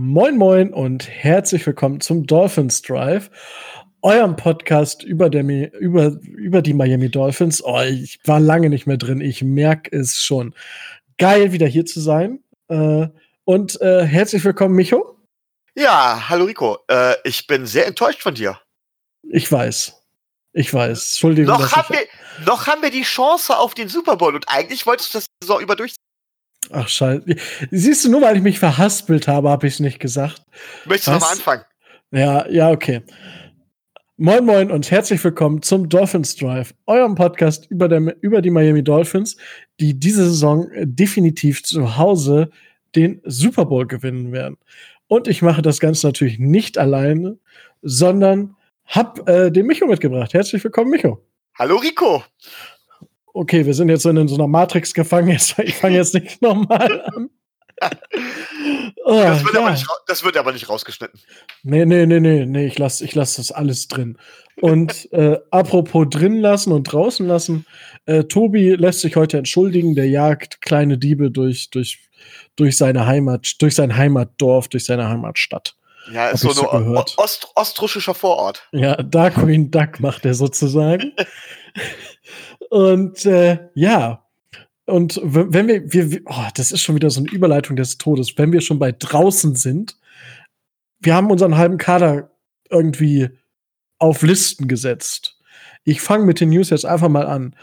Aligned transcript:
Moin 0.00 0.36
Moin 0.36 0.72
und 0.72 1.08
herzlich 1.08 1.66
willkommen 1.66 2.00
zum 2.00 2.24
Dolphins 2.24 2.82
Drive, 2.82 3.32
eurem 4.00 4.36
Podcast 4.36 5.02
über, 5.02 5.28
der, 5.28 5.42
über, 5.74 6.16
über 6.22 6.62
die 6.62 6.72
Miami 6.72 7.10
Dolphins. 7.10 7.64
Oh, 7.64 7.80
ich 7.80 8.20
war 8.22 8.38
lange 8.38 8.70
nicht 8.70 8.86
mehr 8.86 8.96
drin, 8.96 9.20
ich 9.20 9.42
merke 9.42 9.90
es 9.90 10.22
schon. 10.22 10.54
Geil, 11.18 11.50
wieder 11.50 11.66
hier 11.66 11.84
zu 11.84 11.98
sein. 11.98 12.44
Äh, 12.68 13.08
und 13.42 13.80
äh, 13.80 14.04
herzlich 14.06 14.44
willkommen, 14.44 14.76
Micho. 14.76 15.18
Ja, 15.74 16.28
hallo 16.28 16.44
Rico. 16.44 16.78
Äh, 16.88 17.16
ich 17.24 17.48
bin 17.48 17.66
sehr 17.66 17.88
enttäuscht 17.88 18.22
von 18.22 18.36
dir. 18.36 18.60
Ich 19.28 19.50
weiß. 19.50 20.00
Ich 20.52 20.72
weiß. 20.72 21.10
Entschuldigung. 21.10 21.58
Noch 21.58 21.72
haben, 21.72 21.92
wir, 21.92 22.06
noch 22.46 22.68
haben 22.68 22.82
wir 22.82 22.90
die 22.90 23.02
Chance 23.02 23.58
auf 23.58 23.74
den 23.74 23.88
Super 23.88 24.16
Bowl 24.16 24.36
und 24.36 24.48
eigentlich 24.48 24.86
wolltest 24.86 25.12
du 25.12 25.18
das 25.18 25.26
Saison 25.42 25.60
über 25.60 25.74
durchziehen. 25.74 26.07
Ach, 26.70 26.88
scheiße. 26.88 27.24
Siehst 27.70 28.04
du, 28.04 28.10
nur 28.10 28.22
weil 28.22 28.36
ich 28.36 28.42
mich 28.42 28.58
verhaspelt 28.58 29.26
habe, 29.28 29.48
habe 29.48 29.66
ich 29.66 29.74
es 29.74 29.80
nicht 29.80 30.00
gesagt. 30.00 30.42
Möchtest 30.84 31.08
du 31.08 31.12
nochmal 31.12 31.32
anfangen? 31.32 31.64
Ja, 32.10 32.48
ja, 32.48 32.70
okay. 32.70 33.02
Moin 34.16 34.44
Moin 34.44 34.70
und 34.70 34.90
herzlich 34.90 35.22
willkommen 35.22 35.62
zum 35.62 35.88
Dolphins 35.88 36.34
Drive, 36.34 36.74
eurem 36.86 37.14
Podcast 37.14 37.70
über, 37.70 37.88
der, 37.88 38.16
über 38.20 38.42
die 38.42 38.50
Miami 38.50 38.82
Dolphins, 38.82 39.36
die 39.78 39.98
diese 39.98 40.24
Saison 40.24 40.68
definitiv 40.82 41.62
zu 41.62 41.96
Hause 41.96 42.50
den 42.96 43.20
Super 43.24 43.66
Bowl 43.66 43.86
gewinnen 43.86 44.32
werden. 44.32 44.56
Und 45.06 45.28
ich 45.28 45.40
mache 45.40 45.62
das 45.62 45.78
Ganze 45.78 46.06
natürlich 46.06 46.38
nicht 46.38 46.78
alleine, 46.78 47.38
sondern 47.82 48.56
hab 48.86 49.28
äh, 49.28 49.50
den 49.50 49.66
Micho 49.66 49.86
mitgebracht. 49.86 50.34
Herzlich 50.34 50.64
willkommen, 50.64 50.90
Micho. 50.90 51.24
Hallo 51.54 51.76
Rico. 51.76 52.24
Okay, 53.38 53.64
wir 53.64 53.72
sind 53.72 53.88
jetzt 53.88 54.04
in 54.04 54.26
so 54.26 54.34
einer 54.34 54.48
Matrix 54.48 54.92
gefangen. 54.92 55.28
ich 55.28 55.76
fange 55.76 55.94
jetzt 55.94 56.12
nicht 56.12 56.42
nochmal 56.42 57.02
an. 57.02 57.30
Oh, 59.04 59.12
das, 59.22 59.44
wird 59.44 59.54
ja. 59.54 59.70
nicht, 59.70 59.86
das, 60.08 60.24
wird 60.24 60.36
aber 60.36 60.50
nicht 60.50 60.68
rausgeschnitten. 60.68 61.20
Nee, 61.62 61.84
nee, 61.84 62.04
nee, 62.06 62.18
nee, 62.18 62.46
nee. 62.46 62.66
Ich 62.66 62.80
lasse 62.80 63.04
ich 63.04 63.14
lass 63.14 63.36
das 63.36 63.52
alles 63.52 63.86
drin. 63.86 64.18
Und 64.60 65.12
äh, 65.12 65.38
apropos 65.52 66.08
drin 66.10 66.40
lassen 66.40 66.72
und 66.72 66.90
draußen 66.90 67.28
lassen, 67.28 67.64
äh, 68.06 68.24
Tobi 68.24 68.74
lässt 68.74 69.02
sich 69.02 69.14
heute 69.14 69.38
entschuldigen, 69.38 69.94
der 69.94 70.08
jagt 70.08 70.60
kleine 70.60 70.98
Diebe 70.98 71.30
durch, 71.30 71.70
durch, 71.70 72.00
durch 72.56 72.76
seine 72.76 73.06
Heimat, 73.06 73.62
durch 73.62 73.76
sein 73.76 73.96
Heimatdorf, 73.96 74.66
durch 74.66 74.84
seine 74.84 75.08
Heimatstadt. 75.08 75.76
Ja, 76.12 76.30
ist 76.30 76.40
so 76.40 76.70
ein 76.70 76.96
ost 76.96 77.52
ostrussischer 77.54 78.14
Vorort. 78.14 78.66
Ja, 78.72 78.96
Darkwing 78.96 79.70
Duck 79.70 80.00
macht 80.00 80.24
er 80.24 80.34
sozusagen. 80.34 81.12
und 82.70 83.24
äh, 83.26 83.68
ja, 83.74 84.24
und 84.86 85.20
wenn 85.22 85.68
wir, 85.68 85.92
wir 85.92 86.22
oh, 86.26 86.46
das 86.54 86.72
ist 86.72 86.80
schon 86.80 86.94
wieder 86.94 87.10
so 87.10 87.20
eine 87.20 87.30
Überleitung 87.30 87.76
des 87.76 87.98
Todes, 87.98 88.38
wenn 88.38 88.52
wir 88.52 88.62
schon 88.62 88.78
bei 88.78 88.92
draußen 88.92 89.54
sind, 89.54 89.98
wir 91.00 91.14
haben 91.14 91.30
unseren 91.30 91.56
halben 91.56 91.76
Kader 91.76 92.30
irgendwie 92.70 93.28
auf 93.98 94.22
Listen 94.22 94.66
gesetzt. 94.66 95.38
Ich 95.84 96.00
fange 96.00 96.24
mit 96.24 96.40
den 96.40 96.50
News 96.50 96.70
jetzt 96.70 96.86
einfach 96.86 97.08
mal 97.08 97.26
an. 97.26 97.54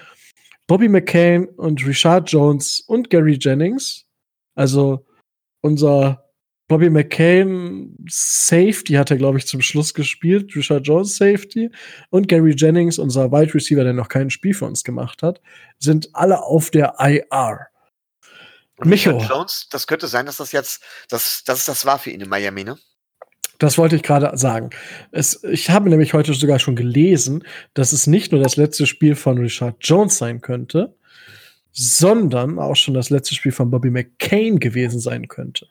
Bobby 0.68 0.88
McCain 0.88 1.46
und 1.46 1.86
Richard 1.86 2.32
Jones 2.32 2.82
und 2.82 3.10
Gary 3.10 3.38
Jennings, 3.40 4.06
also 4.56 5.06
unser 5.62 6.25
Bobby 6.68 6.90
McCain 6.90 7.96
Safety 8.10 8.94
hat 8.94 9.12
er, 9.12 9.18
glaube 9.18 9.38
ich, 9.38 9.46
zum 9.46 9.62
Schluss 9.62 9.94
gespielt. 9.94 10.56
Richard 10.56 10.88
Jones 10.88 11.16
Safety 11.16 11.70
und 12.10 12.28
Gary 12.28 12.56
Jennings, 12.58 12.98
unser 12.98 13.32
Wide 13.32 13.54
Receiver, 13.54 13.84
der 13.84 13.94
noch 13.94 14.10
kein 14.10 14.32
Spiel 14.32 14.56
für 14.56 14.66
uns 14.66 14.84
gemacht 14.84 15.22
hat, 15.22 15.42
sind 15.78 16.10
alle 16.14 16.42
auf 16.42 16.72
der 16.72 16.96
IR. 16.98 17.68
Micho. 18.84 19.12
Richard 19.12 19.30
Jones, 19.30 19.68
das 19.70 19.86
könnte 19.86 20.08
sein, 20.08 20.26
dass 20.26 20.38
das 20.38 20.52
jetzt, 20.52 20.84
dass, 21.10 21.44
dass 21.44 21.66
das 21.66 21.86
war 21.86 22.00
für 22.00 22.10
ihn 22.10 22.22
in 22.22 22.30
Miami, 22.30 22.64
ne? 22.64 22.78
Das 23.60 23.78
wollte 23.78 23.96
ich 23.96 24.04
gerade 24.04 24.36
sagen. 24.38 24.72
Es, 25.12 25.44
ich 25.44 25.70
habe 25.70 25.90
nämlich 25.90 26.14
heute 26.14 26.34
sogar 26.34 26.60
schon 26.60 26.76
gelesen, 26.76 27.46
dass 27.74 27.94
es 27.94 28.06
nicht 28.06 28.32
nur 28.32 28.42
das 28.42 28.58
letzte 28.58 28.86
Spiel 28.86 29.16
von 29.16 29.38
Richard 29.38 29.78
Jones 29.80 30.18
sein 30.18 30.42
könnte, 30.42 30.98
sondern 31.72 32.60
auch 32.60 32.76
schon 32.76 32.94
das 32.96 33.10
letzte 33.10 33.36
Spiel 33.36 33.54
von 33.54 33.70
Bobby 33.70 33.92
McCain 33.92 34.60
gewesen 34.60 35.00
sein 35.00 35.28
könnte. 35.30 35.68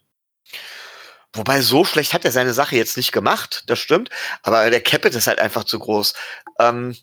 Wobei 1.35 1.61
so 1.61 1.85
schlecht 1.85 2.15
hat 2.15 2.25
er 2.25 2.33
seine 2.33 2.55
Sache 2.55 2.77
jetzt 2.77 2.97
nicht 2.97 3.13
gemacht, 3.13 3.65
das 3.67 3.79
stimmt. 3.79 4.11
Aber 4.43 4.71
der 4.71 4.81
Capit 4.81 5.15
ist 5.15 5.27
halt 5.27 5.41
einfach 5.41 5.65
zu 5.65 5.79
groß. 5.79 6.15
Ähm, 6.61 6.97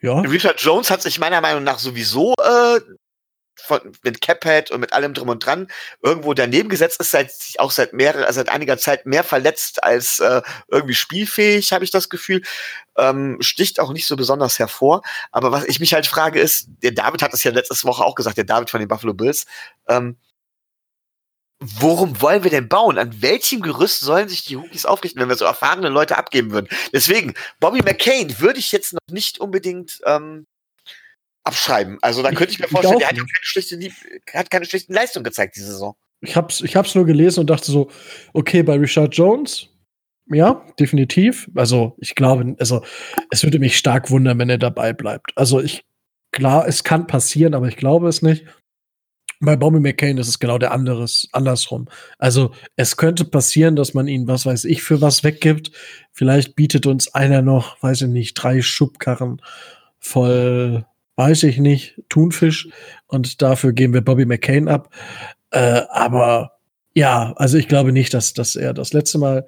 ja. 0.00 0.20
Richard 0.20 0.60
Jones 0.60 0.90
hat 0.90 1.02
sich 1.02 1.18
meiner 1.18 1.40
Meinung 1.40 1.64
nach 1.64 1.78
sowieso 1.78 2.34
äh, 2.34 2.80
von, 3.60 3.80
mit 4.02 4.20
Caphead 4.20 4.70
und 4.70 4.80
mit 4.80 4.92
allem 4.92 5.14
drum 5.14 5.28
und 5.28 5.44
dran 5.44 5.68
irgendwo 6.02 6.32
daneben 6.32 6.68
gesetzt 6.68 7.00
ist 7.00 7.10
seit 7.10 7.32
auch 7.58 7.70
seit 7.70 7.92
mehrere 7.92 8.32
seit 8.32 8.48
einiger 8.48 8.78
Zeit 8.78 9.04
mehr 9.04 9.24
verletzt 9.24 9.82
als 9.82 10.20
äh, 10.20 10.42
irgendwie 10.68 10.94
spielfähig 10.94 11.72
habe 11.72 11.84
ich 11.84 11.90
das 11.90 12.08
Gefühl 12.08 12.42
ähm, 12.96 13.36
sticht 13.40 13.80
auch 13.80 13.92
nicht 13.92 14.06
so 14.06 14.16
besonders 14.16 14.58
hervor 14.58 15.02
aber 15.32 15.50
was 15.50 15.64
ich 15.64 15.80
mich 15.80 15.92
halt 15.92 16.06
frage 16.06 16.40
ist 16.40 16.68
der 16.82 16.92
David 16.92 17.20
hat 17.20 17.34
es 17.34 17.42
ja 17.42 17.50
letzte 17.50 17.74
Woche 17.86 18.04
auch 18.04 18.14
gesagt 18.14 18.36
der 18.36 18.44
David 18.44 18.70
von 18.70 18.80
den 18.80 18.88
Buffalo 18.88 19.12
Bills 19.12 19.46
ähm, 19.88 20.16
worum 21.60 22.20
wollen 22.20 22.44
wir 22.44 22.50
denn 22.50 22.68
bauen? 22.68 22.98
An 22.98 23.20
welchem 23.20 23.60
Gerüst 23.60 24.00
sollen 24.00 24.28
sich 24.28 24.44
die 24.44 24.56
Hookies 24.56 24.86
aufrichten, 24.86 25.20
wenn 25.20 25.28
wir 25.28 25.36
so 25.36 25.44
erfahrene 25.44 25.88
Leute 25.88 26.16
abgeben 26.16 26.52
würden? 26.52 26.68
Deswegen, 26.92 27.34
Bobby 27.60 27.82
McCain 27.82 28.38
würde 28.40 28.58
ich 28.58 28.72
jetzt 28.72 28.92
noch 28.92 29.00
nicht 29.10 29.40
unbedingt 29.40 30.00
ähm, 30.04 30.46
abschreiben. 31.44 31.98
Also 32.02 32.22
da 32.22 32.30
könnte 32.30 32.52
ich 32.52 32.58
mir 32.60 32.68
vorstellen, 32.68 32.98
der 32.98 33.08
hat, 33.08 33.16
keine 33.16 33.28
schlechte, 33.42 33.78
hat 34.34 34.50
keine 34.50 34.64
schlechten 34.66 34.92
Leistungen 34.92 35.24
gezeigt 35.24 35.56
diese 35.56 35.66
Saison. 35.66 35.96
Ich 36.20 36.36
hab's, 36.36 36.60
ich 36.60 36.76
hab's 36.76 36.94
nur 36.94 37.06
gelesen 37.06 37.40
und 37.40 37.50
dachte 37.50 37.70
so, 37.70 37.90
okay, 38.32 38.62
bei 38.62 38.74
Richard 38.74 39.16
Jones, 39.16 39.68
ja, 40.26 40.64
definitiv. 40.78 41.50
Also 41.54 41.96
ich 41.98 42.14
glaube, 42.14 42.54
also 42.58 42.84
es 43.30 43.42
würde 43.42 43.58
mich 43.58 43.78
stark 43.78 44.10
wundern, 44.10 44.38
wenn 44.38 44.50
er 44.50 44.58
dabei 44.58 44.92
bleibt. 44.92 45.32
Also 45.36 45.60
ich, 45.60 45.84
klar, 46.32 46.68
es 46.68 46.84
kann 46.84 47.06
passieren, 47.06 47.54
aber 47.54 47.68
ich 47.68 47.76
glaube 47.76 48.08
es 48.08 48.22
nicht. 48.22 48.44
Bei 49.40 49.56
Bobby 49.56 49.78
McCain 49.78 50.18
ist 50.18 50.28
es 50.28 50.38
genau 50.38 50.58
der 50.58 50.72
anderes, 50.72 51.28
andersrum. 51.32 51.86
Also 52.18 52.52
es 52.76 52.96
könnte 52.96 53.24
passieren, 53.24 53.76
dass 53.76 53.94
man 53.94 54.08
ihn, 54.08 54.26
was 54.26 54.46
weiß 54.46 54.64
ich, 54.64 54.82
für 54.82 55.00
was 55.00 55.22
weggibt. 55.22 55.70
Vielleicht 56.12 56.56
bietet 56.56 56.86
uns 56.86 57.14
einer 57.14 57.42
noch, 57.42 57.80
weiß 57.82 58.02
ich 58.02 58.08
nicht, 58.08 58.34
drei 58.34 58.62
Schubkarren 58.62 59.40
voll, 60.00 60.84
weiß 61.16 61.44
ich 61.44 61.58
nicht, 61.58 62.02
Thunfisch 62.08 62.68
und 63.06 63.42
dafür 63.42 63.72
geben 63.72 63.94
wir 63.94 64.00
Bobby 64.00 64.26
McCain 64.26 64.68
ab. 64.68 64.92
Äh, 65.50 65.82
aber 65.90 66.52
ja, 66.94 67.32
also 67.36 67.58
ich 67.58 67.68
glaube 67.68 67.92
nicht, 67.92 68.14
dass, 68.14 68.32
dass 68.32 68.56
er 68.56 68.74
das 68.74 68.92
letzte 68.92 69.18
Mal 69.18 69.46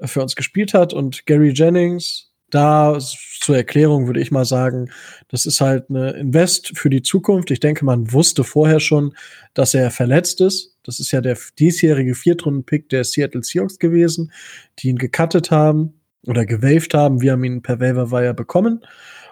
für 0.00 0.22
uns 0.22 0.36
gespielt 0.36 0.74
hat 0.74 0.92
und 0.92 1.26
Gary 1.26 1.52
Jennings, 1.54 2.27
da 2.50 2.98
zur 3.40 3.56
Erklärung 3.56 4.06
würde 4.06 4.20
ich 4.20 4.30
mal 4.30 4.44
sagen, 4.44 4.90
das 5.28 5.46
ist 5.46 5.60
halt 5.60 5.90
eine 5.90 6.10
Invest 6.10 6.76
für 6.76 6.90
die 6.90 7.02
Zukunft. 7.02 7.50
Ich 7.50 7.60
denke, 7.60 7.84
man 7.84 8.12
wusste 8.12 8.44
vorher 8.44 8.80
schon, 8.80 9.14
dass 9.54 9.74
er 9.74 9.90
verletzt 9.90 10.40
ist. 10.40 10.76
Das 10.82 11.00
ist 11.00 11.10
ja 11.10 11.20
der 11.20 11.36
diesjährige 11.58 12.14
Viertrunden-Pick 12.14 12.88
der 12.88 13.04
Seattle 13.04 13.42
Seahawks 13.42 13.78
gewesen, 13.78 14.32
die 14.78 14.88
ihn 14.88 14.98
gecuttet 14.98 15.50
haben 15.50 16.00
oder 16.26 16.46
gewaved 16.46 16.94
haben. 16.94 17.20
Wir 17.20 17.32
haben 17.32 17.44
ihn 17.44 17.62
per 17.62 17.80
Waiver 17.80 18.10
Wire 18.10 18.34
bekommen. 18.34 18.84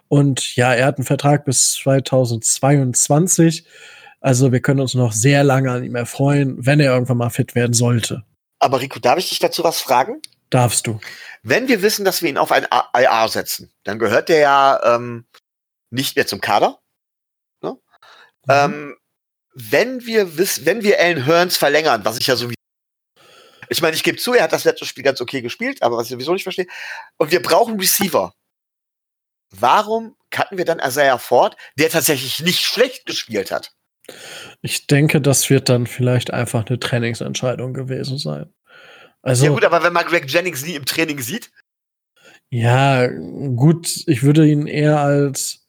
Und 0.09 0.54
ja, 0.56 0.75
er 0.75 0.87
hat 0.87 0.98
einen 0.98 1.06
Vertrag 1.06 1.44
bis 1.44 1.72
2022. 1.72 3.66
Also 4.21 4.53
wir 4.53 4.60
können 4.60 4.81
uns 4.81 4.94
noch 4.94 5.12
sehr 5.12 5.44
lange 5.44 5.71
an 5.71 5.84
ihm 5.84 5.94
erfreuen, 5.94 6.56
wenn 6.59 6.81
er 6.81 6.93
irgendwann 6.93 7.19
mal 7.19 7.31
fit 7.31 7.54
werden 7.54 7.72
sollte. 7.72 8.25
Aber 8.59 8.81
Rico, 8.81 8.98
darf 8.98 9.19
ich 9.19 9.28
dich 9.28 9.38
dazu 9.38 9.65
was 9.65 9.81
fragen? 9.81 10.21
Darfst 10.50 10.86
du. 10.86 11.00
Wenn 11.42 11.68
wir 11.68 11.82
wissen, 11.82 12.04
dass 12.04 12.22
wir 12.22 12.28
ihn 12.28 12.38
auf 12.38 12.52
ein 12.52 12.66
IR 12.94 13.28
setzen, 13.28 13.72
dann 13.84 13.98
gehört 13.98 14.28
der 14.28 14.38
ja 14.38 14.94
ähm, 14.94 15.26
nicht 15.90 16.16
mehr 16.16 16.26
zum 16.26 16.40
Kader. 16.40 16.80
Ne? 17.62 17.72
Mhm. 18.46 18.48
Ähm, 18.48 18.96
wenn 19.54 20.06
wir 20.06 20.36
wissen, 20.36 20.66
wenn 20.66 20.82
wir 20.82 21.00
Alan 21.00 21.24
Hearns 21.24 21.56
verlängern, 21.56 22.04
was 22.04 22.18
ich 22.18 22.26
ja 22.26 22.36
sowieso 22.36 22.56
ich 23.68 23.82
meine, 23.82 23.96
ich 23.96 24.02
gebe 24.02 24.18
zu, 24.18 24.34
er 24.34 24.44
hat 24.44 24.52
das 24.52 24.64
letzte 24.64 24.84
Spiel 24.84 25.02
ganz 25.02 25.20
okay 25.20 25.42
gespielt, 25.42 25.82
aber 25.82 25.97
was 25.97 26.06
ich 26.06 26.12
sowieso 26.12 26.32
nicht 26.32 26.44
verstehe. 26.44 26.66
Und 27.16 27.32
wir 27.32 27.42
brauchen 27.42 27.80
Receiver. 27.80 28.32
Warum 29.50 30.16
cutten 30.30 30.59
wir 30.59 30.65
dann 30.65 30.78
Isaiah 30.78 31.18
Ford, 31.18 31.56
der 31.78 31.91
tatsächlich 31.91 32.41
nicht 32.41 32.60
schlecht 32.60 33.06
gespielt 33.06 33.50
hat? 33.50 33.72
Ich 34.62 34.86
denke, 34.86 35.21
das 35.21 35.50
wird 35.50 35.68
dann 35.68 35.86
vielleicht 35.86 36.32
einfach 36.32 36.66
eine 36.66 36.78
Trainingsentscheidung 36.78 37.74
gewesen 37.74 38.18
sein. 38.18 38.53
Also, 39.26 39.46
ja 39.46 39.50
gut, 39.50 39.64
aber 39.64 39.82
wenn 39.82 39.92
man 39.92 40.06
Greg 40.06 40.30
Jennings 40.30 40.64
nie 40.64 40.76
im 40.76 40.84
Training 40.84 41.18
sieht. 41.18 41.50
Ja, 42.48 43.08
gut, 43.08 44.04
ich 44.06 44.22
würde 44.22 44.46
ihn 44.46 44.68
eher 44.68 45.00
als 45.00 45.66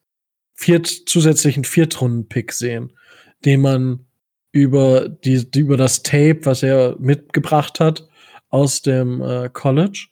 viert, 0.53 0.85
zusätzlichen 0.85 1.63
Viertrunden-Pick 1.63 2.51
sehen, 2.51 2.93
den 3.45 3.61
man 3.61 4.05
über, 4.51 5.09
die, 5.09 5.47
über 5.55 5.75
das 5.75 6.03
Tape, 6.03 6.41
was 6.43 6.61
er 6.61 6.97
mitgebracht 6.99 7.79
hat 7.79 8.07
aus 8.49 8.83
dem 8.83 9.23
äh, 9.23 9.49
College, 9.51 10.05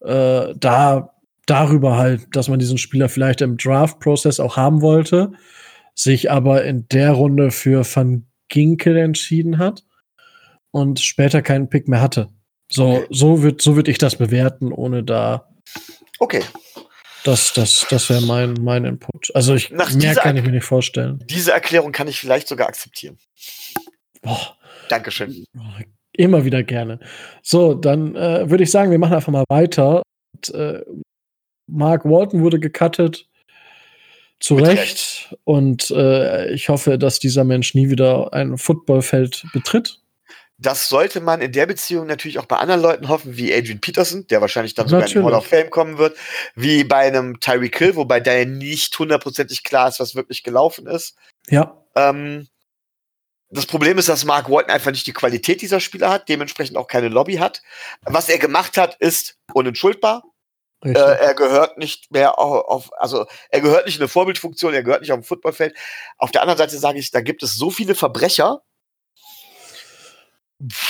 äh, 0.00 0.54
da 0.56 1.14
darüber 1.44 1.98
halt, 1.98 2.34
dass 2.34 2.48
man 2.48 2.58
diesen 2.58 2.78
Spieler 2.78 3.10
vielleicht 3.10 3.42
im 3.42 3.58
Draft-Prozess 3.58 4.40
auch 4.40 4.56
haben 4.56 4.80
wollte, 4.80 5.32
sich 5.94 6.30
aber 6.30 6.64
in 6.64 6.88
der 6.88 7.12
Runde 7.12 7.50
für 7.50 7.84
Van 7.84 8.24
Ginkel 8.48 8.96
entschieden 8.96 9.58
hat 9.58 9.84
und 10.70 11.00
später 11.00 11.42
keinen 11.42 11.68
Pick 11.68 11.86
mehr 11.86 12.00
hatte. 12.00 12.30
So, 12.70 12.96
okay. 12.96 13.06
so 13.10 13.42
wird 13.42 13.62
so 13.62 13.76
würd 13.76 13.88
ich 13.88 13.98
das 13.98 14.16
bewerten, 14.16 14.72
ohne 14.72 15.02
da. 15.02 15.48
Okay. 16.18 16.42
Das, 17.24 17.52
das, 17.52 17.86
das 17.90 18.08
wäre 18.08 18.22
mein, 18.22 18.54
mein 18.54 18.84
Input. 18.84 19.34
Also 19.34 19.54
ich, 19.54 19.70
Nach 19.70 19.92
mehr 19.92 20.14
kann 20.14 20.36
ich 20.36 20.44
mir 20.44 20.52
nicht 20.52 20.64
vorstellen. 20.64 21.22
Diese 21.28 21.52
Erklärung 21.52 21.92
kann 21.92 22.08
ich 22.08 22.18
vielleicht 22.18 22.48
sogar 22.48 22.68
akzeptieren. 22.68 23.18
Boah. 24.22 24.56
Dankeschön. 24.88 25.44
Immer 26.12 26.44
wieder 26.44 26.62
gerne. 26.62 27.00
So, 27.42 27.74
dann 27.74 28.14
äh, 28.16 28.48
würde 28.48 28.64
ich 28.64 28.70
sagen, 28.70 28.90
wir 28.90 28.98
machen 28.98 29.14
einfach 29.14 29.32
mal 29.32 29.44
weiter. 29.48 30.02
Und, 30.34 30.54
äh, 30.54 30.82
Mark 31.66 32.04
Walton 32.04 32.42
wurde 32.42 32.58
gecuttet. 32.58 33.28
Zu 34.40 34.54
Recht. 34.54 34.78
Recht. 34.78 35.36
Und 35.44 35.90
äh, 35.90 36.52
ich 36.52 36.68
hoffe, 36.68 36.98
dass 36.98 37.18
dieser 37.18 37.44
Mensch 37.44 37.74
nie 37.74 37.90
wieder 37.90 38.32
ein 38.32 38.56
Footballfeld 38.56 39.44
betritt. 39.52 40.00
Das 40.60 40.88
sollte 40.88 41.20
man 41.20 41.40
in 41.40 41.52
der 41.52 41.66
Beziehung 41.66 42.06
natürlich 42.06 42.38
auch 42.40 42.46
bei 42.46 42.56
anderen 42.56 42.82
Leuten 42.82 43.08
hoffen, 43.08 43.36
wie 43.36 43.54
Adrian 43.54 43.80
Peterson, 43.80 44.26
der 44.26 44.40
wahrscheinlich 44.40 44.74
dann 44.74 44.88
sogar 44.88 45.02
natürlich. 45.02 45.16
in 45.16 45.22
die 45.22 45.26
Hall 45.26 45.38
of 45.38 45.46
Fame 45.46 45.70
kommen 45.70 45.98
wird, 45.98 46.16
wie 46.56 46.82
bei 46.82 47.06
einem 47.06 47.38
Tyreek 47.38 47.78
Hill, 47.78 47.94
wobei 47.94 48.18
da 48.18 48.44
nicht 48.44 48.98
hundertprozentig 48.98 49.62
klar 49.62 49.88
ist, 49.88 50.00
was 50.00 50.16
wirklich 50.16 50.42
gelaufen 50.42 50.88
ist. 50.88 51.14
Ja. 51.48 51.80
Ähm, 51.94 52.48
das 53.50 53.66
Problem 53.66 53.98
ist, 53.98 54.08
dass 54.08 54.24
Mark 54.24 54.50
Walton 54.50 54.70
einfach 54.72 54.90
nicht 54.90 55.06
die 55.06 55.12
Qualität 55.12 55.62
dieser 55.62 55.80
Spieler 55.80 56.10
hat, 56.10 56.28
dementsprechend 56.28 56.76
auch 56.76 56.88
keine 56.88 57.08
Lobby 57.08 57.36
hat. 57.36 57.62
Was 58.02 58.28
er 58.28 58.38
gemacht 58.38 58.76
hat, 58.76 58.96
ist 58.96 59.38
unentschuldbar. 59.54 60.24
Äh, 60.84 60.92
er 60.92 61.34
gehört 61.34 61.78
nicht 61.78 62.12
mehr 62.12 62.38
auf, 62.38 62.64
auf, 62.66 63.00
also 63.00 63.26
er 63.50 63.60
gehört 63.60 63.86
nicht 63.86 63.96
in 63.96 64.02
eine 64.02 64.08
Vorbildfunktion, 64.08 64.74
er 64.74 64.84
gehört 64.84 65.00
nicht 65.00 65.12
auf 65.12 65.18
dem 65.18 65.24
Footballfeld. 65.24 65.76
Auf 66.18 66.30
der 66.30 66.42
anderen 66.42 66.58
Seite 66.58 66.78
sage 66.78 66.98
ich, 66.98 67.10
da 67.10 67.20
gibt 67.20 67.42
es 67.42 67.56
so 67.56 67.70
viele 67.70 67.94
Verbrecher, 67.94 68.62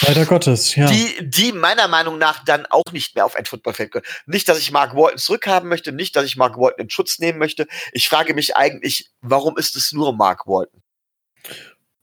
Leider 0.07 0.25
Gottes, 0.25 0.75
ja. 0.77 0.87
Die, 0.87 1.29
die 1.29 1.53
meiner 1.53 1.89
Meinung 1.89 2.17
nach 2.17 2.43
dann 2.43 2.65
auch 2.67 2.91
nicht 2.91 3.15
mehr 3.15 3.27
auf 3.27 3.37
ein 3.37 3.45
Footballfeld 3.45 3.93
können. 3.93 4.07
Nicht, 4.25 4.49
dass 4.49 4.59
ich 4.59 4.73
Mark 4.73 4.95
Walton 4.95 5.19
zurückhaben 5.19 5.69
möchte, 5.69 5.93
nicht, 5.93 6.17
dass 6.17 6.25
ich 6.25 6.37
Mark 6.37 6.57
Walton 6.57 6.85
in 6.85 6.91
Schutz 6.91 7.19
nehmen 7.19 7.39
möchte. 7.39 7.67
Ich 7.93 8.09
frage 8.09 8.33
mich 8.33 8.57
eigentlich, 8.57 9.11
warum 9.21 9.59
ist 9.59 9.77
es 9.77 9.93
nur 9.93 10.15
Mark 10.15 10.47
Walton? 10.47 10.81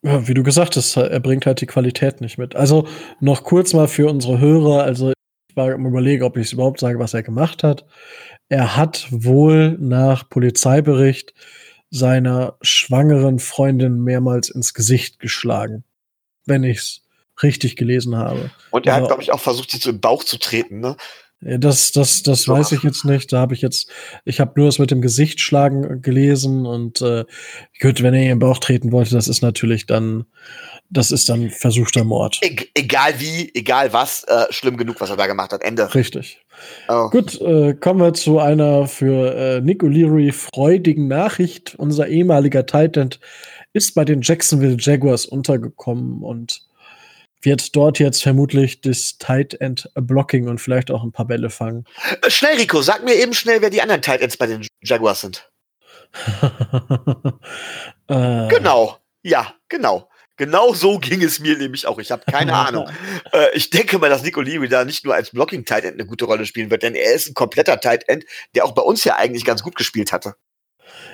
Ja, 0.03 0.27
wie 0.27 0.35
du 0.35 0.43
gesagt 0.43 0.75
hast, 0.75 0.95
er 0.95 1.19
bringt 1.19 1.47
halt 1.47 1.61
die 1.61 1.65
Qualität 1.65 2.21
nicht 2.21 2.37
mit. 2.37 2.55
Also 2.55 2.87
noch 3.19 3.43
kurz 3.43 3.73
mal 3.73 3.87
für 3.87 4.07
unsere 4.11 4.37
Hörer, 4.37 4.83
also 4.83 5.13
ich 5.49 5.55
war 5.55 5.71
im 5.71 5.87
Überlegen, 5.87 6.21
ob 6.23 6.37
ich 6.37 6.47
es 6.47 6.53
überhaupt 6.53 6.79
sage, 6.79 6.99
was 6.99 7.15
er 7.15 7.23
gemacht 7.23 7.63
hat. 7.63 7.85
Er 8.47 8.75
hat 8.75 9.07
wohl 9.09 9.75
nach 9.79 10.29
Polizeibericht 10.29 11.33
seiner 11.89 12.57
schwangeren 12.61 13.39
Freundin 13.39 14.03
mehrmals 14.03 14.49
ins 14.49 14.75
Gesicht 14.75 15.17
geschlagen. 15.17 15.83
Wenn 16.45 16.63
ich's 16.63 17.04
richtig 17.43 17.75
gelesen 17.75 18.15
habe. 18.15 18.51
Und 18.71 18.85
er 18.85 18.95
hat, 18.95 19.07
glaube 19.07 19.21
ich, 19.21 19.31
auch 19.31 19.39
versucht, 19.39 19.71
sie 19.71 19.79
zu 19.79 19.89
im 19.89 19.99
Bauch 19.99 20.23
zu 20.23 20.37
treten, 20.37 20.79
ne? 20.79 20.95
Das, 21.41 21.91
das, 21.91 22.23
das 22.23 22.45
Doch. 22.45 22.57
weiß 22.57 22.71
ich 22.71 22.81
jetzt 22.81 23.05
nicht. 23.05 23.31
Da 23.31 23.39
habe 23.39 23.53
ich 23.53 23.61
jetzt, 23.61 23.91
ich 24.23 24.39
habe 24.39 24.53
nur 24.55 24.65
das 24.67 24.79
mit 24.79 24.89
dem 24.89 25.01
Gesicht 25.01 25.39
schlagen 25.39 26.01
gelesen 26.01 26.65
und 26.65 27.01
äh, 27.01 27.25
gut, 27.79 28.01
wenn 28.01 28.15
er 28.15 28.23
ihr 28.23 28.31
im 28.31 28.39
Bauch 28.39 28.57
treten 28.57 28.91
wollte, 28.91 29.13
das 29.13 29.27
ist 29.27 29.43
natürlich 29.43 29.85
dann, 29.85 30.25
das 30.89 31.11
ist 31.11 31.29
dann 31.29 31.51
versuchter 31.51 32.03
Mord. 32.03 32.39
E 32.41 32.55
egal 32.73 33.19
wie, 33.19 33.51
egal 33.53 33.93
was, 33.93 34.23
äh, 34.23 34.45
schlimm 34.49 34.75
genug, 34.77 34.99
was 35.01 35.11
er 35.11 35.17
da 35.17 35.27
gemacht 35.27 35.53
hat. 35.53 35.61
Ende. 35.61 35.93
Richtig. 35.93 36.39
Oh. 36.87 37.09
Gut, 37.09 37.39
äh, 37.41 37.75
kommen 37.75 37.99
wir 37.99 38.13
zu 38.13 38.39
einer 38.39 38.87
für 38.87 39.35
äh, 39.35 39.61
Nick 39.61 39.83
O'Leary 39.83 40.31
freudigen 40.31 41.07
Nachricht. 41.07 41.75
Unser 41.77 42.07
ehemaliger 42.07 42.65
Titan 42.65 43.09
ist 43.73 43.93
bei 43.93 44.05
den 44.05 44.21
Jacksonville 44.21 44.77
Jaguars 44.79 45.25
untergekommen 45.25 46.23
und 46.23 46.63
wird 47.41 47.75
dort 47.75 47.99
jetzt 47.99 48.23
vermutlich 48.23 48.81
das 48.81 49.17
Tight 49.17 49.53
End 49.61 49.89
Blocking 49.95 50.47
und 50.47 50.59
vielleicht 50.59 50.91
auch 50.91 51.03
ein 51.03 51.11
paar 51.11 51.25
Bälle 51.25 51.49
fangen. 51.49 51.85
Äh, 52.21 52.29
schnell, 52.29 52.57
Rico, 52.57 52.81
sag 52.81 53.03
mir 53.03 53.15
eben 53.15 53.33
schnell, 53.33 53.61
wer 53.61 53.69
die 53.69 53.81
anderen 53.81 54.01
Tight 54.01 54.21
Ends 54.21 54.37
bei 54.37 54.47
den 54.47 54.65
Jaguars 54.81 55.21
sind. 55.21 55.51
äh. 58.07 58.47
Genau, 58.47 58.97
ja, 59.23 59.53
genau. 59.69 60.09
Genau 60.37 60.73
so 60.73 60.99
ging 60.99 61.23
es 61.23 61.39
mir 61.39 61.57
nämlich 61.57 61.87
auch. 61.87 61.97
Ich 61.99 62.11
habe 62.11 62.23
keine 62.29 62.53
Ahnung. 62.55 62.89
Äh, 63.31 63.55
ich 63.55 63.69
denke 63.69 63.99
mal, 63.99 64.09
dass 64.09 64.23
Nico 64.23 64.41
Leary 64.41 64.67
da 64.67 64.83
nicht 64.83 65.05
nur 65.05 65.15
als 65.15 65.31
Blocking 65.31 65.63
Tight 65.65 65.85
End 65.85 65.93
eine 65.93 66.05
gute 66.05 66.25
Rolle 66.25 66.45
spielen 66.45 66.69
wird, 66.69 66.83
denn 66.83 66.95
er 66.95 67.13
ist 67.13 67.29
ein 67.29 67.33
kompletter 67.33 67.79
Tight 67.79 68.07
End, 68.09 68.25
der 68.53 68.65
auch 68.65 68.73
bei 68.73 68.81
uns 68.81 69.03
ja 69.05 69.15
eigentlich 69.15 69.45
ganz 69.45 69.63
gut 69.63 69.75
gespielt 69.75 70.11
hatte. 70.11 70.35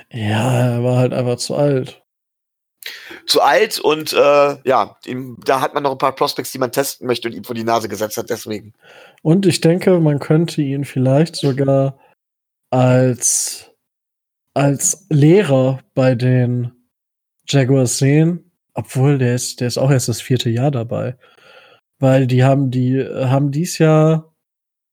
Ja, 0.10 0.76
er 0.76 0.84
war 0.84 0.98
halt 0.98 1.14
einfach 1.14 1.38
zu 1.38 1.56
alt 1.56 2.01
zu 3.32 3.42
alt 3.42 3.80
und 3.80 4.12
äh, 4.14 4.58
ja, 4.64 4.98
ihm, 5.06 5.38
da 5.46 5.62
hat 5.62 5.74
man 5.74 5.84
noch 5.84 5.94
ein 5.94 5.98
paar 5.98 6.14
Prospects, 6.14 6.52
die 6.52 6.58
man 6.58 6.72
testen 6.72 7.08
möchte 7.08 7.30
und 7.30 7.34
ihm 7.34 7.46
vor 7.46 7.56
die 7.56 7.64
Nase 7.64 7.88
gesetzt 7.88 8.18
hat, 8.18 8.30
deswegen. 8.30 8.74
Und 9.22 9.46
ich 9.46 9.62
denke, 9.62 10.00
man 10.00 10.20
könnte 10.20 10.62
ihn 10.62 10.84
vielleicht 10.84 11.38
sogar 11.38 11.98
als, 12.70 13.72
als 14.54 15.06
Lehrer 15.10 15.80
bei 15.94 16.14
den 16.16 16.72
Jaguars 17.48 17.98
sehen, 17.98 18.52
obwohl 18.74 19.18
der 19.18 19.36
ist, 19.36 19.62
der 19.62 19.68
ist 19.68 19.78
auch 19.78 19.92
erst 19.92 20.10
das 20.10 20.22
vierte 20.22 20.50
Jahr 20.50 20.72
dabei. 20.72 21.16
Weil 22.00 22.28
die 22.28 22.44
haben 22.44 22.70
die, 22.70 23.02
haben 23.02 23.52
dies 23.52 23.78
Jahr 23.78 24.34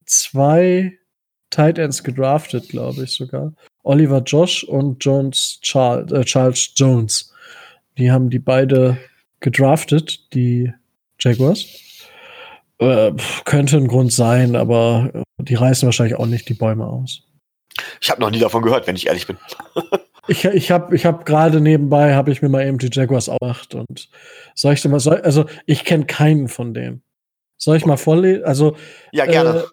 zwei 0.05 0.97
Tight 1.49 1.77
Ends 1.77 2.03
gedraftet, 2.03 2.69
glaube 2.69 3.03
ich 3.03 3.11
sogar. 3.11 3.53
Oliver 3.83 4.21
Josh 4.21 4.63
und 4.63 5.03
Jones 5.03 5.59
Charles, 5.61 6.11
äh, 6.11 6.23
Charles 6.23 6.71
Jones. 6.75 7.28
Die 7.99 8.11
haben 8.11 8.29
die 8.29 8.39
beide 8.39 8.97
gedraftet, 9.41 10.33
die 10.33 10.71
Jaguars. 11.19 11.65
Äh, 12.79 13.11
könnte 13.43 13.75
ein 13.75 13.89
Grund 13.89 14.13
sein, 14.13 14.55
aber 14.55 15.23
die 15.37 15.55
reißen 15.55 15.85
wahrscheinlich 15.85 16.17
auch 16.17 16.25
nicht 16.25 16.47
die 16.47 16.53
Bäume 16.53 16.87
aus. 16.87 17.23
Ich 17.99 18.09
habe 18.09 18.21
noch 18.21 18.31
nie 18.31 18.39
davon 18.39 18.61
gehört, 18.61 18.87
wenn 18.87 18.95
ich 18.95 19.07
ehrlich 19.07 19.27
bin. 19.27 19.37
ich 20.29 20.45
ich 20.45 20.71
habe 20.71 20.95
ich 20.95 21.05
hab 21.05 21.25
gerade 21.25 21.59
nebenbei, 21.59 22.15
habe 22.15 22.31
ich 22.31 22.41
mir 22.41 22.47
mal 22.47 22.65
eben 22.65 22.77
die 22.77 22.89
Jaguars 22.89 23.29
gemacht 23.29 23.75
und 23.75 24.09
soll 24.55 24.73
ich 24.73 24.81
dir 24.81 24.89
mal, 24.89 25.01
soll, 25.01 25.19
also 25.21 25.45
ich 25.65 25.83
kenne 25.83 26.05
keinen 26.05 26.47
von 26.47 26.73
denen. 26.73 27.03
Soll 27.57 27.75
ich 27.75 27.85
mal 27.85 27.97
vorlesen? 27.97 28.45
Also, 28.45 28.77
ja, 29.11 29.25
gerne. 29.25 29.65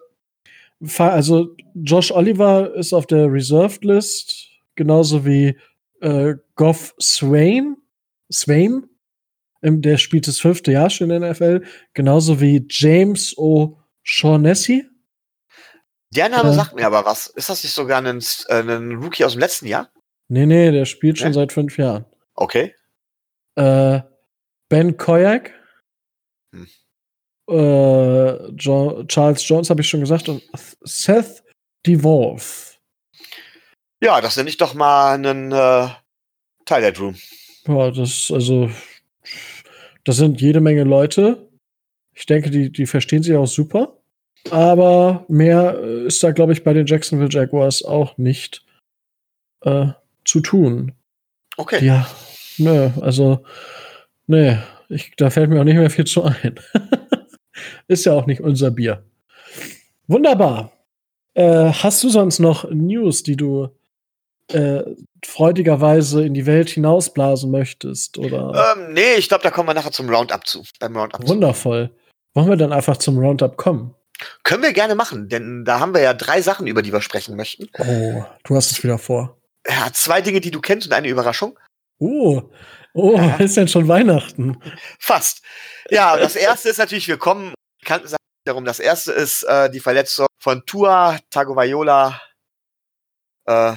Äh, 0.81 1.01
also 1.01 1.55
Josh 1.75 2.11
Oliver 2.11 2.73
ist 2.75 2.91
auf 2.91 3.07
der 3.07 3.31
Reserved 3.31 3.85
List, 3.85 4.49
genauso 4.75 5.25
wie 5.25 5.57
äh, 6.01 6.35
Goff 6.55 6.93
Swain 6.99 7.77
Swain, 8.31 8.89
der 9.61 9.97
spielt 9.97 10.27
das 10.27 10.39
fünfte 10.39 10.71
Jahr 10.71 10.89
schon 10.89 11.09
in 11.09 11.21
der 11.21 11.31
NFL, 11.31 11.65
genauso 11.93 12.39
wie 12.39 12.65
James 12.69 13.35
O'Shaughnessy. 13.37 14.85
Der 16.11 16.29
Name 16.29 16.49
äh, 16.49 16.53
sagt 16.53 16.75
mir 16.75 16.85
aber 16.85 17.05
was. 17.05 17.27
Ist 17.27 17.49
das 17.49 17.63
nicht 17.63 17.73
sogar 17.73 18.01
ein, 18.01 18.23
äh, 18.47 18.61
ein 18.61 18.95
Rookie 18.95 19.25
aus 19.25 19.33
dem 19.33 19.41
letzten 19.41 19.67
Jahr? 19.67 19.91
Nee, 20.29 20.45
nee, 20.45 20.71
der 20.71 20.85
spielt 20.85 21.17
schon 21.17 21.29
nee? 21.29 21.33
seit 21.33 21.51
fünf 21.51 21.77
Jahren. 21.77 22.05
Okay. 22.35 22.75
Äh, 23.55 24.01
ben 24.69 24.97
Koyak. 24.97 25.53
Hm. 26.53 26.67
Äh, 27.49 28.51
jo 28.55 29.03
Charles 29.07 29.47
Jones 29.47 29.69
habe 29.69 29.81
ich 29.81 29.89
schon 29.89 30.01
gesagt 30.01 30.29
und 30.29 30.43
Seth 30.81 31.43
DeWolf. 31.85 32.77
Ja, 34.01 34.21
das 34.21 34.35
nenne 34.37 34.49
ich 34.49 34.57
doch 34.57 34.73
mal 34.73 35.13
einen 35.13 35.51
äh, 35.51 35.87
Tyler 36.65 36.91
Drew. 36.91 37.13
Ja, 37.67 37.91
das, 37.91 38.31
also, 38.33 38.69
das 40.03 40.17
sind 40.17 40.41
jede 40.41 40.61
Menge 40.61 40.83
Leute. 40.83 41.49
Ich 42.13 42.25
denke, 42.25 42.49
die, 42.49 42.71
die 42.71 42.85
verstehen 42.85 43.23
sich 43.23 43.35
auch 43.35 43.47
super. 43.47 43.97
Aber 44.49 45.25
mehr 45.27 45.77
ist 45.79 46.23
da, 46.23 46.31
glaube 46.31 46.53
ich, 46.53 46.63
bei 46.63 46.73
den 46.73 46.85
Jacksonville 46.85 47.29
Jaguars 47.29 47.83
auch 47.83 48.17
nicht 48.17 48.65
äh, 49.61 49.87
zu 50.23 50.39
tun. 50.39 50.93
Okay. 51.57 51.85
Ja, 51.85 52.07
nö, 52.57 52.89
also, 53.01 53.43
nö, 54.27 54.55
ich, 54.89 55.11
da 55.17 55.29
fällt 55.29 55.49
mir 55.49 55.59
auch 55.59 55.65
nicht 55.65 55.75
mehr 55.75 55.89
viel 55.89 56.05
zu 56.05 56.23
ein. 56.23 56.55
ist 57.87 58.05
ja 58.05 58.13
auch 58.13 58.25
nicht 58.25 58.41
unser 58.41 58.71
Bier. 58.71 59.03
Wunderbar. 60.07 60.71
Äh, 61.33 61.71
hast 61.71 62.03
du 62.03 62.09
sonst 62.09 62.39
noch 62.39 62.69
News, 62.71 63.23
die 63.23 63.35
du 63.35 63.69
äh, 64.51 64.83
freudigerweise 65.25 66.25
in 66.25 66.33
die 66.33 66.45
Welt 66.45 66.69
hinausblasen 66.69 67.51
möchtest, 67.51 68.17
oder? 68.17 68.75
Ähm, 68.75 68.93
nee, 68.93 69.15
ich 69.17 69.27
glaube, 69.27 69.43
da 69.43 69.51
kommen 69.51 69.69
wir 69.69 69.73
nachher 69.73 69.91
zum 69.91 70.09
Roundup 70.09 70.47
zu. 70.47 70.63
Beim 70.79 70.95
Roundup 70.95 71.27
Wundervoll. 71.27 71.91
Wollen 72.33 72.49
wir 72.49 72.57
dann 72.57 72.73
einfach 72.73 72.97
zum 72.97 73.17
Roundup 73.17 73.57
kommen? 73.57 73.95
Können 74.43 74.63
wir 74.63 74.73
gerne 74.73 74.95
machen, 74.95 75.29
denn 75.29 75.63
da 75.65 75.79
haben 75.79 75.93
wir 75.93 76.01
ja 76.01 76.13
drei 76.13 76.41
Sachen, 76.41 76.67
über 76.67 76.81
die 76.81 76.91
wir 76.91 77.01
sprechen 77.01 77.35
möchten. 77.35 77.69
Oh, 77.77 78.23
du 78.43 78.55
hast 78.55 78.71
es 78.71 78.83
wieder 78.83 78.97
vor. 78.97 79.37
Ja, 79.67 79.89
zwei 79.91 80.21
Dinge, 80.21 80.39
die 80.39 80.51
du 80.51 80.61
kennst 80.61 80.87
und 80.87 80.93
eine 80.93 81.07
Überraschung. 81.07 81.57
Oh, 81.99 82.41
oh, 82.93 83.15
ja. 83.15 83.35
ist 83.39 83.57
denn 83.57 83.67
schon 83.67 83.87
Weihnachten? 83.87 84.57
Fast. 84.99 85.43
Ja, 85.89 86.17
das 86.17 86.35
erste 86.35 86.69
ist 86.69 86.77
natürlich, 86.77 87.07
wir 87.07 87.17
kommen 87.17 87.53
bekannten 87.79 88.07
Sachen 88.07 88.17
darum. 88.45 88.65
Das 88.65 88.79
erste 88.79 89.11
ist 89.11 89.43
äh, 89.43 89.69
die 89.69 89.79
Verletzung 89.79 90.27
von 90.39 90.65
Tua 90.65 91.19
Tagovailoa. 91.29 92.19
Äh, 93.45 93.75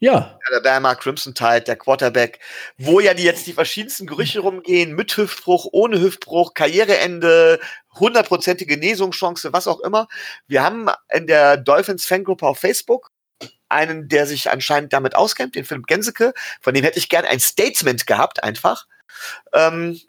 Ja. 0.00 0.38
Alabama, 0.48 0.94
Crimson 0.94 1.34
Tide, 1.34 1.60
der 1.62 1.76
Quarterback, 1.76 2.40
wo 2.78 3.00
ja 3.00 3.12
die 3.12 3.22
jetzt 3.22 3.46
die 3.46 3.52
verschiedensten 3.52 4.06
Gerüche 4.06 4.40
rumgehen, 4.40 4.94
mit 4.94 5.14
Hüftbruch, 5.16 5.68
ohne 5.72 6.00
Hüftbruch, 6.00 6.54
Karriereende, 6.54 7.60
hundertprozentige 7.94 8.78
Genesungschance, 8.78 9.52
was 9.52 9.68
auch 9.68 9.80
immer. 9.80 10.08
Wir 10.48 10.62
haben 10.62 10.88
in 11.12 11.26
der 11.26 11.58
Dolphins 11.58 12.06
Fangruppe 12.06 12.46
auf 12.46 12.58
Facebook 12.58 13.10
einen, 13.68 14.08
der 14.08 14.26
sich 14.26 14.50
anscheinend 14.50 14.92
damit 14.92 15.14
auskennt, 15.14 15.54
den 15.54 15.64
Philipp 15.64 15.86
Genseke, 15.86 16.32
von 16.60 16.74
dem 16.74 16.82
hätte 16.82 16.98
ich 16.98 17.08
gern 17.08 17.26
ein 17.26 17.38
Statement 17.38 18.06
gehabt, 18.06 18.42
einfach. 18.42 18.86
Ähm, 19.52 20.00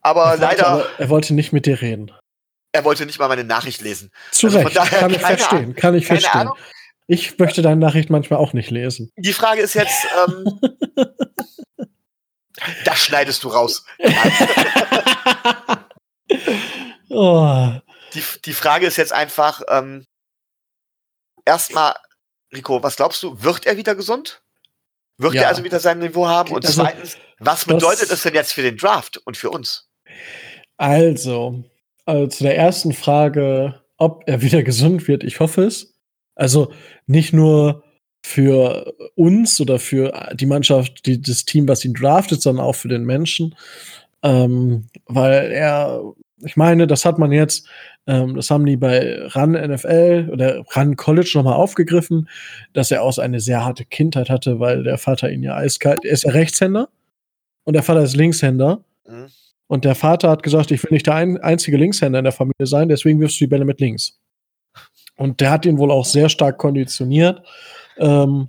aber 0.00 0.32
er 0.32 0.36
leider. 0.38 0.66
Aber 0.66 0.86
er 0.98 1.08
wollte 1.10 1.34
nicht 1.34 1.52
mit 1.52 1.66
dir 1.66 1.80
reden. 1.80 2.10
Er 2.72 2.84
wollte 2.84 3.06
nicht 3.06 3.18
mal 3.20 3.28
meine 3.28 3.44
Nachricht 3.44 3.82
lesen. 3.82 4.10
Zu 4.32 4.48
also 4.48 4.58
Recht, 4.58 4.74
kann 4.74 5.10
ich 5.10 5.20
verstehen, 5.20 5.58
Ahnung, 5.58 5.74
kann 5.74 5.94
ich 5.94 6.06
verstehen. 6.06 6.40
Ahnung. 6.40 6.56
Ich 7.06 7.38
möchte 7.38 7.62
deine 7.62 7.80
Nachricht 7.80 8.10
manchmal 8.10 8.38
auch 8.38 8.52
nicht 8.52 8.70
lesen. 8.70 9.10
Die 9.16 9.32
Frage 9.32 9.60
ist 9.60 9.74
jetzt, 9.74 10.06
ähm, 10.26 10.60
das 12.84 12.98
schneidest 12.98 13.44
du 13.44 13.48
raus. 13.48 13.84
oh. 17.10 17.72
die, 18.14 18.22
die 18.44 18.52
Frage 18.52 18.86
ist 18.86 18.96
jetzt 18.96 19.12
einfach, 19.12 19.62
ähm, 19.68 20.06
erstmal, 21.44 21.94
Rico, 22.54 22.82
was 22.82 22.96
glaubst 22.96 23.22
du, 23.22 23.42
wird 23.42 23.66
er 23.66 23.76
wieder 23.76 23.94
gesund? 23.94 24.42
Wird 25.18 25.34
ja. 25.34 25.42
er 25.42 25.48
also 25.48 25.62
wieder 25.62 25.80
sein 25.80 25.98
Niveau 25.98 26.26
haben? 26.26 26.52
Und 26.52 26.64
also, 26.64 26.82
zweitens, 26.82 27.16
was 27.38 27.66
bedeutet 27.66 28.10
das, 28.10 28.22
denn 28.22 28.34
jetzt 28.34 28.52
für 28.52 28.62
den 28.62 28.76
Draft 28.76 29.18
und 29.18 29.36
für 29.36 29.50
uns? 29.50 29.88
Also, 30.76 31.64
also 32.04 32.26
zu 32.28 32.44
der 32.44 32.56
ersten 32.56 32.92
Frage, 32.92 33.84
ob 33.96 34.24
er 34.26 34.42
wieder 34.42 34.62
gesund 34.62 35.06
wird, 35.06 35.22
ich 35.22 35.40
hoffe 35.40 35.64
es. 35.64 35.93
Also 36.34 36.72
nicht 37.06 37.32
nur 37.32 37.84
für 38.24 38.94
uns 39.16 39.60
oder 39.60 39.78
für 39.78 40.30
die 40.34 40.46
Mannschaft, 40.46 41.04
die, 41.04 41.20
das 41.20 41.44
Team, 41.44 41.68
was 41.68 41.84
ihn 41.84 41.92
draftet, 41.92 42.40
sondern 42.40 42.64
auch 42.64 42.74
für 42.74 42.88
den 42.88 43.04
Menschen. 43.04 43.54
Ähm, 44.22 44.86
weil 45.06 45.52
er, 45.52 46.00
ich 46.42 46.56
meine, 46.56 46.86
das 46.86 47.04
hat 47.04 47.18
man 47.18 47.32
jetzt, 47.32 47.68
ähm, 48.06 48.34
das 48.34 48.50
haben 48.50 48.64
die 48.64 48.78
bei 48.78 49.18
RAN 49.26 49.52
NFL 49.52 50.30
oder 50.32 50.64
RAN 50.70 50.96
College 50.96 51.32
nochmal 51.34 51.54
aufgegriffen, 51.54 52.28
dass 52.72 52.90
er 52.90 53.02
auch 53.02 53.18
eine 53.18 53.40
sehr 53.40 53.62
harte 53.62 53.84
Kindheit 53.84 54.30
hatte, 54.30 54.58
weil 54.58 54.82
der 54.82 54.96
Vater 54.96 55.30
ihn 55.30 55.42
ja 55.42 55.54
eiskalt, 55.56 56.04
er 56.04 56.12
ist 56.12 56.24
ja 56.24 56.30
Rechtshänder 56.30 56.88
und 57.64 57.74
der 57.74 57.82
Vater 57.82 58.02
ist 58.02 58.16
Linkshänder. 58.16 58.82
Mhm. 59.06 59.26
Und 59.66 59.84
der 59.84 59.94
Vater 59.94 60.30
hat 60.30 60.42
gesagt, 60.42 60.70
ich 60.70 60.82
will 60.82 60.92
nicht 60.92 61.06
der 61.06 61.14
ein, 61.16 61.38
einzige 61.38 61.76
Linkshänder 61.76 62.20
in 62.20 62.24
der 62.24 62.32
Familie 62.32 62.66
sein, 62.66 62.88
deswegen 62.88 63.20
wirfst 63.20 63.40
du 63.40 63.44
die 63.44 63.48
Bälle 63.48 63.64
mit 63.66 63.80
links. 63.80 64.18
Und 65.16 65.40
der 65.40 65.50
hat 65.50 65.66
ihn 65.66 65.78
wohl 65.78 65.90
auch 65.90 66.04
sehr 66.04 66.28
stark 66.28 66.58
konditioniert 66.58 67.42
ähm, 67.98 68.48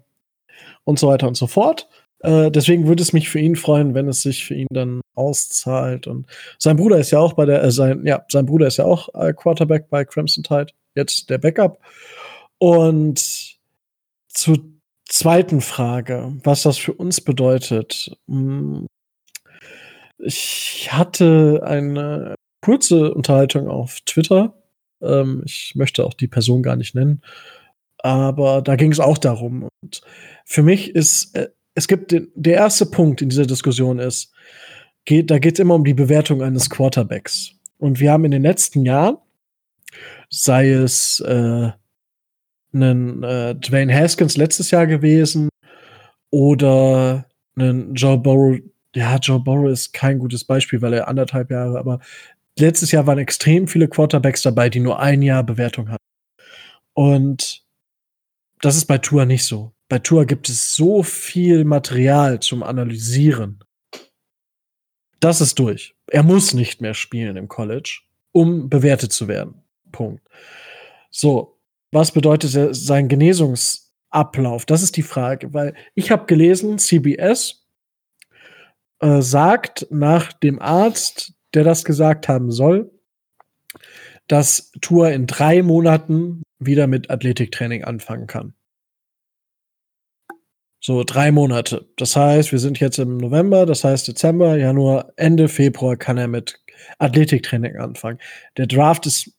und 0.83 0.99
so 0.99 1.07
weiter 1.07 1.27
und 1.27 1.37
so 1.37 1.47
fort. 1.47 1.87
Äh, 2.19 2.49
deswegen 2.49 2.87
würde 2.87 3.03
es 3.03 3.13
mich 3.13 3.29
für 3.29 3.39
ihn 3.39 3.55
freuen, 3.55 3.93
wenn 3.93 4.07
es 4.07 4.21
sich 4.23 4.45
für 4.45 4.55
ihn 4.55 4.67
dann 4.71 5.01
auszahlt. 5.13 6.07
Und 6.07 6.27
sein 6.57 6.77
Bruder 6.77 6.97
ist 6.97 7.11
ja 7.11 7.19
auch 7.19 7.33
bei 7.33 7.45
der, 7.45 7.63
äh, 7.63 7.71
sein, 7.71 8.05
ja, 8.05 8.25
sein 8.29 8.45
Bruder 8.45 8.67
ist 8.67 8.77
ja 8.77 8.85
auch 8.85 9.09
äh, 9.13 9.33
Quarterback 9.33 9.89
bei 9.89 10.05
Crimson 10.05 10.43
Tide, 10.43 10.67
jetzt 10.95 11.29
der 11.29 11.37
Backup. 11.37 11.79
Und 12.57 13.57
zur 14.27 14.57
zweiten 15.07 15.61
Frage, 15.61 16.33
was 16.43 16.63
das 16.63 16.77
für 16.77 16.93
uns 16.93 17.21
bedeutet. 17.21 18.17
Hm, 18.27 18.87
ich 20.17 20.89
hatte 20.91 21.61
eine 21.63 22.35
kurze 22.61 23.13
Unterhaltung 23.13 23.67
auf 23.67 23.99
Twitter. 24.05 24.53
Ähm, 25.05 25.43
ich 25.45 25.73
möchte 25.75 26.05
auch 26.05 26.13
die 26.13 26.27
Person 26.27 26.63
gar 26.63 26.75
nicht 26.75 26.95
nennen. 26.95 27.21
Aber 27.99 28.61
da 28.61 28.75
ging 28.75 28.91
es 28.91 28.99
auch 28.99 29.17
darum. 29.17 29.69
Und 29.81 30.01
für 30.45 30.63
mich 30.63 30.93
ist, 30.95 31.35
äh, 31.35 31.49
es 31.73 31.87
gibt 31.87 32.11
den, 32.11 32.31
der 32.35 32.55
erste 32.55 32.85
Punkt 32.85 33.21
in 33.21 33.29
dieser 33.29 33.45
Diskussion 33.45 33.99
ist, 33.99 34.31
geht, 35.05 35.31
da 35.31 35.39
geht 35.39 35.55
es 35.55 35.59
immer 35.59 35.75
um 35.75 35.83
die 35.83 35.93
Bewertung 35.93 36.41
eines 36.41 36.69
Quarterbacks. 36.69 37.51
Und 37.77 37.99
wir 37.99 38.11
haben 38.11 38.25
in 38.25 38.31
den 38.31 38.43
letzten 38.43 38.83
Jahren, 38.83 39.17
sei 40.29 40.71
es 40.71 41.19
äh, 41.21 41.71
einen 42.73 43.23
äh, 43.23 43.55
Dwayne 43.55 43.93
Haskins 43.93 44.37
letztes 44.37 44.71
Jahr 44.71 44.87
gewesen 44.87 45.49
oder 46.29 47.25
einen 47.55 47.93
Joe 47.95 48.17
Burrow 48.17 48.59
ja, 48.95 49.17
Joe 49.17 49.39
Burrow 49.39 49.69
ist 49.69 49.93
kein 49.93 50.19
gutes 50.19 50.45
Beispiel, 50.45 50.81
weil 50.81 50.93
er 50.93 51.07
anderthalb 51.07 51.51
Jahre, 51.51 51.77
aber 51.77 51.99
letztes 52.57 52.91
Jahr 52.91 53.07
waren 53.07 53.19
extrem 53.19 53.67
viele 53.67 53.87
Quarterbacks 53.87 54.41
dabei, 54.41 54.69
die 54.69 54.79
nur 54.79 54.99
ein 54.99 55.21
Jahr 55.21 55.43
Bewertung 55.43 55.89
hatten. 55.89 56.03
Und 56.93 57.65
das 58.61 58.75
ist 58.75 58.85
bei 58.85 58.97
Tour 58.97 59.25
nicht 59.25 59.45
so. 59.45 59.73
Bei 59.89 59.99
Tour 59.99 60.25
gibt 60.25 60.49
es 60.49 60.73
so 60.75 61.03
viel 61.03 61.65
Material 61.65 62.39
zum 62.39 62.63
Analysieren. 62.63 63.63
Das 65.19 65.41
ist 65.41 65.59
durch. 65.59 65.95
Er 66.07 66.23
muss 66.23 66.53
nicht 66.53 66.81
mehr 66.81 66.93
spielen 66.93 67.37
im 67.37 67.47
College, 67.47 68.01
um 68.31 68.69
bewertet 68.69 69.11
zu 69.11 69.27
werden. 69.27 69.61
Punkt. 69.91 70.27
So, 71.11 71.59
was 71.91 72.11
bedeutet 72.11 72.75
sein 72.75 73.07
Genesungsablauf? 73.07 74.65
Das 74.65 74.81
ist 74.81 74.97
die 74.97 75.03
Frage, 75.03 75.53
weil 75.53 75.75
ich 75.93 76.11
habe 76.11 76.25
gelesen, 76.25 76.77
CBS 76.79 77.67
äh, 78.99 79.21
sagt 79.21 79.87
nach 79.91 80.33
dem 80.33 80.59
Arzt, 80.61 81.34
der 81.55 81.63
das 81.63 81.83
gesagt 81.83 82.27
haben 82.27 82.51
soll, 82.51 82.91
dass 84.27 84.71
Tour 84.81 85.11
in 85.11 85.27
drei 85.27 85.61
Monaten 85.61 86.43
wieder 86.59 86.87
mit 86.87 87.09
Athletiktraining 87.09 87.83
anfangen 87.83 88.27
kann. 88.27 88.53
So 90.79 91.03
drei 91.03 91.31
Monate. 91.31 91.89
Das 91.97 92.15
heißt, 92.15 92.51
wir 92.51 92.59
sind 92.59 92.79
jetzt 92.79 92.99
im 92.99 93.17
November, 93.17 93.65
das 93.65 93.83
heißt 93.83 94.07
Dezember, 94.07 94.55
Januar, 94.55 95.11
Ende 95.15 95.47
Februar 95.47 95.97
kann 95.97 96.17
er 96.17 96.27
mit 96.27 96.61
Athletiktraining 96.99 97.77
anfangen. 97.77 98.19
Der 98.57 98.67
Draft 98.67 99.07
ist 99.07 99.31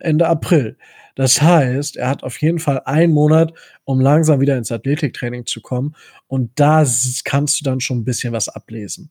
Ende 0.00 0.26
April. 0.26 0.76
Das 1.14 1.40
heißt, 1.40 1.96
er 1.96 2.08
hat 2.08 2.22
auf 2.22 2.40
jeden 2.40 2.58
Fall 2.58 2.82
einen 2.84 3.12
Monat, 3.12 3.52
um 3.84 4.00
langsam 4.00 4.40
wieder 4.40 4.56
ins 4.56 4.72
Athletiktraining 4.72 5.46
zu 5.46 5.60
kommen. 5.60 5.94
Und 6.26 6.50
da 6.56 6.84
kannst 7.24 7.60
du 7.60 7.64
dann 7.64 7.80
schon 7.80 7.98
ein 7.98 8.04
bisschen 8.04 8.32
was 8.32 8.48
ablesen. 8.48 9.10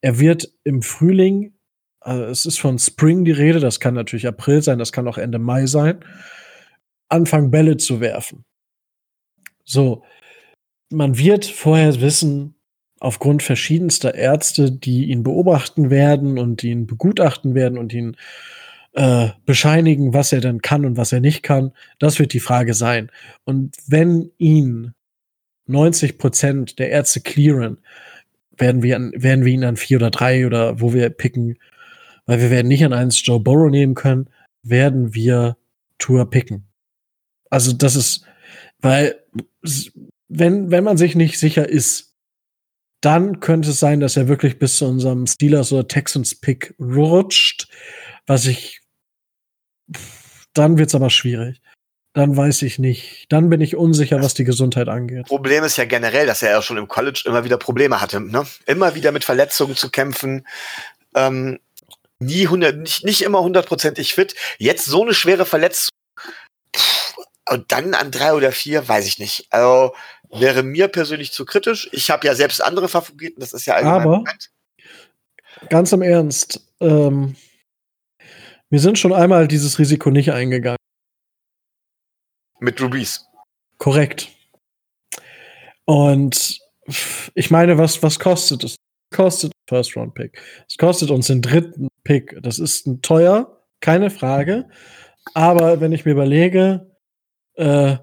Er 0.00 0.18
wird 0.18 0.52
im 0.64 0.82
Frühling, 0.82 1.54
also 2.04 2.24
es 2.24 2.46
ist 2.46 2.60
von 2.60 2.78
Spring 2.78 3.24
die 3.24 3.32
Rede, 3.32 3.60
das 3.60 3.80
kann 3.80 3.94
natürlich 3.94 4.26
April 4.26 4.62
sein, 4.62 4.78
das 4.78 4.92
kann 4.92 5.08
auch 5.08 5.18
Ende 5.18 5.38
Mai 5.38 5.66
sein, 5.66 6.04
anfangen 7.08 7.50
Bälle 7.50 7.76
zu 7.76 8.00
werfen. 8.00 8.44
So, 9.64 10.02
man 10.90 11.16
wird 11.18 11.44
vorher 11.44 12.00
wissen, 12.00 12.54
aufgrund 13.02 13.42
verschiedenster 13.42 14.14
Ärzte, 14.14 14.70
die 14.70 15.06
ihn 15.06 15.24
beobachten 15.24 15.90
werden 15.90 16.38
und 16.38 16.62
ihn 16.62 16.86
begutachten 16.86 17.54
werden 17.54 17.76
und 17.76 17.92
ihn 17.92 18.16
äh, 18.92 19.30
bescheinigen, 19.44 20.14
was 20.14 20.32
er 20.32 20.40
denn 20.40 20.62
kann 20.62 20.84
und 20.84 20.96
was 20.96 21.12
er 21.12 21.20
nicht 21.20 21.42
kann. 21.42 21.72
Das 21.98 22.20
wird 22.20 22.32
die 22.32 22.40
Frage 22.40 22.74
sein. 22.74 23.10
Und 23.44 23.74
wenn 23.88 24.30
ihn 24.38 24.92
90 25.66 26.16
Prozent 26.16 26.78
der 26.78 26.90
Ärzte 26.90 27.20
clearen, 27.20 27.78
werden 28.56 28.82
wir, 28.82 28.98
werden 29.14 29.44
wir 29.44 29.52
ihn 29.52 29.64
an 29.64 29.76
vier 29.76 29.96
oder 29.96 30.10
drei 30.10 30.46
oder 30.46 30.80
wo 30.80 30.92
wir 30.92 31.10
picken, 31.10 31.58
weil 32.26 32.40
wir 32.40 32.50
werden 32.50 32.68
nicht 32.68 32.84
an 32.84 32.92
eins 32.92 33.24
Joe 33.24 33.40
Burrow 33.40 33.70
nehmen 33.70 33.94
können, 33.94 34.28
werden 34.62 35.14
wir 35.14 35.56
Tour 35.98 36.28
picken. 36.30 36.66
Also 37.50 37.72
das 37.72 37.96
ist, 37.96 38.24
weil 38.80 39.22
wenn, 40.28 40.70
wenn 40.70 40.84
man 40.84 40.96
sich 40.96 41.14
nicht 41.14 41.38
sicher 41.38 41.68
ist, 41.68 42.14
dann 43.00 43.40
könnte 43.40 43.70
es 43.70 43.80
sein, 43.80 44.00
dass 44.00 44.16
er 44.16 44.28
wirklich 44.28 44.58
bis 44.58 44.76
zu 44.76 44.86
unserem 44.86 45.26
Steelers 45.26 45.72
oder 45.72 45.88
Texans 45.88 46.36
Pick 46.36 46.74
rutscht, 46.78 47.68
was 48.26 48.46
ich 48.46 48.80
dann 50.54 50.78
wird's 50.78 50.94
aber 50.94 51.10
schwierig. 51.10 51.60
Dann 52.14 52.36
weiß 52.36 52.62
ich 52.62 52.78
nicht. 52.78 53.26
Dann 53.30 53.48
bin 53.48 53.62
ich 53.62 53.74
unsicher, 53.74 54.22
was 54.22 54.34
die 54.34 54.44
Gesundheit 54.44 54.88
angeht. 54.88 55.26
Problem 55.26 55.64
ist 55.64 55.78
ja 55.78 55.86
generell, 55.86 56.26
dass 56.26 56.42
er 56.42 56.50
ja 56.50 56.62
schon 56.62 56.76
im 56.76 56.86
College 56.86 57.22
immer 57.24 57.44
wieder 57.44 57.56
Probleme 57.56 58.00
hatte. 58.00 58.20
Ne? 58.20 58.44
Immer 58.66 58.94
wieder 58.94 59.12
mit 59.12 59.24
Verletzungen 59.24 59.76
zu 59.76 59.90
kämpfen. 59.90 60.46
Ähm, 61.14 61.58
nie 62.24 62.44
100, 62.44 62.76
nicht, 62.76 63.04
nicht 63.04 63.22
immer 63.22 63.40
hundertprozentig 63.42 64.14
fit. 64.14 64.34
Jetzt 64.58 64.84
so 64.84 65.02
eine 65.02 65.14
schwere 65.14 65.46
Verletzung. 65.46 65.90
Und 67.48 67.72
dann 67.72 67.94
an 67.94 68.10
drei 68.10 68.32
oder 68.34 68.52
vier, 68.52 68.86
weiß 68.88 69.06
ich 69.06 69.18
nicht. 69.18 69.46
Also 69.50 69.94
wäre 70.30 70.62
mir 70.62 70.88
persönlich 70.88 71.32
zu 71.32 71.44
kritisch. 71.44 71.88
Ich 71.92 72.10
habe 72.10 72.26
ja 72.26 72.34
selbst 72.34 72.62
andere 72.62 72.88
Favoriten, 72.88 73.40
das 73.40 73.52
ist 73.52 73.66
ja 73.66 73.74
allgemein 73.74 74.00
Aber, 74.00 74.18
bekannt. 74.20 74.50
ganz 75.68 75.92
im 75.92 76.02
Ernst, 76.02 76.60
ähm, 76.80 77.36
wir 78.70 78.80
sind 78.80 78.98
schon 78.98 79.12
einmal 79.12 79.48
dieses 79.48 79.78
Risiko 79.78 80.10
nicht 80.10 80.32
eingegangen. 80.32 80.78
Mit 82.58 82.80
Rubies. 82.80 83.26
Korrekt. 83.76 84.28
Und 85.84 86.58
ich 87.34 87.50
meine, 87.50 87.76
was, 87.76 88.02
was 88.02 88.18
kostet 88.18 88.64
es? 88.64 88.76
Kostet 89.14 89.52
First 89.68 89.96
Round 89.96 90.14
Pick. 90.14 90.40
Es 90.68 90.78
kostet 90.78 91.10
uns 91.10 91.26
den 91.26 91.42
dritten 91.42 91.88
Pick. 92.04 92.36
Das 92.42 92.58
ist 92.58 92.86
ein 92.86 93.02
teuer, 93.02 93.62
keine 93.80 94.10
Frage. 94.10 94.68
Aber 95.34 95.80
wenn 95.80 95.92
ich 95.92 96.04
mir 96.04 96.12
überlege, 96.12 96.90
äh, 97.54 97.96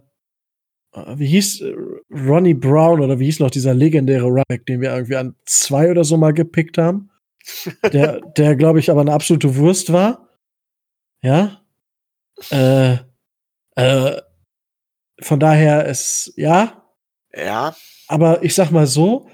wie 1.15 1.27
hieß 1.27 1.61
äh, 1.61 1.75
Ronnie 2.11 2.53
Brown 2.53 3.01
oder 3.01 3.19
wie 3.19 3.25
hieß 3.25 3.39
noch 3.39 3.51
dieser 3.51 3.73
legendäre 3.73 4.25
Runback, 4.25 4.65
den 4.65 4.81
wir 4.81 4.93
irgendwie 4.93 5.17
an 5.17 5.35
zwei 5.45 5.91
oder 5.91 6.03
so 6.03 6.17
mal 6.17 6.33
gepickt 6.33 6.77
haben? 6.77 7.11
der, 7.91 8.21
der 8.37 8.55
glaube 8.55 8.79
ich, 8.79 8.89
aber 8.89 9.01
eine 9.01 9.13
absolute 9.13 9.55
Wurst 9.55 9.91
war. 9.91 10.29
Ja. 11.21 11.61
Äh, 12.49 12.97
äh, 13.75 14.21
von 15.21 15.39
daher 15.39 15.85
ist, 15.85 16.33
ja. 16.37 16.83
Ja. 17.33 17.75
Aber 18.07 18.43
ich 18.43 18.55
sag 18.55 18.71
mal 18.71 18.87
so, 18.87 19.29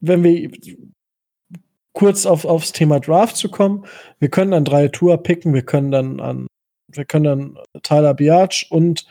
wenn 0.00 0.22
wir 0.22 0.50
kurz 1.92 2.26
auf, 2.26 2.44
aufs 2.44 2.72
Thema 2.72 3.00
Draft 3.00 3.36
zu 3.36 3.50
kommen, 3.50 3.86
wir 4.18 4.28
können 4.28 4.52
dann 4.52 4.64
drei 4.64 4.88
Tour 4.88 5.22
picken, 5.22 5.54
wir 5.54 5.62
können 5.62 5.90
dann 5.90 6.20
an, 6.20 6.46
wir 6.88 7.04
können 7.04 7.24
dann 7.24 7.58
Tyler 7.82 8.14
Biatch 8.14 8.66
und 8.70 9.06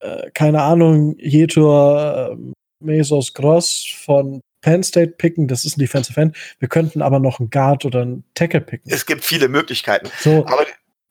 äh, 0.00 0.30
keine 0.32 0.62
Ahnung, 0.62 1.16
Jetor 1.18 2.32
äh, 2.32 2.52
Mesos 2.84 3.34
Gross 3.34 3.86
von 4.04 4.40
Penn 4.60 4.82
State 4.82 5.12
picken, 5.12 5.48
das 5.48 5.64
ist 5.64 5.76
ein 5.76 5.80
Defensive 5.80 6.20
End. 6.20 6.36
Wir 6.58 6.68
könnten 6.68 7.00
aber 7.02 7.20
noch 7.20 7.38
einen 7.38 7.50
Guard 7.50 7.84
oder 7.84 8.02
einen 8.02 8.24
Tackle 8.34 8.60
picken. 8.60 8.90
Es 8.90 9.06
gibt 9.06 9.24
viele 9.24 9.48
Möglichkeiten. 9.48 10.08
So, 10.20 10.44
aber 10.46 10.66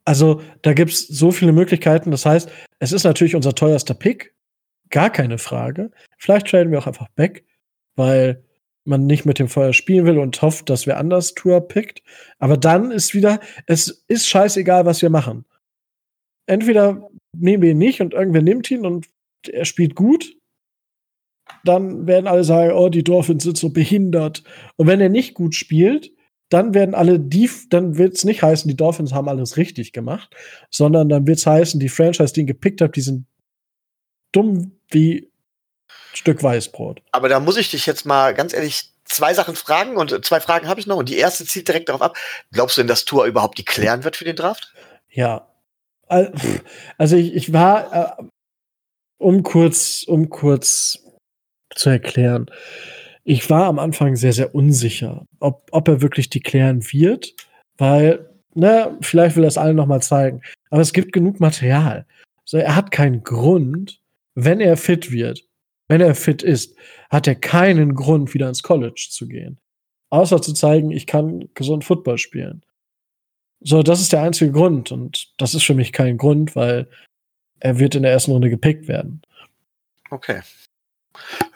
also 0.06 0.42
da 0.62 0.74
gibt 0.74 0.92
es 0.92 1.08
so 1.08 1.32
viele 1.32 1.52
Möglichkeiten. 1.52 2.12
Das 2.12 2.26
heißt, 2.26 2.50
es 2.80 2.92
ist 2.92 3.04
natürlich 3.04 3.36
unser 3.36 3.56
teuerster 3.56 3.96
Pick, 3.96 4.36
gar 4.90 5.10
keine 5.10 5.38
Frage. 5.38 5.92
Vielleicht 6.18 6.48
traden 6.48 6.72
wir 6.72 6.80
auch 6.80 6.88
einfach 6.88 7.08
back, 7.16 7.44
weil 7.96 8.45
man 8.86 9.06
nicht 9.06 9.26
mit 9.26 9.40
dem 9.40 9.48
Feuer 9.48 9.74
spielen 9.74 10.06
will 10.06 10.20
und 10.20 10.42
hofft, 10.42 10.70
dass 10.70 10.88
wer 10.88 10.98
anders 10.98 11.34
Tour 11.34 11.68
pickt. 11.68 12.02
Aber 12.40 12.58
dann 12.58 12.92
ist 12.92 13.14
wieder, 13.14 13.40
es 13.66 14.06
ist 14.08 14.28
scheißegal, 14.28 14.86
was 14.86 15.02
wir 15.02 15.10
machen. 15.10 15.46
Entweder 16.46 17.10
nehmen 17.34 17.64
wir 17.64 17.72
ihn 17.72 17.80
nicht 17.80 18.02
und 18.02 18.14
irgendwer 18.14 18.44
nimmt 18.44 18.70
ihn 18.70 18.86
und 18.86 19.08
er 19.48 19.66
spielt 19.66 19.96
gut. 19.96 20.38
Dann 21.64 22.08
werden 22.08 22.28
alle 22.28 22.44
sagen, 22.44 22.74
oh, 22.74 22.90
die 22.90 23.04
Dolphins 23.04 23.44
sind 23.44 23.58
so 23.58 23.70
behindert. 23.70 24.44
Und 24.78 24.88
wenn 24.88 25.02
er 25.02 25.10
nicht 25.10 25.34
gut 25.34 25.56
spielt, 25.56 26.12
dann 26.50 26.74
werden 26.74 26.94
alle 26.94 27.20
die, 27.20 27.50
dann 27.70 27.98
wird 27.98 28.14
es 28.14 28.24
nicht 28.24 28.44
heißen, 28.44 28.70
die 28.70 28.78
Dolphins 28.78 29.14
haben 29.14 29.30
alles 29.30 29.58
richtig 29.58 29.94
gemacht, 29.94 30.36
sondern 30.70 31.10
dann 31.10 31.26
wird 31.26 31.40
es 31.40 31.48
heißen, 31.48 31.80
die 31.80 31.90
Franchise, 31.90 32.34
die 32.34 32.42
ihn 32.42 32.48
gepickt 32.48 32.82
hat, 32.82 32.96
die 32.96 33.02
sind 33.02 33.26
dumm 34.32 34.74
wie 34.90 35.32
Stück 36.18 36.42
Weißbrot. 36.42 37.02
Aber 37.12 37.30
da 37.30 37.40
muss 37.40 37.58
ich 37.58 37.72
dich 37.72 37.86
jetzt 37.86 38.06
mal 38.06 38.34
ganz 38.34 38.54
ehrlich 38.54 38.92
zwei 39.06 39.34
Sachen 39.34 39.56
fragen 39.56 39.98
und 39.98 40.26
zwei 40.26 40.40
Fragen 40.40 40.68
habe 40.68 40.80
ich 40.80 40.88
noch 40.88 40.98
und 40.98 41.10
die 41.10 41.18
erste 41.18 41.46
zielt 41.46 41.68
direkt 41.68 41.90
darauf 41.90 42.02
ab. 42.02 42.18
Glaubst 42.52 42.78
du 42.78 42.82
denn, 42.82 42.88
dass 42.88 43.06
Tour 43.06 43.26
überhaupt 43.26 43.58
die 43.58 43.66
klären 43.66 44.04
wird 44.04 44.16
für 44.16 44.26
den 44.26 44.36
Draft? 44.36 44.74
Ja. 45.10 45.48
Also 46.98 47.16
ich, 47.16 47.34
ich 47.34 47.54
war, 47.54 48.20
äh, 48.20 48.24
um 49.18 49.44
kurz, 49.44 50.04
um 50.04 50.30
kurz 50.30 51.00
zu 51.74 51.90
erklären, 51.90 52.48
ich 53.24 53.50
war 53.50 53.66
am 53.66 53.80
Anfang 53.80 54.16
sehr, 54.16 54.34
sehr 54.34 54.54
unsicher, 54.54 55.26
ob, 55.40 55.68
ob 55.72 55.88
er 55.88 56.02
wirklich 56.02 56.30
die 56.30 56.42
klären 56.42 56.84
wird, 56.92 57.34
weil, 57.78 58.30
ne, 58.54 58.96
vielleicht 59.02 59.36
will 59.36 59.44
er 59.44 59.48
es 59.48 59.58
allen 59.58 59.76
nochmal 59.76 60.02
zeigen. 60.02 60.42
Aber 60.70 60.82
es 60.82 60.94
gibt 60.94 61.12
genug 61.12 61.40
Material. 61.40 62.06
Also 62.44 62.58
er 62.58 62.76
hat 62.76 62.92
keinen 62.92 63.24
Grund, 63.24 64.00
wenn 64.36 64.60
er 64.60 64.78
fit 64.78 65.12
wird, 65.12 65.44
wenn 65.88 66.02
er 66.02 66.16
fit 66.16 66.44
ist, 66.44 66.76
hat 67.10 67.28
er 67.28 67.36
keinen 67.36 67.96
Grund, 67.96 68.34
wieder 68.34 68.48
ins 68.48 68.64
College 68.64 69.08
zu 69.10 69.28
gehen. 69.28 69.60
Außer 70.10 70.42
zu 70.42 70.54
zeigen, 70.54 70.92
ich 70.92 71.08
kann 71.08 71.50
gesund 71.54 71.84
Football 71.84 72.18
spielen. 72.18 72.64
So, 73.62 73.84
das 73.84 74.02
ist 74.02 74.14
der 74.14 74.22
einzige 74.22 74.52
Grund. 74.52 74.92
Und 74.92 75.34
das 75.38 75.54
ist 75.54 75.64
für 75.64 75.74
mich 75.74 75.92
kein 75.92 76.18
Grund, 76.18 76.56
weil 76.56 76.88
er 77.60 77.80
wird 77.80 77.96
in 77.96 78.04
der 78.04 78.12
ersten 78.12 78.32
Runde 78.32 78.50
gepickt 78.50 78.88
werden. 78.88 79.22
Okay. 80.10 80.42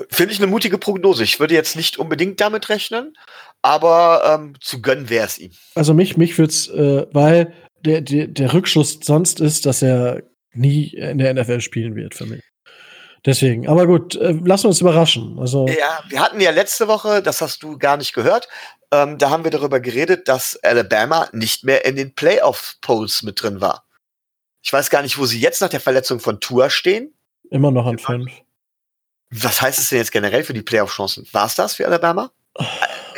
Finde 0.09 0.33
ich 0.33 0.39
eine 0.39 0.47
mutige 0.47 0.77
Prognose. 0.77 1.23
Ich 1.23 1.39
würde 1.39 1.53
jetzt 1.53 1.75
nicht 1.75 1.97
unbedingt 1.97 2.39
damit 2.39 2.69
rechnen, 2.69 3.17
aber 3.61 4.39
ähm, 4.39 4.53
zu 4.61 4.81
gönnen 4.81 5.09
wäre 5.09 5.25
es 5.25 5.37
ihm. 5.37 5.51
Also 5.75 5.93
mich, 5.93 6.17
mich 6.17 6.37
würde 6.37 6.51
es, 6.51 6.67
äh, 6.69 7.05
weil 7.11 7.53
der, 7.81 8.01
der, 8.01 8.27
der 8.27 8.53
Rückschluss 8.53 8.99
sonst 9.01 9.39
ist, 9.39 9.65
dass 9.65 9.81
er 9.81 10.23
nie 10.53 10.87
in 10.93 11.17
der 11.17 11.33
NFL 11.33 11.61
spielen 11.61 11.95
wird 11.95 12.15
für 12.15 12.25
mich. 12.25 12.41
Deswegen, 13.25 13.67
aber 13.67 13.85
gut, 13.85 14.15
äh, 14.15 14.31
lassen 14.31 14.63
wir 14.63 14.69
uns 14.69 14.81
überraschen. 14.81 15.37
Also 15.39 15.67
ja, 15.67 16.03
wir 16.07 16.21
hatten 16.21 16.39
ja 16.39 16.51
letzte 16.51 16.87
Woche, 16.87 17.21
das 17.21 17.41
hast 17.41 17.63
du 17.63 17.77
gar 17.77 17.97
nicht 17.97 18.13
gehört, 18.13 18.47
ähm, 18.91 19.17
da 19.17 19.29
haben 19.29 19.43
wir 19.43 19.51
darüber 19.51 19.79
geredet, 19.79 20.27
dass 20.27 20.57
Alabama 20.63 21.29
nicht 21.31 21.63
mehr 21.63 21.85
in 21.85 21.95
den 21.95 22.15
Playoff-Polls 22.15 23.23
mit 23.23 23.41
drin 23.41 23.61
war. 23.61 23.85
Ich 24.61 24.73
weiß 24.73 24.89
gar 24.89 25.01
nicht, 25.01 25.17
wo 25.17 25.25
sie 25.25 25.39
jetzt 25.39 25.61
nach 25.61 25.69
der 25.69 25.79
Verletzung 25.79 26.19
von 26.19 26.39
Tour 26.39 26.69
stehen. 26.69 27.13
Immer 27.49 27.71
noch 27.71 27.85
an 27.85 27.97
fünf. 27.97 28.31
Was 29.31 29.61
heißt 29.61 29.79
es 29.79 29.89
denn 29.89 29.99
jetzt 29.99 30.11
generell 30.11 30.43
für 30.43 30.53
die 30.53 30.63
Playoff-Chancen? 30.63 31.27
War 31.31 31.45
es 31.45 31.55
das 31.55 31.75
für 31.75 31.85
Alabama? 31.85 32.31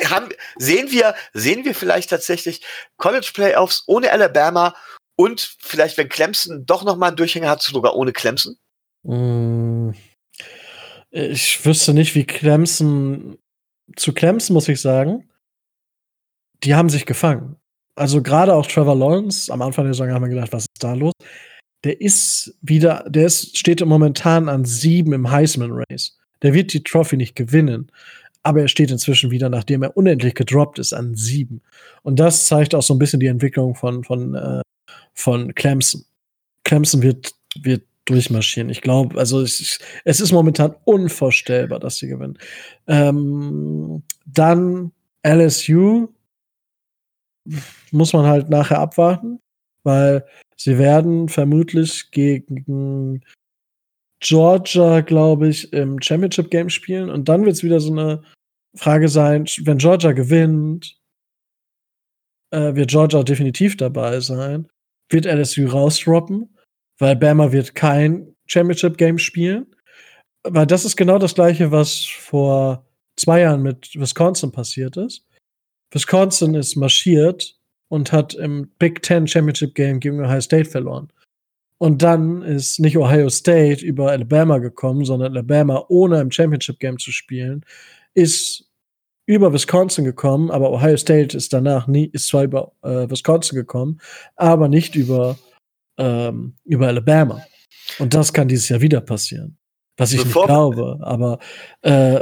Haben, 0.10 0.30
sehen 0.58 0.92
wir, 0.92 1.14
sehen 1.34 1.64
wir 1.64 1.76
vielleicht 1.76 2.10
tatsächlich 2.10 2.62
College 2.98 3.30
Playoffs 3.34 3.84
ohne 3.86 4.12
Alabama 4.12 4.76
und 5.16 5.56
vielleicht, 5.60 5.98
wenn 5.98 6.10
Clemson 6.10 6.66
doch 6.66 6.84
noch 6.84 6.98
mal 6.98 7.10
einen 7.10 7.18
Durchhänger 7.18 7.50
hat, 7.50 7.62
sogar 7.62 7.96
ohne 7.96 8.12
Clemson? 8.12 8.58
Hm. 9.06 9.94
Ich 11.12 11.66
wüsste 11.66 11.94
nicht, 11.94 12.16
wie 12.16 12.24
Clemson. 12.24 13.38
Zu 13.98 14.14
Clemson 14.14 14.54
muss 14.54 14.70
ich 14.70 14.80
sagen, 14.80 15.30
die 16.64 16.76
haben 16.76 16.90
sich 16.90 17.06
gefangen. 17.06 17.58
Also 17.96 18.22
gerade 18.22 18.54
auch 18.54 18.66
Trevor 18.66 18.96
Lawrence, 18.96 19.52
am 19.52 19.62
Anfang 19.62 19.86
der 19.86 19.94
Saison 19.94 20.14
haben 20.14 20.24
wir 20.24 20.30
gedacht, 20.30 20.54
was 20.54 20.64
ist 20.64 20.84
da 20.84 20.94
los? 20.94 21.14
Der 21.84 22.00
ist 22.00 22.56
wieder, 22.62 23.04
der 23.10 23.26
ist, 23.26 23.58
steht 23.58 23.86
momentan 23.86 24.48
an 24.48 24.64
sieben 24.66 25.14
im 25.14 25.30
Heisman 25.30 25.72
Race. 25.72 26.18
Der 26.42 26.54
wird 26.54 26.72
die 26.74 26.84
Trophy 26.84 27.18
nicht 27.18 27.36
gewinnen. 27.36 27.92
Aber 28.44 28.62
er 28.62 28.68
steht 28.68 28.90
inzwischen 28.90 29.30
wieder, 29.30 29.50
nachdem 29.50 29.84
er 29.84 29.96
unendlich 29.98 30.34
gedroppt 30.34 30.80
ist, 30.80 30.94
an 30.94 31.16
sieben. 31.16 31.62
Und 32.02 32.20
das 32.20 32.48
zeigt 32.48 32.74
auch 32.74 32.82
so 32.82 32.96
ein 32.96 33.00
bisschen 33.00 33.20
die 33.20 33.28
Entwicklung 33.28 33.76
von, 33.76 34.04
von, 34.04 34.34
äh, 34.34 34.62
von 35.14 35.54
Clemson. 35.54 36.06
Clemson 36.64 37.02
wird, 37.02 37.34
wird 37.62 37.84
durchmarschieren. 38.12 38.70
Ich 38.70 38.82
glaube, 38.82 39.18
also 39.18 39.42
es, 39.42 39.80
es, 40.06 40.20
ist 40.20 40.32
momentan 40.32 40.76
unvorstellbar, 40.86 41.80
dass 41.80 41.98
sie 41.98 42.08
gewinnen. 42.08 42.38
Ähm, 42.88 44.04
dann 44.26 44.92
LSU 45.26 46.10
muss 47.92 48.14
man 48.14 48.26
halt 48.26 48.50
nachher 48.50 48.80
abwarten, 48.80 49.40
weil 49.84 50.26
sie 50.56 50.78
werden 50.78 51.28
vermutlich 51.28 52.12
gegen 52.12 53.24
Georgia, 54.20 55.02
glaube 55.02 55.48
ich, 55.48 55.74
im 55.74 56.02
Championship 56.02 56.52
Game 56.52 56.70
spielen 56.70 57.10
und 57.10 57.28
dann 57.28 57.44
wird 57.44 57.56
es 57.56 57.64
wieder 57.64 57.80
so 57.80 57.92
eine 57.92 58.22
Frage 58.76 59.10
sein, 59.10 59.46
wenn 59.64 59.80
Georgia 59.80 60.12
gewinnt, 60.12 60.98
äh, 62.52 62.76
wird 62.76 62.92
Georgia 62.92 63.24
definitiv 63.24 63.76
dabei 63.78 64.20
sein, 64.20 64.70
wird 65.10 65.26
LSU 65.26 65.68
rausdroppen 65.68 66.56
weil 67.02 67.16
Bama 67.16 67.52
wird 67.52 67.74
kein 67.74 68.36
Championship 68.46 68.98
Game 68.98 69.18
spielen. 69.18 69.66
Weil 70.44 70.68
das 70.68 70.86
ist 70.86 70.96
genau 70.96 71.18
das 71.18 71.34
gleiche, 71.34 71.72
was 71.72 72.06
vor 72.06 72.86
zwei 73.16 73.42
Jahren 73.42 73.64
mit 73.64 74.00
Wisconsin 74.00 74.52
passiert 74.52 74.98
ist. 74.98 75.26
Wisconsin 75.92 76.54
ist 76.54 76.76
marschiert 76.76 77.58
und 77.90 78.12
hat 78.12 78.36
im 78.36 78.70
Big 78.78 79.02
Ten 79.02 79.28
Championship 79.28 79.74
Game 79.74 80.00
gegen 80.00 80.24
Ohio 80.24 80.42
State 80.42 80.70
verloren. 80.70 81.12
Und 81.80 82.04
dann 82.04 82.44
ist 82.44 82.80
nicht 82.80 82.98
Ohio 82.98 83.30
State 83.30 83.84
über 83.84 84.12
Alabama 84.12 84.60
gekommen, 84.60 85.04
sondern 85.04 85.32
Alabama, 85.32 85.84
ohne 85.90 86.22
im 86.22 86.30
Championship 86.30 86.80
Game 86.80 87.00
zu 87.00 87.12
spielen, 87.12 87.66
ist 88.14 88.70
über 89.26 89.54
Wisconsin 89.54 90.06
gekommen, 90.06 90.52
aber 90.52 90.72
Ohio 90.72 90.98
State 90.98 91.36
ist 91.36 91.52
danach 91.52 91.88
nie, 91.88 92.06
ist 92.06 92.28
zwar 92.28 92.44
über 92.44 92.74
äh, 92.84 93.10
Wisconsin 93.10 93.56
gekommen, 93.56 94.00
aber 94.36 94.68
nicht 94.68 94.96
über 94.96 95.38
ähm, 95.98 96.58
über 96.66 96.88
Alabama. 96.88 97.44
Und 98.00 98.14
das 98.14 98.32
kann 98.32 98.48
dieses 98.48 98.70
Jahr 98.70 98.82
wieder 98.82 99.02
passieren. 99.02 99.58
Was 99.98 100.14
ich 100.14 100.24
bevor 100.24 100.44
nicht 100.44 100.50
glaube, 100.50 101.00
aber 101.02 101.40
äh, 101.82 102.22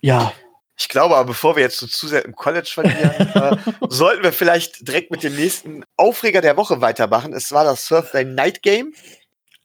ja. 0.00 0.32
Ich 0.78 0.88
glaube 0.88 1.16
aber, 1.16 1.28
bevor 1.28 1.56
wir 1.56 1.62
jetzt 1.62 1.78
so 1.78 1.86
zu 1.86 2.06
sehr 2.06 2.24
im 2.24 2.34
College 2.36 2.70
verlieren, 2.72 3.10
äh, 3.34 3.56
sollten 3.88 4.22
wir 4.22 4.32
vielleicht 4.32 4.86
direkt 4.86 5.10
mit 5.10 5.22
dem 5.22 5.34
nächsten 5.34 5.84
Aufreger 5.96 6.40
der 6.40 6.56
Woche 6.56 6.80
weitermachen. 6.80 7.32
Es 7.32 7.50
war 7.52 7.64
das 7.64 7.86
Thursday 7.86 8.24
Night 8.24 8.62
Game. 8.62 8.92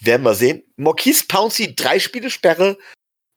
Werden 0.00 0.24
wir 0.24 0.34
sehen. 0.34 0.64
Marquise 0.76 1.26
Pouncey, 1.28 1.76
drei 1.76 2.00
Spiele 2.00 2.30
Sperre. 2.30 2.78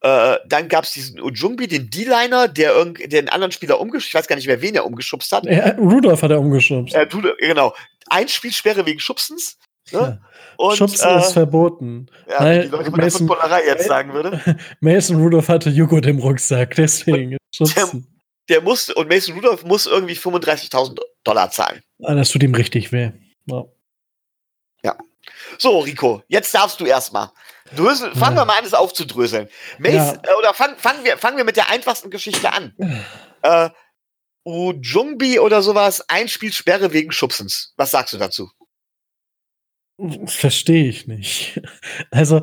Äh, 0.01 0.37
dann 0.47 0.69
gab 0.69 0.85
es 0.85 0.93
diesen 0.93 1.21
Ujumbi, 1.21 1.67
den 1.67 1.91
D-Liner, 1.91 2.47
der 2.47 2.83
den 2.85 3.29
anderen 3.29 3.51
Spieler 3.51 3.79
umgeschubst, 3.79 4.09
ich 4.09 4.15
weiß 4.15 4.27
gar 4.27 4.37
nicht 4.37 4.47
mehr, 4.47 4.61
wen 4.61 4.73
er 4.73 4.87
umgeschubst 4.87 5.31
hat. 5.31 5.45
Ja, 5.45 5.75
Rudolph 5.77 6.23
hat 6.23 6.31
er 6.31 6.39
umgeschubst. 6.39 6.95
Äh, 6.95 7.05
genau 7.39 7.75
ein 8.09 8.27
Spielsperre 8.27 8.85
wegen 8.85 8.99
Schubsens. 8.99 9.57
Ne? 9.91 10.21
Und, 10.57 10.77
Schubsen 10.77 11.09
äh, 11.09 11.19
ist 11.19 11.33
verboten. 11.33 12.07
Ja, 12.27 12.39
Weil, 12.39 12.61
die 12.63 12.67
Leute 12.69 12.91
von 12.91 12.99
der 12.99 13.11
Footballerei 13.11 13.65
jetzt 13.65 13.87
sagen 13.87 14.13
würde. 14.13 14.41
Mason 14.79 15.17
Rudolph 15.17 15.47
hatte 15.47 15.69
Joghurt 15.69 16.05
im 16.07 16.19
Rucksack, 16.19 16.75
deswegen. 16.75 17.37
Der, 17.59 17.91
der 18.49 18.61
musste, 18.61 18.95
und 18.95 19.09
Mason 19.09 19.35
Rudolph 19.35 19.63
muss 19.63 19.85
irgendwie 19.85 20.15
35.000 20.15 20.99
Dollar 21.23 21.51
zahlen. 21.51 21.81
Ah, 22.03 22.15
das 22.15 22.29
tut 22.29 22.41
ihm 22.43 22.55
richtig 22.55 22.91
weh. 22.91 23.11
Ja. 23.45 23.65
ja. 24.83 24.97
So, 25.59 25.79
Rico, 25.79 26.23
jetzt 26.27 26.53
darfst 26.53 26.79
du 26.79 26.85
erstmal. 26.85 27.29
Drösel, 27.75 28.13
fangen 28.15 28.37
ja. 28.37 28.41
wir 28.41 28.45
mal 28.45 28.57
an, 28.59 28.65
es 28.65 28.73
aufzudröseln. 28.73 29.49
Ja. 29.83 30.13
äh, 30.13 30.17
oder 30.39 30.53
fang, 30.53 30.77
fangen, 30.77 31.03
wir, 31.03 31.17
fangen 31.17 31.37
wir 31.37 31.43
mit 31.43 31.57
der 31.57 31.69
einfachsten 31.69 32.09
Geschichte 32.09 32.51
an. 32.51 32.73
äh, 33.41 33.69
Ujumbi 34.45 35.39
oder 35.39 35.61
sowas, 35.61 36.03
ein 36.07 36.27
Spiel 36.27 36.53
Sperre 36.53 36.93
wegen 36.93 37.11
Schubsens. 37.11 37.73
Was 37.77 37.91
sagst 37.91 38.13
du 38.13 38.17
dazu? 38.17 38.49
Verstehe 40.25 40.87
ich 40.87 41.07
nicht. 41.07 41.61
Also, 42.11 42.41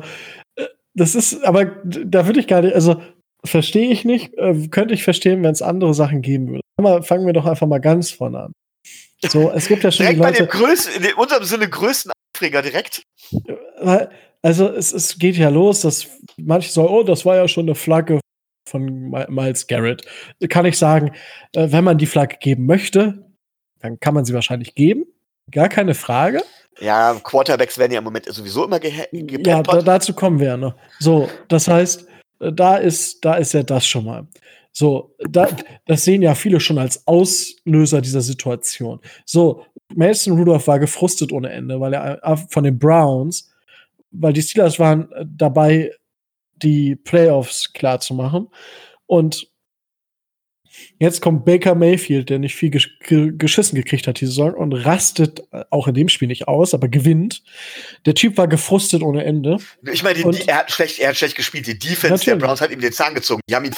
äh, 0.55 0.67
das 0.93 1.15
ist, 1.15 1.43
aber 1.43 1.65
da 1.65 2.25
würde 2.25 2.39
ich 2.39 2.47
gar 2.47 2.61
nicht, 2.61 2.75
also 2.75 3.01
verstehe 3.45 3.91
ich 3.91 4.05
nicht, 4.05 4.33
äh, 4.37 4.67
könnte 4.69 4.93
ich 4.93 5.03
verstehen, 5.03 5.43
wenn 5.43 5.51
es 5.51 5.61
andere 5.61 5.93
Sachen 5.93 6.21
geben 6.21 6.49
würde. 6.49 7.03
Fangen 7.03 7.25
wir 7.25 7.33
doch 7.33 7.45
einfach 7.45 7.67
mal 7.67 7.79
ganz 7.79 8.11
vorne 8.11 8.39
an. 8.39 8.53
So, 9.29 9.51
es 9.51 9.67
gibt 9.67 9.83
ja 9.83 9.91
schon 9.91 10.05
direkt 10.05 10.19
Leute, 10.19 10.31
bei 10.31 10.37
dem 10.45 10.47
größten, 10.47 11.03
in 11.03 11.13
unserem 11.13 11.43
Sinne 11.43 11.69
größten 11.69 12.11
Aufreger 12.35 12.61
direkt. 12.61 13.03
Also 14.41 14.67
es, 14.67 14.91
es 14.91 15.17
geht 15.17 15.37
ja 15.37 15.49
los, 15.49 15.81
dass 15.81 16.07
manche 16.37 16.71
sagen, 16.71 16.89
oh, 16.89 17.03
das 17.03 17.25
war 17.25 17.37
ja 17.37 17.47
schon 17.47 17.65
eine 17.65 17.75
Flagge 17.75 18.19
von 18.65 19.09
Miles 19.29 19.67
Garrett. 19.67 20.03
Kann 20.49 20.65
ich 20.65 20.77
sagen, 20.77 21.11
äh, 21.53 21.71
wenn 21.71 21.83
man 21.83 21.97
die 21.97 22.05
Flagge 22.05 22.37
geben 22.39 22.65
möchte, 22.65 23.25
dann 23.79 23.99
kann 23.99 24.13
man 24.13 24.25
sie 24.25 24.33
wahrscheinlich 24.33 24.75
geben. 24.75 25.05
Gar 25.51 25.69
keine 25.69 25.93
Frage. 25.93 26.41
Ja, 26.79 27.15
Quarterbacks 27.23 27.77
werden 27.77 27.91
ja 27.91 27.99
im 27.99 28.03
Moment 28.03 28.25
sowieso 28.25 28.65
immer 28.65 28.79
gepampert. 28.79 29.45
Ja, 29.45 29.61
da, 29.61 29.81
dazu 29.81 30.13
kommen 30.13 30.39
wir 30.39 30.47
ja 30.47 30.57
noch. 30.57 30.75
So, 30.99 31.29
das 31.47 31.67
heißt, 31.67 32.07
äh, 32.39 32.51
da 32.51 32.77
ist, 32.77 33.23
da 33.23 33.35
ist 33.35 33.53
ja 33.53 33.63
das 33.63 33.85
schon 33.85 34.05
mal. 34.05 34.27
So, 34.71 35.15
da, 35.19 35.47
das 35.85 36.03
sehen 36.03 36.23
ja 36.23 36.33
viele 36.33 36.59
schon 36.59 36.79
als 36.79 37.05
Auslöser 37.07 38.01
dieser 38.01 38.21
Situation. 38.21 38.99
So, 39.25 39.65
Mason 39.93 40.37
Rudolph 40.37 40.67
war 40.67 40.79
gefrustet 40.79 41.31
ohne 41.31 41.51
Ende, 41.51 41.79
weil 41.79 41.93
er 41.93 42.23
äh, 42.23 42.37
von 42.49 42.63
den 42.63 42.79
Browns, 42.79 43.53
weil 44.11 44.33
die 44.33 44.41
Steelers 44.41 44.79
waren 44.79 45.09
dabei, 45.25 45.91
die 46.63 46.95
Playoffs 46.95 47.73
klar 47.73 47.99
zu 47.99 48.13
machen. 48.13 48.47
Und 49.05 49.47
jetzt 50.99 51.21
kommt 51.21 51.45
Baker 51.45 51.75
Mayfield, 51.75 52.29
der 52.29 52.39
nicht 52.39 52.55
viel 52.55 52.69
gesch 52.69 52.97
geschissen 52.99 53.75
gekriegt 53.75 54.07
hat 54.07 54.19
diese 54.19 54.31
Saison 54.31 54.53
und 54.53 54.73
rastet 54.73 55.43
auch 55.69 55.87
in 55.87 55.93
dem 55.93 56.09
Spiel 56.09 56.27
nicht 56.27 56.47
aus, 56.47 56.73
aber 56.73 56.87
gewinnt. 56.87 57.43
Der 58.05 58.15
Typ 58.15 58.37
war 58.37 58.47
gefrustet 58.47 59.03
ohne 59.03 59.23
Ende. 59.23 59.57
Ich 59.91 60.03
meine, 60.03 60.31
die, 60.31 60.47
er, 60.47 60.59
hat 60.59 60.71
schlecht, 60.71 60.99
er 60.99 61.09
hat 61.09 61.17
schlecht 61.17 61.35
gespielt. 61.35 61.67
Die 61.67 61.77
Defense 61.77 62.07
natürlich. 62.07 62.25
der 62.25 62.35
Browns 62.47 62.61
hat 62.61 62.71
ihm 62.71 62.81
den 62.81 62.93
Zahn 62.93 63.13
gezogen. 63.13 63.41
Die 63.49 63.55
haben 63.55 63.65
ihn 63.65 63.75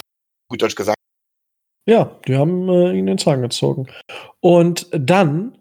gut 0.50 0.62
Deutsch 0.62 0.76
gesagt. 0.76 0.96
Ja, 1.88 2.20
die 2.28 2.36
haben 2.36 2.68
äh, 2.70 2.98
ihn 2.98 3.06
den 3.06 3.18
Zahn 3.18 3.42
gezogen. 3.42 3.88
Und 4.40 4.88
dann 4.92 5.58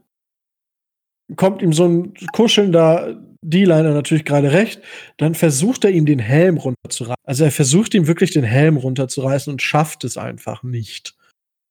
kommt 1.37 1.63
ihm 1.63 1.73
so 1.73 1.87
ein 1.87 2.15
kuschelnder 2.33 3.21
D-Liner 3.45 3.93
natürlich 3.93 4.25
gerade 4.25 4.53
recht, 4.53 4.81
dann 5.17 5.35
versucht 5.35 5.85
er 5.85 5.91
ihm 5.91 6.07
den 6.07 6.19
Helm 6.19 6.57
runterzureißen. 6.57 7.23
Also 7.25 7.45
er 7.45 7.53
versucht 7.53 7.95
ihm 7.95 8.07
wirklich 8.07 8.31
den 8.31 8.45
Helm 8.45 8.77
runterzureißen 8.77 9.53
und 9.53 9.63
schafft 9.63 10.05
es 10.05 10.17
einfach 10.17 10.63
nicht. 10.63 11.15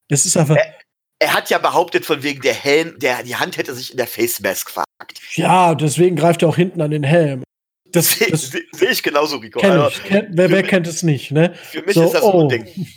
Es 0.09 0.25
ist 0.25 0.38
einfach. 0.38 0.55
Er, 0.55 0.75
er, 1.19 1.33
hat 1.33 1.49
ja 1.49 1.57
behauptet, 1.57 2.05
von 2.05 2.23
wegen 2.23 2.41
der 2.41 2.53
Helm, 2.53 2.97
der, 2.99 3.23
die 3.23 3.36
Hand 3.36 3.57
hätte 3.57 3.73
sich 3.73 3.91
in 3.91 3.97
der 3.97 4.07
Face 4.07 4.39
Mask 4.41 4.69
verhakt. 4.69 5.19
Ja, 5.33 5.75
deswegen 5.75 6.15
greift 6.15 6.41
er 6.43 6.49
auch 6.49 6.55
hinten 6.55 6.81
an 6.81 6.91
den 6.91 7.03
Helm. 7.03 7.43
Das, 7.91 8.12
sehe 8.12 8.36
seh 8.36 8.88
ich 8.89 9.03
genauso, 9.03 9.38
Rico. 9.38 9.59
Kenn 9.59 9.71
also, 9.71 9.88
ich. 9.89 10.03
Kenn, 10.03 10.27
wer, 10.31 10.49
wer 10.49 10.63
kennt 10.63 10.88
es 10.88 11.03
nicht, 11.03 11.31
ne? 11.31 11.53
Für 11.53 11.83
mich 11.83 11.93
so, 11.93 12.05
ist 12.05 12.13
das 12.13 12.23
oh, 12.23 12.41
ein 12.41 12.49
Ding. 12.49 12.88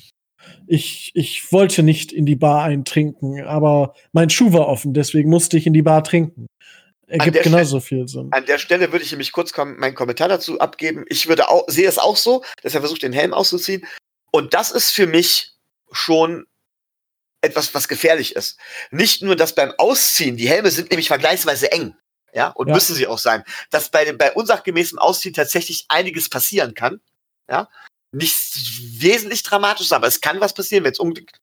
Ich, 0.69 1.13
ich 1.15 1.53
wollte 1.53 1.83
nicht 1.83 2.13
in 2.13 2.27
die 2.27 2.35
Bar 2.35 2.65
eintrinken, 2.65 3.43
aber 3.45 3.95
mein 4.13 4.31
Schuh 4.31 4.53
war 4.53 4.67
offen, 4.67 4.95
deswegen 4.95 5.31
musste 5.31 5.57
ich 5.59 5.67
in 5.67 5.73
die 5.73 5.83
Bar 5.83 6.03
trinken. 6.03 6.47
Ergibt 7.09 7.43
genauso 7.45 7.81
Stelle, 7.81 8.01
viel 8.01 8.09
Sinn. 8.09 8.29
An 8.33 8.47
der 8.47 8.59
Stelle 8.59 8.91
würde 8.91 9.05
ich 9.05 9.13
nämlich 9.13 9.33
kurz 9.33 9.53
kom 9.53 9.77
meinen 9.77 9.95
Kommentar 9.95 10.29
dazu 10.29 10.59
abgeben. 10.59 11.05
Ich 11.09 11.29
würde 11.29 11.49
auch, 11.49 11.65
sehe 11.69 11.89
es 11.89 11.99
auch 11.99 12.17
so, 12.17 12.43
dass 12.63 12.75
er 12.75 12.81
versucht, 12.81 13.03
den 13.03 13.13
Helm 13.13 13.33
auszuziehen. 13.33 13.87
Und 14.33 14.55
das 14.55 14.73
ist 14.73 14.91
für 14.91 15.07
mich 15.07 15.53
schon 15.93 16.47
etwas, 17.43 17.75
was 17.75 17.87
gefährlich 17.87 18.35
ist. 18.35 18.59
Nicht 18.91 19.23
nur, 19.23 19.37
dass 19.37 19.55
beim 19.55 19.73
Ausziehen, 19.79 20.37
die 20.37 20.49
Helme 20.49 20.71
sind 20.71 20.91
nämlich 20.91 21.09
vergleichsweise 21.09 21.71
eng. 21.71 21.95
Ja, 22.33 22.49
und 22.49 22.69
ja. 22.69 22.75
müssen 22.75 22.95
sie 22.95 23.07
auch 23.07 23.19
sein. 23.19 23.45
Dass 23.71 23.89
bei 23.91 24.13
bei 24.13 24.33
unsachgemäßem 24.33 24.99
Ausziehen 24.99 25.35
tatsächlich 25.35 25.87
einiges 25.89 26.29
passieren 26.29 26.75
kann. 26.75 27.01
Ja, 27.49 27.69
nicht 28.13 28.37
wesentlich 29.01 29.43
dramatisch, 29.43 29.93
aber 29.93 30.07
es 30.07 30.21
kann 30.21 30.41
was 30.41 30.55
passieren, 30.55 30.85
wenn 30.85 30.93
es 30.93 30.99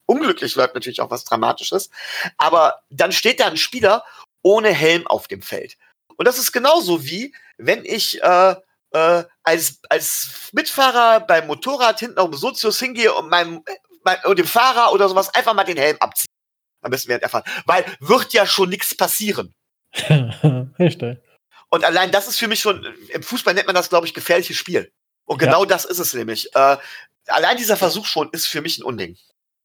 unglücklich 0.05 0.55
läuft, 0.55 0.75
natürlich 0.75 1.01
auch 1.01 1.11
was 1.11 1.23
Dramatisches. 1.23 1.89
Aber 2.37 2.81
dann 2.89 3.11
steht 3.11 3.39
da 3.39 3.47
ein 3.47 3.57
Spieler 3.57 4.03
ohne 4.43 4.69
Helm 4.69 5.07
auf 5.07 5.27
dem 5.27 5.41
Feld. 5.41 5.77
Und 6.17 6.27
das 6.27 6.37
ist 6.37 6.51
genauso 6.51 7.03
wie, 7.03 7.33
wenn 7.57 7.83
ich 7.85 8.21
äh, 8.21 8.55
äh, 8.91 9.23
als, 9.43 9.79
als 9.89 10.49
Mitfahrer 10.53 11.21
beim 11.21 11.47
Motorrad 11.47 11.99
hinten 11.99 12.19
auf 12.19 12.29
dem 12.29 12.37
Sozius 12.37 12.79
hingehe 12.79 13.13
und 13.13 13.29
meinem, 13.29 13.63
mein, 14.03 14.17
und 14.25 14.37
dem 14.37 14.45
Fahrer 14.45 14.93
oder 14.93 15.09
sowas 15.09 15.33
einfach 15.33 15.53
mal 15.53 15.63
den 15.63 15.77
Helm 15.77 15.97
abziehe. 15.99 16.27
Am 16.81 16.91
besten 16.91 17.09
während 17.09 17.23
der 17.23 17.29
Fahrt. 17.29 17.47
Weil 17.65 17.85
wird 17.99 18.33
ja 18.33 18.45
schon 18.45 18.69
nichts 18.69 18.95
passieren. 18.95 19.53
Richtig. 20.79 21.19
Und 21.69 21.83
allein 21.85 22.11
das 22.11 22.27
ist 22.27 22.37
für 22.37 22.47
mich 22.47 22.59
schon, 22.59 22.85
im 23.09 23.23
Fußball 23.23 23.53
nennt 23.53 23.67
man 23.67 23.75
das, 23.75 23.89
glaube 23.89 24.05
ich, 24.05 24.13
gefährliches 24.13 24.57
Spiel. 24.57 24.91
Und 25.25 25.39
genau 25.39 25.61
ja. 25.61 25.65
das 25.65 25.85
ist 25.85 25.99
es 25.99 26.13
nämlich. 26.13 26.53
Äh, 26.55 26.77
allein 27.27 27.57
dieser 27.57 27.77
Versuch 27.77 28.05
schon 28.05 28.29
ist 28.31 28.47
für 28.47 28.61
mich 28.61 28.77
ein 28.77 28.83
Unding. 28.83 29.17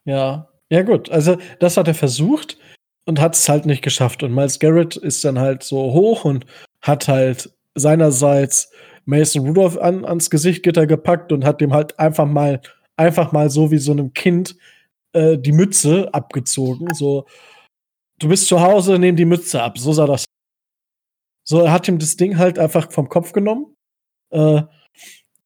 Ja, 0.05 0.49
ja 0.71 0.83
gut. 0.83 1.11
Also 1.11 1.39
das 1.61 1.77
hat 1.77 1.89
er 1.89 1.95
versucht 1.95 2.57
und 3.09 3.21
hat 3.21 3.35
es 3.35 3.49
halt 3.49 3.65
nicht 3.65 3.83
geschafft. 3.83 4.23
Und 4.23 4.35
Miles 4.35 4.59
Garrett 4.59 4.97
ist 4.97 5.25
dann 5.25 5.39
halt 5.39 5.63
so 5.63 5.95
hoch 5.95 6.27
und 6.27 6.45
hat 6.83 7.09
halt 7.09 7.51
seinerseits 7.75 8.71
Mason 9.07 9.47
Rudolph 9.47 9.79
an, 9.79 10.05
ans 10.05 10.29
Gesichtgitter 10.29 10.87
gepackt 10.87 11.33
und 11.33 11.47
hat 11.47 11.63
dem 11.63 11.73
halt 11.73 11.99
einfach 11.99 12.27
mal, 12.27 12.61
einfach 12.97 13.33
mal 13.33 13.49
so 13.49 13.71
wie 13.71 13.79
so 13.79 13.93
einem 13.93 14.13
Kind 14.13 14.57
äh, 15.15 15.39
die 15.39 15.53
Mütze 15.53 16.13
abgezogen. 16.13 16.93
So, 16.93 17.25
du 18.19 18.29
bist 18.29 18.47
zu 18.47 18.61
Hause, 18.61 18.99
nehm 18.99 19.17
die 19.17 19.25
Mütze 19.25 19.63
ab. 19.63 19.79
So 19.79 19.95
sah 19.95 20.07
das. 20.07 20.27
So, 21.45 21.63
er 21.63 21.73
hat 21.73 21.89
ihm 21.89 21.99
das 21.99 22.17
Ding 22.17 22.37
halt 22.37 22.59
einfach 22.59 22.93
vom 22.93 23.09
Kopf 23.09 23.33
genommen. 23.33 23.75
Äh, 24.31 24.65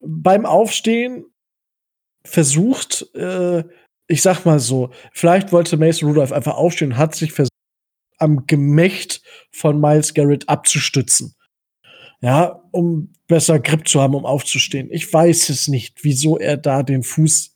beim 0.00 0.46
Aufstehen 0.46 1.26
versucht, 2.24 3.14
äh, 3.14 3.62
ich 4.08 4.20
sag 4.20 4.44
mal 4.44 4.58
so, 4.58 4.90
vielleicht 5.12 5.52
wollte 5.52 5.76
Mason 5.76 6.08
Rudolph 6.08 6.32
einfach 6.32 6.56
aufstehen 6.56 6.92
und 6.92 6.98
hat 6.98 7.14
sich 7.14 7.30
versucht, 7.30 7.51
am 8.22 8.46
Gemächt 8.46 9.22
von 9.50 9.80
Miles 9.80 10.14
Garrett 10.14 10.48
abzustützen. 10.48 11.34
Ja, 12.20 12.62
um 12.70 13.12
besser 13.26 13.58
Grip 13.58 13.88
zu 13.88 14.00
haben, 14.00 14.14
um 14.14 14.24
aufzustehen. 14.24 14.88
Ich 14.92 15.12
weiß 15.12 15.48
es 15.48 15.66
nicht, 15.68 16.04
wieso 16.04 16.38
er 16.38 16.56
da 16.56 16.82
den 16.82 17.02
Fuß 17.02 17.52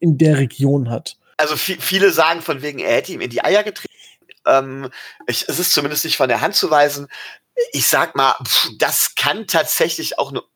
in 0.00 0.18
der 0.18 0.38
Region 0.38 0.90
hat. 0.90 1.16
Also 1.38 1.56
viele 1.56 2.10
sagen 2.10 2.42
von 2.42 2.60
wegen, 2.60 2.78
er 2.78 2.96
hätte 2.96 3.12
ihm 3.12 3.20
in 3.20 3.30
die 3.30 3.42
Eier 3.42 3.62
getreten. 3.62 3.92
Ähm, 4.46 4.90
ich, 5.26 5.48
es 5.48 5.58
ist 5.58 5.72
zumindest 5.72 6.04
nicht 6.04 6.16
von 6.16 6.28
der 6.28 6.40
Hand 6.40 6.54
zu 6.54 6.70
weisen. 6.70 7.08
Ich 7.72 7.86
sag 7.86 8.16
mal, 8.16 8.34
pff, 8.44 8.70
das 8.78 9.14
kann 9.14 9.46
tatsächlich 9.46 10.18
auch 10.18 10.32
nur, 10.32 10.46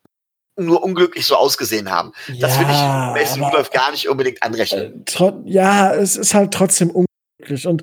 nur 0.57 0.83
unglücklich 0.83 1.27
so 1.27 1.37
ausgesehen 1.37 1.91
haben. 1.91 2.13
Ja, 2.29 2.49
das 2.49 2.59
will 2.59 2.67
ich 2.67 3.23
Mason 3.23 3.43
Rudolph 3.43 3.71
gar 3.71 3.91
nicht 3.91 4.09
unbedingt 4.09 4.43
anrechnen. 4.43 5.05
Äh, 5.19 5.33
ja, 5.45 5.95
es 5.95 6.17
ist 6.17 6.35
halt 6.35 6.53
trotzdem 6.53 6.91
unglücklich. 7.39 7.67
Und 7.67 7.83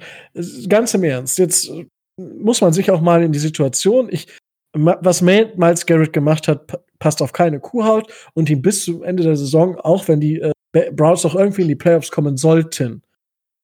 ganz 0.70 0.94
im 0.94 1.04
Ernst, 1.04 1.38
jetzt 1.40 1.72
muss 2.18 2.62
man 2.62 2.74
sich 2.74 2.92
auch 2.92 3.02
mal 3.02 3.24
in 3.24 3.32
die 3.32 3.40
Situation, 3.40 4.08
ich, 4.12 4.28
was 4.74 5.22
Miles 5.22 5.86
Garrett 5.86 6.14
gemacht 6.14 6.48
hat, 6.48 6.80
passt 7.00 7.22
auf 7.22 7.34
keine 7.34 7.60
Kuhhaut 7.60 8.12
und 8.34 8.50
ihm 8.50 8.62
bis 8.62 8.86
zum 8.86 9.04
Ende 9.04 9.24
der 9.24 9.36
Saison, 9.36 9.78
auch 9.78 10.08
wenn 10.08 10.20
die 10.20 10.40
äh, 10.40 10.92
Browns 10.92 11.26
auch 11.26 11.36
irgendwie 11.36 11.64
in 11.64 11.68
die 11.68 11.76
Playoffs 11.76 12.12
kommen 12.12 12.38
sollten, 12.38 13.04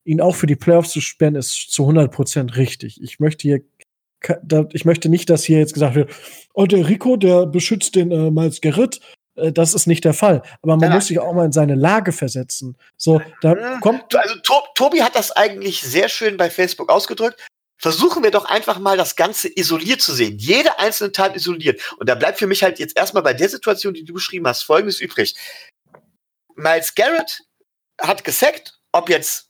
ihn 0.05 0.21
auch 0.21 0.35
für 0.35 0.47
die 0.47 0.55
Playoffs 0.55 0.91
zu 0.91 1.01
sperren, 1.01 1.35
ist 1.35 1.71
zu 1.71 1.87
100% 1.87 2.55
richtig. 2.57 3.01
Ich 3.01 3.19
möchte 3.19 3.43
hier 3.43 3.61
ich 4.73 4.83
möchte 4.83 5.07
nicht, 5.07 5.29
dass 5.29 5.45
hier 5.45 5.59
jetzt 5.59 5.73
gesagt 5.73 5.95
wird, 5.95 6.11
oh, 6.53 6.65
der 6.65 6.89
Rico, 6.89 7.15
der 7.15 7.45
beschützt 7.45 7.95
den 7.95 8.11
äh, 8.11 8.29
Miles 8.29 8.59
Garrett. 8.59 8.99
Äh, 9.39 9.51
das 9.51 9.73
ist 9.73 9.87
nicht 9.87 10.05
der 10.05 10.13
Fall. 10.13 10.41
Aber 10.61 10.77
man 10.77 10.89
ja. 10.89 10.95
muss 10.95 11.07
sich 11.07 11.19
auch 11.19 11.33
mal 11.33 11.45
in 11.45 11.51
seine 11.51 11.75
Lage 11.75 12.11
versetzen. 12.11 12.77
So, 12.97 13.21
da 13.41 13.79
kommt. 13.81 14.15
Also, 14.15 14.35
Tobi 14.75 15.03
hat 15.03 15.15
das 15.15 15.31
eigentlich 15.31 15.81
sehr 15.81 16.09
schön 16.09 16.37
bei 16.37 16.49
Facebook 16.49 16.89
ausgedrückt 16.89 17.39
versuchen 17.79 18.23
wir 18.23 18.31
doch 18.31 18.45
einfach 18.45 18.77
mal 18.77 18.97
das 18.97 19.15
Ganze 19.15 19.47
isoliert 19.47 20.01
zu 20.01 20.13
sehen. 20.13 20.37
Jede 20.37 20.77
einzelne 20.79 21.11
Tat 21.11 21.35
isoliert. 21.35 21.81
Und 21.97 22.09
da 22.09 22.15
bleibt 22.15 22.37
für 22.37 22.45
mich 22.45 22.61
halt 22.61 22.77
jetzt 22.77 22.97
erstmal 22.97 23.23
bei 23.23 23.33
der 23.33 23.49
Situation, 23.49 23.93
die 23.93 24.03
du 24.03 24.13
beschrieben 24.13 24.45
hast, 24.45 24.63
folgendes 24.63 24.99
übrig. 24.99 25.35
Miles 26.55 26.93
Garrett 26.93 27.41
hat 27.99 28.23
gesackt, 28.23 28.77
ob 28.91 29.09
jetzt 29.09 29.49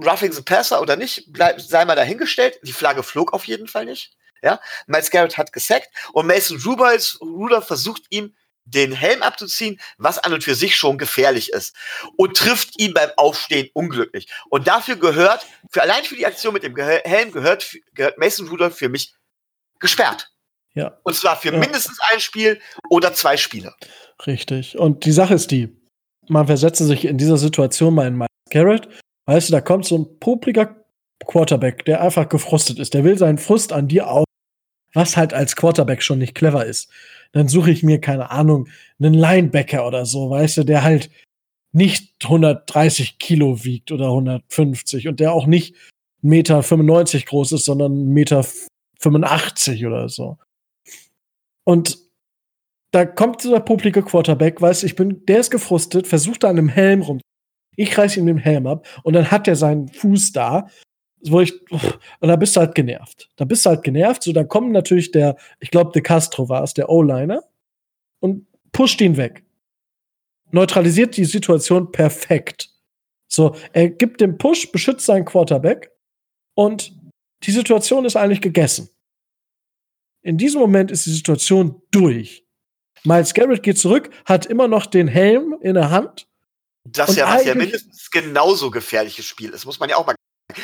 Roughing 0.00 0.32
the 0.32 0.42
Passer 0.42 0.80
oder 0.80 0.94
nicht, 0.94 1.32
bleib, 1.32 1.60
sei 1.60 1.84
mal 1.84 1.96
dahingestellt. 1.96 2.60
Die 2.62 2.72
Flagge 2.72 3.02
flog 3.02 3.32
auf 3.32 3.44
jeden 3.46 3.66
Fall 3.66 3.84
nicht. 3.84 4.16
Ja, 4.40 4.60
Miles 4.86 5.10
Garrett 5.10 5.36
hat 5.36 5.52
gesackt 5.52 5.88
und 6.12 6.28
Mason 6.28 6.60
Rudolph 6.60 7.66
versucht 7.66 8.02
ihm 8.10 8.36
den 8.70 8.92
Helm 8.92 9.22
abzuziehen, 9.22 9.80
was 9.96 10.18
an 10.18 10.32
und 10.32 10.44
für 10.44 10.54
sich 10.54 10.76
schon 10.76 10.98
gefährlich 10.98 11.52
ist. 11.52 11.74
Und 12.16 12.36
trifft 12.36 12.80
ihn 12.80 12.94
beim 12.94 13.10
Aufstehen 13.16 13.68
unglücklich. 13.72 14.28
Und 14.50 14.66
dafür 14.68 14.96
gehört, 14.96 15.46
für 15.70 15.82
allein 15.82 16.04
für 16.04 16.16
die 16.16 16.26
Aktion 16.26 16.54
mit 16.54 16.62
dem 16.62 16.76
Helm 16.76 17.32
gehört, 17.32 17.76
gehört 17.94 18.18
Mason 18.18 18.48
Rudolph 18.48 18.76
für 18.76 18.88
mich 18.88 19.14
gesperrt. 19.80 20.30
Ja. 20.74 20.98
Und 21.02 21.14
zwar 21.14 21.36
für 21.36 21.52
ja. 21.52 21.58
mindestens 21.58 21.98
ein 22.12 22.20
Spiel 22.20 22.60
oder 22.90 23.12
zwei 23.12 23.36
Spiele. 23.36 23.74
Richtig. 24.26 24.78
Und 24.78 25.04
die 25.04 25.12
Sache 25.12 25.34
ist 25.34 25.50
die, 25.50 25.76
man 26.28 26.46
versetze 26.46 26.84
sich 26.84 27.04
in 27.04 27.18
dieser 27.18 27.38
Situation 27.38 27.94
mal 27.94 28.06
in 28.06 28.16
Miles 28.16 28.28
Garrett. 28.50 28.88
Weißt 29.26 29.48
du, 29.48 29.52
da 29.52 29.60
kommt 29.60 29.86
so 29.86 29.98
ein 29.98 30.18
popliger 30.20 30.76
Quarterback, 31.26 31.84
der 31.84 32.00
einfach 32.00 32.28
gefrustet 32.28 32.78
ist. 32.78 32.94
Der 32.94 33.04
will 33.04 33.18
seinen 33.18 33.38
Frust 33.38 33.72
an 33.72 33.88
dir 33.88 34.08
aus, 34.08 34.24
was 34.94 35.16
halt 35.16 35.34
als 35.34 35.56
Quarterback 35.56 36.02
schon 36.02 36.18
nicht 36.18 36.34
clever 36.34 36.64
ist 36.64 36.90
dann 37.32 37.48
suche 37.48 37.70
ich 37.70 37.82
mir, 37.82 38.00
keine 38.00 38.30
Ahnung, 38.30 38.68
einen 38.98 39.14
Linebacker 39.14 39.86
oder 39.86 40.06
so, 40.06 40.30
weißt 40.30 40.58
du, 40.58 40.64
der 40.64 40.82
halt 40.82 41.10
nicht 41.72 42.14
130 42.24 43.18
Kilo 43.18 43.64
wiegt 43.64 43.92
oder 43.92 44.06
150 44.06 45.08
und 45.08 45.20
der 45.20 45.32
auch 45.32 45.46
nicht 45.46 45.76
Meter 46.22 46.62
95 46.62 47.26
groß 47.26 47.52
ist, 47.52 47.64
sondern 47.66 48.06
Meter 48.08 48.44
85 48.98 49.86
oder 49.86 50.08
so. 50.08 50.38
Und 51.64 51.98
da 52.90 53.04
kommt 53.04 53.44
dieser 53.44 53.60
publike 53.60 54.02
Quarterback, 54.02 54.60
weißt 54.60 54.82
du, 54.82 54.86
ich 54.86 54.96
bin, 54.96 55.24
der 55.26 55.40
ist 55.40 55.50
gefrustet, 55.50 56.06
versucht 56.06 56.42
da 56.42 56.48
an 56.48 56.58
einem 56.58 56.68
Helm 56.70 57.02
rum. 57.02 57.20
Ich 57.76 57.96
reiße 57.96 58.18
ihm 58.18 58.26
den 58.26 58.38
Helm 58.38 58.66
ab 58.66 58.88
und 59.04 59.12
dann 59.12 59.30
hat 59.30 59.46
er 59.46 59.54
seinen 59.54 59.88
Fuß 59.88 60.32
da 60.32 60.68
wo 61.24 61.40
ich, 61.40 61.52
und 61.70 62.28
da 62.28 62.36
bist 62.36 62.56
du 62.56 62.60
halt 62.60 62.74
genervt. 62.74 63.28
Da 63.36 63.44
bist 63.44 63.64
du 63.64 63.70
halt 63.70 63.82
genervt. 63.82 64.22
So, 64.22 64.32
dann 64.32 64.48
kommt 64.48 64.72
natürlich 64.72 65.10
der, 65.10 65.36
ich 65.60 65.70
glaube, 65.70 65.92
De 65.92 66.02
Castro 66.02 66.48
war 66.48 66.62
es, 66.62 66.74
der 66.74 66.88
O-Liner, 66.88 67.42
und 68.20 68.46
pusht 68.72 69.00
ihn 69.00 69.16
weg. 69.16 69.44
Neutralisiert 70.50 71.16
die 71.16 71.24
Situation 71.24 71.92
perfekt. 71.92 72.70
So, 73.26 73.54
er 73.72 73.90
gibt 73.90 74.20
den 74.20 74.38
Push, 74.38 74.72
beschützt 74.72 75.06
seinen 75.06 75.24
Quarterback 75.24 75.90
und 76.54 76.92
die 77.42 77.50
Situation 77.50 78.04
ist 78.04 78.16
eigentlich 78.16 78.40
gegessen. 78.40 78.88
In 80.22 80.38
diesem 80.38 80.60
Moment 80.60 80.90
ist 80.90 81.06
die 81.06 81.12
Situation 81.12 81.82
durch. 81.90 82.44
Miles 83.04 83.34
Garrett 83.34 83.62
geht 83.62 83.78
zurück, 83.78 84.10
hat 84.24 84.46
immer 84.46 84.66
noch 84.66 84.86
den 84.86 85.06
Helm 85.06 85.56
in 85.60 85.74
der 85.74 85.90
Hand. 85.90 86.26
Das 86.84 87.14
ja, 87.16 87.28
was 87.32 87.44
ja 87.44 87.54
mindestens 87.54 88.10
genauso 88.10 88.70
gefährliches 88.70 89.26
Spiel 89.26 89.50
ist, 89.50 89.66
muss 89.66 89.78
man 89.78 89.90
ja 89.90 89.96
auch 89.96 90.06
mal 90.06 90.14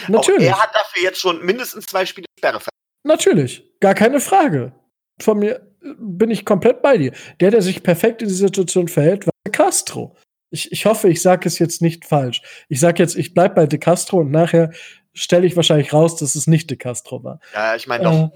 Natürlich. 0.08 0.52
Auch 0.52 0.58
er 0.58 0.62
hat 0.62 0.74
dafür 0.74 1.02
jetzt 1.02 1.20
schon 1.20 1.44
mindestens 1.44 1.86
zwei 1.86 2.06
Spiele 2.06 2.26
Sperre. 2.38 2.60
Natürlich, 3.04 3.62
gar 3.80 3.94
keine 3.94 4.20
Frage. 4.20 4.72
Von 5.20 5.38
mir 5.38 5.56
äh, 5.82 5.94
bin 5.98 6.30
ich 6.30 6.44
komplett 6.44 6.82
bei 6.82 6.96
dir. 6.96 7.12
Der, 7.40 7.50
der 7.50 7.62
sich 7.62 7.82
perfekt 7.82 8.22
in 8.22 8.28
die 8.28 8.34
Situation 8.34 8.88
verhält, 8.88 9.26
war 9.26 9.32
De 9.46 9.52
Castro. 9.52 10.16
Ich, 10.50 10.72
ich 10.72 10.86
hoffe, 10.86 11.08
ich 11.08 11.20
sage 11.20 11.48
es 11.48 11.58
jetzt 11.58 11.82
nicht 11.82 12.04
falsch. 12.04 12.42
Ich 12.68 12.80
sage 12.80 13.02
jetzt, 13.02 13.16
ich 13.16 13.34
bleibe 13.34 13.56
bei 13.56 13.66
De 13.66 13.78
Castro 13.78 14.18
und 14.20 14.30
nachher 14.30 14.72
stelle 15.12 15.46
ich 15.46 15.56
wahrscheinlich 15.56 15.92
raus, 15.92 16.16
dass 16.16 16.34
es 16.34 16.46
nicht 16.46 16.70
De 16.70 16.76
Castro 16.76 17.22
war. 17.22 17.40
Ja, 17.52 17.74
ich 17.76 17.86
meine 17.86 18.04
doch. 18.04 18.30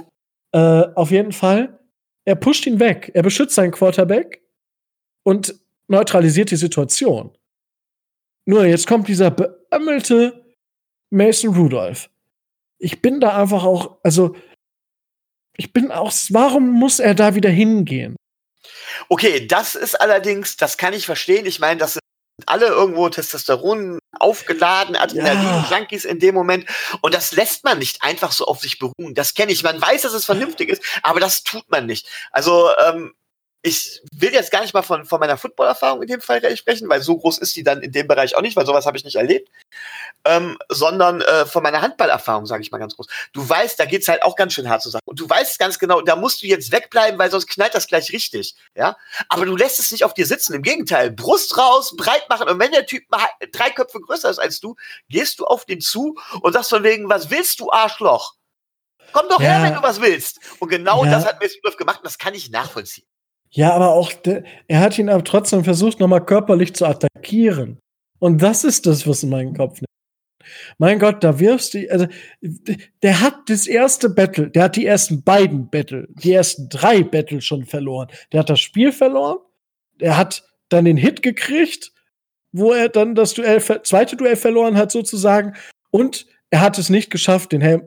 Äh, 0.52 0.58
äh, 0.58 0.94
auf 0.94 1.10
jeden 1.10 1.32
Fall, 1.32 1.78
er 2.24 2.36
pusht 2.36 2.66
ihn 2.66 2.80
weg. 2.80 3.10
Er 3.14 3.22
beschützt 3.22 3.54
seinen 3.54 3.70
Quarterback 3.72 4.42
und 5.24 5.54
neutralisiert 5.88 6.50
die 6.50 6.56
Situation. 6.56 7.36
Nur 8.46 8.64
jetzt 8.64 8.86
kommt 8.86 9.08
dieser 9.08 9.30
beömmelte 9.30 10.47
Mason 11.10 11.54
Rudolph. 11.54 12.10
Ich 12.78 13.02
bin 13.02 13.20
da 13.20 13.36
einfach 13.36 13.64
auch, 13.64 13.98
also 14.02 14.36
ich 15.56 15.72
bin 15.72 15.90
auch, 15.90 16.12
warum 16.30 16.70
muss 16.70 17.00
er 17.00 17.14
da 17.14 17.34
wieder 17.34 17.50
hingehen? 17.50 18.16
Okay, 19.08 19.46
das 19.46 19.74
ist 19.74 20.00
allerdings, 20.00 20.56
das 20.56 20.76
kann 20.76 20.92
ich 20.92 21.06
verstehen. 21.06 21.46
Ich 21.46 21.58
meine, 21.58 21.78
das 21.78 21.94
sind 21.94 22.02
alle 22.46 22.66
irgendwo 22.66 23.08
Testosteron 23.08 23.98
aufgeladen, 24.18 24.96
Adrenalin-Junkies 24.96 26.04
ja. 26.04 26.10
in 26.10 26.20
dem 26.20 26.34
Moment. 26.34 26.66
Und 27.00 27.14
das 27.14 27.32
lässt 27.32 27.64
man 27.64 27.78
nicht 27.78 28.02
einfach 28.02 28.32
so 28.32 28.46
auf 28.46 28.60
sich 28.60 28.78
beruhen. 28.78 29.14
Das 29.14 29.34
kenne 29.34 29.52
ich. 29.52 29.62
Man 29.62 29.80
weiß, 29.80 30.02
dass 30.02 30.12
es 30.12 30.24
vernünftig 30.24 30.68
ist, 30.68 30.82
aber 31.02 31.20
das 31.20 31.42
tut 31.42 31.68
man 31.70 31.86
nicht. 31.86 32.08
Also, 32.30 32.70
ähm, 32.86 33.14
ich 33.62 34.00
will 34.12 34.32
jetzt 34.32 34.52
gar 34.52 34.62
nicht 34.62 34.72
mal 34.72 34.82
von, 34.82 35.04
von 35.04 35.18
meiner 35.18 35.36
Footballerfahrung 35.36 36.02
in 36.02 36.08
dem 36.08 36.20
Fall 36.20 36.56
sprechen, 36.56 36.88
weil 36.88 37.02
so 37.02 37.16
groß 37.16 37.38
ist 37.38 37.56
die 37.56 37.64
dann 37.64 37.82
in 37.82 37.90
dem 37.90 38.06
Bereich 38.06 38.36
auch 38.36 38.40
nicht, 38.40 38.56
weil 38.56 38.66
sowas 38.66 38.86
habe 38.86 38.96
ich 38.96 39.04
nicht 39.04 39.16
erlebt, 39.16 39.50
ähm, 40.24 40.56
sondern 40.68 41.22
äh, 41.22 41.44
von 41.44 41.62
meiner 41.64 41.82
Handballerfahrung, 41.82 42.46
sage 42.46 42.62
ich 42.62 42.70
mal 42.70 42.78
ganz 42.78 42.94
groß. 42.94 43.08
Du 43.32 43.48
weißt, 43.48 43.78
da 43.78 43.84
geht's 43.84 44.06
halt 44.06 44.22
auch 44.22 44.36
ganz 44.36 44.52
schön 44.52 44.68
hart 44.68 44.82
zu 44.82 44.90
sagen. 44.90 45.02
Und 45.06 45.18
du 45.18 45.28
weißt 45.28 45.58
ganz 45.58 45.78
genau, 45.80 46.00
da 46.02 46.14
musst 46.14 46.42
du 46.42 46.46
jetzt 46.46 46.70
wegbleiben, 46.70 47.18
weil 47.18 47.30
sonst 47.30 47.48
knallt 47.48 47.74
das 47.74 47.88
gleich 47.88 48.12
richtig. 48.12 48.54
Ja, 48.76 48.96
aber 49.28 49.44
du 49.44 49.56
lässt 49.56 49.80
es 49.80 49.90
nicht 49.90 50.04
auf 50.04 50.14
dir 50.14 50.26
sitzen. 50.26 50.54
Im 50.54 50.62
Gegenteil, 50.62 51.10
Brust 51.10 51.58
raus, 51.58 51.96
breit 51.96 52.28
machen. 52.28 52.48
Und 52.48 52.60
wenn 52.60 52.70
der 52.70 52.86
Typ 52.86 53.10
mal 53.10 53.26
drei 53.52 53.70
Köpfe 53.70 54.00
größer 54.00 54.30
ist 54.30 54.38
als 54.38 54.60
du, 54.60 54.76
gehst 55.08 55.40
du 55.40 55.46
auf 55.46 55.64
den 55.64 55.80
zu 55.80 56.16
und 56.42 56.52
sagst 56.52 56.70
von 56.70 56.84
wegen, 56.84 57.08
was 57.08 57.30
willst 57.30 57.58
du, 57.58 57.72
Arschloch? 57.72 58.34
Komm 59.12 59.28
doch 59.28 59.40
ja. 59.40 59.48
her, 59.48 59.62
wenn 59.62 59.74
du 59.74 59.82
was 59.82 60.00
willst. 60.00 60.38
Und 60.60 60.68
genau 60.68 61.04
ja. 61.04 61.10
das 61.10 61.24
hat 61.24 61.40
Messi 61.40 61.60
gemacht 61.60 61.98
und 61.98 62.06
das 62.06 62.18
kann 62.18 62.34
ich 62.34 62.50
nachvollziehen. 62.50 63.07
Ja, 63.50 63.72
aber 63.72 63.90
auch, 63.90 64.12
er 64.66 64.80
hat 64.80 64.98
ihn 64.98 65.08
aber 65.08 65.24
trotzdem 65.24 65.64
versucht, 65.64 66.00
nochmal 66.00 66.24
körperlich 66.24 66.74
zu 66.74 66.86
attackieren. 66.86 67.78
Und 68.18 68.42
das 68.42 68.64
ist 68.64 68.86
das, 68.86 69.06
was 69.06 69.22
in 69.22 69.30
meinem 69.30 69.54
Kopf 69.54 69.80
nimmt. 69.80 69.88
Mein 70.78 70.98
Gott, 70.98 71.22
da 71.22 71.38
wirfst 71.38 71.74
du, 71.74 71.90
also, 71.90 72.06
der 72.40 73.20
hat 73.20 73.34
das 73.48 73.66
erste 73.66 74.08
Battle, 74.08 74.50
der 74.50 74.64
hat 74.64 74.76
die 74.76 74.86
ersten 74.86 75.22
beiden 75.22 75.68
Battle, 75.68 76.08
die 76.22 76.32
ersten 76.32 76.68
drei 76.68 77.02
Battle 77.02 77.40
schon 77.40 77.66
verloren. 77.66 78.08
Der 78.32 78.40
hat 78.40 78.50
das 78.50 78.60
Spiel 78.60 78.92
verloren, 78.92 79.38
der 80.00 80.16
hat 80.16 80.44
dann 80.68 80.84
den 80.84 80.96
Hit 80.96 81.22
gekriegt, 81.22 81.92
wo 82.52 82.72
er 82.72 82.88
dann 82.88 83.14
das 83.14 83.34
Duell, 83.34 83.60
zweite 83.60 84.16
Duell 84.16 84.36
verloren 84.36 84.76
hat 84.76 84.90
sozusagen 84.90 85.54
und 85.90 86.26
er 86.50 86.60
hat 86.60 86.78
es 86.78 86.88
nicht 86.88 87.10
geschafft, 87.10 87.52
den 87.52 87.60
Helm 87.60 87.82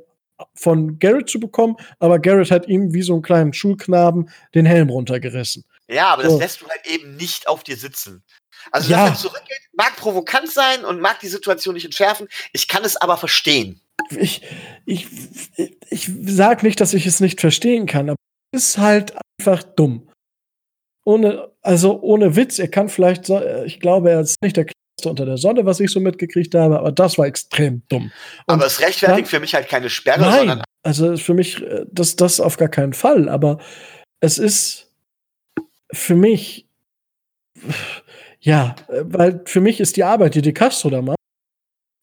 von 0.54 0.99
Garrett 0.99 1.30
zu 1.30 1.39
bekommen, 1.39 1.75
aber 1.99 2.19
Garrett 2.19 2.51
hat 2.51 2.67
ihm 2.67 2.93
wie 2.93 3.01
so 3.01 3.13
einen 3.13 3.21
kleinen 3.21 3.54
Schulknaben 3.54 4.30
den 4.54 4.65
Helm 4.65 4.89
runtergerissen. 4.89 5.65
Ja, 5.88 6.13
aber 6.13 6.23
das 6.23 6.38
lässt 6.38 6.62
du 6.62 6.67
halt 6.67 6.86
eben 6.86 7.15
nicht 7.17 7.47
auf 7.47 7.63
dir 7.63 7.75
sitzen. 7.75 8.23
Also, 8.71 8.91
ja. 8.91 9.10
dass 9.10 9.23
er 9.23 9.30
zurückgeht, 9.30 9.60
mag 9.73 9.95
provokant 9.97 10.49
sein 10.49 10.86
und 10.86 11.01
mag 11.01 11.19
die 11.19 11.27
Situation 11.27 11.73
nicht 11.73 11.86
entschärfen. 11.86 12.27
Ich 12.54 12.67
kann 12.67 12.84
es 12.84 12.95
aber 12.95 13.17
verstehen. 13.17 13.82
Ich, 14.12 14.41
ich, 14.86 15.08
ich 15.89 16.10
sag 16.25 16.63
nicht, 16.63 16.80
dass 16.80 16.93
ich 16.93 17.06
es 17.06 17.19
nicht 17.19 17.41
verstehen 17.41 17.86
kann, 17.86 18.10
aber 18.10 18.17
es 18.51 18.69
ist 18.69 18.77
halt 18.77 19.13
einfach 19.39 19.63
dumm. 19.63 20.10
Ohne, 21.04 21.51
also 21.62 21.99
ohne 22.01 22.36
Witz, 22.36 22.60
er 22.60 22.67
kann 22.67 22.89
vielleicht, 22.89 23.30
ich 23.65 23.80
glaube, 23.80 24.12
er 24.12 24.21
ist 24.21 24.41
nicht 24.41 24.58
der 24.58 24.65
unter 25.06 25.25
der 25.25 25.38
Sonne, 25.38 25.65
was 25.65 25.80
ich 25.80 25.91
so 25.91 25.99
mitgekriegt 25.99 26.54
habe, 26.56 26.80
aber 26.80 26.91
das 26.91 27.17
war 27.17 27.25
extrem 27.25 27.82
dumm. 27.89 28.12
Und 28.45 28.56
aber 28.56 28.65
es 28.65 28.80
rechtfertigt 28.80 29.25
dann, 29.25 29.25
für 29.25 29.39
mich 29.39 29.56
halt 29.56 29.67
keine 29.67 29.89
Sperre, 29.89 30.21
nein, 30.21 30.38
sondern. 30.39 30.63
Also 30.84 31.17
für 31.17 31.34
mich, 31.34 31.62
äh, 31.62 31.86
das, 31.91 32.15
das 32.15 32.39
auf 32.39 32.58
gar 32.58 32.69
keinen 32.69 32.93
Fall, 32.93 33.30
aber 33.30 33.60
es 34.19 34.38
ist 34.38 34.91
für 35.91 36.15
mich, 36.15 36.67
ja, 38.39 38.75
weil 38.89 39.41
für 39.45 39.62
mich 39.62 39.80
ist 39.80 39.97
die 39.97 40.04
Arbeit, 40.04 40.36
die 40.36 40.41
De 40.41 40.54
Castro 40.54 40.89
da 40.89 41.01
macht, 41.01 41.17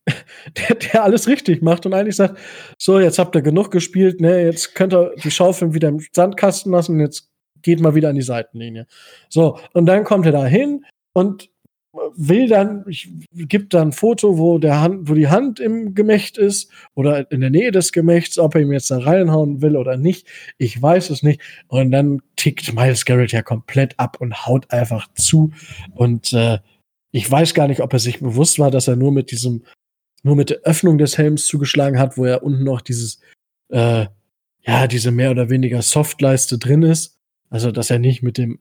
der, 0.57 0.77
der 0.77 1.05
alles 1.05 1.27
richtig 1.27 1.63
macht 1.63 1.87
und 1.87 1.95
eigentlich 1.95 2.17
sagt, 2.17 2.39
so, 2.79 2.99
jetzt 2.99 3.19
habt 3.19 3.35
ihr 3.35 3.43
genug 3.43 3.71
gespielt, 3.71 4.21
ne, 4.21 4.45
jetzt 4.45 4.75
könnt 4.75 4.95
ihr 4.95 5.15
die 5.23 5.31
Schaufeln 5.31 5.75
wieder 5.75 5.89
im 5.89 6.01
Sandkasten 6.13 6.73
lassen, 6.73 7.01
jetzt 7.01 7.31
geht 7.63 7.81
mal 7.81 7.95
wieder 7.95 8.09
an 8.09 8.15
die 8.15 8.23
Seitenlinie. 8.23 8.87
So, 9.29 9.59
und 9.73 9.87
dann 9.87 10.05
kommt 10.05 10.27
er 10.27 10.33
da 10.33 10.45
hin 10.45 10.85
und 11.13 11.51
will 11.93 12.49
dann, 12.49 12.85
ich 12.87 13.09
gibt 13.33 13.75
dann 13.75 13.89
ein 13.89 13.93
Foto, 13.93 14.39
wo 14.39 14.59
der 14.59 14.81
Hand, 14.81 15.09
wo 15.09 15.15
die 15.15 15.29
Hand 15.29 15.59
im 15.59 15.95
Gemächt 15.95 16.37
ist 16.37 16.71
oder 16.95 17.31
in 17.31 17.41
der 17.41 17.51
Nähe 17.51 17.71
des 17.71 17.93
Gemächts, 17.93 18.39
ob 18.39 18.55
er 18.55 18.61
ihm 18.61 18.73
jetzt 18.73 18.91
da 18.91 18.99
reinhauen 18.99 19.63
will 19.63 19.77
oder 19.77 19.97
nicht, 19.97 20.27
ich 20.59 20.81
weiß 20.81 21.11
es 21.11 21.23
nicht. 21.23 21.41
Und 21.69 21.91
dann 21.91 22.21
tickt 22.37 22.75
Miles 22.75 23.05
Garrett 23.05 23.33
ja 23.33 23.43
komplett 23.43 23.99
ab 23.99 24.19
und 24.21 24.47
haut 24.47 24.71
einfach 24.71 25.09
zu. 25.15 25.53
Und 25.95 26.33
äh, 26.33 26.59
ich 27.11 27.31
weiß 27.31 27.55
gar 27.55 27.69
nicht, 27.69 27.81
ob 27.81 27.93
er 27.93 27.99
sich 27.99 28.21
bewusst 28.21 28.59
war, 28.59 28.71
dass 28.71 28.89
er 28.89 28.97
nur 28.97 29.13
mit 29.13 29.31
diesem, 29.31 29.65
nur 30.23 30.37
mit 30.37 30.51
der 30.51 30.61
Öffnung 30.65 30.99
des 30.99 31.17
Helms 31.17 31.47
zugeschlagen 31.47 31.99
hat, 31.99 32.19
wo 32.19 32.25
er 32.27 32.43
unten 32.43 32.65
noch 32.65 32.83
dieses, 32.83 33.21
äh, 33.71 34.07
ja, 34.61 34.87
diese 34.87 35.11
mehr 35.11 35.31
oder 35.31 35.49
weniger 35.49 35.81
Softleiste 35.81 36.59
drin 36.59 36.83
ist. 36.83 37.17
Also, 37.51 37.73
dass 37.73 37.91
er 37.91 37.99
nicht 37.99 38.23
mit 38.23 38.37
dem 38.37 38.59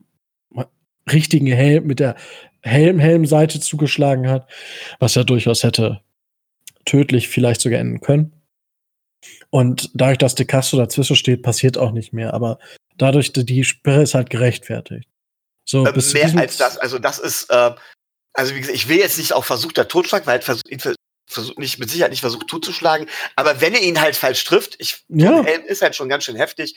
richtigen 1.12 1.46
Helm, 1.46 1.86
mit 1.86 2.00
der 2.00 2.16
Helm-Helm-Seite 2.62 3.60
zugeschlagen 3.60 4.28
hat, 4.28 4.48
was 4.98 5.14
ja 5.14 5.24
durchaus 5.24 5.62
hätte 5.62 6.00
tödlich 6.84 7.28
vielleicht 7.28 7.60
sogar 7.60 7.80
enden 7.80 8.00
können. 8.00 8.32
Und 9.50 9.90
dadurch, 9.94 10.18
dass 10.18 10.34
De 10.34 10.46
Castro 10.46 10.78
dazwischen 10.78 11.16
steht, 11.16 11.42
passiert 11.42 11.78
auch 11.78 11.92
nicht 11.92 12.12
mehr. 12.12 12.34
Aber 12.34 12.58
dadurch, 12.96 13.32
die 13.32 13.64
Sperre 13.64 14.02
ist 14.02 14.14
halt 14.14 14.30
gerechtfertigt. 14.30 15.08
So, 15.64 15.84
äh, 15.84 15.92
mehr 15.92 16.38
als 16.38 16.56
das. 16.56 16.78
Also, 16.78 16.98
das 16.98 17.18
ist, 17.18 17.50
äh, 17.50 17.72
also 18.32 18.54
wie 18.54 18.60
gesagt, 18.60 18.76
ich 18.76 18.88
will 18.88 18.98
jetzt 18.98 19.18
nicht 19.18 19.32
auch 19.32 19.44
versuchter 19.44 19.88
Totschlag, 19.88 20.26
weil 20.26 20.40
versucht, 20.40 20.70
ihn 20.70 20.80
versucht 20.80 21.58
nicht, 21.58 21.78
mit 21.78 21.90
Sicherheit 21.90 22.10
nicht 22.10 22.20
versucht 22.20 22.48
totzuschlagen. 22.48 23.06
Aber 23.36 23.60
wenn 23.60 23.74
er 23.74 23.82
ihn 23.82 24.00
halt 24.00 24.16
falsch 24.16 24.44
trifft, 24.44 24.76
ich, 24.78 25.04
ja. 25.08 25.42
Helm 25.42 25.64
ist 25.66 25.82
halt 25.82 25.94
schon 25.94 26.08
ganz 26.08 26.24
schön 26.24 26.36
heftig. 26.36 26.74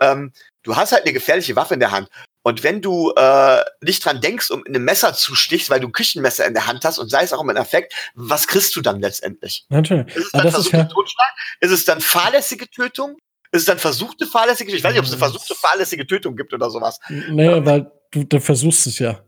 Ähm, 0.00 0.32
du 0.62 0.76
hast 0.76 0.92
halt 0.92 1.04
eine 1.04 1.12
gefährliche 1.12 1.56
Waffe 1.56 1.74
in 1.74 1.80
der 1.80 1.90
Hand. 1.90 2.08
Und 2.46 2.62
wenn 2.62 2.82
du 2.82 3.10
äh, 3.16 3.64
nicht 3.80 4.04
dran 4.04 4.20
denkst, 4.20 4.50
um 4.50 4.64
in 4.66 4.76
ein 4.76 4.84
Messer 4.84 5.14
zu 5.14 5.34
stichst, 5.34 5.70
weil 5.70 5.80
du 5.80 5.88
Küchenmesser 5.88 6.46
in 6.46 6.52
der 6.52 6.66
Hand 6.66 6.84
hast 6.84 6.98
und 6.98 7.08
sei 7.08 7.22
es 7.22 7.32
auch 7.32 7.42
im 7.42 7.48
Effekt, 7.48 7.94
was 8.14 8.46
kriegst 8.46 8.76
du 8.76 8.82
dann 8.82 9.00
letztendlich? 9.00 9.64
Natürlich. 9.70 10.14
Ist 10.14 10.26
es 10.26 10.32
dann 10.32 10.50
versuchte 10.50 10.76
ja 10.76 10.84
Totschlag? 10.84 11.28
Ist 11.60 11.70
es 11.70 11.84
dann 11.86 12.02
fahrlässige 12.02 12.68
Tötung? 12.68 13.16
Ist 13.50 13.60
es 13.60 13.64
dann 13.64 13.78
versuchte 13.78 14.26
fahrlässige 14.26 14.72
Tötung? 14.72 14.78
Ich 14.78 14.84
weiß 14.84 14.92
nicht, 14.92 15.00
ob 15.00 15.06
es 15.06 15.12
eine 15.12 15.18
versuchte 15.20 15.54
fahrlässige 15.54 16.06
Tötung 16.06 16.36
gibt 16.36 16.52
oder 16.52 16.68
sowas. 16.68 17.00
Nee, 17.08 17.46
ähm, 17.46 17.64
weil 17.64 17.90
du, 18.10 18.24
du 18.24 18.40
versuchst 18.40 18.86
es 18.88 18.98
ja. 18.98 19.24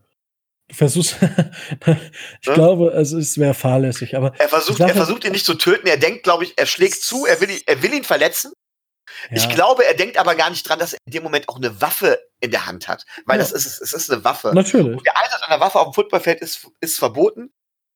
Du 0.67 0.75
versuchst, 0.75 1.15
ich 2.41 2.47
ja? 2.47 2.53
glaube, 2.53 2.91
also 2.91 3.17
es 3.17 3.39
wäre 3.39 3.55
fahrlässig, 3.55 4.15
aber. 4.15 4.35
Er 4.37 4.47
versucht, 4.47 4.79
er 4.79 4.89
versucht 4.89 5.25
ihn 5.25 5.31
nicht 5.31 5.45
zu 5.45 5.55
töten. 5.55 5.87
Er 5.87 5.97
denkt, 5.97 6.21
glaube 6.21 6.43
ich, 6.43 6.53
er 6.55 6.67
schlägt 6.67 7.01
zu, 7.01 7.25
er 7.25 7.41
will, 7.41 7.49
ihn, 7.49 7.61
er 7.65 7.81
will 7.81 7.95
ihn 7.95 8.03
verletzen. 8.03 8.51
Ja. 9.29 9.37
Ich 9.37 9.49
glaube, 9.49 9.85
er 9.85 9.93
denkt 9.93 10.17
aber 10.17 10.35
gar 10.35 10.49
nicht 10.49 10.67
dran, 10.67 10.79
dass 10.79 10.93
er 10.93 10.99
in 11.05 11.11
dem 11.11 11.23
Moment 11.23 11.49
auch 11.49 11.57
eine 11.57 11.81
Waffe 11.81 12.19
in 12.39 12.51
der 12.51 12.65
Hand 12.65 12.87
hat. 12.87 13.05
Weil 13.25 13.37
ja. 13.37 13.43
das 13.43 13.51
ist, 13.51 13.81
es 13.81 13.93
ist 13.93 14.11
eine 14.11 14.23
Waffe. 14.23 14.51
Natürlich. 14.53 14.97
Und 14.97 15.05
der 15.05 15.17
Einsatz 15.17 15.41
einer 15.43 15.59
Waffe 15.59 15.79
auf 15.79 15.89
dem 15.89 15.93
Footballfeld 15.93 16.41
ist, 16.41 16.67
ist 16.81 16.99
verboten. 16.99 17.51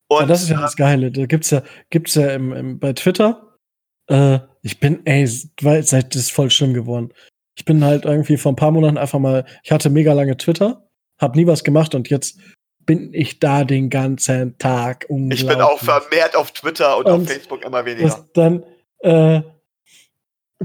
Und, 0.07 0.21
ja, 0.21 0.25
das 0.25 0.43
ist 0.43 0.49
ja 0.49 0.59
das 0.59 0.75
Geile. 0.75 1.11
Da 1.11 1.25
gibt's 1.25 1.51
ja, 1.51 1.63
gibt's 1.89 2.15
ja 2.15 2.31
im, 2.31 2.51
im, 2.51 2.79
bei 2.79 2.93
Twitter. 2.93 3.57
Äh, 4.07 4.39
ich 4.61 4.79
bin, 4.79 5.05
ey, 5.05 5.25
seit 5.25 6.15
das 6.15 6.21
ist 6.21 6.31
voll 6.31 6.51
schlimm 6.51 6.73
geworden. 6.73 7.13
Ich 7.57 7.65
bin 7.65 7.83
halt 7.83 8.05
irgendwie 8.05 8.37
vor 8.37 8.51
ein 8.51 8.57
paar 8.57 8.71
Monaten 8.71 8.97
einfach 8.97 9.19
mal, 9.19 9.45
ich 9.63 9.71
hatte 9.71 9.89
mega 9.89 10.13
lange 10.13 10.37
Twitter, 10.37 10.87
hab 11.19 11.35
nie 11.35 11.47
was 11.47 11.63
gemacht 11.63 11.95
und 11.95 12.09
jetzt 12.09 12.39
bin 12.85 13.13
ich 13.13 13.39
da 13.39 13.63
den 13.63 13.89
ganzen 13.89 14.57
Tag. 14.57 15.05
Ich 15.29 15.45
bin 15.45 15.61
auch 15.61 15.79
vermehrt 15.79 16.35
auf 16.35 16.51
Twitter 16.51 16.97
und, 16.97 17.05
und 17.05 17.21
auf 17.21 17.27
Facebook 17.27 17.63
immer 17.63 17.85
weniger. 17.85 18.27
Dann 18.33 18.63
äh, 18.99 19.41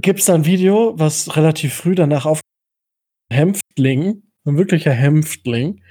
gibt 0.00 0.20
es 0.20 0.26
da 0.26 0.34
ein 0.34 0.44
Video, 0.44 0.94
was 0.96 1.36
relativ 1.36 1.74
früh 1.74 1.94
danach 1.94 2.26
auf 2.26 2.40
Hämpftling, 3.30 4.22
ein 4.44 4.58
wirklicher 4.58 4.92
Hämpftling, 4.92 5.82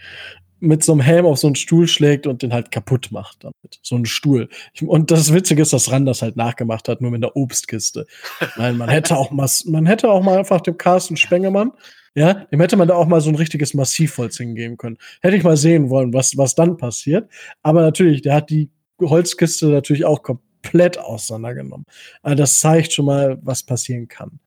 mit 0.60 0.84
so 0.84 0.94
einem 0.94 1.02
Helm 1.02 1.26
auf 1.26 1.38
so 1.38 1.48
einen 1.48 1.56
Stuhl 1.56 1.88
schlägt 1.88 2.28
und 2.28 2.42
den 2.42 2.54
halt 2.54 2.72
kaputt 2.72 3.12
macht 3.12 3.44
damit. 3.44 3.80
So 3.82 3.96
einen 3.96 4.06
Stuhl. 4.06 4.50
Und 4.82 5.12
das 5.12 5.34
Witzige 5.34 5.62
ist, 5.62 5.74
dass 5.74 5.92
Ran 5.92 6.06
das 6.06 6.22
halt 6.22 6.38
nachgemacht 6.38 6.88
hat, 6.88 7.02
nur 7.02 7.12
mit 7.12 7.24
einer 7.24 7.36
Obstkiste. 7.36 8.08
Weil 8.56 8.74
man 8.74 8.90
hätte 8.90 9.18
auch 9.18 9.32
mal, 9.32 9.50
man 9.66 9.86
hätte 9.86 10.10
auch 10.10 10.24
mal 10.24 10.40
einfach 10.40 10.62
dem 10.62 10.78
Carsten 10.78 11.18
Spengemann, 11.18 11.72
ja, 12.16 12.46
dem 12.46 12.62
hätte 12.62 12.78
man 12.78 12.88
da 12.88 12.96
auch 12.96 13.08
mal 13.08 13.20
so 13.20 13.30
ein 13.30 13.36
richtiges 13.36 13.74
Massivholz 13.74 14.38
hingeben 14.38 14.78
können. 14.78 14.98
Hätte 15.22 15.36
ich 15.36 15.44
mal 15.44 15.58
sehen 15.58 15.90
wollen, 15.90 16.14
was, 16.14 16.38
was 16.38 16.56
dann 16.56 16.78
passiert. 16.78 17.30
Aber 17.62 17.82
natürlich, 17.82 18.22
der 18.22 18.36
hat 18.36 18.50
die 18.50 18.70
Holzkiste 19.02 19.68
natürlich 19.68 20.06
auch 20.06 20.24
komplett 20.66 20.98
auseinandergenommen. 20.98 21.86
Also 22.22 22.36
das 22.36 22.60
zeigt 22.60 22.94
schon 22.94 23.06
mal, 23.06 23.38
was 23.42 23.64
passieren 23.64 24.08
kann. 24.08 24.40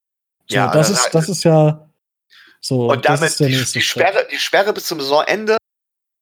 So, 0.46 0.56
ja, 0.56 0.70
das 0.72 0.90
ist, 0.90 1.10
das 1.12 1.28
ist 1.28 1.44
ja 1.44 1.88
so. 2.60 2.90
Und 2.90 3.04
damit 3.04 3.38
die, 3.38 3.46
die, 3.46 3.80
Sperre, 3.80 4.26
die 4.30 4.38
Sperre 4.38 4.72
bis 4.72 4.86
zum 4.86 5.00
Saisonende 5.00 5.56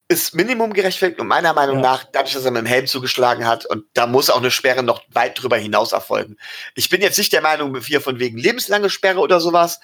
ist 0.08 0.34
Minimum 0.34 0.72
gerechtfertigt 0.72 1.20
und 1.20 1.26
meiner 1.26 1.52
Meinung 1.52 1.76
ja. 1.76 1.82
nach, 1.82 2.04
dadurch, 2.04 2.34
dass 2.34 2.44
er 2.44 2.52
mit 2.52 2.62
dem 2.62 2.66
Helm 2.66 2.86
zugeschlagen 2.86 3.46
hat, 3.46 3.66
und 3.66 3.84
da 3.94 4.06
muss 4.06 4.30
auch 4.30 4.38
eine 4.38 4.52
Sperre 4.52 4.82
noch 4.82 5.02
weit 5.08 5.40
drüber 5.40 5.56
hinaus 5.56 5.92
erfolgen. 5.92 6.36
Ich 6.76 6.88
bin 6.88 7.00
jetzt 7.00 7.18
nicht 7.18 7.32
der 7.32 7.40
Meinung, 7.40 7.76
hier 7.80 8.00
von 8.00 8.20
wegen 8.20 8.38
lebenslange 8.38 8.88
Sperre 8.88 9.18
oder 9.18 9.40
sowas, 9.40 9.80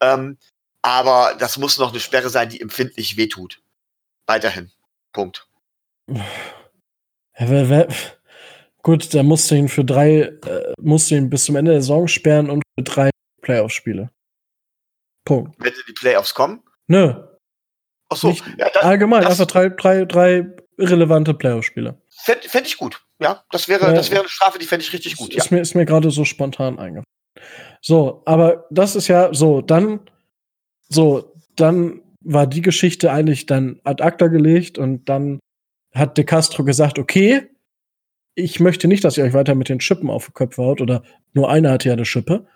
ähm, 0.00 0.38
aber 0.82 1.34
das 1.38 1.58
muss 1.58 1.78
noch 1.78 1.90
eine 1.90 1.98
Sperre 1.98 2.28
sein, 2.28 2.50
die 2.50 2.60
empfindlich 2.60 3.16
wehtut. 3.16 3.62
Weiterhin. 4.26 4.70
Punkt. 5.12 5.48
Gut, 8.84 9.14
da 9.14 9.22
musst 9.22 9.50
du 9.50 9.54
ihn 9.54 9.68
für 9.68 9.82
drei, 9.82 10.20
äh, 10.20 10.74
musst 10.78 11.10
du 11.10 11.14
ihn 11.14 11.30
bis 11.30 11.46
zum 11.46 11.56
Ende 11.56 11.72
der 11.72 11.80
Saison 11.80 12.06
sperren 12.06 12.50
und 12.50 12.62
für 12.78 12.84
drei 12.84 13.10
Playoff-Spiele. 13.40 14.10
Punkt. 15.24 15.56
Wenn 15.58 15.72
die 15.88 15.92
Playoffs 15.94 16.34
kommen? 16.34 16.62
Nö. 16.86 17.14
Ach 18.10 18.16
so. 18.16 18.36
Ja, 18.58 18.68
das, 18.68 18.82
allgemein, 18.82 19.22
das, 19.22 19.40
einfach 19.40 19.46
drei, 19.46 19.70
drei, 19.70 20.04
drei 20.04 20.54
irrelevante 20.76 21.32
Playoff-Spiele. 21.32 21.98
Fände 22.10 22.46
fänd 22.46 22.66
ich 22.66 22.76
gut. 22.76 23.02
Ja, 23.18 23.42
das 23.50 23.68
wäre, 23.68 23.86
ja, 23.86 23.92
das 23.94 24.10
wäre 24.10 24.20
eine 24.20 24.28
Strafe, 24.28 24.58
die 24.58 24.66
fände 24.66 24.84
ich 24.84 24.92
richtig 24.92 25.16
gut. 25.16 25.34
Ist 25.34 25.50
ja. 25.50 25.56
mir, 25.56 25.62
ist 25.62 25.74
mir 25.74 25.86
gerade 25.86 26.10
so 26.10 26.26
spontan 26.26 26.78
eingefallen. 26.78 27.04
So, 27.80 28.22
aber 28.26 28.66
das 28.70 28.96
ist 28.96 29.08
ja 29.08 29.32
so, 29.32 29.62
dann, 29.62 30.10
so, 30.90 31.34
dann 31.56 32.02
war 32.20 32.46
die 32.46 32.60
Geschichte 32.60 33.10
eigentlich 33.10 33.46
dann 33.46 33.80
ad 33.84 34.02
acta 34.02 34.26
gelegt 34.26 34.76
und 34.76 35.08
dann 35.08 35.40
hat 35.94 36.18
De 36.18 36.24
Castro 36.24 36.64
gesagt, 36.64 36.98
okay, 36.98 37.53
ich 38.34 38.60
möchte 38.60 38.88
nicht, 38.88 39.04
dass 39.04 39.16
ihr 39.16 39.24
euch 39.24 39.32
weiter 39.32 39.54
mit 39.54 39.68
den 39.68 39.80
Schippen 39.80 40.10
auf 40.10 40.26
die 40.26 40.32
Köpfe 40.32 40.62
haut, 40.62 40.80
oder 40.80 41.02
nur 41.32 41.50
einer 41.50 41.72
hatte 41.72 41.88
ja 41.88 41.94
eine 41.94 42.04
Schippe, 42.04 42.46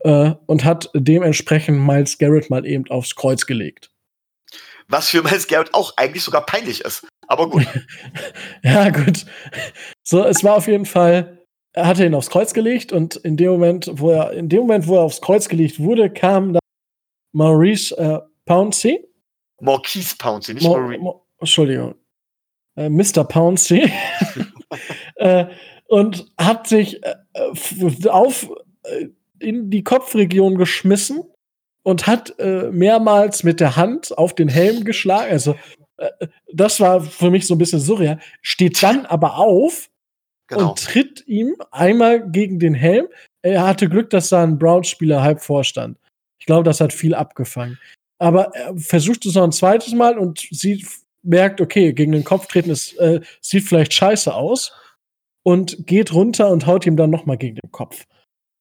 äh, 0.00 0.32
und 0.46 0.64
hat 0.64 0.90
dementsprechend 0.94 1.78
Miles 1.78 2.18
Garrett 2.18 2.50
mal 2.50 2.66
eben 2.66 2.88
aufs 2.90 3.14
Kreuz 3.14 3.46
gelegt. 3.46 3.90
Was 4.88 5.10
für 5.10 5.22
Miles 5.22 5.46
Garrett 5.46 5.74
auch 5.74 5.92
eigentlich 5.96 6.24
sogar 6.24 6.46
peinlich 6.46 6.80
ist. 6.82 7.06
Aber 7.26 7.50
gut. 7.50 7.66
ja, 8.62 8.88
gut. 8.90 9.26
So, 10.02 10.24
es 10.24 10.42
war 10.42 10.56
auf 10.56 10.66
jeden 10.66 10.86
Fall, 10.86 11.44
er 11.72 11.86
hatte 11.86 12.06
ihn 12.06 12.14
aufs 12.14 12.30
Kreuz 12.30 12.54
gelegt 12.54 12.92
und 12.92 13.16
in 13.16 13.36
dem 13.36 13.50
Moment, 13.50 13.90
wo 13.92 14.10
er, 14.10 14.32
in 14.32 14.48
dem 14.48 14.60
Moment, 14.60 14.86
wo 14.86 14.96
er 14.96 15.02
aufs 15.02 15.20
Kreuz 15.20 15.48
gelegt 15.48 15.78
wurde, 15.78 16.10
kam 16.10 16.54
dann 16.54 16.60
Maurice 17.32 17.96
äh, 17.98 18.20
Pouncey. 18.46 19.04
Maurice 19.60 20.16
Pouncey, 20.16 20.54
nicht 20.54 20.64
Maurice. 20.64 21.02
Entschuldigung. 21.38 21.94
Äh, 22.76 22.88
Mr. 22.88 23.24
Pouncey. 23.24 23.92
äh, 25.18 25.46
und 25.86 26.30
hat 26.38 26.66
sich 26.66 27.02
äh, 27.04 28.08
auf 28.08 28.50
äh, 28.84 29.08
in 29.38 29.70
die 29.70 29.84
Kopfregion 29.84 30.56
geschmissen 30.56 31.22
und 31.82 32.06
hat 32.06 32.38
äh, 32.38 32.70
mehrmals 32.70 33.44
mit 33.44 33.60
der 33.60 33.76
Hand 33.76 34.16
auf 34.16 34.34
den 34.34 34.48
Helm 34.48 34.84
geschlagen. 34.84 35.30
Also 35.30 35.54
äh, 35.96 36.26
das 36.52 36.80
war 36.80 37.00
für 37.00 37.30
mich 37.30 37.46
so 37.46 37.54
ein 37.54 37.58
bisschen 37.58 37.80
surreal. 37.80 38.18
Steht 38.42 38.82
dann 38.82 39.06
aber 39.06 39.38
auf 39.38 39.88
genau. 40.48 40.70
und 40.70 40.84
tritt 40.84 41.26
ihm 41.26 41.56
einmal 41.70 42.28
gegen 42.30 42.58
den 42.58 42.74
Helm. 42.74 43.06
Er 43.42 43.66
hatte 43.66 43.88
Glück, 43.88 44.10
dass 44.10 44.28
da 44.28 44.42
ein 44.42 44.58
Browns-Spieler 44.58 45.22
halb 45.22 45.40
vorstand. 45.40 45.98
Ich 46.40 46.46
glaube, 46.46 46.64
das 46.64 46.80
hat 46.80 46.92
viel 46.92 47.14
abgefangen. 47.14 47.78
aber 48.18 48.54
er 48.54 48.76
versucht 48.76 49.24
es 49.26 49.34
noch 49.34 49.44
ein 49.44 49.52
zweites 49.52 49.92
Mal 49.94 50.18
und 50.18 50.40
sieht, 50.50 50.86
merkt, 51.22 51.60
okay, 51.60 51.92
gegen 51.92 52.12
den 52.12 52.24
Kopf 52.24 52.46
treten, 52.46 52.70
es 52.70 52.92
äh, 52.94 53.20
sieht 53.40 53.64
vielleicht 53.64 53.92
scheiße 53.92 54.34
aus 54.34 54.72
und 55.48 55.86
geht 55.86 56.12
runter 56.12 56.50
und 56.50 56.66
haut 56.66 56.84
ihm 56.84 56.98
dann 56.98 57.08
noch 57.08 57.24
mal 57.24 57.38
gegen 57.38 57.56
den 57.56 57.72
Kopf. 57.72 58.04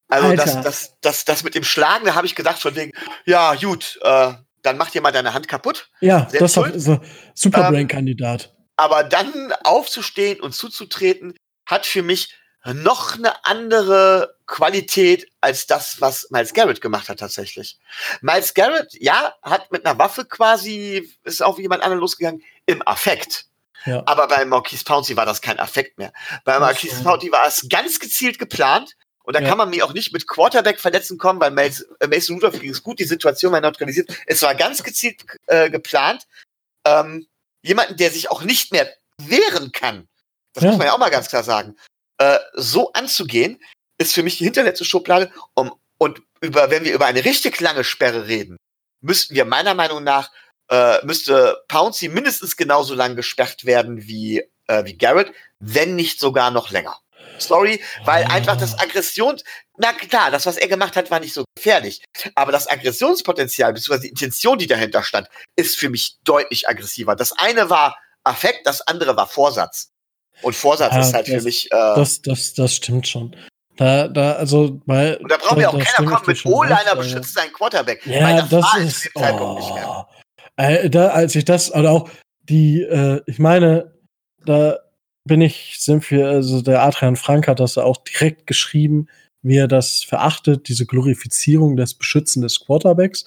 Also 0.08 0.34
das, 0.38 0.62
das, 0.62 0.96
das, 1.02 1.26
das 1.26 1.44
mit 1.44 1.54
dem 1.54 1.66
Schlagen, 1.66 2.06
da 2.06 2.16
habe 2.16 2.26
ich 2.26 2.34
gedacht 2.34 2.62
von 2.62 2.74
wegen, 2.78 2.94
ja 3.26 3.56
gut, 3.56 4.00
äh, 4.04 4.32
dann 4.62 4.78
mach 4.78 4.90
dir 4.90 5.02
mal 5.02 5.12
deine 5.12 5.34
Hand 5.34 5.50
kaputt. 5.50 5.90
Ja, 6.00 6.30
Sehr 6.30 6.40
das 6.40 6.56
ist 6.56 6.88
ein 6.88 7.02
Superbrain-Kandidat. 7.34 8.46
Ähm, 8.46 8.66
aber 8.78 9.04
dann 9.04 9.52
aufzustehen 9.66 10.40
und 10.40 10.56
zuzutreten, 10.56 11.36
hat 11.66 11.86
für 11.86 12.04
mich 12.04 12.34
noch 12.64 13.18
eine 13.18 13.46
andere 13.46 14.38
Qualität 14.46 15.30
als 15.42 15.68
das, 15.68 16.00
was 16.00 16.30
Miles 16.32 16.54
Garrett 16.54 16.80
gemacht 16.80 17.10
hat 17.10 17.20
tatsächlich. 17.20 17.78
Miles 18.22 18.54
Garrett, 18.54 18.94
ja, 18.94 19.34
hat 19.42 19.74
mit 19.74 19.86
einer 19.86 20.00
Waffe 20.00 20.24
quasi, 20.24 21.14
ist 21.26 21.44
auf 21.44 21.60
jemand 21.60 21.84
anderen 21.84 22.00
losgegangen, 22.00 22.42
im 22.66 22.82
Affekt. 22.88 23.47
Ja. 23.88 24.04
Aber 24.06 24.28
bei 24.28 24.46
Marquise 24.46 24.84
Pouncey 24.84 25.16
war 25.16 25.26
das 25.26 25.42
kein 25.42 25.60
Affekt 25.60 25.98
mehr. 25.98 26.12
Bei 26.44 26.60
Marquise 26.60 27.02
Pouncey 27.02 27.32
war 27.32 27.48
es 27.48 27.66
ganz 27.70 28.00
gezielt 28.00 28.38
geplant. 28.38 28.96
Und 29.24 29.36
da 29.36 29.42
ja. 29.42 29.50
kann 29.50 29.58
man 29.58 29.70
mir 29.70 29.84
auch 29.86 29.94
nicht 29.94 30.14
mit 30.14 30.26
Quarterback-Verletzen 30.26 31.18
kommen, 31.18 31.42
weil 31.42 31.58
äh, 31.58 32.08
Mason 32.08 32.36
Rudolph 32.36 32.62
ging 32.62 32.72
es 32.72 32.82
gut, 32.82 33.00
die 33.00 33.04
Situation 33.04 33.52
war 33.52 33.60
neutralisiert. 33.60 34.10
Es 34.26 34.42
war 34.42 34.56
ganz 34.56 34.84
gezielt 34.84 35.26
äh, 35.48 35.70
geplant. 35.70 36.28
Ähm, 36.86 37.28
jemanden, 37.62 37.98
der 37.98 38.12
sich 38.12 38.32
auch 38.32 38.44
nicht 38.44 38.72
mehr 38.72 38.90
wehren 39.18 39.74
kann, 39.74 40.08
das 40.54 40.64
ja. 40.64 40.70
muss 40.70 40.78
man 40.78 40.88
ja 40.88 40.94
auch 40.94 41.00
mal 41.00 41.12
ganz 41.12 41.28
klar 41.28 41.44
sagen, 41.44 41.76
äh, 42.20 42.40
so 42.54 42.94
anzugehen, 42.94 43.62
ist 43.98 44.14
für 44.14 44.24
mich 44.24 44.38
die 44.38 44.46
hinterletzte 44.46 44.86
Schublade. 44.86 45.32
Um, 45.56 45.74
und 45.98 46.22
über, 46.42 46.70
wenn 46.72 46.84
wir 46.84 46.94
über 46.94 47.06
eine 47.06 47.26
richtig 47.26 47.60
lange 47.60 47.84
Sperre 47.84 48.28
reden, 48.28 48.58
müssten 49.02 49.36
wir 49.36 49.46
meiner 49.46 49.74
Meinung 49.74 50.04
nach, 50.04 50.32
äh, 50.70 51.06
müsste 51.06 51.64
Pouncy 51.68 52.10
mindestens 52.10 52.58
genauso 52.58 52.94
lang 52.96 53.16
gesperrt 53.16 53.66
werden 53.66 54.08
wie, 54.08 54.44
äh, 54.68 54.86
wie 54.86 54.98
Garrett, 54.98 55.32
wenn 55.60 55.96
nicht 55.96 56.20
sogar 56.20 56.52
noch 56.52 56.72
länger. 56.72 56.98
Sorry, 57.40 57.82
weil 58.04 58.26
oh. 58.28 58.32
einfach 58.32 58.58
das 58.58 58.78
Aggression, 58.80 59.38
na 59.78 59.94
klar, 59.94 60.32
das, 60.32 60.46
was 60.46 60.58
er 60.58 60.68
gemacht 60.68 60.96
hat, 60.96 61.12
war 61.12 61.20
nicht 61.20 61.34
so 61.34 61.46
gefährlich. 61.56 62.04
Aber 62.36 62.52
das 62.52 62.68
Aggressionspotenzial, 62.68 63.74
beziehungsweise 63.74 64.04
die 64.04 64.10
Intention, 64.10 64.58
die 64.58 64.68
dahinter 64.68 65.04
stand, 65.04 65.28
ist 65.56 65.78
für 65.78 65.90
mich 65.90 66.18
deutlich 66.24 66.68
aggressiver. 66.68 67.16
Das 67.16 67.32
eine 67.34 67.70
war 67.70 67.98
Affekt, 68.24 68.66
das 68.66 68.82
andere 68.82 69.16
war 69.16 69.28
Vorsatz. 69.28 69.92
Und 70.42 70.56
Vorsatz 70.56 70.94
ja, 70.94 71.02
ist 71.02 71.14
halt 71.14 71.28
das, 71.28 71.36
für 71.36 71.42
mich. 71.42 71.66
Äh, 71.72 71.76
das, 71.76 72.22
das, 72.22 72.54
das 72.54 72.76
stimmt 72.76 73.08
schon. 73.08 73.36
Da, 73.78 74.08
da, 74.08 74.34
also, 74.34 74.82
weil. 74.86 75.18
Und 75.18 75.32
da 75.32 75.38
braucht 75.38 75.60
ja 75.60 75.70
auch 75.70 75.80
keiner 75.80 76.12
kommen 76.12 76.24
mit 76.26 76.46
O-Liner 76.46 76.96
beschützt 76.96 77.34
seinen 77.36 77.54
Quarterback. 77.54 78.06
Ja, 78.06 78.42
das, 78.42 78.50
das 78.50 78.78
ist. 78.78 79.02
Zu 79.02 79.10
dem 79.10 79.22
Zeitpunkt 79.22 79.62
nicht 79.62 79.74
mehr. 79.74 80.08
Äh, 80.58 80.90
da, 80.90 81.10
als 81.10 81.36
ich 81.36 81.46
das, 81.46 81.74
oder 81.74 81.92
auch 81.92 82.10
die, 82.50 82.82
äh, 82.82 83.22
ich 83.26 83.40
meine, 83.40 83.94
da 84.46 84.80
bin 85.24 85.42
ich, 85.42 85.76
sind 85.80 86.10
wir, 86.12 86.28
also 86.28 86.62
der 86.62 86.84
Adrian 86.84 87.16
Frank 87.16 87.48
hat 87.48 87.60
das 87.60 87.78
auch 87.78 87.98
direkt 87.98 88.48
geschrieben, 88.48 89.08
wie 89.42 89.58
er 89.58 89.68
das 89.68 90.04
verachtet, 90.04 90.68
diese 90.68 90.86
Glorifizierung 90.86 91.76
des 91.76 91.94
Beschützen 91.94 92.42
des 92.42 92.60
Quarterbacks, 92.60 93.26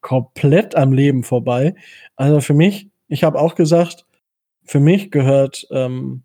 komplett 0.00 0.74
am 0.74 0.92
Leben 0.92 1.22
vorbei. 1.22 1.74
Also 2.16 2.40
für 2.40 2.54
mich, 2.54 2.88
ich 3.08 3.24
habe 3.24 3.38
auch 3.38 3.54
gesagt, 3.54 4.06
für 4.64 4.80
mich 4.80 5.10
gehört 5.10 5.66
ähm, 5.70 6.22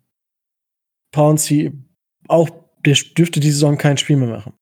Pouncy 1.12 1.72
auch, 2.28 2.48
der 2.84 2.96
dürfte 3.16 3.40
die 3.40 3.50
Saison 3.50 3.76
kein 3.76 3.98
Spiel 3.98 4.16
mehr 4.16 4.28
machen. 4.28 4.54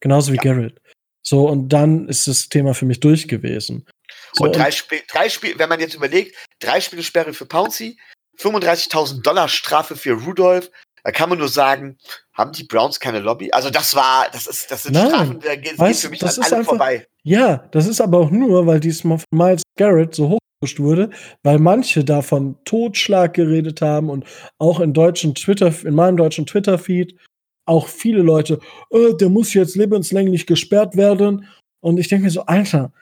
Genauso 0.00 0.32
wie 0.32 0.36
ja. 0.36 0.42
Garrett. 0.42 0.80
So, 1.22 1.48
und 1.48 1.68
dann 1.68 2.08
ist 2.08 2.28
das 2.28 2.48
Thema 2.48 2.74
für 2.74 2.86
mich 2.86 3.00
durch 3.00 3.28
gewesen. 3.28 3.84
So, 4.32 4.44
und 4.44 4.56
drei 4.56 4.70
Spiele, 4.70 5.02
drei 5.10 5.28
Spiele, 5.28 5.58
wenn 5.58 5.68
man 5.68 5.80
jetzt 5.80 5.94
überlegt, 5.94 6.36
drei 6.60 6.80
Spiele 6.80 7.02
Sperre 7.02 7.32
für 7.32 7.46
Pouncy, 7.46 7.98
35.000 8.38 9.22
Dollar 9.22 9.48
Strafe 9.48 9.96
für 9.96 10.12
Rudolph, 10.12 10.70
da 11.04 11.12
kann 11.12 11.28
man 11.28 11.38
nur 11.38 11.48
sagen, 11.48 11.96
haben 12.34 12.52
die 12.52 12.64
Browns 12.64 13.00
keine 13.00 13.20
Lobby? 13.20 13.50
Also 13.52 13.70
das 13.70 13.94
war, 13.94 14.28
das 14.32 14.46
ist, 14.46 14.70
das 14.70 14.82
sind 14.82 14.92
Nein, 14.92 15.08
Strafen, 15.08 15.40
da 15.40 15.56
geht, 15.56 15.78
weißt, 15.78 16.02
für 16.02 16.10
mich 16.10 16.18
das 16.18 16.38
an 16.38 16.44
ist 16.44 16.52
einfach, 16.52 16.70
vorbei. 16.70 17.06
Ja, 17.22 17.68
das 17.72 17.86
ist 17.86 18.00
aber 18.00 18.18
auch 18.18 18.30
nur, 18.30 18.66
weil 18.66 18.80
diesmal 18.80 19.18
von 19.18 19.38
Miles 19.38 19.62
Garrett 19.76 20.14
so 20.14 20.30
hoch 20.30 20.38
wurde, 20.76 21.10
weil 21.42 21.58
manche 21.58 22.04
davon 22.04 22.56
Totschlag 22.64 23.34
geredet 23.34 23.80
haben 23.80 24.10
und 24.10 24.24
auch 24.58 24.80
in 24.80 24.92
deutschen 24.92 25.34
Twitter, 25.34 25.72
in 25.84 25.94
meinem 25.94 26.16
deutschen 26.16 26.46
Twitter-Feed 26.46 27.16
auch 27.64 27.86
viele 27.86 28.22
Leute, 28.22 28.58
äh, 28.90 29.14
der 29.14 29.28
muss 29.28 29.54
jetzt 29.54 29.76
lebenslänglich 29.76 30.46
gesperrt 30.46 30.96
werden. 30.96 31.46
Und 31.80 31.98
ich 31.98 32.08
denke 32.08 32.24
mir 32.24 32.30
so, 32.30 32.42
Alter, 32.46 32.92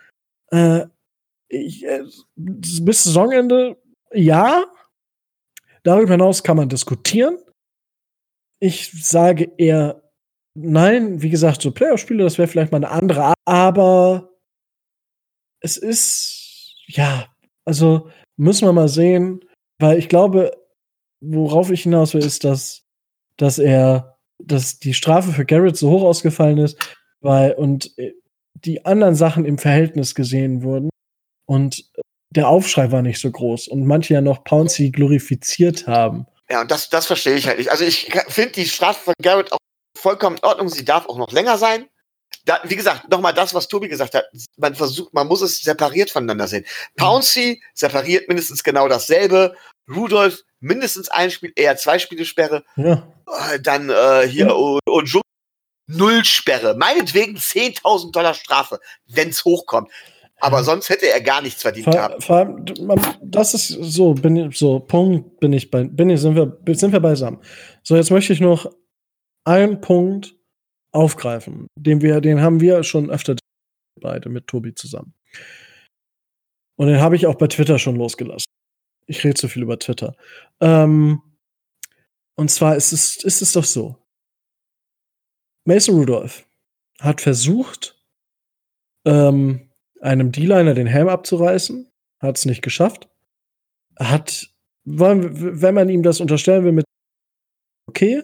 äh, 0.50 0.82
ich, 1.48 1.84
äh, 1.84 2.02
bis 2.36 3.04
Saisonende, 3.04 3.76
ja. 4.12 4.64
Darüber 5.82 6.12
hinaus 6.12 6.42
kann 6.42 6.56
man 6.56 6.68
diskutieren. 6.68 7.38
Ich 8.60 8.90
sage 9.04 9.52
eher 9.56 10.02
nein. 10.54 11.22
Wie 11.22 11.30
gesagt, 11.30 11.62
so 11.62 11.70
Playoff-Spiele, 11.70 12.24
das 12.24 12.38
wäre 12.38 12.48
vielleicht 12.48 12.72
mal 12.72 12.78
eine 12.78 12.90
andere, 12.90 13.34
aber 13.44 14.30
es 15.60 15.76
ist, 15.76 16.74
ja, 16.86 17.26
also 17.64 18.10
müssen 18.36 18.66
wir 18.66 18.72
mal 18.72 18.88
sehen, 18.88 19.44
weil 19.78 19.98
ich 19.98 20.08
glaube, 20.08 20.56
worauf 21.20 21.70
ich 21.70 21.82
hinaus 21.82 22.14
will, 22.14 22.24
ist, 22.24 22.44
dass, 22.44 22.84
dass 23.36 23.58
er, 23.58 24.18
dass 24.38 24.78
die 24.78 24.94
Strafe 24.94 25.32
für 25.32 25.44
Garrett 25.44 25.76
so 25.76 25.90
hoch 25.90 26.02
ausgefallen 26.02 26.58
ist, 26.58 26.78
weil 27.20 27.52
und 27.52 27.96
äh, 27.98 28.12
die 28.54 28.84
anderen 28.84 29.14
Sachen 29.14 29.44
im 29.44 29.58
Verhältnis 29.58 30.14
gesehen 30.14 30.62
wurden 30.62 30.90
und 31.46 31.84
der 32.30 32.48
Aufschrei 32.48 32.92
war 32.92 33.02
nicht 33.02 33.20
so 33.20 33.30
groß 33.30 33.68
und 33.68 33.86
manche 33.86 34.14
ja 34.14 34.20
noch 34.20 34.44
Pouncy 34.44 34.90
glorifiziert 34.90 35.86
haben. 35.86 36.26
Ja, 36.50 36.60
und 36.60 36.70
das, 36.70 36.90
das 36.90 37.06
verstehe 37.06 37.34
ich 37.34 37.46
halt 37.46 37.58
nicht. 37.58 37.70
Also 37.70 37.84
ich 37.84 38.12
finde 38.28 38.52
die 38.52 38.66
Strafe 38.66 39.04
von 39.04 39.14
Garrett 39.22 39.52
auch 39.52 39.58
vollkommen 39.96 40.36
in 40.36 40.44
Ordnung. 40.44 40.68
Sie 40.68 40.84
darf 40.84 41.06
auch 41.06 41.18
noch 41.18 41.32
länger 41.32 41.58
sein 41.58 41.86
da, 42.46 42.60
wie 42.64 42.76
gesagt, 42.76 43.10
nochmal 43.10 43.34
das, 43.34 43.52
was 43.52 43.68
Tobi 43.68 43.88
gesagt 43.88 44.14
hat. 44.14 44.24
Man 44.56 44.74
versucht, 44.74 45.12
man 45.12 45.26
muss 45.26 45.42
es 45.42 45.58
separiert 45.58 46.10
voneinander 46.10 46.46
sehen. 46.46 46.64
Pouncy 46.96 47.62
separiert 47.74 48.28
mindestens 48.28 48.62
genau 48.62 48.88
dasselbe. 48.88 49.54
Rudolph 49.92 50.42
mindestens 50.60 51.08
ein 51.08 51.30
Spiel, 51.30 51.52
eher 51.56 51.76
zwei 51.76 51.98
Spiele 51.98 52.24
Sperre. 52.24 52.64
Ja. 52.76 53.06
Äh, 53.52 53.60
dann 53.60 53.90
äh, 53.90 54.26
hier 54.28 54.54
und, 54.56 54.80
und 54.86 55.20
Null 55.88 56.24
Sperre. 56.24 56.76
Meinetwegen 56.76 57.36
10.000 57.36 58.12
Dollar 58.12 58.34
Strafe, 58.34 58.80
wenn's 59.06 59.44
hochkommt. 59.44 59.90
Aber 60.38 60.62
sonst 60.62 60.88
hätte 60.90 61.08
er 61.08 61.20
gar 61.20 61.40
nichts 61.40 61.62
verdient 61.62 61.86
gehabt. 61.86 62.22
Vor 62.22 62.36
allem, 62.36 62.64
das 63.22 63.54
ist 63.54 63.68
so, 63.68 64.12
bin 64.14 64.36
ich, 64.36 64.58
so, 64.58 64.80
Punkt, 64.80 65.40
bin 65.40 65.52
ich 65.52 65.70
bei, 65.70 65.84
bin 65.84 66.10
ich, 66.10 66.20
sind 66.20 66.36
wir, 66.36 66.58
sind 66.74 66.92
wir 66.92 67.00
beisammen. 67.00 67.40
So, 67.82 67.96
jetzt 67.96 68.10
möchte 68.10 68.32
ich 68.32 68.40
noch 68.40 68.70
einen 69.44 69.80
Punkt 69.80 70.34
aufgreifen. 70.92 71.68
Den, 71.78 72.02
wir, 72.02 72.20
den 72.20 72.42
haben 72.42 72.60
wir 72.60 72.82
schon 72.82 73.10
öfter 73.10 73.36
beide 74.00 74.28
mit 74.28 74.46
Tobi 74.46 74.74
zusammen. 74.74 75.14
Und 76.78 76.88
den 76.88 77.00
habe 77.00 77.16
ich 77.16 77.26
auch 77.26 77.36
bei 77.36 77.46
Twitter 77.46 77.78
schon 77.78 77.96
losgelassen. 77.96 78.46
Ich 79.06 79.24
rede 79.24 79.34
zu 79.34 79.48
viel 79.48 79.62
über 79.62 79.78
Twitter. 79.78 80.16
Ähm, 80.60 81.22
und 82.36 82.50
zwar 82.50 82.76
ist 82.76 82.92
es, 82.92 83.16
ist 83.24 83.40
es 83.40 83.52
doch 83.52 83.64
so. 83.64 83.96
Mason 85.66 85.94
Rudolph 85.94 86.46
hat 87.00 87.20
versucht, 87.20 87.98
ähm, 89.06 89.70
einem 90.00 90.32
D-Liner 90.32 90.74
den 90.74 90.86
Helm 90.86 91.08
abzureißen, 91.08 91.90
hat 92.20 92.38
es 92.38 92.44
nicht 92.44 92.62
geschafft. 92.62 93.08
Hat, 93.98 94.54
wenn 94.84 95.74
man 95.74 95.88
ihm 95.88 96.02
das 96.02 96.20
unterstellen 96.20 96.64
will, 96.64 96.72
mit 96.72 96.84
okay, 97.88 98.22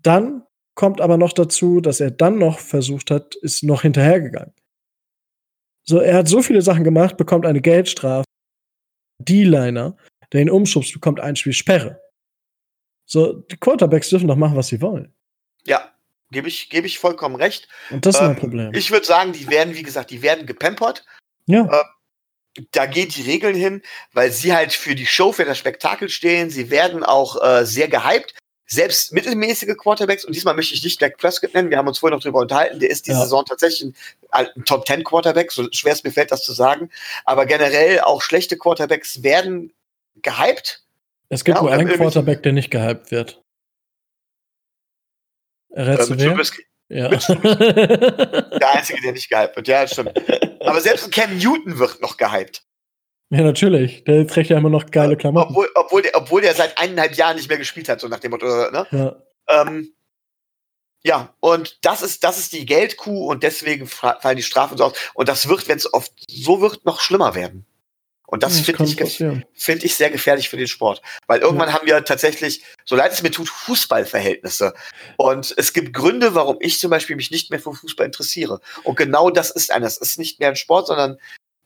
dann 0.00 0.44
kommt 0.74 1.00
aber 1.00 1.16
noch 1.16 1.32
dazu, 1.32 1.80
dass 1.80 2.00
er 2.00 2.10
dann 2.10 2.38
noch 2.38 2.58
versucht 2.58 3.10
hat, 3.10 3.34
ist 3.36 3.62
noch 3.62 3.82
hinterhergegangen. 3.82 4.54
So, 5.86 5.98
er 5.98 6.16
hat 6.16 6.28
so 6.28 6.42
viele 6.42 6.62
Sachen 6.62 6.82
gemacht, 6.82 7.16
bekommt 7.16 7.46
eine 7.46 7.60
Geldstrafe. 7.60 8.24
D-Liner, 9.20 9.96
der 10.32 10.40
ihn 10.40 10.50
umschubst, 10.50 10.92
bekommt 10.92 11.20
ein 11.20 11.36
Spiel 11.36 11.52
Sperre. 11.52 12.00
So, 13.06 13.34
die 13.34 13.56
Quarterbacks 13.56 14.08
dürfen 14.08 14.28
doch 14.28 14.36
machen, 14.36 14.56
was 14.56 14.68
sie 14.68 14.80
wollen. 14.80 15.14
Ja, 15.66 15.93
gebe 16.30 16.48
ich, 16.48 16.70
gebe 16.70 16.86
ich 16.86 16.98
vollkommen 16.98 17.36
recht. 17.36 17.68
Und 17.90 18.06
das 18.06 18.16
ist 18.16 18.20
ähm, 18.20 18.28
mein 18.28 18.36
Problem. 18.36 18.74
Ich 18.74 18.90
würde 18.90 19.06
sagen, 19.06 19.32
die 19.32 19.48
werden, 19.48 19.74
wie 19.74 19.82
gesagt, 19.82 20.10
die 20.10 20.22
werden 20.22 20.46
gepampert. 20.46 21.04
Ja. 21.46 21.66
Äh, 21.66 22.64
da 22.70 22.86
gehen 22.86 23.08
die 23.08 23.22
Regeln 23.22 23.56
hin, 23.56 23.82
weil 24.12 24.30
sie 24.30 24.54
halt 24.54 24.72
für 24.72 24.94
die 24.94 25.06
Show, 25.06 25.32
für 25.32 25.44
das 25.44 25.58
Spektakel 25.58 26.08
stehen. 26.08 26.50
Sie 26.50 26.70
werden 26.70 27.02
auch 27.02 27.42
äh, 27.42 27.66
sehr 27.66 27.88
gehypt 27.88 28.34
selbst 28.66 29.12
mittelmäßige 29.12 29.76
Quarterbacks, 29.76 30.24
und 30.24 30.34
diesmal 30.34 30.54
möchte 30.54 30.74
ich 30.74 30.82
nicht 30.82 31.00
Dak 31.00 31.18
Prescott 31.18 31.54
nennen, 31.54 31.70
wir 31.70 31.76
haben 31.76 31.88
uns 31.88 31.98
vorher 31.98 32.16
noch 32.16 32.22
darüber 32.22 32.40
unterhalten, 32.40 32.80
der 32.80 32.90
ist 32.90 33.06
die 33.06 33.10
ja. 33.10 33.20
Saison 33.20 33.44
tatsächlich 33.44 33.94
ein, 34.30 34.46
ein 34.56 34.64
Top 34.64 34.86
Ten 34.86 35.04
Quarterback, 35.04 35.52
so 35.52 35.68
schwer 35.70 35.92
es 35.92 36.04
mir 36.04 36.10
fällt, 36.10 36.32
das 36.32 36.42
zu 36.42 36.52
sagen. 36.52 36.90
Aber 37.24 37.46
generell 37.46 38.00
auch 38.00 38.22
schlechte 38.22 38.56
Quarterbacks 38.56 39.22
werden 39.22 39.72
gehypt. 40.22 40.82
Es 41.28 41.44
gibt 41.44 41.58
ja, 41.58 41.62
nur 41.62 41.72
einen 41.72 41.88
Quarterback, 41.88 42.42
der 42.42 42.52
nicht 42.52 42.70
gehypt 42.70 43.10
wird. 43.10 43.42
Rätst 45.74 46.10
äh, 46.10 46.16
du 46.16 46.36
wer? 46.36 46.44
Ja. 46.88 47.08
der 47.08 48.74
einzige, 48.74 49.00
der 49.02 49.12
nicht 49.12 49.28
gehypt 49.28 49.56
wird, 49.56 49.68
ja, 49.68 49.86
stimmt. 49.86 50.12
Aber 50.60 50.80
selbst 50.80 51.04
ein 51.04 51.10
Cam 51.10 51.36
Newton 51.38 51.78
wird 51.78 52.00
noch 52.00 52.16
gehypt. 52.16 52.62
Ja, 53.30 53.42
natürlich. 53.42 54.04
Der 54.04 54.26
trägt 54.26 54.50
ja 54.50 54.58
immer 54.58 54.70
noch 54.70 54.90
geile 54.90 55.16
Klamotten. 55.16 55.50
Obwohl, 55.50 55.68
obwohl, 55.74 56.02
der, 56.02 56.14
obwohl 56.14 56.42
der 56.42 56.54
seit 56.54 56.78
eineinhalb 56.78 57.14
Jahren 57.14 57.36
nicht 57.36 57.48
mehr 57.48 57.58
gespielt 57.58 57.88
hat, 57.88 58.00
so 58.00 58.08
nach 58.08 58.20
dem 58.20 58.30
Motto, 58.30 58.46
ne? 58.46 58.86
Ja. 58.90 59.16
Ähm, 59.48 59.94
ja, 61.02 61.34
und 61.40 61.84
das 61.84 62.02
ist, 62.02 62.24
das 62.24 62.38
ist 62.38 62.52
die 62.52 62.64
Geldkuh 62.64 63.30
und 63.30 63.42
deswegen 63.42 63.86
fallen 63.86 64.36
die 64.36 64.42
Strafen 64.42 64.78
so 64.78 64.84
aus. 64.84 64.92
Und 65.14 65.28
das 65.28 65.48
wird, 65.48 65.68
wenn 65.68 65.76
es 65.76 65.92
oft 65.92 66.12
so 66.28 66.60
wird, 66.60 66.84
noch 66.84 67.00
schlimmer 67.00 67.34
werden. 67.34 67.66
Und 68.26 68.42
das 68.42 68.66
ja, 68.66 68.74
finde 68.74 68.84
ich, 68.84 69.44
find 69.54 69.84
ich 69.84 69.94
sehr 69.94 70.10
gefährlich 70.10 70.48
für 70.48 70.56
den 70.56 70.66
Sport. 70.66 71.02
Weil 71.26 71.40
irgendwann 71.40 71.68
ja. 71.68 71.74
haben 71.74 71.86
wir 71.86 72.04
tatsächlich, 72.04 72.64
so 72.84 72.96
leid 72.96 73.12
es 73.12 73.22
mir 73.22 73.30
tut, 73.30 73.48
Fußballverhältnisse. 73.48 74.74
Und 75.16 75.54
es 75.56 75.72
gibt 75.72 75.92
Gründe, 75.92 76.34
warum 76.34 76.56
ich 76.60 76.80
zum 76.80 76.90
Beispiel 76.90 77.16
mich 77.16 77.30
nicht 77.30 77.50
mehr 77.50 77.60
für 77.60 77.74
Fußball 77.74 78.06
interessiere. 78.06 78.60
Und 78.82 78.96
genau 78.96 79.30
das 79.30 79.50
ist 79.50 79.70
einer. 79.70 79.84
Das 79.84 79.98
ist 79.98 80.18
nicht 80.18 80.40
mehr 80.40 80.48
ein 80.48 80.56
Sport, 80.56 80.86
sondern 80.86 81.18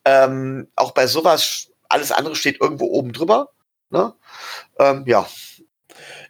ähm, 0.05 0.69
auch 0.75 0.93
bei 0.93 1.07
sowas, 1.07 1.71
alles 1.89 2.13
andere 2.13 2.35
steht 2.35 2.61
irgendwo 2.61 2.87
oben 2.87 3.13
drüber. 3.13 3.51
Ne? 3.91 4.13
Ähm, 4.79 5.05
ja. 5.07 5.29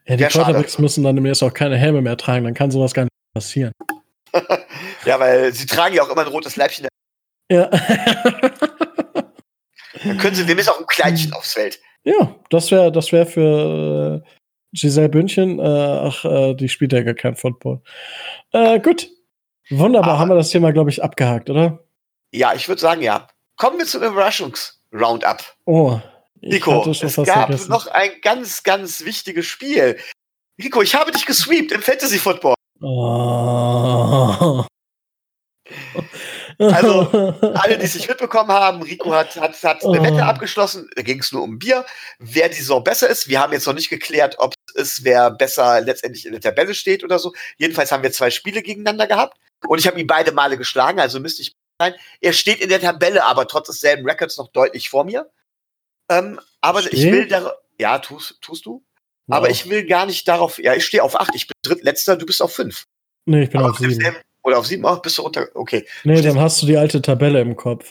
Ja, 0.06 0.16
die 0.16 0.24
Quarterbacks 0.24 0.78
müssen 0.78 1.04
dann 1.04 1.16
demnächst 1.16 1.42
auch 1.42 1.52
keine 1.52 1.76
Helme 1.76 2.02
mehr 2.02 2.16
tragen, 2.16 2.44
dann 2.44 2.54
kann 2.54 2.70
sowas 2.70 2.94
gar 2.94 3.04
nicht 3.04 3.12
passieren. 3.34 3.72
ja, 5.04 5.18
weil 5.20 5.52
sie 5.52 5.66
tragen 5.66 5.94
ja 5.94 6.02
auch 6.02 6.10
immer 6.10 6.22
ein 6.22 6.28
rotes 6.28 6.56
Leibchen. 6.56 6.86
Ja. 7.50 7.70
dann 10.04 10.18
können 10.18 10.36
sie 10.36 10.46
demnächst 10.46 10.70
auch 10.70 10.78
ein 10.78 10.86
Kleidchen 10.86 11.32
aufs 11.32 11.52
Feld. 11.52 11.80
Ja, 12.04 12.34
das 12.50 12.70
wäre 12.70 12.92
das 12.92 13.12
wär 13.12 13.26
für 13.26 14.22
äh, 14.24 14.28
Giselle 14.72 15.08
Bündchen. 15.08 15.58
Äh, 15.58 15.62
ach, 15.62 16.24
äh, 16.24 16.54
die 16.54 16.68
spielt 16.68 16.92
ja 16.92 17.02
gar 17.02 17.14
kein 17.14 17.36
Football. 17.36 17.80
Äh, 18.52 18.80
gut. 18.80 19.08
Wunderbar, 19.70 20.10
Aber, 20.10 20.18
haben 20.18 20.28
wir 20.30 20.34
das 20.34 20.50
Thema, 20.50 20.72
glaube 20.72 20.90
ich, 20.90 21.02
abgehakt, 21.02 21.50
oder? 21.50 21.84
Ja, 22.32 22.54
ich 22.54 22.68
würde 22.68 22.80
sagen, 22.80 23.02
ja. 23.02 23.28
Kommen 23.56 23.78
wir 23.78 23.86
zum 23.86 24.02
Überraschungs-Roundup. 24.02 25.42
Oh, 25.66 26.00
Nico, 26.40 26.88
es 26.90 27.16
gab 27.16 27.48
vergessen. 27.48 27.70
noch 27.70 27.86
ein 27.88 28.10
ganz, 28.22 28.62
ganz 28.62 29.04
wichtiges 29.04 29.46
Spiel. 29.46 29.98
Nico, 30.56 30.80
ich 30.82 30.94
habe 30.94 31.10
dich 31.10 31.26
gesweept 31.26 31.72
im 31.72 31.82
Fantasy 31.82 32.18
Football. 32.18 32.54
Oh. 32.80 34.64
Also, 36.58 37.34
alle, 37.54 37.78
die 37.78 37.84
es 37.84 37.94
nicht 37.94 38.08
mitbekommen 38.08 38.50
haben, 38.50 38.82
Rico 38.82 39.12
hat, 39.12 39.36
hat, 39.36 39.62
hat 39.62 39.84
eine 39.84 40.02
Wette 40.02 40.16
oh. 40.16 40.24
abgeschlossen, 40.24 40.90
da 40.96 41.02
ging 41.02 41.20
es 41.20 41.30
nur 41.30 41.42
um 41.42 41.58
Bier, 41.58 41.86
wer 42.18 42.48
die 42.48 42.56
Saison 42.56 42.82
besser 42.82 43.08
ist. 43.08 43.28
Wir 43.28 43.40
haben 43.40 43.52
jetzt 43.52 43.66
noch 43.66 43.74
nicht 43.74 43.90
geklärt, 43.90 44.36
ob 44.38 44.54
es 44.74 45.04
wer 45.04 45.30
besser 45.30 45.80
letztendlich 45.80 46.26
in 46.26 46.32
der 46.32 46.40
Tabelle 46.40 46.74
steht 46.74 47.04
oder 47.04 47.18
so. 47.18 47.32
Jedenfalls 47.58 47.92
haben 47.92 48.02
wir 48.02 48.10
zwei 48.10 48.30
Spiele 48.30 48.62
gegeneinander 48.62 49.06
gehabt 49.06 49.38
und 49.68 49.78
ich 49.78 49.86
habe 49.86 50.00
ihn 50.00 50.06
beide 50.08 50.32
Male 50.32 50.58
geschlagen, 50.58 50.98
also 50.98 51.20
müsste 51.20 51.42
ich 51.42 51.54
sein. 51.80 51.94
Er 52.20 52.32
steht 52.32 52.60
in 52.60 52.68
der 52.68 52.80
Tabelle, 52.80 53.24
aber 53.24 53.46
trotz 53.46 53.68
desselben 53.68 54.04
Records 54.04 54.36
noch 54.36 54.48
deutlich 54.48 54.90
vor 54.90 55.04
mir. 55.04 55.30
Ähm, 56.10 56.40
aber 56.60 56.82
Stehen? 56.82 56.98
ich 56.98 57.12
will 57.12 57.28
da, 57.28 57.54
ja, 57.78 58.00
tust, 58.00 58.40
tust 58.40 58.66
du? 58.66 58.84
Wow. 59.26 59.36
Aber 59.36 59.50
ich 59.50 59.68
will 59.68 59.86
gar 59.86 60.06
nicht 60.06 60.26
darauf, 60.26 60.58
ja, 60.58 60.74
ich 60.74 60.84
stehe 60.84 61.02
auf 61.04 61.20
acht, 61.20 61.34
ich 61.34 61.46
bin 61.46 61.54
drittletzter, 61.62 62.16
du 62.16 62.26
bist 62.26 62.42
auf 62.42 62.52
fünf. 62.52 62.86
Nee, 63.26 63.42
ich 63.42 63.50
bin 63.50 63.60
aber 63.60 63.70
auf 63.70 63.78
sieben. 63.78 64.16
Oder 64.48 64.60
auf 64.60 64.66
sieben, 64.66 64.86
auch 64.86 65.02
bist 65.02 65.18
du 65.18 65.22
runter, 65.22 65.46
okay. 65.52 65.86
Nee, 66.04 66.22
dann 66.22 66.40
hast 66.40 66.62
du 66.62 66.66
die 66.66 66.78
alte 66.78 67.02
Tabelle 67.02 67.42
im 67.42 67.54
Kopf. 67.54 67.90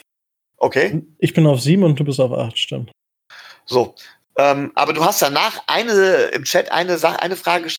Okay. 0.56 1.06
Ich 1.18 1.32
bin 1.32 1.46
auf 1.46 1.60
sieben 1.60 1.84
und 1.84 2.00
du 2.00 2.02
bist 2.02 2.18
auf 2.18 2.32
acht, 2.32 2.58
stimmt. 2.58 2.90
So, 3.64 3.94
ähm, 4.36 4.72
aber 4.74 4.92
du 4.92 5.04
hast 5.04 5.22
danach 5.22 5.62
eine 5.68 6.30
im 6.32 6.42
Chat 6.42 6.72
eine 6.72 6.98
Sache, 6.98 7.22
eine 7.22 7.36
Frage 7.36 7.62
gestellt, 7.62 7.78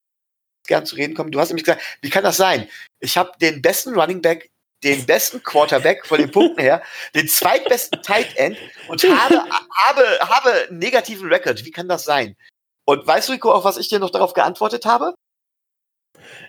gern 0.65 0.85
zu 0.85 0.95
reden 0.95 1.13
kommen. 1.13 1.29
Du 1.29 1.41
hast 1.41 1.49
nämlich 1.49 1.65
gesagt, 1.65 1.81
wie 1.99 2.09
kann 2.09 2.23
das 2.23 2.37
sein? 2.37 2.69
Ich 3.01 3.17
habe 3.17 3.33
den 3.41 3.61
besten 3.61 3.99
Running 3.99 4.21
Back 4.21 4.49
den 4.81 5.05
besten 5.05 5.43
Quarterback 5.43 6.05
von 6.05 6.19
den 6.19 6.31
Punkten 6.31 6.61
her, 6.61 6.81
den 7.15 7.27
zweitbesten 7.27 8.01
Tight 8.01 8.33
End 8.37 8.57
und 8.87 9.03
habe, 9.03 9.43
habe, 9.75 10.03
habe 10.21 10.67
einen 10.69 10.79
negativen 10.79 11.27
Record. 11.27 11.65
Wie 11.65 11.71
kann 11.71 11.89
das 11.89 12.05
sein? 12.05 12.37
Und 12.85 13.05
weißt 13.05 13.27
du, 13.27 13.33
Rico, 13.33 13.51
auf 13.51 13.65
was 13.65 13.75
ich 13.75 13.89
dir 13.89 13.99
noch 13.99 14.09
darauf 14.09 14.33
geantwortet 14.33 14.85
habe? 14.85 15.15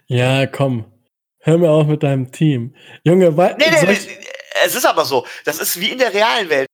Ja, 0.07 0.47
komm. 0.47 0.85
Hör 1.41 1.59
mir 1.59 1.71
auf 1.71 1.87
mit 1.87 2.03
deinem 2.03 2.31
Team. 2.31 2.75
Junge, 3.03 3.37
weil. 3.37 3.57
Nee, 3.57 3.71
nee, 3.71 3.87
nee, 3.87 3.99
es 4.65 4.75
ist 4.75 4.87
aber 4.87 5.05
so. 5.05 5.27
Das 5.45 5.59
ist 5.59 5.81
wie 5.81 5.91
in 5.91 5.99
der 5.99 6.13
realen 6.13 6.49
Welt. 6.51 6.67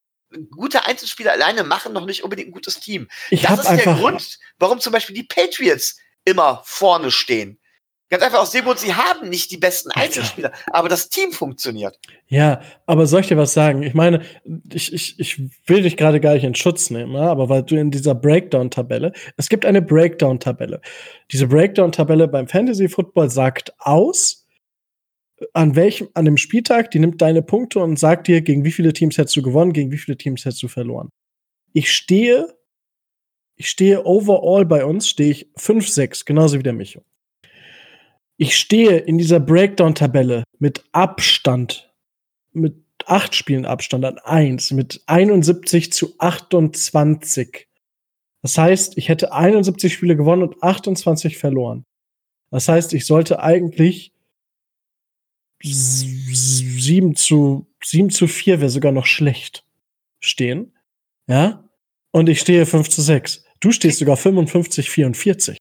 Gute 0.51 0.85
Einzelspieler 0.85 1.33
alleine 1.33 1.63
machen 1.63 1.93
noch 1.93 2.05
nicht 2.05 2.25
unbedingt 2.25 2.49
ein 2.49 2.53
gutes 2.53 2.81
Team. 2.81 3.09
Ich 3.31 3.43
das 3.43 3.61
ist 3.61 3.85
der 3.85 3.95
Grund, 3.95 4.39
warum 4.59 4.81
zum 4.81 4.93
Beispiel 4.93 5.15
die 5.15 5.23
Patriots 5.23 5.97
immer 6.25 6.63
vorne 6.65 7.11
stehen. 7.11 7.61
Ganz 8.09 8.23
einfach 8.23 8.39
aus 8.39 8.53
dem 8.53 8.65
Grund, 8.65 8.79
sie 8.79 8.95
haben 8.95 9.29
nicht 9.29 9.51
die 9.51 9.57
besten 9.57 9.91
Einzelspieler, 9.91 10.53
aber 10.71 10.89
das 10.89 11.09
Team 11.09 11.33
funktioniert. 11.33 11.99
Ja, 12.29 12.61
aber 12.87 13.07
soll 13.07 13.23
ich 13.23 13.27
dir 13.27 13.37
was 13.37 13.53
sagen? 13.53 13.83
Ich 13.83 13.95
meine, 13.95 14.25
ich, 14.73 14.93
ich, 14.93 15.19
ich 15.19 15.41
will 15.67 15.83
dich 15.83 15.97
gerade 15.97 16.21
gar 16.21 16.35
nicht 16.35 16.45
in 16.45 16.55
Schutz 16.55 16.91
nehmen, 16.91 17.17
aber 17.17 17.49
weil 17.49 17.65
du 17.65 17.75
in 17.75 17.91
dieser 17.91 18.15
Breakdown-Tabelle, 18.15 19.13
es 19.37 19.49
gibt 19.49 19.67
eine 19.67 19.83
Breakdown-Tabelle. 19.83 20.81
Diese 21.33 21.49
Breakdown-Tabelle 21.49 22.29
beim 22.29 22.47
Fantasy 22.47 22.89
Football 22.89 23.29
sagt 23.29 23.73
aus, 23.81 24.46
an 25.53 25.77
welchem, 25.77 26.09
an 26.15 26.25
dem 26.25 26.37
Spieltag, 26.37 26.91
die 26.91 26.99
nimmt 26.99 27.21
deine 27.21 27.43
Punkte 27.43 27.81
und 27.81 27.99
sagt 27.99 28.29
dir, 28.29 28.41
gegen 28.41 28.65
wie 28.65 28.73
viele 28.73 28.93
Teams 28.93 29.19
hättest 29.19 29.37
du 29.37 29.43
gewonnen, 29.43 29.73
gegen 29.73 29.91
wie 29.93 29.99
viele 29.99 30.17
Teams 30.17 30.45
hättest 30.45 30.63
du 30.63 30.69
verloren. 30.69 31.11
Ich 31.73 31.93
stehe, 31.93 32.57
ich 33.57 33.69
stehe 33.69 34.05
overall 34.07 34.65
bei 34.65 34.85
uns, 34.85 35.09
stehe 35.09 35.31
ich 35.31 35.49
5-6, 35.59 36.25
genauso 36.25 36.59
wie 36.59 36.63
der 36.63 36.73
Micho. 36.73 37.03
Ich 38.39 38.57
stehe 38.57 38.99
in 38.99 39.19
dieser 39.19 39.41
Breakdown-Tabelle 39.41 40.45
mit 40.59 40.85
Abstand, 40.93 41.93
mit 42.53 42.77
acht 43.07 43.35
Spielen 43.35 43.67
Abstand 43.67 44.05
an 44.05 44.19
eins, 44.19 44.73
mit 44.73 45.03
71 45.07 45.93
zu 45.93 46.15
28. 46.19 47.67
Das 48.43 48.59
heißt, 48.59 48.99
ich 48.99 49.09
hätte 49.09 49.33
71 49.33 49.93
Spiele 49.93 50.17
gewonnen 50.17 50.43
und 50.43 50.63
28 50.63 51.39
verloren. 51.39 51.85
Das 52.51 52.69
heißt, 52.69 52.95
ich 52.95 53.07
sollte 53.07 53.41
eigentlich 53.41 54.13
7 55.63 57.17
zu, 57.17 57.67
7 57.83 58.11
zu 58.11 58.29
4 58.29 58.61
wäre 58.61 58.71
sogar 58.71 58.93
noch 58.93 59.07
schlecht 59.07 59.65
stehen. 60.21 60.77
Ja? 61.27 61.65
Und 62.11 62.29
ich 62.29 62.41
stehe 62.41 62.67
5 62.67 62.89
zu 62.89 63.03
6. 63.03 63.45
Du 63.61 63.73
stehst 63.73 63.99
sogar 63.99 64.17
55, 64.17 64.91
44. 64.91 65.59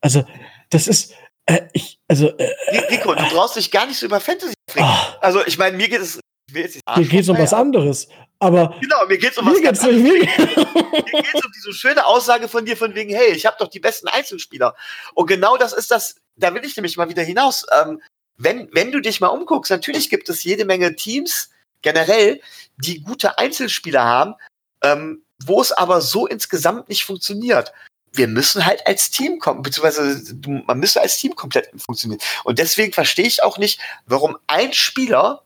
Also, 0.00 0.24
das 0.70 0.86
ist, 0.86 1.14
äh, 1.46 1.62
ich, 1.72 1.98
also. 2.08 2.28
Äh, 2.36 2.52
Rico, 2.90 3.14
du 3.14 3.22
brauchst 3.30 3.56
dich 3.56 3.70
gar 3.70 3.86
nicht 3.86 3.98
so 3.98 4.06
über 4.06 4.20
Fantasy 4.20 4.54
reden. 4.74 4.86
Oh. 4.86 5.16
Also, 5.20 5.44
ich 5.46 5.58
meine, 5.58 5.76
mir 5.76 5.88
geht 5.88 6.00
es. 6.00 6.20
Mir 6.52 6.68
geht 7.06 7.20
es 7.20 7.28
um 7.28 7.38
was 7.38 7.52
anderes. 7.52 8.08
Aber. 8.38 8.76
Genau, 8.80 9.06
mir 9.06 9.18
geht 9.18 9.32
es 9.32 9.38
um 9.38 9.46
was 9.46 9.60
ganz 9.62 9.82
anderes. 9.82 10.02
Mir 10.02 10.20
geht 10.20 11.34
es 11.34 11.44
um 11.44 11.52
diese 11.56 11.72
schöne 11.72 12.06
Aussage 12.06 12.48
von 12.48 12.64
dir, 12.64 12.76
von 12.76 12.94
wegen, 12.94 13.14
hey, 13.14 13.32
ich 13.32 13.46
habe 13.46 13.56
doch 13.58 13.68
die 13.68 13.80
besten 13.80 14.08
Einzelspieler. 14.08 14.74
Und 15.14 15.26
genau 15.26 15.56
das 15.56 15.72
ist 15.72 15.90
das, 15.90 16.16
da 16.36 16.54
will 16.54 16.64
ich 16.64 16.76
nämlich 16.76 16.96
mal 16.96 17.08
wieder 17.08 17.22
hinaus. 17.22 17.66
Ähm, 17.80 18.00
wenn, 18.36 18.68
wenn 18.72 18.92
du 18.92 19.00
dich 19.00 19.20
mal 19.20 19.28
umguckst, 19.28 19.70
natürlich 19.70 20.10
gibt 20.10 20.28
es 20.28 20.44
jede 20.44 20.64
Menge 20.64 20.96
Teams 20.96 21.50
generell, 21.82 22.40
die 22.76 23.02
gute 23.02 23.38
Einzelspieler 23.38 24.04
haben, 24.04 24.34
ähm, 24.82 25.22
wo 25.44 25.60
es 25.60 25.72
aber 25.72 26.00
so 26.00 26.26
insgesamt 26.26 26.88
nicht 26.88 27.04
funktioniert 27.04 27.72
wir 28.14 28.28
müssen 28.28 28.64
halt 28.64 28.86
als 28.86 29.10
Team 29.10 29.38
kommen, 29.38 29.62
beziehungsweise 29.62 30.34
man 30.66 30.78
müsste 30.78 31.00
als 31.00 31.16
Team 31.16 31.34
komplett 31.34 31.68
funktionieren. 31.76 32.20
Und 32.44 32.58
deswegen 32.58 32.92
verstehe 32.92 33.26
ich 33.26 33.42
auch 33.42 33.58
nicht, 33.58 33.80
warum 34.06 34.38
ein 34.46 34.72
Spieler 34.72 35.42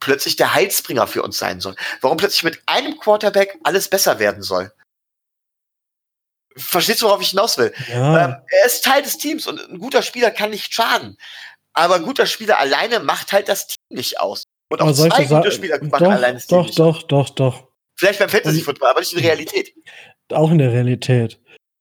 plötzlich 0.00 0.36
der 0.36 0.54
Heilsbringer 0.54 1.06
für 1.06 1.22
uns 1.22 1.38
sein 1.38 1.60
soll. 1.60 1.76
Warum 2.00 2.16
plötzlich 2.16 2.44
mit 2.44 2.62
einem 2.66 2.98
Quarterback 2.98 3.58
alles 3.62 3.88
besser 3.88 4.18
werden 4.18 4.42
soll. 4.42 4.72
Verstehst 6.56 7.02
du, 7.02 7.06
worauf 7.06 7.20
ich 7.20 7.30
hinaus 7.30 7.58
will? 7.58 7.72
Ja. 7.88 8.24
Ähm, 8.24 8.36
er 8.48 8.66
ist 8.66 8.84
Teil 8.84 9.02
des 9.02 9.18
Teams 9.18 9.46
und 9.46 9.60
ein 9.60 9.78
guter 9.78 10.02
Spieler 10.02 10.30
kann 10.30 10.50
nicht 10.50 10.72
schaden. 10.72 11.18
Aber 11.78 11.96
ein 11.96 12.02
guter 12.02 12.26
Spieler 12.26 12.58
alleine 12.58 13.00
macht 13.00 13.32
halt 13.32 13.48
das 13.48 13.68
Team 13.68 13.76
nicht 13.90 14.20
aus. 14.20 14.44
Und 14.70 14.82
auch 14.82 14.92
zwei 14.92 15.24
gute 15.24 15.52
Spieler 15.52 15.82
machen 15.84 16.04
doch, 16.04 16.12
alleine 16.12 16.34
das 16.34 16.46
Team 16.46 16.58
doch, 16.58 16.66
nicht 16.66 16.78
Doch, 16.78 17.02
doch, 17.02 17.28
doch, 17.28 17.54
doch. 17.54 17.68
Vielleicht 17.98 18.18
beim 18.18 18.28
Fantasy-Football, 18.28 18.90
aber 18.90 19.00
nicht 19.00 19.12
in 19.12 19.20
der 19.20 19.30
Realität. 19.30 19.74
Auch 20.30 20.50
in 20.50 20.58
der 20.58 20.72
Realität 20.72 21.40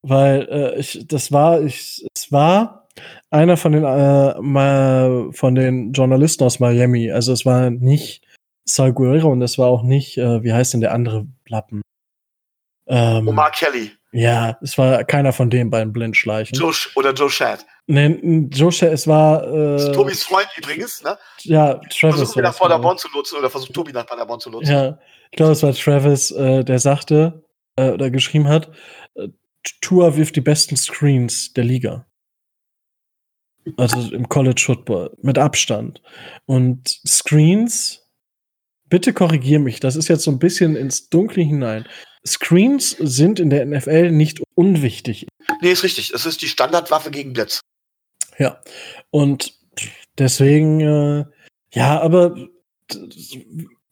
weil 0.09 0.47
äh, 0.49 0.79
ich, 0.79 1.05
das 1.07 1.31
war, 1.31 1.61
ich, 1.61 2.05
es 2.15 2.31
war 2.31 2.87
einer 3.29 3.57
von 3.57 3.71
den, 3.71 3.83
äh, 3.83 4.35
mal, 4.41 5.29
von 5.31 5.55
den 5.55 5.91
Journalisten 5.91 6.43
aus 6.43 6.59
Miami. 6.59 7.11
Also 7.11 7.33
es 7.33 7.45
war 7.45 7.69
nicht 7.69 8.25
Sal 8.65 8.93
Guerrero 8.93 9.31
und 9.31 9.41
es 9.41 9.57
war 9.57 9.67
auch 9.67 9.83
nicht, 9.83 10.17
äh, 10.17 10.43
wie 10.43 10.53
heißt 10.53 10.73
denn 10.73 10.81
der 10.81 10.93
andere 10.93 11.27
Lappen? 11.47 11.81
Ähm, 12.87 13.27
Omar 13.27 13.51
Kelly. 13.51 13.91
Ja, 14.11 14.57
es 14.61 14.77
war 14.77 15.03
keiner 15.03 15.33
von 15.33 15.49
den 15.49 15.69
beiden 15.69 15.91
Blindschleichen. 15.91 16.57
Joe 16.57 16.73
oder 16.95 17.13
Joe 17.13 17.29
Shad. 17.29 17.65
Nee, 17.87 18.47
Joe 18.51 18.71
Shad, 18.71 18.91
es 18.91 19.07
war. 19.07 19.43
Äh, 19.43 19.91
Tobis 19.91 20.23
Freund 20.23 20.47
übrigens, 20.57 21.03
ne? 21.03 21.17
Ja, 21.41 21.75
Travis. 21.75 22.17
Versucht 22.17 22.37
nach 22.37 22.57
Paderborn 22.57 22.97
zu 22.97 23.09
nutzen 23.09 23.37
oder 23.37 23.49
versucht 23.49 23.73
Tobi 23.73 23.91
nach 23.91 24.05
Paderborn 24.05 24.39
zu 24.39 24.49
nutzen. 24.49 24.71
Ja, 24.71 24.99
ich 25.31 25.37
glaube, 25.37 25.51
es 25.51 25.63
war 25.63 25.73
Travis, 25.73 26.31
äh, 26.31 26.63
der 26.63 26.79
sagte 26.79 27.43
äh, 27.75 27.91
oder 27.91 28.09
geschrieben 28.09 28.47
hat, 28.47 28.71
äh, 29.15 29.27
Tour 29.81 30.15
wirft 30.15 30.35
die 30.35 30.41
besten 30.41 30.77
Screens 30.77 31.53
der 31.53 31.65
Liga. 31.65 32.05
Also 33.75 34.13
im 34.13 34.29
College 34.29 34.61
Football 34.65 35.11
mit 35.21 35.37
Abstand. 35.37 36.01
Und 36.45 36.87
Screens 37.05 38.06
bitte 38.89 39.13
korrigier 39.13 39.59
mich, 39.59 39.79
das 39.79 39.95
ist 39.95 40.07
jetzt 40.07 40.23
so 40.23 40.31
ein 40.31 40.39
bisschen 40.39 40.75
ins 40.75 41.09
Dunkle 41.09 41.43
hinein. 41.43 41.87
Screens 42.25 42.91
sind 42.91 43.39
in 43.39 43.49
der 43.49 43.65
NFL 43.65 44.11
nicht 44.11 44.41
unwichtig. 44.55 45.27
Nee, 45.61 45.71
ist 45.71 45.83
richtig. 45.83 46.11
Es 46.11 46.25
ist 46.25 46.41
die 46.41 46.47
Standardwaffe 46.47 47.11
gegen 47.11 47.33
Blitz. 47.33 47.61
Ja. 48.37 48.61
Und 49.09 49.57
deswegen, 50.17 50.81
äh, 50.81 51.25
ja, 51.73 52.01
aber 52.01 52.35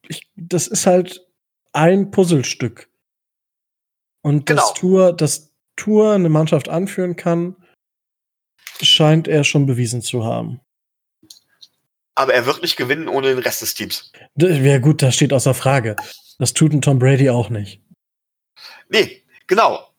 ich, 0.07 0.27
das 0.35 0.67
ist 0.67 0.85
halt 0.85 1.25
ein 1.73 2.11
Puzzlestück. 2.11 2.89
Und 4.21 4.45
genau. 4.45 4.61
das 4.61 4.73
Tour, 4.73 5.13
das 5.13 5.53
Tour 5.75 6.13
eine 6.13 6.29
Mannschaft 6.29 6.69
anführen 6.69 7.15
kann, 7.15 7.55
scheint 8.81 9.27
er 9.27 9.43
schon 9.43 9.65
bewiesen 9.65 10.01
zu 10.01 10.25
haben. 10.25 10.61
Aber 12.15 12.33
er 12.33 12.45
wird 12.45 12.61
nicht 12.61 12.77
gewinnen 12.77 13.09
ohne 13.09 13.27
den 13.27 13.39
Rest 13.39 13.61
des 13.61 13.73
Teams. 13.73 14.11
Ja, 14.37 14.77
gut, 14.79 15.01
das 15.01 15.15
steht 15.15 15.33
außer 15.33 15.53
Frage. 15.53 15.97
Das 16.39 16.53
tut 16.53 16.73
ein 16.73 16.81
Tom 16.81 16.99
Brady 16.99 17.29
auch 17.29 17.49
nicht. 17.49 17.81
Nee, 18.89 19.23
genau. 19.47 19.89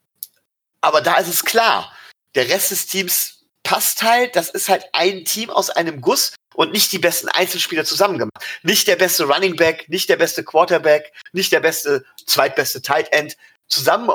Aber 0.80 1.00
da 1.00 1.18
ist 1.18 1.28
es 1.28 1.44
klar. 1.44 1.92
Der 2.34 2.48
Rest 2.48 2.70
des 2.70 2.86
Teams 2.86 3.44
passt 3.62 4.02
halt. 4.02 4.36
Das 4.36 4.48
ist 4.48 4.68
halt 4.68 4.86
ein 4.92 5.24
Team 5.24 5.50
aus 5.50 5.70
einem 5.70 6.00
Guss 6.00 6.34
und 6.54 6.72
nicht 6.72 6.92
die 6.92 6.98
besten 6.98 7.28
Einzelspieler 7.28 7.84
zusammen 7.84 8.18
gemacht. 8.18 8.44
Nicht 8.62 8.88
der 8.88 8.96
beste 8.96 9.24
Running 9.24 9.56
Back, 9.56 9.88
nicht 9.88 10.08
der 10.08 10.16
beste 10.16 10.42
Quarterback, 10.44 11.12
nicht 11.32 11.52
der 11.52 11.60
beste, 11.60 12.04
zweitbeste 12.26 12.80
Tight 12.80 13.12
End. 13.12 13.36
Zusammen 13.68 14.10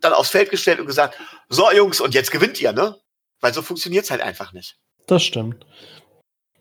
dann 0.00 0.12
aufs 0.12 0.30
Feld 0.30 0.50
gestellt 0.50 0.80
und 0.80 0.86
gesagt, 0.86 1.18
so 1.48 1.70
Jungs, 1.72 2.00
und 2.00 2.14
jetzt 2.14 2.30
gewinnt 2.30 2.60
ihr, 2.60 2.72
ne? 2.72 2.98
Weil 3.40 3.54
so 3.54 3.62
funktioniert 3.62 4.04
es 4.04 4.10
halt 4.10 4.20
einfach 4.20 4.52
nicht. 4.52 4.76
Das 5.06 5.22
stimmt. 5.22 5.64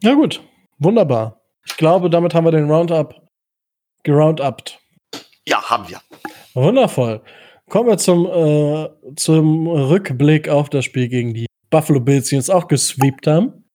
Ja 0.01 0.13
gut, 0.13 0.41
wunderbar. 0.79 1.41
Ich 1.65 1.77
glaube, 1.77 2.09
damit 2.09 2.33
haben 2.33 2.45
wir 2.45 2.51
den 2.51 2.69
Roundup 2.69 3.15
geroundupt. 4.03 4.79
Ja, 5.47 5.61
haben 5.63 5.87
wir. 5.89 6.01
Wundervoll. 6.53 7.21
Kommen 7.69 7.89
wir 7.89 7.97
zum, 7.97 8.25
äh, 8.25 8.89
zum 9.15 9.67
Rückblick 9.67 10.47
auf 10.47 10.69
das 10.69 10.85
Spiel 10.85 11.09
gegen 11.09 11.33
die 11.33 11.47
Buffalo 11.69 11.99
Bills, 11.99 12.29
die 12.29 12.37
uns 12.37 12.49
auch 12.49 12.67
gesweept 12.67 13.27
haben. 13.27 13.65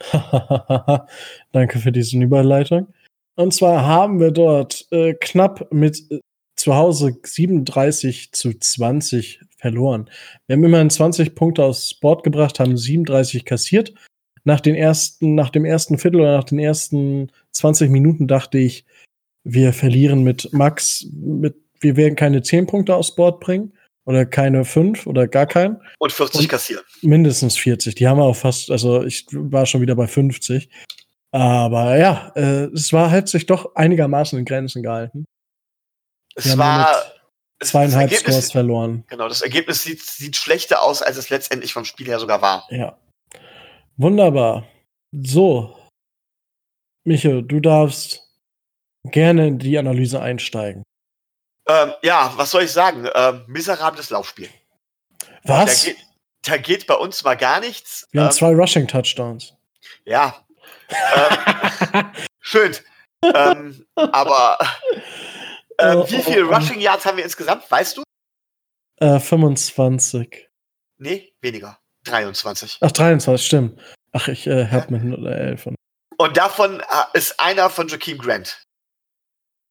Danke 1.52 1.78
für 1.78 1.92
diese 1.92 2.18
Überleitung. 2.18 2.88
Und 3.36 3.52
zwar 3.52 3.84
haben 3.84 4.20
wir 4.20 4.30
dort 4.30 4.86
äh, 4.90 5.14
knapp 5.14 5.72
mit 5.72 6.10
äh, 6.10 6.20
zu 6.56 6.74
Hause 6.74 7.18
37 7.22 8.32
zu 8.32 8.58
20 8.58 9.40
verloren. 9.58 10.10
Wir 10.46 10.56
haben 10.56 10.64
immerhin 10.64 10.90
20 10.90 11.34
Punkte 11.34 11.64
aufs 11.64 11.94
Board 11.94 12.24
gebracht, 12.24 12.60
haben 12.60 12.76
37 12.76 13.44
kassiert. 13.44 13.92
Nach, 14.46 14.60
den 14.60 14.76
ersten, 14.76 15.34
nach 15.34 15.50
dem 15.50 15.64
ersten 15.64 15.98
Viertel 15.98 16.20
oder 16.20 16.36
nach 16.36 16.44
den 16.44 16.60
ersten 16.60 17.32
20 17.50 17.90
Minuten 17.90 18.28
dachte 18.28 18.58
ich, 18.58 18.84
wir 19.42 19.72
verlieren 19.72 20.22
mit 20.22 20.52
Max, 20.52 21.04
mit, 21.12 21.56
wir 21.80 21.96
werden 21.96 22.14
keine 22.14 22.42
10 22.42 22.68
Punkte 22.68 22.94
aufs 22.94 23.16
Board 23.16 23.40
bringen 23.40 23.72
oder 24.04 24.24
keine 24.24 24.64
5 24.64 25.08
oder 25.08 25.26
gar 25.26 25.46
keinen. 25.46 25.82
Und 25.98 26.12
40 26.12 26.42
Und 26.42 26.48
kassieren. 26.48 26.84
Mindestens 27.02 27.58
40. 27.58 27.96
Die 27.96 28.06
haben 28.06 28.18
wir 28.18 28.24
auch 28.24 28.36
fast, 28.36 28.70
also 28.70 29.02
ich 29.02 29.26
war 29.32 29.66
schon 29.66 29.80
wieder 29.80 29.96
bei 29.96 30.06
50. 30.06 30.70
Aber 31.32 31.98
ja, 31.98 32.30
äh, 32.36 32.66
es 32.66 32.92
war, 32.92 33.10
hat 33.10 33.28
sich 33.28 33.46
doch 33.46 33.74
einigermaßen 33.74 34.38
in 34.38 34.44
Grenzen 34.44 34.84
gehalten. 34.84 35.24
Es 36.36 36.56
war 36.56 37.02
zweieinhalb 37.64 38.12
Scores 38.12 38.52
verloren. 38.52 39.02
Genau, 39.08 39.28
das 39.28 39.42
Ergebnis 39.42 39.82
sieht, 39.82 40.02
sieht 40.02 40.36
schlechter 40.36 40.82
aus, 40.82 41.02
als 41.02 41.16
es 41.16 41.30
letztendlich 41.30 41.72
vom 41.72 41.84
Spiel 41.84 42.06
her 42.06 42.20
sogar 42.20 42.40
war. 42.42 42.68
Ja. 42.70 42.96
Wunderbar. 43.96 44.66
So. 45.12 45.76
Michael, 47.04 47.42
du 47.42 47.60
darfst 47.60 48.22
gerne 49.04 49.46
in 49.46 49.58
die 49.58 49.78
Analyse 49.78 50.20
einsteigen. 50.20 50.82
Ähm, 51.68 51.92
ja, 52.02 52.32
was 52.36 52.50
soll 52.50 52.64
ich 52.64 52.72
sagen? 52.72 53.08
Ähm, 53.14 53.44
miserables 53.46 54.10
Laufspiel. 54.10 54.48
Was? 55.44 55.82
Da 55.82 55.88
geht, 55.88 56.06
da 56.42 56.56
geht, 56.58 56.86
bei 56.86 56.94
uns 56.94 57.24
mal 57.24 57.36
gar 57.36 57.60
nichts. 57.60 58.06
Wir 58.10 58.20
ähm, 58.20 58.26
haben 58.26 58.32
zwei 58.32 58.54
Rushing 58.54 58.86
Touchdowns. 58.86 59.54
Ja. 60.04 60.44
Ähm, 60.88 62.06
schön. 62.40 62.76
Ähm, 63.22 63.86
aber 63.94 64.58
oh, 65.78 66.08
wie 66.08 66.22
viele 66.22 66.46
oh, 66.46 66.50
oh. 66.50 66.54
Rushing 66.54 66.80
Yards 66.80 67.06
haben 67.06 67.16
wir 67.16 67.24
insgesamt? 67.24 67.68
Weißt 67.70 67.96
du? 67.96 68.02
Äh, 69.00 69.18
25. 69.18 70.48
Nee, 70.98 71.32
weniger. 71.40 71.78
23. 72.06 72.78
Ach, 72.80 72.92
23, 72.92 73.46
stimmt. 73.46 73.80
Ach, 74.12 74.28
ich 74.28 74.46
äh, 74.46 74.68
hab 74.68 74.90
mit 74.90 75.02
11. 75.02 75.68
Und 76.16 76.36
davon 76.36 76.80
äh, 76.80 76.84
ist 77.18 77.38
einer 77.38 77.68
von 77.70 77.88
Joaquin 77.88 78.18
Grant. 78.18 78.62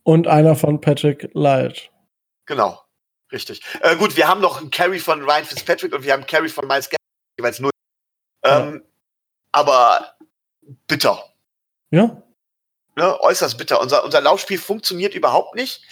Und 0.03 0.27
einer 0.27 0.55
von 0.55 0.79
Patrick 0.79 1.29
Light. 1.33 1.89
Genau, 2.45 2.83
richtig. 3.31 3.61
Äh, 3.81 3.95
gut, 3.95 4.15
wir 4.15 4.27
haben 4.27 4.41
noch 4.41 4.59
einen 4.59 4.69
Carry 4.69 4.99
von 4.99 5.23
Ryan 5.23 5.45
Fitzpatrick 5.45 5.93
und 5.93 6.03
wir 6.03 6.13
haben 6.13 6.21
einen 6.21 6.27
Carry 6.27 6.49
von 6.49 6.67
Miles 6.67 6.89
Garrett, 6.89 6.99
jeweils 7.39 7.59
null. 7.59 7.71
Ähm, 8.43 8.75
ja. 8.75 8.89
Aber 9.51 10.15
bitter. 10.87 11.33
Ja. 11.89 12.21
Ne, 12.95 13.19
äußerst 13.21 13.57
bitter. 13.57 13.81
Unser, 13.81 14.03
unser 14.03 14.21
Laufspiel 14.21 14.59
funktioniert 14.59 15.15
überhaupt 15.15 15.55
nicht. 15.55 15.83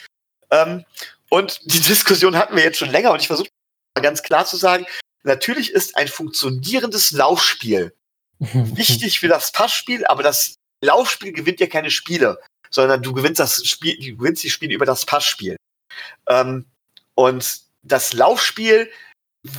Ähm, 0.52 0.86
und 1.30 1.60
die 1.64 1.82
Diskussion 1.82 2.38
hatten 2.38 2.56
wir 2.56 2.64
jetzt 2.64 2.78
schon 2.78 2.92
länger 2.92 3.12
und 3.12 3.20
ich 3.20 3.28
versuche 3.28 3.50
mal 3.96 4.04
ganz 4.04 4.22
klar 4.22 4.46
zu 4.46 4.58
sagen, 4.58 4.86
natürlich 5.24 5.72
ist 5.72 5.98
ein 5.98 6.08
funktionierendes 6.08 7.12
Laufspiel 7.12 7.94
wichtig 8.40 9.20
für 9.20 9.28
das 9.28 9.52
Passspiel, 9.52 10.06
aber 10.06 10.24
das 10.24 10.56
Laufspiel 10.82 11.32
gewinnt 11.32 11.60
ja 11.60 11.68
keine 11.68 11.92
Spiele, 11.92 12.40
sondern 12.70 13.02
du 13.02 13.14
gewinnst 13.14 13.40
das 13.40 13.66
Spiel, 13.66 13.98
du 13.98 14.18
gewinnst 14.18 14.44
die 14.44 14.50
Spiele 14.50 14.74
über 14.74 14.86
das 14.86 15.06
Passspiel. 15.06 15.56
Ähm, 16.28 16.66
und 17.16 17.62
das 17.84 18.14
Laufspiel 18.14 18.90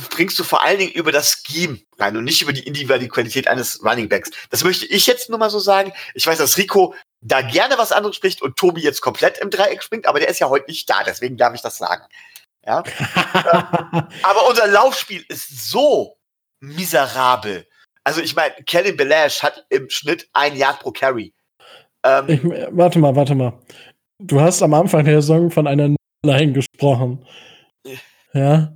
bringst 0.09 0.37
du 0.39 0.43
vor 0.43 0.63
allen 0.63 0.79
Dingen 0.79 0.91
über 0.91 1.11
das 1.11 1.43
Scheme 1.45 1.79
rein 1.99 2.17
und 2.17 2.23
nicht 2.23 2.41
über 2.41 2.53
die 2.53 2.65
individuelle 2.65 3.07
Qualität 3.07 3.47
eines 3.47 3.83
Running 3.83 4.09
Backs. 4.09 4.31
Das 4.49 4.63
möchte 4.63 4.85
ich 4.87 5.05
jetzt 5.05 5.29
nur 5.29 5.37
mal 5.37 5.51
so 5.51 5.59
sagen. 5.59 5.93
Ich 6.15 6.25
weiß, 6.25 6.39
dass 6.39 6.57
Rico 6.57 6.95
da 7.21 7.41
gerne 7.41 7.77
was 7.77 7.91
anderes 7.91 8.15
spricht 8.15 8.41
und 8.41 8.57
Tobi 8.57 8.81
jetzt 8.81 9.01
komplett 9.01 9.37
im 9.37 9.51
Dreieck 9.51 9.83
springt, 9.83 10.07
aber 10.07 10.19
der 10.19 10.29
ist 10.29 10.39
ja 10.39 10.49
heute 10.49 10.65
nicht 10.67 10.89
da, 10.89 11.03
deswegen 11.03 11.37
darf 11.37 11.53
ich 11.53 11.61
das 11.61 11.77
sagen. 11.77 12.03
Ja? 12.65 12.77
aber 14.23 14.49
unser 14.49 14.67
Laufspiel 14.67 15.23
ist 15.29 15.69
so 15.69 16.17
miserabel. 16.59 17.67
Also 18.03 18.21
ich 18.21 18.35
meine, 18.35 18.53
Kellen 18.65 18.97
Belash 18.97 19.41
hat 19.41 19.65
im 19.69 19.89
Schnitt 19.89 20.29
ein 20.33 20.55
Yard 20.55 20.79
pro 20.79 20.91
Carry. 20.91 21.33
Ähm, 22.03 22.25
ich, 22.27 22.43
warte 22.43 22.99
mal, 22.99 23.15
warte 23.15 23.35
mal. 23.35 23.59
Du 24.19 24.39
hast 24.39 24.61
am 24.61 24.73
Anfang 24.73 25.05
der 25.05 25.21
Saison 25.21 25.51
von 25.51 25.67
einer 25.67 25.95
Line 26.25 26.53
gesprochen. 26.53 27.25
Ja. 28.33 28.73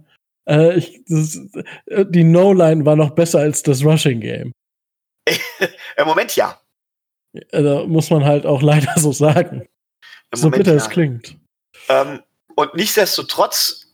Äh, 0.47 0.77
ich, 0.77 1.01
das, 1.07 1.39
äh, 1.85 2.05
die 2.07 2.23
No-Line 2.23 2.85
war 2.85 2.95
noch 2.95 3.11
besser 3.11 3.39
als 3.39 3.61
das 3.61 3.83
Rushing 3.83 4.19
Game. 4.19 4.51
Im 5.97 6.07
Moment 6.07 6.35
ja. 6.35 6.59
Da 7.51 7.85
muss 7.85 8.09
man 8.09 8.25
halt 8.25 8.45
auch 8.45 8.61
leider 8.63 8.93
so 8.97 9.11
sagen. 9.11 9.67
Im 10.31 10.39
so 10.39 10.47
Moment, 10.47 10.63
bitter 10.63 10.75
ja. 10.75 10.77
es 10.77 10.89
klingt. 10.89 11.37
Ähm, 11.87 12.21
und 12.59 12.73
nichtsdestotrotz 12.73 13.87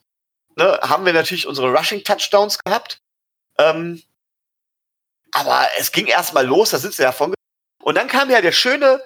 ne, 0.56 0.80
haben 0.82 1.06
wir 1.06 1.14
natürlich 1.14 1.46
unsere 1.46 1.72
Rushing-Touchdowns 1.72 2.58
gehabt. 2.64 2.98
Ähm, 3.60 4.02
aber 5.32 5.68
es 5.78 5.92
ging 5.92 6.08
erstmal 6.08 6.48
los, 6.48 6.72
da 6.72 6.80
sind 6.80 6.96
sie 6.96 7.04
davon. 7.04 7.36
Und 7.84 7.94
dann 7.94 8.08
kam 8.08 8.32
ja 8.32 8.42
der 8.42 8.52
schöne 8.52 9.04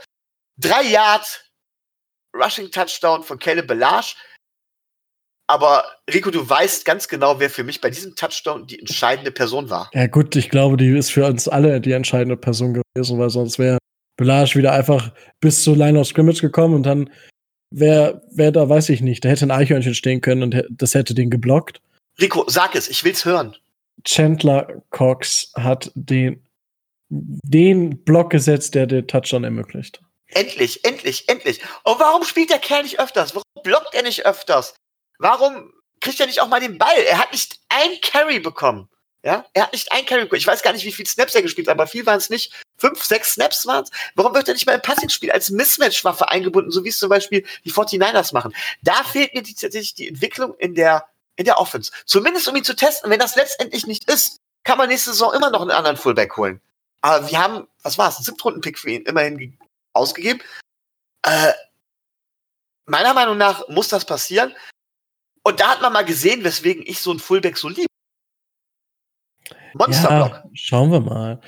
3 0.62 0.84
Yard 0.84 1.52
Rushing 2.34 2.72
Touchdown 2.72 3.22
von 3.22 3.38
Caleb 3.38 3.68
Belage. 3.68 4.16
Aber 5.48 5.84
Rico, 6.10 6.32
du 6.32 6.48
weißt 6.48 6.86
ganz 6.86 7.10
genau, 7.10 7.42
wer 7.42 7.50
für 7.50 7.66
mich 7.66 7.82
bei 7.82 7.90
diesem 7.90 8.16
Touchdown 8.16 8.66
die 8.66 8.80
entscheidende 8.80 9.32
Person 9.32 9.70
war. 9.70 9.90
Ja 9.94 10.08
gut, 10.08 10.38
ich 10.38 10.50
glaube, 10.50 10.78
die 10.78 10.98
ist 10.98 11.12
für 11.12 11.26
uns 11.26 11.50
alle 11.50 11.82
die 11.82 11.92
entscheidende 11.92 12.38
Person 12.38 12.82
gewesen, 12.96 13.20
weil 13.20 13.30
sonst 13.30 13.60
wäre 13.60 13.78
Belage 14.16 14.56
wieder 14.56 14.72
einfach 14.72 15.12
bis 15.42 15.66
zur 15.66 15.76
Line 15.76 16.00
of 16.00 16.08
Scrimmage 16.08 16.40
gekommen 16.40 16.76
und 16.76 16.84
dann 16.84 17.10
wäre 17.72 18.22
wär 18.32 18.52
da, 18.52 18.68
weiß 18.68 18.90
ich 18.90 19.02
nicht, 19.02 19.24
da 19.24 19.30
hätte 19.30 19.46
ein 19.46 19.52
Eichhörnchen 19.52 19.96
stehen 19.96 20.22
können 20.22 20.44
und 20.44 20.66
das 20.70 20.94
hätte 20.96 21.14
den 21.14 21.30
geblockt. 21.30 21.82
Rico, 22.20 22.46
sag 22.48 22.76
es, 22.76 22.90
ich 22.90 23.04
will's 23.04 23.26
hören. 23.26 23.56
Chandler 24.04 24.82
Cox 24.92 25.52
hat 25.56 25.92
den, 25.96 26.46
den 27.10 28.04
Block 28.04 28.30
gesetzt, 28.30 28.76
der 28.76 28.88
den 28.88 29.08
Touchdown 29.08 29.44
ermöglicht. 29.44 30.02
Endlich, 30.28 30.86
endlich, 30.86 31.28
endlich. 31.28 31.62
Und 31.84 32.00
warum 32.00 32.24
spielt 32.24 32.50
der 32.50 32.60
Kerl 32.60 32.84
nicht 32.84 33.00
öfters? 33.00 33.34
Warum 33.34 33.64
blockt 33.64 33.94
er 33.94 34.04
nicht 34.04 34.26
öfters? 34.26 34.76
Warum 35.18 35.74
kriegt 36.02 36.20
er 36.20 36.28
nicht 36.28 36.42
auch 36.42 36.48
mal 36.48 36.60
den 36.60 36.78
Ball? 36.78 36.98
Er 37.10 37.18
hat 37.18 37.32
nicht 37.32 37.60
ein 37.70 38.00
Carry 38.02 38.40
bekommen. 38.40 38.90
Ja, 39.24 39.46
er 39.54 39.64
hat 39.64 39.74
nicht 39.74 39.92
ein 39.92 40.06
Carry 40.06 40.24
bekommen. 40.24 40.40
Ich 40.40 40.48
weiß 40.48 40.62
gar 40.62 40.72
nicht, 40.72 40.86
wie 40.86 40.92
viele 40.92 41.10
Snaps 41.10 41.36
er 41.36 41.42
gespielt 41.42 41.68
hat, 41.68 41.74
aber 41.74 41.88
viel 41.88 42.06
waren 42.06 42.18
es 42.18 42.30
nicht. 42.30 42.54
Fünf, 42.80 43.04
sechs 43.04 43.34
Snaps 43.34 43.66
waren. 43.68 43.86
Warum 44.16 44.34
wird 44.34 44.48
er 44.48 44.54
nicht 44.54 44.66
mal 44.66 44.76
im 44.76 44.82
Passing-Spiel 44.82 45.32
als 45.32 45.52
Mismatch-Waffe 45.52 46.30
eingebunden, 46.30 46.72
so 46.72 46.84
wie 46.84 46.90
es 46.90 46.98
zum 46.98 47.10
Beispiel 47.10 47.46
die 47.66 47.72
49ers 47.72 48.34
machen? 48.34 48.56
Da 48.82 49.04
fehlt 49.04 49.34
mir 49.34 49.44
die, 49.44 49.54
tatsächlich 49.54 49.94
die 49.94 50.08
Entwicklung 50.08 50.56
in 50.56 50.76
der, 50.76 51.06
in 51.36 51.46
der 51.46 51.60
Offense. 51.60 51.92
Zumindest 52.06 52.48
um 52.48 52.56
ihn 52.56 52.64
zu 52.64 52.76
testen. 52.76 53.12
Wenn 53.12 53.20
das 53.20 53.36
letztendlich 53.36 53.86
nicht 53.86 54.10
ist, 54.10 54.40
kann 54.64 54.78
man 54.78 54.90
nächste 54.90 55.12
Saison 55.12 55.34
immer 55.34 55.50
noch 55.50 55.62
einen 55.62 55.72
anderen 55.72 55.98
Fullback 55.98 56.36
holen. 56.38 56.62
Aber 57.02 57.30
wir 57.30 57.40
haben, 57.40 57.68
was 57.84 57.98
war 57.98 58.10
es, 58.10 58.16
einen 58.16 58.26
Siebtrunden-Pick 58.26 58.78
für 58.78 58.92
ihn 58.92 59.04
immerhin 59.04 59.58
ausgegeben. 59.94 60.42
Äh, 61.24 61.54
meiner 62.86 63.14
Meinung 63.14 63.38
nach 63.38 63.68
muss 63.68 63.90
das 63.90 64.06
passieren. 64.06 64.54
Und 65.44 65.60
da 65.60 65.70
hat 65.70 65.82
man 65.82 65.94
mal 65.94 66.06
gesehen, 66.06 66.44
weswegen 66.44 66.84
ich 66.86 67.00
so 67.00 67.12
einen 67.12 67.20
Fullback 67.20 67.58
so 67.58 67.70
liebe. 67.70 67.88
Monsterblock. 69.74 70.32
Ja, 70.32 70.50
schauen 70.54 70.92
wir 70.92 71.00
mal. 71.00 71.42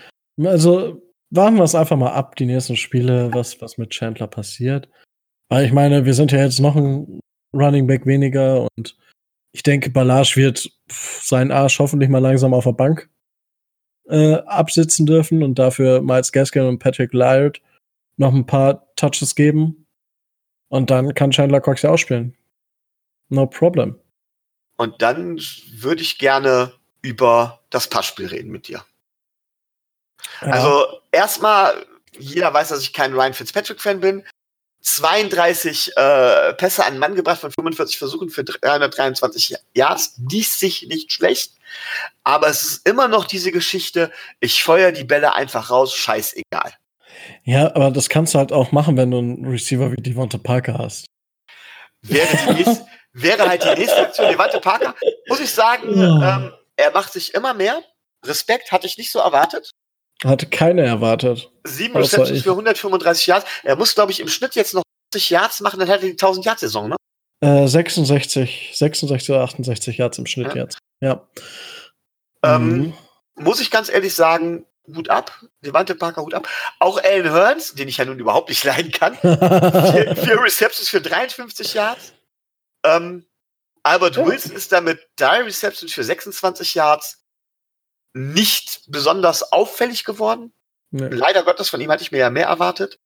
Also 0.44 1.02
warten 1.32 1.58
wir 1.58 1.64
es 1.64 1.76
einfach 1.76 1.98
mal 1.98 2.12
ab, 2.12 2.36
die 2.36 2.46
nächsten 2.46 2.76
Spiele, 2.76 3.34
was, 3.34 3.60
was 3.62 3.78
mit 3.78 3.90
Chandler 3.92 4.28
passiert. 4.28 4.90
Weil 5.50 5.66
ich 5.66 5.72
meine, 5.74 6.06
wir 6.06 6.14
sind 6.14 6.32
ja 6.32 6.40
jetzt 6.40 6.60
noch 6.60 6.76
ein 6.76 7.20
Running 7.54 7.88
Back 7.88 8.06
weniger 8.06 8.68
und 8.78 8.98
ich 9.54 9.64
denke, 9.64 9.90
Ballage 9.90 10.36
wird 10.36 10.72
seinen 10.90 11.52
Arsch 11.52 11.80
hoffentlich 11.80 12.10
mal 12.10 12.20
langsam 12.20 12.54
auf 12.54 12.64
der 12.64 12.72
Bank 12.72 13.10
äh, 14.08 14.36
absitzen 14.36 15.06
dürfen 15.06 15.44
und 15.44 15.60
dafür 15.60 16.02
Miles 16.02 16.32
Gaskin 16.32 16.64
und 16.64 16.80
Patrick 16.80 17.14
Lyard 17.14 17.62
noch 18.18 18.34
ein 18.34 18.46
paar 18.46 18.94
Touches 18.96 19.36
geben. 19.36 19.86
Und 20.70 20.90
dann 20.90 21.14
kann 21.14 21.32
Chandler 21.32 21.60
Cox 21.60 21.82
ja 21.82 21.92
auch 21.92 21.98
spielen. 21.98 22.38
No 23.30 23.46
problem. 23.46 24.00
Und 24.78 25.02
dann 25.02 25.38
würde 25.76 26.02
ich 26.02 26.18
gerne 26.18 26.74
über 27.02 27.60
das 27.70 27.90
Passspiel 27.90 28.28
reden 28.28 28.52
mit 28.52 28.68
dir. 28.68 28.84
Ja. 30.42 30.48
Also 30.48 30.86
erstmal, 31.12 31.86
jeder 32.18 32.54
weiß, 32.54 32.70
dass 32.70 32.82
ich 32.82 32.94
kein 32.94 33.14
Ryan 33.14 33.34
Fitzpatrick-Fan 33.34 34.00
bin. 34.00 34.24
32 34.82 35.96
äh, 35.96 36.54
Pässe 36.54 36.86
an 36.86 36.98
Mann 36.98 37.16
gebracht 37.16 37.40
von 37.40 37.52
45 37.52 37.98
Versuchen 37.98 38.30
für 38.30 38.44
323 38.44 39.56
Yards. 39.74 40.16
Dies 40.18 40.60
sich 40.60 40.88
nicht 40.88 41.12
schlecht. 41.12 41.54
Aber 42.24 42.48
es 42.48 42.64
ist 42.64 42.88
immer 42.88 43.08
noch 43.08 43.26
diese 43.26 43.52
Geschichte, 43.52 44.12
ich 44.40 44.64
feuer 44.64 44.92
die 44.92 45.04
Bälle 45.04 45.34
einfach 45.34 45.70
raus, 45.70 45.96
scheißegal. 45.96 46.74
Ja, 47.44 47.74
aber 47.76 47.92
das 47.92 48.10
kannst 48.10 48.34
du 48.34 48.40
halt 48.40 48.52
auch 48.52 48.72
machen, 48.72 48.98
wenn 48.98 49.12
du 49.12 49.20
einen 49.20 49.46
Receiver 49.46 49.92
wie 49.92 50.02
Devonta 50.02 50.38
Parker 50.38 50.78
hast. 50.78 51.06
Wäre, 52.02 52.54
nächste, 52.54 52.86
wäre 53.14 53.48
halt 53.48 53.64
die 53.64 53.80
nächste 53.80 54.02
Aktion 54.02 54.30
Devonta 54.30 54.60
Parker. 54.60 54.96
Muss 55.28 55.40
ich 55.40 55.52
sagen, 55.52 55.98
ja. 55.98 56.38
ähm, 56.38 56.54
er 56.76 56.92
macht 56.92 57.14
sich 57.14 57.34
immer 57.34 57.54
mehr. 57.54 57.82
Respekt 58.26 58.72
hatte 58.72 58.88
ich 58.88 58.98
nicht 58.98 59.12
so 59.12 59.20
erwartet. 59.20 59.72
Hatte 60.24 60.46
keiner 60.46 60.84
erwartet. 60.84 61.50
Sieben 61.64 61.98
Receptions 61.98 62.44
für 62.44 62.52
135 62.52 63.28
Yards. 63.28 63.46
Er 63.64 63.76
muss, 63.76 63.96
glaube 63.96 64.12
ich, 64.12 64.20
im 64.20 64.28
Schnitt 64.28 64.56
jetzt 64.56 64.74
noch 64.74 64.84
80 65.12 65.30
Yards 65.30 65.60
machen, 65.62 65.80
dann 65.80 65.90
hat 65.90 66.02
er 66.02 66.08
die 66.08 66.12
1000 66.12 66.46
Yards 66.46 66.62
Saison, 66.62 66.90
ne? 66.90 66.96
Äh, 67.42 67.68
66, 67.68 68.72
66 68.76 69.30
oder 69.32 69.42
68 69.42 69.98
Yards 69.98 70.18
im 70.20 70.28
Schnitt 70.28 70.56
ja. 70.56 70.64
jetzt. 70.64 70.78
Ja. 71.02 71.28
Ähm, 72.44 72.68
mhm. 72.68 72.94
Muss 73.36 73.60
ich 73.60 73.72
ganz 73.72 73.90
ehrlich 73.90 74.14
sagen, 74.14 74.66
Hut 74.96 75.10
ab. 75.10 75.42
Devante 75.62 75.96
Parker, 75.96 76.22
Hut 76.22 76.34
ab. 76.34 76.48
Auch 76.80 77.02
Alan 77.04 77.34
Hearns, 77.34 77.74
den 77.74 77.88
ich 77.88 77.98
ja 77.98 78.06
nun 78.06 78.20
überhaupt 78.20 78.50
nicht 78.50 78.64
leiden 78.64 78.92
kann. 78.92 79.18
vier, 79.18 80.16
vier 80.16 80.42
Receptions 80.42 80.90
für 80.90 81.02
53 81.02 81.74
Yards. 81.74 82.14
Ähm, 82.84 83.26
Albert. 83.84 84.18
Wilson 84.18 84.52
ist 84.52 84.72
da 84.72 84.82
mit 84.82 85.00
drei 85.16 85.42
Receptions 85.42 85.92
für 85.92 86.04
26 86.04 86.76
Yards 86.76 87.21
nicht 88.14 88.84
besonders 88.88 89.51
auffällig 89.51 90.03
geworden. 90.03 90.53
Nee. 90.91 91.07
Leider 91.07 91.43
Gottes, 91.43 91.70
von 91.70 91.80
ihm 91.80 91.89
hatte 91.89 92.03
ich 92.03 92.12
mir 92.12 92.20
ja 92.20 92.30
mehr 92.30 92.47
erwartet. 92.47 92.99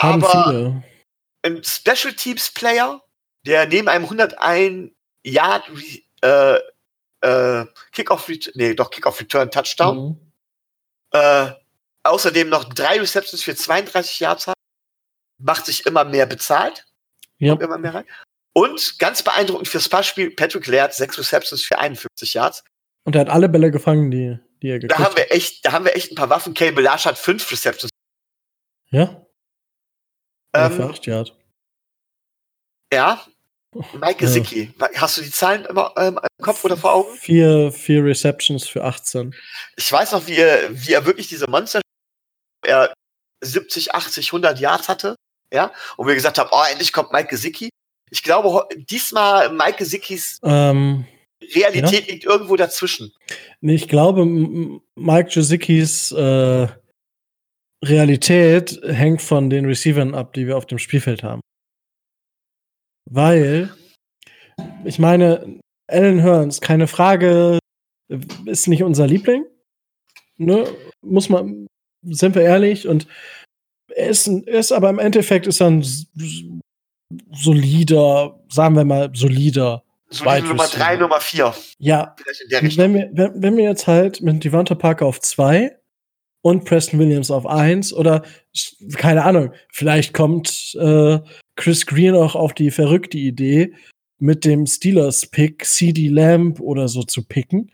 Haben 0.00 0.24
Aber 0.24 0.48
viele. 0.48 0.82
ein 1.42 1.62
Special 1.62 2.14
Teams 2.14 2.50
Player, 2.50 3.02
der 3.46 3.66
neben 3.66 3.88
einem 3.88 4.04
101 4.04 4.92
Yard 5.24 5.70
äh, 6.22 6.58
äh, 7.20 7.66
Kickoff, 7.92 8.28
nee, 8.54 8.74
doch 8.74 8.90
Kickoff 8.90 9.20
Return 9.20 9.50
Touchdown, 9.50 10.08
mhm. 10.08 10.32
äh, 11.12 11.52
außerdem 12.02 12.48
noch 12.48 12.64
drei 12.64 12.98
Receptions 12.98 13.42
für 13.42 13.54
32 13.54 14.20
Yards 14.20 14.46
hat, 14.48 14.56
macht 15.38 15.66
sich 15.66 15.86
immer 15.86 16.04
mehr 16.04 16.26
bezahlt. 16.26 16.84
Ja. 17.38 17.54
Immer 17.54 17.78
mehr 17.78 17.94
rein. 17.94 18.06
Und 18.54 18.98
ganz 18.98 19.22
beeindruckend 19.22 19.68
fürs 19.68 19.88
Passspiel, 19.88 20.30
Patrick 20.30 20.66
Laird, 20.66 20.94
sechs 20.94 21.18
Receptions 21.18 21.62
für 21.62 21.78
51 21.78 22.34
Yards. 22.34 22.64
Und 23.04 23.14
er 23.14 23.22
hat 23.22 23.28
alle 23.28 23.48
Bälle 23.48 23.70
gefangen, 23.70 24.10
die, 24.10 24.38
die 24.62 24.68
er 24.68 24.78
gekriegt 24.78 25.00
Da 25.00 25.04
haben 25.04 25.16
wir 25.16 25.32
echt, 25.32 25.64
da 25.64 25.72
haben 25.72 25.84
wir 25.84 25.96
echt 25.96 26.12
ein 26.12 26.14
paar 26.14 26.30
Waffen. 26.30 26.54
Kay 26.54 26.72
Belage 26.72 27.04
hat 27.04 27.18
fünf 27.18 27.50
Receptions. 27.50 27.90
Ja. 28.90 29.26
Ähm, 30.54 30.72
für 30.72 30.84
acht 30.84 31.06
Yard. 31.06 31.36
Ja. 32.92 33.24
Mike 33.94 34.16
Gesicki. 34.16 34.72
Ja. 34.78 34.88
Hast 34.96 35.16
du 35.16 35.22
die 35.22 35.30
Zahlen 35.30 35.64
immer 35.64 35.94
ähm, 35.96 36.20
im 36.38 36.44
Kopf 36.44 36.62
oder 36.64 36.76
vor 36.76 36.92
Augen? 36.92 37.16
Vier, 37.16 37.72
vier 37.72 38.04
Receptions 38.04 38.68
für 38.68 38.84
18. 38.84 39.34
Ich 39.76 39.90
weiß 39.90 40.12
noch, 40.12 40.26
wie 40.26 40.36
er, 40.36 40.68
wie 40.70 40.92
er 40.92 41.06
wirklich 41.06 41.28
diese 41.28 41.48
Monster, 41.48 41.80
er 42.66 42.92
70, 43.40 43.94
80, 43.94 44.28
100 44.28 44.60
Yards 44.60 44.88
hatte. 44.88 45.16
Ja. 45.52 45.72
Und 45.96 46.06
wir 46.06 46.14
gesagt 46.14 46.38
haben, 46.38 46.50
oh, 46.52 46.62
endlich 46.70 46.92
kommt 46.92 47.12
Mike 47.12 47.28
Gesicki. 47.28 47.70
Ich 48.10 48.22
glaube, 48.22 48.68
diesmal 48.76 49.50
Mike 49.50 49.78
Gesickis 49.78 50.38
ähm, 50.42 51.06
Realität 51.54 52.06
ja? 52.06 52.12
liegt 52.12 52.24
irgendwo 52.24 52.56
dazwischen. 52.56 53.12
Ich 53.60 53.88
glaube, 53.88 54.24
Mike 54.24 55.30
Jasickis 55.30 56.12
äh, 56.12 56.68
Realität 57.84 58.80
hängt 58.84 59.22
von 59.22 59.50
den 59.50 59.66
Receivern 59.66 60.14
ab, 60.14 60.32
die 60.32 60.46
wir 60.46 60.56
auf 60.56 60.66
dem 60.66 60.78
Spielfeld 60.78 61.22
haben. 61.22 61.40
Weil, 63.10 63.74
ich 64.84 64.98
meine, 64.98 65.60
Alan 65.88 66.20
Hearns, 66.20 66.60
keine 66.60 66.86
Frage, 66.86 67.58
ist 68.46 68.68
nicht 68.68 68.82
unser 68.82 69.06
Liebling. 69.06 69.44
Ne? 70.36 70.66
Muss 71.02 71.28
man, 71.28 71.66
sind 72.02 72.34
wir 72.34 72.42
ehrlich, 72.42 72.86
und 72.86 73.06
er 73.94 74.08
ist, 74.08 74.26
ein, 74.26 74.46
er 74.46 74.60
ist 74.60 74.72
aber 74.72 74.90
im 74.90 74.98
Endeffekt 74.98 75.46
ist 75.46 75.60
er 75.60 75.70
ein 75.70 75.84
solider, 77.32 78.40
sagen 78.48 78.76
wir 78.76 78.84
mal, 78.84 79.10
solider 79.14 79.81
so 80.12 80.24
Nummer 80.24 80.66
3, 80.66 80.96
Nummer 80.96 81.20
4. 81.20 81.54
Ja. 81.78 82.14
Wenn 82.48 82.94
wir, 82.94 83.10
wenn, 83.12 83.42
wenn 83.42 83.56
wir 83.56 83.64
jetzt 83.64 83.86
halt 83.86 84.20
mit 84.20 84.44
Devonta 84.44 84.74
Parker 84.74 85.06
auf 85.06 85.20
2 85.20 85.76
und 86.42 86.64
Preston 86.64 86.98
Williams 86.98 87.30
auf 87.30 87.46
1 87.46 87.92
oder 87.92 88.22
keine 88.96 89.24
Ahnung, 89.24 89.52
vielleicht 89.70 90.12
kommt 90.12 90.76
äh, 90.78 91.18
Chris 91.56 91.86
Green 91.86 92.14
auch 92.14 92.34
auf 92.34 92.52
die 92.52 92.70
verrückte 92.70 93.18
Idee, 93.18 93.74
mit 94.22 94.44
dem 94.44 94.66
Steelers-Pick 94.66 95.64
CD 95.64 96.06
Lamb 96.06 96.60
oder 96.60 96.86
so 96.86 97.02
zu 97.02 97.24
picken. 97.24 97.72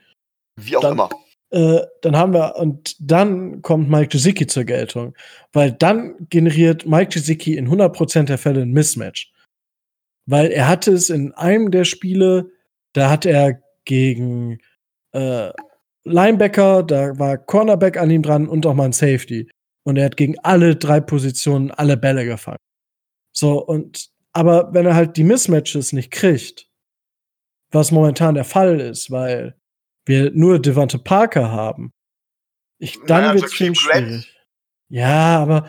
Wie 0.56 0.76
auch 0.76 0.80
dann, 0.80 0.92
immer. 0.92 1.10
Äh, 1.50 1.80
dann 2.00 2.16
haben 2.16 2.32
wir, 2.32 2.56
und 2.56 2.96
dann 2.98 3.60
kommt 3.60 3.90
Mike 3.90 4.08
Gesicki 4.08 4.46
zur 4.46 4.64
Geltung. 4.64 5.14
Weil 5.52 5.72
dann 5.72 6.14
generiert 6.30 6.86
Mike 6.86 7.10
Gesicki 7.12 7.56
in 7.56 7.68
100% 7.68 8.24
der 8.24 8.38
Fälle 8.38 8.62
ein 8.62 8.72
Mismatch 8.72 9.30
weil 10.28 10.50
er 10.50 10.68
hatte 10.68 10.92
es 10.92 11.08
in 11.08 11.32
einem 11.32 11.70
der 11.70 11.84
Spiele, 11.84 12.50
da 12.92 13.08
hat 13.08 13.24
er 13.24 13.62
gegen 13.86 14.58
äh, 15.12 15.50
Linebacker, 16.04 16.82
da 16.82 17.18
war 17.18 17.38
Cornerback 17.38 17.96
an 17.96 18.10
ihm 18.10 18.22
dran 18.22 18.46
und 18.46 18.66
auch 18.66 18.74
mal 18.74 18.84
ein 18.84 18.92
Safety. 18.92 19.50
Und 19.84 19.96
er 19.96 20.04
hat 20.04 20.18
gegen 20.18 20.38
alle 20.40 20.76
drei 20.76 21.00
Positionen 21.00 21.70
alle 21.70 21.96
Bälle 21.96 22.26
gefangen. 22.26 22.58
So, 23.32 23.64
und 23.64 24.10
aber 24.34 24.74
wenn 24.74 24.84
er 24.84 24.94
halt 24.94 25.16
die 25.16 25.24
Mismatches 25.24 25.94
nicht 25.94 26.10
kriegt, 26.10 26.68
was 27.70 27.90
momentan 27.90 28.34
der 28.34 28.44
Fall 28.44 28.80
ist, 28.80 29.10
weil 29.10 29.56
wir 30.04 30.30
nur 30.32 30.60
Devante 30.60 30.98
Parker 30.98 31.50
haben, 31.50 31.90
ich, 32.78 32.98
dann 33.06 33.22
naja, 33.22 33.34
wird 33.34 33.44
es 33.44 33.54
schwierig. 33.54 33.82
Grant. 33.82 34.28
Ja, 34.90 35.38
aber 35.38 35.68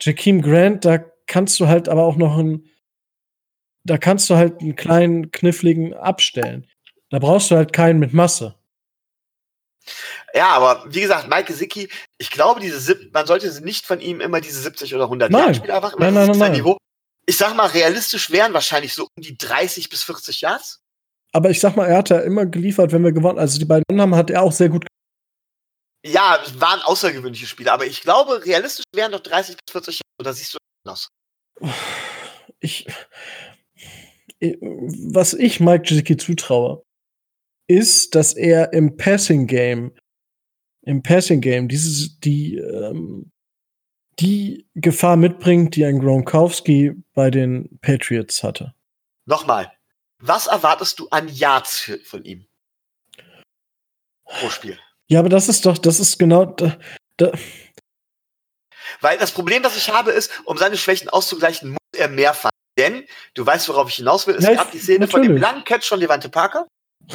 Jakeem 0.00 0.42
Grant, 0.42 0.84
da 0.84 0.98
kannst 1.26 1.60
du 1.60 1.68
halt 1.68 1.88
aber 1.88 2.02
auch 2.02 2.16
noch 2.16 2.36
einen 2.36 2.68
da 3.84 3.98
kannst 3.98 4.30
du 4.30 4.36
halt 4.36 4.60
einen 4.60 4.76
kleinen, 4.76 5.30
kniffligen 5.30 5.94
abstellen. 5.94 6.68
Da 7.10 7.18
brauchst 7.18 7.50
du 7.50 7.56
halt 7.56 7.72
keinen 7.72 7.98
mit 7.98 8.12
Masse. 8.12 8.54
Ja, 10.34 10.50
aber 10.50 10.84
wie 10.88 11.00
gesagt, 11.00 11.28
Mike 11.28 11.44
Gesicki, 11.44 11.90
ich 12.18 12.30
glaube, 12.30 12.60
diese 12.60 12.98
man 13.12 13.26
sollte 13.26 13.62
nicht 13.62 13.86
von 13.86 14.00
ihm 14.00 14.20
immer 14.20 14.40
diese 14.40 14.60
70 14.60 14.94
oder 14.94 15.04
100 15.04 15.30
Jahre 15.30 15.54
Spieler 15.54 15.74
erwarten. 15.74 15.96
Nein, 15.98 16.14
nein, 16.14 16.28
nein, 16.28 16.38
nein. 16.38 16.52
Niveau. 16.52 16.78
Ich 17.26 17.36
sag 17.36 17.54
mal, 17.54 17.66
realistisch 17.66 18.30
wären 18.30 18.52
wahrscheinlich 18.54 18.94
so 18.94 19.08
um 19.16 19.22
die 19.22 19.36
30 19.36 19.88
bis 19.90 20.02
40 20.04 20.40
Yards. 20.40 20.80
Aber 21.32 21.50
ich 21.50 21.60
sag 21.60 21.76
mal, 21.76 21.86
er 21.86 21.98
hat 21.98 22.10
ja 22.10 22.20
immer 22.20 22.46
geliefert, 22.46 22.92
wenn 22.92 23.04
wir 23.04 23.12
gewonnen 23.12 23.38
Also 23.38 23.58
die 23.58 23.64
beiden 23.64 24.00
haben, 24.00 24.14
hat 24.14 24.30
er 24.30 24.42
auch 24.42 24.52
sehr 24.52 24.68
gut 24.68 24.86
Ja, 26.04 26.42
waren 26.56 26.82
außergewöhnliche 26.82 27.46
Spiele, 27.46 27.72
aber 27.72 27.86
ich 27.86 28.02
glaube, 28.02 28.44
realistisch 28.44 28.84
wären 28.94 29.12
doch 29.12 29.20
30 29.20 29.56
bis 29.56 29.72
40 29.72 29.94
Yards. 29.96 30.02
Oder 30.20 30.32
siehst 30.32 30.54
du 30.54 30.58
anders? 30.84 31.08
Ich, 32.60 32.86
was 34.40 35.34
ich 35.34 35.60
Mike 35.60 35.84
Gesicki 35.84 36.16
zutraue, 36.16 36.82
ist, 37.68 38.14
dass 38.14 38.34
er 38.34 38.72
im 38.72 38.96
Passing 38.96 39.46
Game, 39.46 39.92
im 40.82 41.02
Passing 41.02 41.40
Game, 41.40 41.68
dieses, 41.68 42.18
die, 42.18 42.56
ähm, 42.56 43.30
die 44.18 44.66
Gefahr 44.74 45.16
mitbringt, 45.16 45.76
die 45.76 45.84
ein 45.84 46.00
Gronkowski 46.00 46.92
bei 47.14 47.30
den 47.30 47.78
Patriots 47.80 48.42
hatte. 48.42 48.74
Nochmal, 49.26 49.72
was 50.18 50.48
erwartest 50.48 50.98
du 50.98 51.08
an 51.08 51.28
Yards 51.28 51.92
von 52.04 52.24
ihm? 52.24 52.46
Pro 54.24 54.50
Spiel. 54.50 54.78
Ja, 55.08 55.20
aber 55.20 55.28
das 55.28 55.48
ist 55.48 55.64
doch, 55.66 55.78
das 55.78 56.00
ist 56.00 56.18
genau, 56.18 56.46
da, 56.46 56.78
da 57.16 57.32
weil 59.00 59.18
das 59.18 59.32
Problem, 59.32 59.62
das 59.62 59.76
ich 59.76 59.90
habe, 59.90 60.12
ist, 60.12 60.30
um 60.44 60.56
seine 60.56 60.76
Schwächen 60.76 61.08
auszugleichen, 61.08 61.70
muss 61.70 61.78
er 61.96 62.08
mehr 62.08 62.34
fand. 62.34 62.52
Denn, 62.78 63.04
du 63.34 63.44
weißt, 63.44 63.68
worauf 63.68 63.88
ich 63.88 63.96
hinaus 63.96 64.26
will, 64.26 64.36
es 64.36 64.46
gab 64.46 64.70
die 64.70 64.78
Szene 64.78 65.00
natürlich. 65.00 65.26
von 65.26 65.34
dem 65.34 65.36
langen 65.36 65.64
Catch 65.64 65.88
von 65.88 66.00
Levante 66.00 66.28
Parker. 66.28 66.66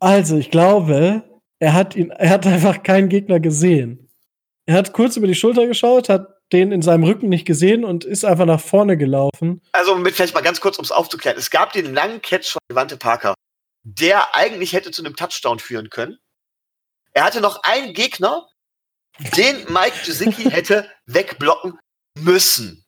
also, 0.00 0.36
ich 0.36 0.50
glaube, 0.50 1.22
er 1.58 1.72
hat 1.74 1.94
ihn, 1.94 2.10
er 2.10 2.30
hat 2.30 2.46
einfach 2.46 2.82
keinen 2.82 3.08
Gegner 3.08 3.38
gesehen. 3.38 4.10
Er 4.66 4.76
hat 4.76 4.92
kurz 4.92 5.16
über 5.16 5.28
die 5.28 5.34
Schulter 5.34 5.66
geschaut, 5.66 6.08
hat 6.08 6.28
den 6.52 6.72
in 6.72 6.82
seinem 6.82 7.04
Rücken 7.04 7.28
nicht 7.28 7.44
gesehen 7.44 7.84
und 7.84 8.04
ist 8.04 8.24
einfach 8.24 8.46
nach 8.46 8.60
vorne 8.60 8.96
gelaufen. 8.96 9.62
Also, 9.72 9.96
mit 9.96 10.14
vielleicht 10.14 10.34
mal 10.34 10.40
ganz 10.40 10.60
kurz, 10.60 10.78
um 10.78 10.84
es 10.84 10.92
aufzuklären. 10.92 11.38
Es 11.38 11.50
gab 11.50 11.72
den 11.72 11.94
langen 11.94 12.20
Catch 12.22 12.52
von 12.52 12.60
Levante 12.68 12.96
Parker, 12.96 13.34
der 13.84 14.34
eigentlich 14.34 14.72
hätte 14.72 14.90
zu 14.90 15.04
einem 15.04 15.14
Touchdown 15.14 15.60
führen 15.60 15.90
können. 15.90 16.18
Er 17.12 17.24
hatte 17.24 17.40
noch 17.40 17.62
einen 17.62 17.94
Gegner, 17.94 18.48
den 19.36 19.56
Mike 19.72 20.04
Gesicki 20.04 20.42
hätte 20.50 20.90
wegblocken 21.06 21.78
müssen. 22.18 22.85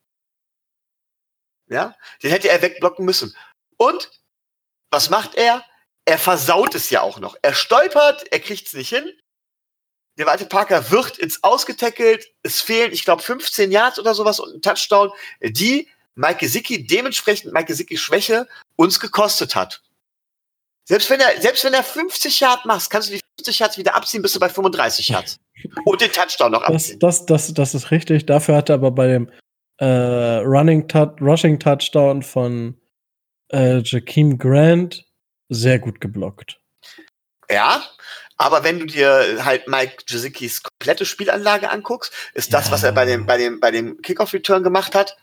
Ja, 1.68 1.94
den 2.22 2.30
hätte 2.30 2.48
er 2.48 2.62
wegblocken 2.62 3.04
müssen. 3.04 3.34
Und 3.76 4.10
was 4.90 5.10
macht 5.10 5.34
er? 5.34 5.64
Er 6.04 6.18
versaut 6.18 6.74
es 6.74 6.90
ja 6.90 7.02
auch 7.02 7.20
noch. 7.20 7.36
Er 7.42 7.54
stolpert, 7.54 8.26
er 8.32 8.40
kriegt 8.40 8.66
es 8.66 8.72
nicht 8.72 8.88
hin. 8.88 9.10
Der 10.16 10.26
Walter 10.26 10.46
Parker 10.46 10.90
wird 10.90 11.18
ins 11.18 11.44
Ausgetackelt. 11.44 12.26
Es 12.42 12.60
fehlen, 12.60 12.92
ich 12.92 13.04
glaube, 13.04 13.22
15 13.22 13.70
Yards 13.70 13.98
oder 13.98 14.14
sowas 14.14 14.40
und 14.40 14.54
ein 14.54 14.62
Touchdown, 14.62 15.10
die 15.42 15.88
Mike 16.14 16.38
Gesicki 16.40 16.86
dementsprechend 16.86 17.52
Mike 17.52 17.66
Gesicki 17.66 17.96
Schwäche 17.96 18.48
uns 18.76 18.98
gekostet 18.98 19.54
hat. 19.54 19.82
Selbst 20.84 21.10
wenn 21.10 21.20
er, 21.20 21.40
selbst 21.40 21.62
wenn 21.64 21.74
er 21.74 21.84
50 21.84 22.40
Yards 22.40 22.64
macht, 22.64 22.88
kannst 22.88 23.10
du 23.10 23.12
die 23.12 23.20
50 23.38 23.58
Yards 23.58 23.78
wieder 23.78 23.94
abziehen, 23.94 24.22
bist 24.22 24.34
du 24.34 24.40
bei 24.40 24.48
35 24.48 25.08
Yards. 25.08 25.38
Und 25.84 26.00
den 26.00 26.10
Touchdown 26.10 26.52
noch 26.52 26.62
abziehen. 26.62 26.98
Das, 26.98 27.26
das, 27.26 27.46
das, 27.46 27.54
das 27.54 27.74
ist 27.74 27.90
richtig. 27.90 28.26
Dafür 28.26 28.56
hat 28.56 28.70
er 28.70 28.76
aber 28.76 28.90
bei 28.90 29.06
dem 29.06 29.30
äh, 29.78 29.86
Running 29.86 30.88
Touch, 30.88 31.20
Rushing 31.20 31.58
Touchdown 31.58 32.22
von 32.22 32.76
äh, 33.52 33.78
Jakeem 33.78 34.38
Grant 34.38 35.04
sehr 35.48 35.78
gut 35.78 36.00
geblockt. 36.00 36.60
Ja, 37.50 37.82
aber 38.36 38.62
wenn 38.62 38.78
du 38.78 38.86
dir 38.86 39.44
halt 39.44 39.66
Mike 39.66 40.04
Jasikis 40.06 40.62
komplette 40.62 41.04
Spielanlage 41.04 41.70
anguckst, 41.70 42.12
ist 42.34 42.52
das, 42.52 42.66
ja. 42.66 42.72
was 42.72 42.84
er 42.84 42.92
bei 42.92 43.04
dem, 43.04 43.26
bei 43.26 43.36
dem, 43.36 43.58
bei 43.58 43.70
dem 43.70 44.00
Kickoff-Return 44.00 44.62
gemacht 44.62 44.94
hat, 44.94 45.16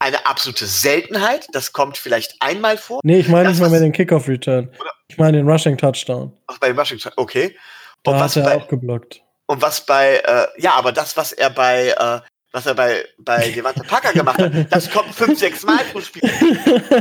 eine 0.00 0.26
absolute 0.26 0.66
Seltenheit. 0.66 1.48
Das 1.52 1.72
kommt 1.72 1.98
vielleicht 1.98 2.36
einmal 2.40 2.76
vor. 2.76 3.00
Nee, 3.04 3.18
ich 3.18 3.28
meine 3.28 3.50
nicht 3.50 3.60
mal 3.60 3.70
mehr 3.70 3.80
den 3.80 3.92
Kickoff-Return. 3.92 4.72
Ich 5.08 5.18
meine 5.18 5.38
den 5.38 5.48
Rushing-Touchdown. 5.48 6.36
Ach, 6.46 6.58
bei 6.58 6.68
dem 6.68 6.78
Rushing-Touchdown, 6.78 7.22
okay. 7.22 7.56
Und 8.04 8.14
da 8.14 8.20
was 8.20 8.36
hat 8.36 8.44
er 8.44 8.50
bei, 8.50 8.56
auch 8.56 8.68
geblockt. 8.68 9.22
Und 9.46 9.62
was 9.62 9.84
bei, 9.86 10.16
äh, 10.16 10.46
ja, 10.56 10.74
aber 10.74 10.92
das, 10.92 11.16
was 11.16 11.32
er 11.32 11.50
bei, 11.50 11.88
äh, 11.88 12.20
was 12.52 12.66
er 12.66 12.74
bei, 12.74 13.06
bei 13.18 13.50
Devante 13.54 13.82
Packer 13.82 14.12
gemacht 14.12 14.38
hat, 14.38 14.52
das 14.70 14.90
kommt 14.90 15.14
fünf, 15.14 15.38
sechs 15.38 15.62
Mal 15.62 15.84
pro 15.92 16.00
Spiel. 16.00 16.22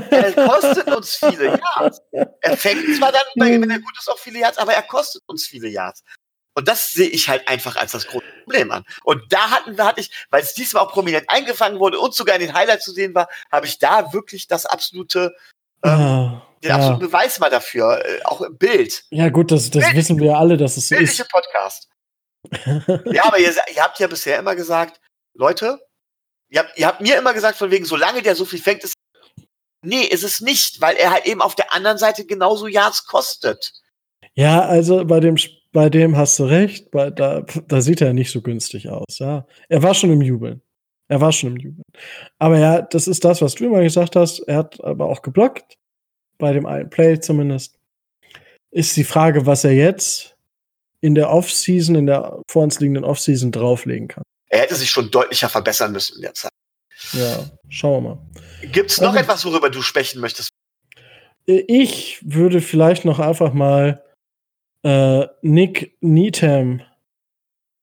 Er 0.09 0.33
kostet 0.33 0.87
uns 0.87 1.15
viele 1.15 1.59
Yards. 1.59 2.01
Er 2.11 2.57
fängt 2.57 2.95
zwar 2.97 3.11
dann, 3.11 3.23
wenn 3.35 3.69
er 3.69 3.79
gut 3.79 3.97
ist, 3.97 4.09
auch 4.09 4.19
viele 4.19 4.39
Yards, 4.39 4.57
aber 4.57 4.73
er 4.73 4.83
kostet 4.83 5.23
uns 5.27 5.47
viele 5.47 5.69
Yards. 5.69 6.03
Und 6.57 6.67
das 6.67 6.91
sehe 6.91 7.07
ich 7.07 7.29
halt 7.29 7.47
einfach 7.47 7.75
als 7.75 7.91
das 7.91 8.07
große 8.07 8.25
Problem 8.43 8.71
an. 8.71 8.83
Und 9.03 9.21
da 9.31 9.51
hatten 9.51 9.77
wir, 9.77 9.85
hatte 9.85 10.01
ich, 10.01 10.09
weil 10.31 10.41
es 10.41 10.55
diesmal 10.55 10.83
auch 10.83 10.91
prominent 10.91 11.29
eingefangen 11.29 11.79
wurde 11.79 11.99
und 11.99 12.15
sogar 12.15 12.35
in 12.35 12.41
den 12.41 12.53
Highlights 12.55 12.83
zu 12.83 12.93
sehen 12.93 13.13
war, 13.13 13.29
habe 13.51 13.67
ich 13.67 13.77
da 13.77 14.11
wirklich 14.11 14.47
das 14.47 14.65
absolute, 14.65 15.35
ähm, 15.83 15.91
ja, 15.91 16.41
den 16.63 16.71
absoluten 16.71 17.01
ja. 17.01 17.07
Beweis 17.07 17.37
mal 17.37 17.51
dafür, 17.51 18.03
äh, 18.03 18.23
auch 18.23 18.41
im 18.41 18.57
Bild. 18.57 19.03
Ja, 19.11 19.29
gut, 19.29 19.51
das, 19.51 19.69
das 19.69 19.93
wissen 19.93 20.19
wir 20.19 20.35
alle, 20.35 20.57
dass 20.57 20.77
es 20.77 20.89
so 20.89 20.95
ist. 20.95 21.29
Podcast. 21.29 21.89
ja, 23.05 23.25
aber 23.25 23.37
ihr, 23.37 23.53
ihr 23.75 23.83
habt 23.83 23.99
ja 23.99 24.07
bisher 24.07 24.39
immer 24.39 24.55
gesagt, 24.55 24.99
Leute, 25.37 25.79
ihr 26.49 26.59
habt, 26.59 26.77
ihr 26.77 26.87
habt 26.87 27.01
mir 27.01 27.17
immer 27.17 27.33
gesagt, 27.33 27.57
von 27.57 27.71
wegen, 27.71 27.85
solange 27.85 28.21
der 28.21 28.35
so 28.35 28.45
viel 28.45 28.59
fängt, 28.59 28.83
ist. 28.83 28.93
Nee, 29.83 30.03
ist 30.03 30.23
es 30.23 30.41
nicht, 30.41 30.81
weil 30.81 30.95
er 30.95 31.11
halt 31.11 31.25
eben 31.25 31.41
auf 31.41 31.55
der 31.55 31.73
anderen 31.73 31.97
Seite 31.97 32.25
genauso 32.25 32.67
Yards 32.67 33.05
kostet. 33.05 33.73
Ja, 34.33 34.61
also 34.61 35.05
bei 35.05 35.19
dem 35.19 35.37
bei 35.77 35.91
dem 35.91 36.17
hast 36.17 36.39
du 36.39 36.45
recht, 36.45 36.89
bei, 36.89 37.11
da, 37.11 37.41
da 37.67 37.81
sieht 37.81 38.01
er 38.01 38.13
nicht 38.13 38.31
so 38.31 38.41
günstig 38.41 38.89
aus. 38.89 39.19
Ja. 39.19 39.45
Er 39.69 39.83
war 39.83 39.93
schon 39.93 40.11
im 40.11 40.21
Jubeln. 40.21 40.61
Er 41.07 41.21
war 41.21 41.31
schon 41.31 41.51
im 41.51 41.57
Jubeln. 41.57 41.83
Aber 42.39 42.57
ja, 42.57 42.81
das 42.81 43.07
ist 43.07 43.23
das, 43.23 43.43
was 43.43 43.53
du 43.53 43.65
immer 43.65 43.81
gesagt 43.81 44.15
hast. 44.15 44.39
Er 44.39 44.57
hat 44.57 44.83
aber 44.83 45.05
auch 45.05 45.21
geblockt. 45.21 45.77
Bei 46.39 46.51
dem 46.51 46.65
einen 46.65 46.89
Play 46.89 47.19
zumindest. 47.19 47.77
Ist 48.71 48.97
die 48.97 49.03
Frage, 49.03 49.45
was 49.45 49.63
er 49.63 49.73
jetzt 49.73 50.35
in 50.99 51.13
der 51.13 51.29
Offseason, 51.29 51.93
in 51.93 52.07
der 52.07 52.41
vor 52.49 52.63
uns 52.63 52.79
liegenden 52.79 53.03
Offseason 53.03 53.51
drauflegen 53.51 54.07
kann. 54.07 54.23
Er 54.49 54.59
hätte 54.61 54.75
sich 54.75 54.89
schon 54.89 55.11
deutlicher 55.11 55.49
verbessern 55.49 55.91
müssen 55.91 56.17
in 56.17 56.21
der 56.21 56.33
Zeit. 56.33 56.51
Ja, 57.13 57.45
schauen 57.69 58.03
wir 58.03 58.09
mal. 58.09 58.67
Gibt 58.71 58.91
es 58.91 58.99
noch 58.99 59.09
also, 59.09 59.19
etwas, 59.19 59.45
worüber 59.45 59.69
du 59.69 59.81
sprechen 59.81 60.19
möchtest? 60.21 60.49
Ich 61.45 62.19
würde 62.23 62.61
vielleicht 62.61 63.05
noch 63.05 63.19
einfach 63.19 63.53
mal 63.53 64.03
äh, 64.83 65.27
Nick 65.41 65.97
Needham 66.01 66.81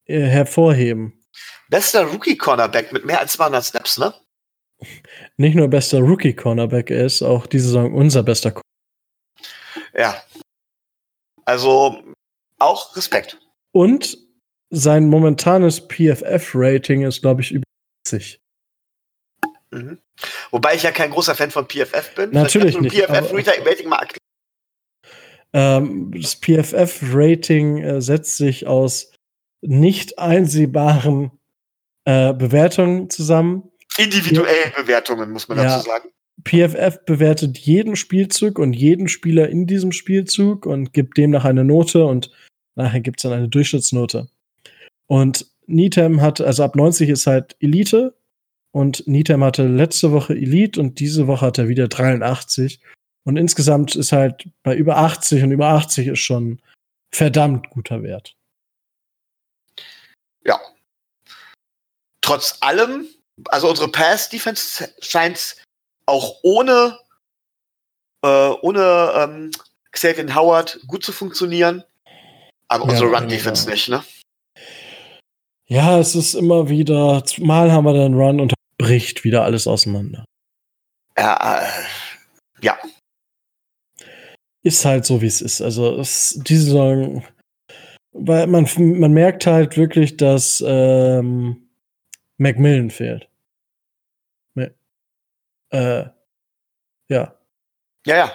äh, 0.06 0.20
hervorheben. 0.20 1.24
Bester 1.68 2.04
Rookie-Cornerback 2.04 2.92
mit 2.92 3.04
mehr 3.04 3.20
als 3.20 3.32
200 3.32 3.64
Snaps, 3.64 3.98
ne? 3.98 4.14
Nicht 5.36 5.54
nur 5.54 5.68
bester 5.68 6.00
Rookie-Cornerback, 6.00 6.90
er 6.90 7.06
ist 7.06 7.22
auch 7.22 7.46
diese 7.46 7.66
Saison 7.66 7.94
unser 7.94 8.22
bester 8.22 8.50
Cornerback. 8.50 8.64
Ja. 9.94 10.22
Also 11.44 12.02
auch 12.58 12.96
Respekt. 12.96 13.38
Und 13.72 14.18
sein 14.70 15.08
momentanes 15.08 15.80
PFF-Rating 15.80 17.02
ist, 17.02 17.20
glaube 17.20 17.42
ich, 17.42 17.52
über 17.52 17.64
80. 18.06 18.40
Mhm. 19.70 19.98
Wobei 20.50 20.74
ich 20.74 20.82
ja 20.82 20.92
kein 20.92 21.10
großer 21.10 21.34
Fan 21.34 21.50
von 21.50 21.66
PFF 21.66 22.14
bin. 22.14 22.30
Natürlich 22.30 22.80
nicht. 22.80 22.94
PFF-Rating 22.94 23.88
mal 23.88 24.06
ähm, 25.54 26.10
das 26.12 26.34
PFF-Rating 26.34 27.78
äh, 27.78 28.02
setzt 28.02 28.36
sich 28.36 28.66
aus 28.66 29.12
nicht 29.62 30.18
einsehbaren 30.18 31.30
äh, 32.04 32.34
Bewertungen 32.34 33.08
zusammen. 33.08 33.70
Individuellen 33.96 34.72
Bewertungen, 34.76 35.30
muss 35.30 35.46
man 35.46 35.58
ja, 35.58 35.64
dazu 35.64 35.86
sagen. 35.86 36.10
PFF 36.42 37.04
bewertet 37.06 37.56
jeden 37.58 37.94
Spielzug 37.94 38.58
und 38.58 38.72
jeden 38.72 39.06
Spieler 39.06 39.48
in 39.48 39.68
diesem 39.68 39.92
Spielzug 39.92 40.66
und 40.66 40.92
gibt 40.92 41.16
demnach 41.16 41.44
eine 41.44 41.64
Note 41.64 42.04
und 42.04 42.32
nachher 42.74 43.00
gibt 43.00 43.20
es 43.20 43.22
dann 43.22 43.32
eine 43.32 43.48
Durchschnittsnote. 43.48 44.28
Und 45.06 45.46
Needham 45.66 46.20
hat, 46.20 46.40
also 46.40 46.64
ab 46.64 46.76
90 46.76 47.08
ist 47.08 47.26
halt 47.26 47.56
Elite 47.60 48.14
und 48.72 49.06
Needham 49.06 49.44
hatte 49.44 49.66
letzte 49.66 50.12
Woche 50.12 50.34
Elite 50.34 50.80
und 50.80 50.98
diese 51.00 51.26
Woche 51.26 51.46
hat 51.46 51.58
er 51.58 51.68
wieder 51.68 51.88
83. 51.88 52.80
Und 53.24 53.36
insgesamt 53.36 53.96
ist 53.96 54.12
halt 54.12 54.48
bei 54.62 54.74
über 54.74 54.98
80 54.98 55.42
und 55.42 55.52
über 55.52 55.68
80 55.68 56.08
ist 56.08 56.18
schon 56.18 56.60
verdammt 57.12 57.70
guter 57.70 58.02
Wert. 58.02 58.36
Ja. 60.44 60.60
Trotz 62.20 62.58
allem, 62.60 63.06
also 63.46 63.68
unsere 63.70 63.90
Pass-Defense 63.90 64.92
scheint 65.00 65.56
auch 66.06 66.40
ohne, 66.42 66.98
äh, 68.22 68.50
ohne 68.60 69.12
ähm, 69.14 69.50
Xavier 69.92 70.34
Howard 70.34 70.80
gut 70.86 71.04
zu 71.04 71.12
funktionieren. 71.12 71.84
Aber 72.68 72.84
ja, 72.86 72.90
unsere 72.90 73.10
Run-Defense 73.10 73.70
nicht, 73.70 73.88
ne? 73.88 74.04
Ja, 75.66 75.98
es 75.98 76.14
ist 76.14 76.34
immer 76.34 76.68
wieder, 76.68 77.22
mal 77.38 77.72
haben 77.72 77.84
wir 77.84 77.94
dann 77.94 78.14
Run 78.14 78.40
und 78.40 78.54
bricht 78.78 79.24
wieder 79.24 79.44
alles 79.44 79.66
auseinander. 79.66 80.24
Ja, 81.16 81.62
äh, 81.62 81.84
ja 82.60 82.78
ist 84.64 84.84
halt 84.84 85.04
so, 85.04 85.22
wie 85.22 85.26
es 85.26 85.40
ist. 85.40 85.60
Also 85.60 86.00
es, 86.00 86.40
diese 86.42 86.64
Saison, 86.64 87.22
weil 88.12 88.46
man, 88.46 88.66
man 88.76 89.12
merkt 89.12 89.46
halt 89.46 89.76
wirklich, 89.76 90.16
dass 90.16 90.64
ähm, 90.66 91.68
Macmillan 92.38 92.90
fehlt. 92.90 93.28
Äh, 95.70 96.04
ja. 97.08 97.34
Ja, 98.06 98.16
ja. 98.16 98.32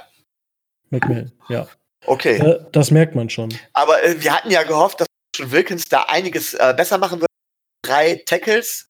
Macmillan, 0.90 1.32
ja. 1.48 1.68
Okay. 2.06 2.38
Äh, 2.38 2.66
das 2.74 2.92
merkt 2.92 3.16
man 3.16 3.30
schon. 3.30 3.54
Aber 3.74 4.04
äh, 4.04 4.22
wir 4.22 4.36
hatten 4.36 4.52
ja 4.52 4.64
gehofft, 4.64 5.00
dass 5.02 5.08
schon 5.40 5.52
Wilkins 5.52 5.86
da 5.86 6.04
einiges 6.04 6.54
äh, 6.54 6.74
besser 6.76 6.98
machen 6.98 7.22
wird. 7.22 7.30
Drei 7.86 8.22
Tackles, 8.26 8.90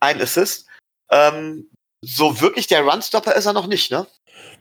ein 0.00 0.20
Assist. 0.20 0.68
Ähm, 1.10 1.70
so 2.04 2.40
wirklich 2.40 2.66
der 2.66 2.82
Runstopper 2.82 3.34
ist 3.34 3.46
er 3.46 3.52
noch 3.52 3.66
nicht, 3.66 3.90
ne? 3.90 4.06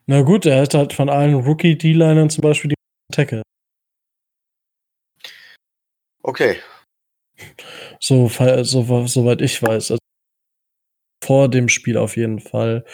Na 0.06 0.22
gut, 0.22 0.46
er 0.46 0.62
hat 0.62 0.74
halt 0.74 0.94
von 0.94 1.10
allen 1.10 1.36
Rookie-D-Linern 1.36 2.30
zum 2.30 2.42
Beispiel 2.42 2.70
die 2.70 2.76
Tackle. 3.12 3.42
Okay. 6.22 6.60
So, 8.00 8.30
so, 8.30 9.08
soweit 9.08 9.42
ich 9.42 9.62
weiß. 9.62 9.92
Also 9.92 9.98
vor 11.24 11.50
dem 11.50 11.70
Spiel 11.70 11.98
auf 11.98 12.16
jeden 12.16 12.40
Fall. 12.40 12.86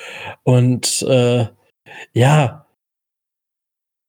Und 0.43 1.01
äh, 1.03 1.47
ja, 2.13 2.67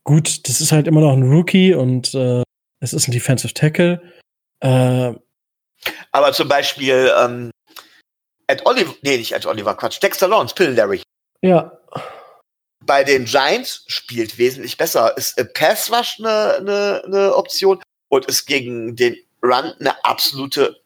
gut, 0.05 0.49
das 0.49 0.61
ist 0.61 0.73
halt 0.73 0.87
immer 0.87 1.01
noch 1.01 1.13
ein 1.13 1.31
Rookie 1.31 1.75
und 1.75 2.15
äh, 2.15 2.43
es 2.81 2.93
ist 2.93 3.09
ein 3.09 3.13
Defensive 3.13 3.55
Tackle. 3.55 4.01
Äh, 4.61 5.15
Aber 6.13 6.33
zum 6.33 6.49
Beispiel, 6.49 7.13
ähm, 7.19 7.51
Ed 8.47 8.67
Oliver, 8.67 8.95
nee, 9.03 9.17
nicht 9.17 9.33
Ed 9.33 9.47
Oliver, 9.47 9.75
Quatsch, 9.75 10.03
Dexter 10.03 10.29
Lawrence, 10.29 10.55
Pill 10.55 10.71
Larry. 10.71 11.03
Ja. 11.43 11.79
Bei 12.85 13.05
den 13.05 13.25
Giants 13.25 13.85
spielt 13.87 14.39
wesentlich 14.39 14.77
besser. 14.77 15.17
Ist 15.17 15.39
äh, 15.39 15.45
Pass 15.45 15.91
Rush 15.93 16.19
eine, 16.19 16.57
eine, 16.57 17.03
eine 17.05 17.35
Option 17.35 17.83
und 18.09 18.27
ist 18.27 18.47
gegen 18.47 18.97
den 18.97 19.17
Run 19.43 19.73
eine 19.79 20.05
absolute. 20.05 20.83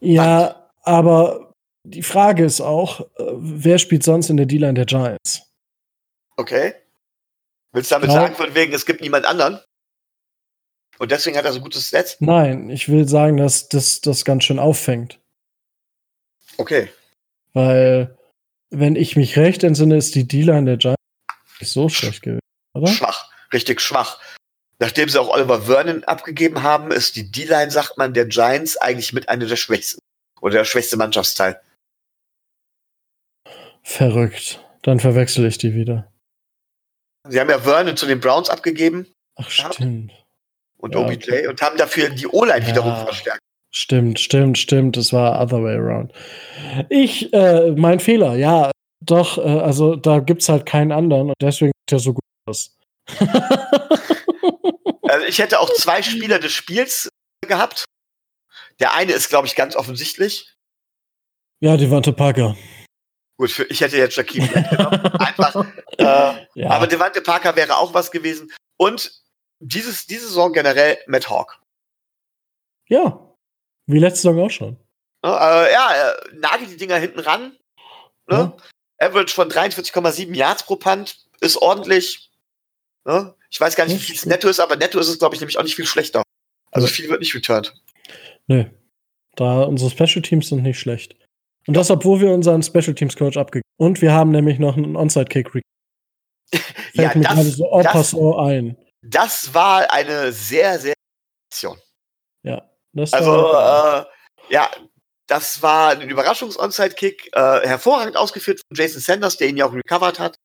Ja, 0.00 0.40
Wand. 0.40 0.56
aber 0.82 1.52
die 1.84 2.02
Frage 2.02 2.44
ist 2.44 2.60
auch, 2.60 3.00
äh, 3.00 3.04
wer 3.36 3.78
spielt 3.78 4.02
sonst 4.02 4.30
in 4.30 4.36
der 4.36 4.46
D-Line 4.46 4.74
der 4.74 4.86
Giants? 4.86 5.42
Okay. 6.36 6.74
Willst 7.72 7.90
du 7.90 7.94
damit 7.96 8.10
ja. 8.10 8.14
sagen, 8.14 8.34
von 8.34 8.54
wegen, 8.54 8.72
es 8.72 8.86
gibt 8.86 9.00
niemand 9.00 9.26
anderen? 9.26 9.60
Und 11.02 11.10
deswegen 11.10 11.36
hat 11.36 11.44
er 11.44 11.52
so 11.52 11.60
gutes 11.60 11.90
Netz? 11.90 12.16
Nein, 12.20 12.70
ich 12.70 12.88
will 12.88 13.08
sagen, 13.08 13.36
dass 13.36 13.68
das 13.68 14.02
das 14.02 14.24
ganz 14.24 14.44
schön 14.44 14.60
auffängt. 14.60 15.18
Okay. 16.58 16.92
Weil, 17.54 18.16
wenn 18.70 18.94
ich 18.94 19.16
mich 19.16 19.36
recht 19.36 19.64
entsinne, 19.64 19.96
ist 19.96 20.14
die 20.14 20.28
D-Line 20.28 20.64
der 20.64 20.76
Giants 20.76 21.02
nicht 21.58 21.72
so 21.72 21.88
schlecht 21.88 22.22
gewesen, 22.22 22.38
oder? 22.74 22.86
Schwach, 22.86 23.32
richtig 23.52 23.80
schwach. 23.80 24.20
Nachdem 24.78 25.08
sie 25.08 25.20
auch 25.20 25.28
Oliver 25.28 25.62
Vernon 25.62 26.04
abgegeben 26.04 26.62
haben, 26.62 26.92
ist 26.92 27.16
die 27.16 27.32
D-Line, 27.32 27.72
sagt 27.72 27.98
man, 27.98 28.14
der 28.14 28.26
Giants 28.26 28.76
eigentlich 28.76 29.12
mit 29.12 29.28
einer 29.28 29.46
der 29.46 29.56
schwächsten 29.56 29.98
oder 30.40 30.58
der 30.58 30.64
schwächste 30.64 30.96
Mannschaftsteil. 30.96 31.60
Verrückt. 33.82 34.64
Dann 34.82 35.00
verwechsel 35.00 35.46
ich 35.46 35.58
die 35.58 35.74
wieder. 35.74 36.12
Sie 37.28 37.40
haben 37.40 37.50
ja 37.50 37.58
Vernon 37.58 37.96
zu 37.96 38.06
den 38.06 38.20
Browns 38.20 38.48
abgegeben. 38.48 39.12
Ach, 39.34 39.50
stimmt. 39.50 40.12
Und 40.82 40.94
ja, 40.94 41.00
OBJ 41.00 41.14
okay. 41.14 41.46
und 41.46 41.62
haben 41.62 41.76
dafür 41.76 42.10
die 42.10 42.26
O-Line 42.26 42.60
ja. 42.60 42.66
wiederum 42.66 42.96
verstärkt. 42.96 43.40
Stimmt, 43.70 44.18
stimmt, 44.20 44.58
stimmt. 44.58 44.96
Es 44.96 45.12
war 45.12 45.40
other 45.40 45.62
way 45.62 45.76
around. 45.76 46.12
Ich, 46.90 47.32
äh, 47.32 47.70
mein 47.70 48.00
Fehler, 48.00 48.34
ja, 48.34 48.70
doch, 49.00 49.38
äh, 49.38 49.42
also 49.42 49.96
da 49.96 50.18
gibt's 50.18 50.48
halt 50.48 50.66
keinen 50.66 50.92
anderen 50.92 51.28
und 51.28 51.36
deswegen 51.40 51.72
sieht 51.88 51.92
er 51.92 51.98
so 52.00 52.14
gut 52.14 52.24
aus. 52.46 52.76
also 55.02 55.26
ich 55.26 55.38
hätte 55.38 55.60
auch 55.60 55.72
zwei 55.72 56.02
Spieler 56.02 56.38
des 56.38 56.52
Spiels 56.52 57.08
gehabt. 57.46 57.84
Der 58.80 58.94
eine 58.94 59.12
ist, 59.12 59.28
glaube 59.28 59.46
ich, 59.46 59.54
ganz 59.54 59.76
offensichtlich. 59.76 60.52
Ja, 61.60 61.76
Devante 61.76 62.12
Parker. 62.12 62.56
Gut, 63.38 63.52
für, 63.52 63.64
ich 63.64 63.80
hätte 63.80 63.96
jetzt 63.96 64.14
Shaquille 64.14 64.48
genommen. 64.48 65.00
Einfach. 65.18 65.64
Äh, 65.98 66.46
ja. 66.54 66.70
Aber 66.70 66.88
Devante 66.88 67.22
Parker 67.22 67.54
wäre 67.56 67.76
auch 67.76 67.94
was 67.94 68.10
gewesen. 68.10 68.52
Und 68.76 69.21
dieses, 69.62 70.06
diese 70.06 70.26
Saison 70.26 70.52
generell 70.52 70.98
Matt 71.06 71.30
Hawk. 71.30 71.60
Ja, 72.88 73.34
wie 73.86 73.98
letzte 73.98 74.22
Saison 74.22 74.40
auch 74.40 74.50
schon. 74.50 74.76
Äh, 75.24 75.72
ja, 75.72 76.10
äh, 76.10 76.34
nagelt 76.36 76.70
die 76.70 76.76
Dinger 76.76 76.96
hinten 76.96 77.20
ran. 77.20 77.56
Ne? 78.28 78.36
Ja. 78.36 78.56
Average 78.98 79.34
von 79.34 79.50
43,7 79.50 80.34
Yards 80.34 80.64
pro 80.64 80.76
Punt 80.76 81.26
ist 81.40 81.56
ordentlich. 81.56 82.30
Ne? 83.04 83.34
Ich 83.50 83.60
weiß 83.60 83.76
gar 83.76 83.86
nicht, 83.86 83.94
wie 83.94 84.04
viel 84.04 84.14
es 84.14 84.26
netto 84.26 84.48
ist, 84.48 84.60
aber 84.60 84.76
netto 84.76 84.98
ist 84.98 85.08
es, 85.08 85.18
glaube 85.18 85.34
ich, 85.34 85.40
nämlich 85.40 85.58
auch 85.58 85.62
nicht 85.62 85.76
viel 85.76 85.86
schlechter. 85.86 86.22
Also 86.70 86.86
viel 86.86 87.08
wird 87.08 87.20
nicht 87.20 87.34
returned. 87.34 87.74
Nö. 88.46 88.64
Da 89.36 89.62
unsere 89.62 89.90
Special 89.90 90.22
Teams 90.22 90.48
sind 90.48 90.62
nicht 90.62 90.78
schlecht. 90.78 91.16
Und 91.66 91.74
das, 91.74 91.90
obwohl 91.90 92.20
wir 92.20 92.32
unseren 92.32 92.62
Special 92.62 92.94
Teams 92.94 93.16
Coach 93.16 93.36
abgegeben 93.36 93.68
haben. 93.78 93.86
Und 93.88 94.02
wir 94.02 94.12
haben 94.12 94.30
nämlich 94.30 94.58
noch 94.58 94.76
einen 94.76 94.96
Onside 94.96 95.26
Kick. 95.26 95.50
ja, 96.92 97.12
mir 97.14 97.22
das, 97.22 97.56
so 97.56 97.82
das, 97.82 98.14
ein. 98.14 98.76
Das 99.02 99.52
war 99.52 99.92
eine 99.92 100.32
sehr, 100.32 100.78
sehr 100.78 100.94
Aktion. 101.50 101.78
Ja. 102.42 102.62
also, 103.12 103.52
äh, 103.52 104.04
ja, 104.48 104.70
das 105.26 105.62
war 105.62 105.90
ein 105.90 106.08
Überraschungs-Onside-Kick, 106.08 107.30
äh, 107.34 107.66
hervorragend 107.66 108.16
ausgeführt 108.16 108.60
von 108.66 108.76
Jason 108.76 109.00
Sanders, 109.00 109.36
der 109.36 109.48
ihn 109.48 109.56
ja 109.56 109.66
auch 109.66 109.74
recovered 109.74 110.18
hat. 110.18 110.36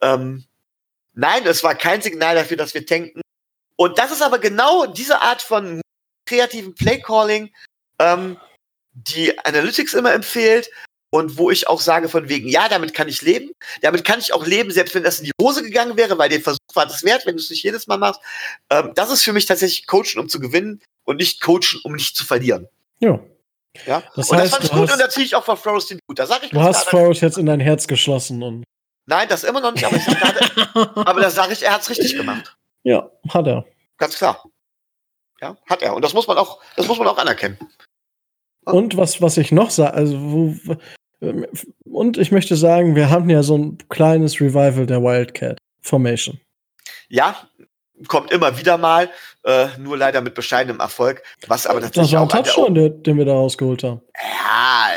Ähm, 0.00 0.44
nein, 1.12 1.46
es 1.46 1.64
war 1.64 1.74
kein 1.74 2.02
Signal 2.02 2.34
dafür, 2.34 2.56
dass 2.56 2.74
wir 2.74 2.86
tanken. 2.86 3.20
Und 3.76 3.98
das 3.98 4.12
ist 4.12 4.22
aber 4.22 4.38
genau 4.38 4.86
diese 4.86 5.20
Art 5.20 5.42
von 5.42 5.80
kreativen 6.26 6.74
Play-Calling, 6.74 7.52
ähm, 7.98 8.38
die 8.92 9.36
Analytics 9.44 9.94
immer 9.94 10.12
empfiehlt 10.12 10.70
und 11.14 11.38
wo 11.38 11.48
ich 11.48 11.68
auch 11.68 11.80
sage 11.80 12.08
von 12.08 12.28
wegen, 12.28 12.48
ja, 12.48 12.68
damit 12.68 12.92
kann 12.92 13.06
ich 13.06 13.22
leben. 13.22 13.52
Damit 13.82 14.04
kann 14.04 14.18
ich 14.18 14.34
auch 14.34 14.44
leben, 14.44 14.72
selbst 14.72 14.96
wenn 14.96 15.04
das 15.04 15.20
in 15.20 15.26
die 15.26 15.32
Hose 15.40 15.62
gegangen 15.62 15.96
wäre, 15.96 16.18
weil 16.18 16.28
der 16.28 16.40
Versuch 16.40 16.58
war 16.74 16.86
das 16.86 17.04
wert, 17.04 17.24
wenn 17.24 17.36
du 17.36 17.40
es 17.40 17.50
nicht 17.50 17.62
jedes 17.62 17.86
Mal 17.86 17.98
machst. 17.98 18.20
Ähm, 18.68 18.90
das 18.96 19.12
ist 19.12 19.22
für 19.22 19.32
mich 19.32 19.46
tatsächlich 19.46 19.86
Coachen, 19.86 20.18
um 20.18 20.28
zu 20.28 20.40
gewinnen 20.40 20.82
und 21.04 21.18
nicht 21.18 21.40
Coachen, 21.40 21.80
um 21.84 21.92
nicht 21.92 22.16
zu 22.16 22.26
verlieren. 22.26 22.66
Ja. 22.98 23.20
Ja, 23.86 24.02
das 24.16 24.28
und 24.28 24.38
heißt, 24.38 24.46
das 24.46 24.50
fand 24.54 24.64
ich 24.64 24.70
gut 24.72 24.88
hast, 24.88 24.92
und 24.94 25.00
da 25.00 25.08
ziehe 25.08 25.24
ich 25.24 25.36
auch 25.36 25.44
für 25.44 25.56
Flores 25.56 25.86
den 25.86 26.00
Hut. 26.08 26.18
Da 26.18 26.26
sag 26.26 26.42
ich 26.42 26.50
du 26.50 26.60
hast 26.60 26.88
Flores 26.88 27.20
jetzt 27.20 27.38
in 27.38 27.46
dein 27.46 27.60
Herz 27.60 27.86
geschlossen 27.86 28.42
und. 28.42 28.64
Nein, 29.06 29.28
das 29.28 29.44
immer 29.44 29.60
noch 29.60 29.72
nicht, 29.72 29.84
aber, 29.84 29.98
grade, 29.98 30.96
aber 31.08 31.20
da 31.20 31.30
sage 31.30 31.52
ich, 31.52 31.62
er 31.62 31.74
hat 31.74 31.82
es 31.82 31.90
richtig 31.90 32.16
gemacht. 32.16 32.56
Ja, 32.82 33.08
hat 33.28 33.46
er. 33.46 33.64
Ganz 33.98 34.16
klar. 34.16 34.44
Ja, 35.40 35.56
hat 35.68 35.82
er. 35.82 35.94
Und 35.94 36.02
das 36.02 36.12
muss 36.12 36.26
man 36.26 36.38
auch, 36.38 36.60
das 36.76 36.88
muss 36.88 36.98
man 36.98 37.06
auch 37.06 37.18
anerkennen. 37.18 37.58
Und 38.64 38.96
was, 38.96 39.20
was 39.20 39.36
ich 39.36 39.52
noch 39.52 39.70
sage, 39.70 39.94
also, 39.94 40.16
wo, 40.20 40.76
und 41.84 42.18
ich 42.18 42.32
möchte 42.32 42.56
sagen, 42.56 42.96
wir 42.96 43.10
haben 43.10 43.30
ja 43.30 43.42
so 43.42 43.56
ein 43.56 43.78
kleines 43.88 44.40
Revival 44.40 44.86
der 44.86 45.02
Wildcat 45.02 45.58
Formation. 45.82 46.40
Ja, 47.08 47.36
kommt 48.08 48.32
immer 48.32 48.58
wieder 48.58 48.78
mal, 48.78 49.10
äh, 49.44 49.68
nur 49.78 49.96
leider 49.96 50.20
mit 50.20 50.34
bescheidenem 50.34 50.80
Erfolg. 50.80 51.22
Was 51.46 51.66
aber 51.66 51.80
tatsächlich 51.80 52.12
das 52.12 52.20
war 52.20 52.22
ein 52.22 52.44
Touchdown, 52.44 52.74
der, 52.74 52.90
den 52.90 53.18
wir 53.18 53.24
da 53.24 53.32
rausgeholt 53.32 53.82
haben. 53.84 54.02
Ja. 54.16 54.90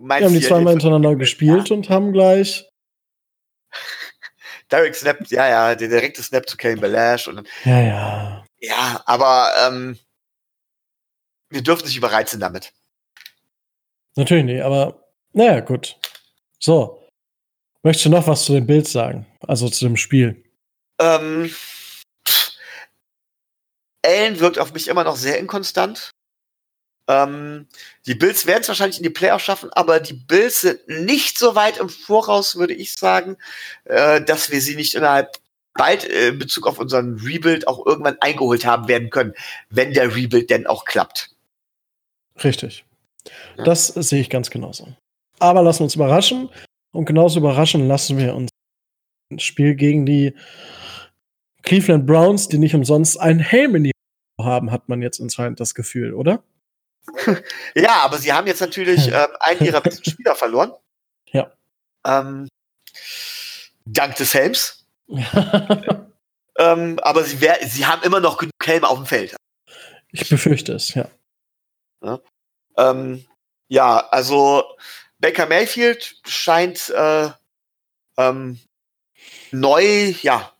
Wir 0.00 0.26
haben 0.26 0.34
die 0.34 0.40
zweimal 0.40 0.72
hintereinander 0.74 1.16
gespielt 1.16 1.70
ja. 1.70 1.76
und 1.76 1.90
haben 1.90 2.12
gleich. 2.12 2.64
Derek 4.70 4.94
Snap, 4.94 5.18
ja, 5.28 5.48
ja, 5.48 5.74
der 5.74 5.88
direkte 5.88 6.22
Snap 6.22 6.48
zu 6.48 6.56
Kane 6.56 6.76
Balash 6.76 7.26
und 7.26 7.46
Ja, 7.64 7.80
ja. 7.80 8.44
Ja, 8.60 9.02
aber 9.06 9.50
ähm, 9.66 9.98
wir 11.48 11.62
dürfen 11.62 11.86
nicht 11.86 11.96
überreizen 11.96 12.40
damit. 12.40 12.72
Natürlich 14.18 14.44
nicht, 14.44 14.62
aber 14.62 15.00
naja, 15.32 15.60
gut. 15.60 15.96
So. 16.58 17.08
Möchtest 17.84 18.06
du 18.06 18.10
noch 18.10 18.26
was 18.26 18.44
zu 18.44 18.52
dem 18.52 18.66
Bild 18.66 18.88
sagen? 18.88 19.26
Also 19.46 19.68
zu 19.68 19.84
dem 19.84 19.96
Spiel? 19.96 20.42
Ähm, 20.98 21.54
Allen 24.04 24.40
wirkt 24.40 24.58
auf 24.58 24.74
mich 24.74 24.88
immer 24.88 25.04
noch 25.04 25.14
sehr 25.14 25.38
inkonstant. 25.38 26.10
Ähm, 27.06 27.68
die 28.06 28.16
Bills 28.16 28.44
werden 28.46 28.62
es 28.62 28.68
wahrscheinlich 28.68 28.96
in 28.96 29.04
die 29.04 29.10
Playoffs 29.10 29.44
schaffen, 29.44 29.70
aber 29.72 30.00
die 30.00 30.14
Bills 30.14 30.62
sind 30.62 30.88
nicht 30.88 31.38
so 31.38 31.54
weit 31.54 31.78
im 31.78 31.88
Voraus, 31.88 32.56
würde 32.56 32.74
ich 32.74 32.94
sagen, 32.94 33.36
äh, 33.84 34.20
dass 34.20 34.50
wir 34.50 34.60
sie 34.60 34.74
nicht 34.74 34.96
innerhalb 34.96 35.36
bald 35.74 36.04
äh, 36.04 36.30
in 36.30 36.40
Bezug 36.40 36.66
auf 36.66 36.80
unseren 36.80 37.20
Rebuild 37.20 37.68
auch 37.68 37.86
irgendwann 37.86 38.20
eingeholt 38.20 38.66
haben 38.66 38.88
werden 38.88 39.10
können, 39.10 39.34
wenn 39.70 39.92
der 39.92 40.16
Rebuild 40.16 40.50
denn 40.50 40.66
auch 40.66 40.84
klappt. 40.84 41.30
Richtig. 42.42 42.84
Ja. 43.56 43.64
Das 43.64 43.88
sehe 43.88 44.20
ich 44.20 44.30
ganz 44.30 44.50
genauso. 44.50 44.88
Aber 45.38 45.62
lassen 45.62 45.80
wir 45.80 45.84
uns 45.84 45.94
überraschen. 45.94 46.50
Und 46.92 47.04
genauso 47.04 47.38
überraschen 47.38 47.86
lassen 47.86 48.18
wir 48.18 48.34
uns 48.34 48.50
ein 49.30 49.38
Spiel 49.38 49.74
gegen 49.74 50.06
die 50.06 50.34
Cleveland 51.62 52.06
Browns, 52.06 52.48
die 52.48 52.58
nicht 52.58 52.74
umsonst 52.74 53.20
einen 53.20 53.40
Helm 53.40 53.74
in 53.76 53.84
die 53.84 53.92
haben, 54.40 54.70
hat 54.70 54.88
man 54.88 55.02
jetzt 55.02 55.20
anscheinend 55.20 55.60
das 55.60 55.74
Gefühl, 55.74 56.14
oder? 56.14 56.42
ja, 57.74 58.02
aber 58.02 58.18
sie 58.18 58.32
haben 58.32 58.46
jetzt 58.46 58.60
natürlich 58.60 59.08
äh, 59.12 59.28
einen 59.40 59.60
ihrer 59.60 59.80
besten 59.80 60.10
Spieler 60.10 60.34
verloren. 60.34 60.72
Ja. 61.30 61.52
Ähm, 62.06 62.48
dank 63.84 64.16
des 64.16 64.32
Helms. 64.34 64.86
ähm, 66.58 66.98
aber 67.00 67.24
sie, 67.24 67.40
wär, 67.40 67.58
sie 67.66 67.86
haben 67.86 68.02
immer 68.02 68.20
noch 68.20 68.38
genug 68.38 68.52
Helme 68.62 68.88
auf 68.88 68.98
dem 68.98 69.06
Feld. 69.06 69.36
Ich 70.10 70.28
befürchte 70.28 70.72
es, 70.72 70.94
ja. 70.94 71.08
Ja, 72.02 72.20
ähm, 72.78 73.24
ja 73.68 74.06
also 74.10 74.64
Baker 75.18 75.46
Mayfield 75.46 76.16
scheint 76.26 76.90
äh, 76.90 77.28
ähm, 78.16 78.58
neu, 79.50 80.14
ja, 80.22 80.52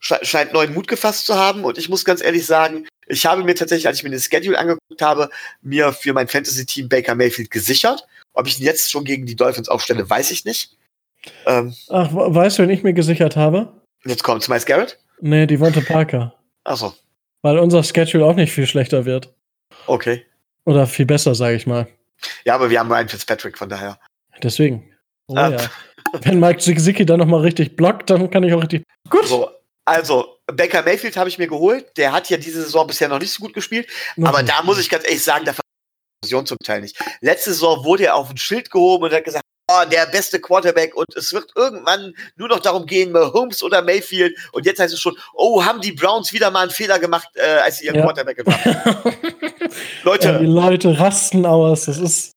scheint 0.00 0.52
neuen 0.52 0.74
Mut 0.74 0.88
gefasst 0.88 1.26
zu 1.26 1.36
haben. 1.36 1.64
Und 1.64 1.78
ich 1.78 1.88
muss 1.88 2.04
ganz 2.04 2.22
ehrlich 2.22 2.46
sagen, 2.46 2.86
ich 3.06 3.26
habe 3.26 3.44
mir 3.44 3.54
tatsächlich, 3.54 3.86
als 3.86 3.98
ich 3.98 4.04
mir 4.04 4.10
den 4.10 4.20
Schedule 4.20 4.58
angeguckt 4.58 5.02
habe, 5.02 5.30
mir 5.62 5.92
für 5.92 6.12
mein 6.12 6.28
Fantasy-Team 6.28 6.88
Baker 6.88 7.14
Mayfield 7.14 7.50
gesichert. 7.50 8.06
Ob 8.32 8.46
ich 8.46 8.58
ihn 8.58 8.64
jetzt 8.64 8.90
schon 8.90 9.04
gegen 9.04 9.26
die 9.26 9.36
Dolphins 9.36 9.68
aufstelle, 9.68 10.08
weiß 10.08 10.30
ich 10.30 10.44
nicht. 10.44 10.76
Ähm, 11.46 11.74
Ach, 11.88 12.08
weißt 12.12 12.58
du, 12.58 12.62
wen 12.62 12.70
ich 12.70 12.82
mir 12.82 12.92
gesichert 12.92 13.36
habe? 13.36 13.72
Jetzt 14.04 14.24
kommt 14.24 14.46
Miles 14.48 14.66
Garrett? 14.66 14.98
Nee, 15.20 15.46
die 15.46 15.54
Devonta 15.54 15.80
Parker. 15.80 16.34
Ach 16.64 16.76
so. 16.76 16.94
Weil 17.42 17.58
unser 17.58 17.82
Schedule 17.82 18.24
auch 18.26 18.34
nicht 18.34 18.52
viel 18.52 18.66
schlechter 18.66 19.04
wird. 19.04 19.32
Okay. 19.86 20.24
Oder 20.64 20.86
viel 20.86 21.06
besser, 21.06 21.34
sage 21.34 21.56
ich 21.56 21.66
mal. 21.66 21.86
Ja, 22.44 22.54
aber 22.54 22.70
wir 22.70 22.78
haben 22.78 22.90
Ryan 22.90 23.08
Fitzpatrick, 23.08 23.58
von 23.58 23.68
daher. 23.68 23.98
Deswegen. 24.42 24.90
Oh, 25.26 25.36
ah. 25.36 25.50
ja. 25.50 25.70
Wenn 26.22 26.38
Mike 26.38 26.58
Zicki 26.58 27.04
dann 27.04 27.18
nochmal 27.18 27.40
richtig 27.40 27.76
blockt, 27.76 28.10
dann 28.10 28.30
kann 28.30 28.44
ich 28.44 28.52
auch 28.52 28.62
richtig. 28.62 28.84
Gut. 29.08 29.26
So, 29.26 29.50
also, 29.84 30.38
Baker 30.46 30.82
Mayfield 30.82 31.16
habe 31.16 31.28
ich 31.28 31.38
mir 31.38 31.48
geholt. 31.48 31.96
Der 31.96 32.12
hat 32.12 32.30
ja 32.30 32.36
diese 32.36 32.62
Saison 32.62 32.86
bisher 32.86 33.08
noch 33.08 33.18
nicht 33.18 33.32
so 33.32 33.42
gut 33.42 33.54
gespielt. 33.54 33.88
Mhm. 34.16 34.26
Aber 34.26 34.42
da 34.42 34.62
muss 34.62 34.78
ich 34.78 34.88
ganz 34.88 35.04
ehrlich 35.04 35.22
sagen, 35.22 35.44
da 35.44 35.54
Explosion 36.24 36.46
zum 36.46 36.58
Teil 36.58 36.80
nicht. 36.80 36.96
Letzte 37.20 37.50
Saison 37.50 37.84
wurde 37.84 38.06
er 38.06 38.14
auf 38.16 38.30
ein 38.30 38.36
Schild 38.36 38.70
gehoben 38.70 39.04
und 39.04 39.12
hat 39.12 39.24
gesagt, 39.24 39.44
oh, 39.70 39.84
der 39.90 40.06
beste 40.06 40.40
Quarterback 40.40 40.94
und 40.94 41.14
es 41.16 41.32
wird 41.32 41.50
irgendwann 41.54 42.14
nur 42.36 42.48
noch 42.48 42.60
darum 42.60 42.86
gehen, 42.86 43.12
Mahomes 43.12 43.62
oder 43.62 43.82
Mayfield. 43.82 44.36
Und 44.52 44.66
jetzt 44.66 44.80
heißt 44.80 44.94
es 44.94 45.00
schon, 45.00 45.16
oh, 45.34 45.64
haben 45.64 45.80
die 45.80 45.92
Browns 45.92 46.32
wieder 46.32 46.50
mal 46.50 46.62
einen 46.62 46.70
Fehler 46.70 46.98
gemacht, 46.98 47.28
äh, 47.34 47.60
als 47.60 47.78
sie 47.78 47.86
ihren 47.86 47.96
ja. 47.96 48.02
Quarterback 48.02 48.38
gemacht 48.38 48.64
haben. 48.64 49.16
Leute. 50.02 50.28
Ja, 50.28 50.38
die 50.38 50.46
Leute 50.46 50.98
rasten 50.98 51.46
aus, 51.46 51.86
das 51.86 51.98
ist. 51.98 52.32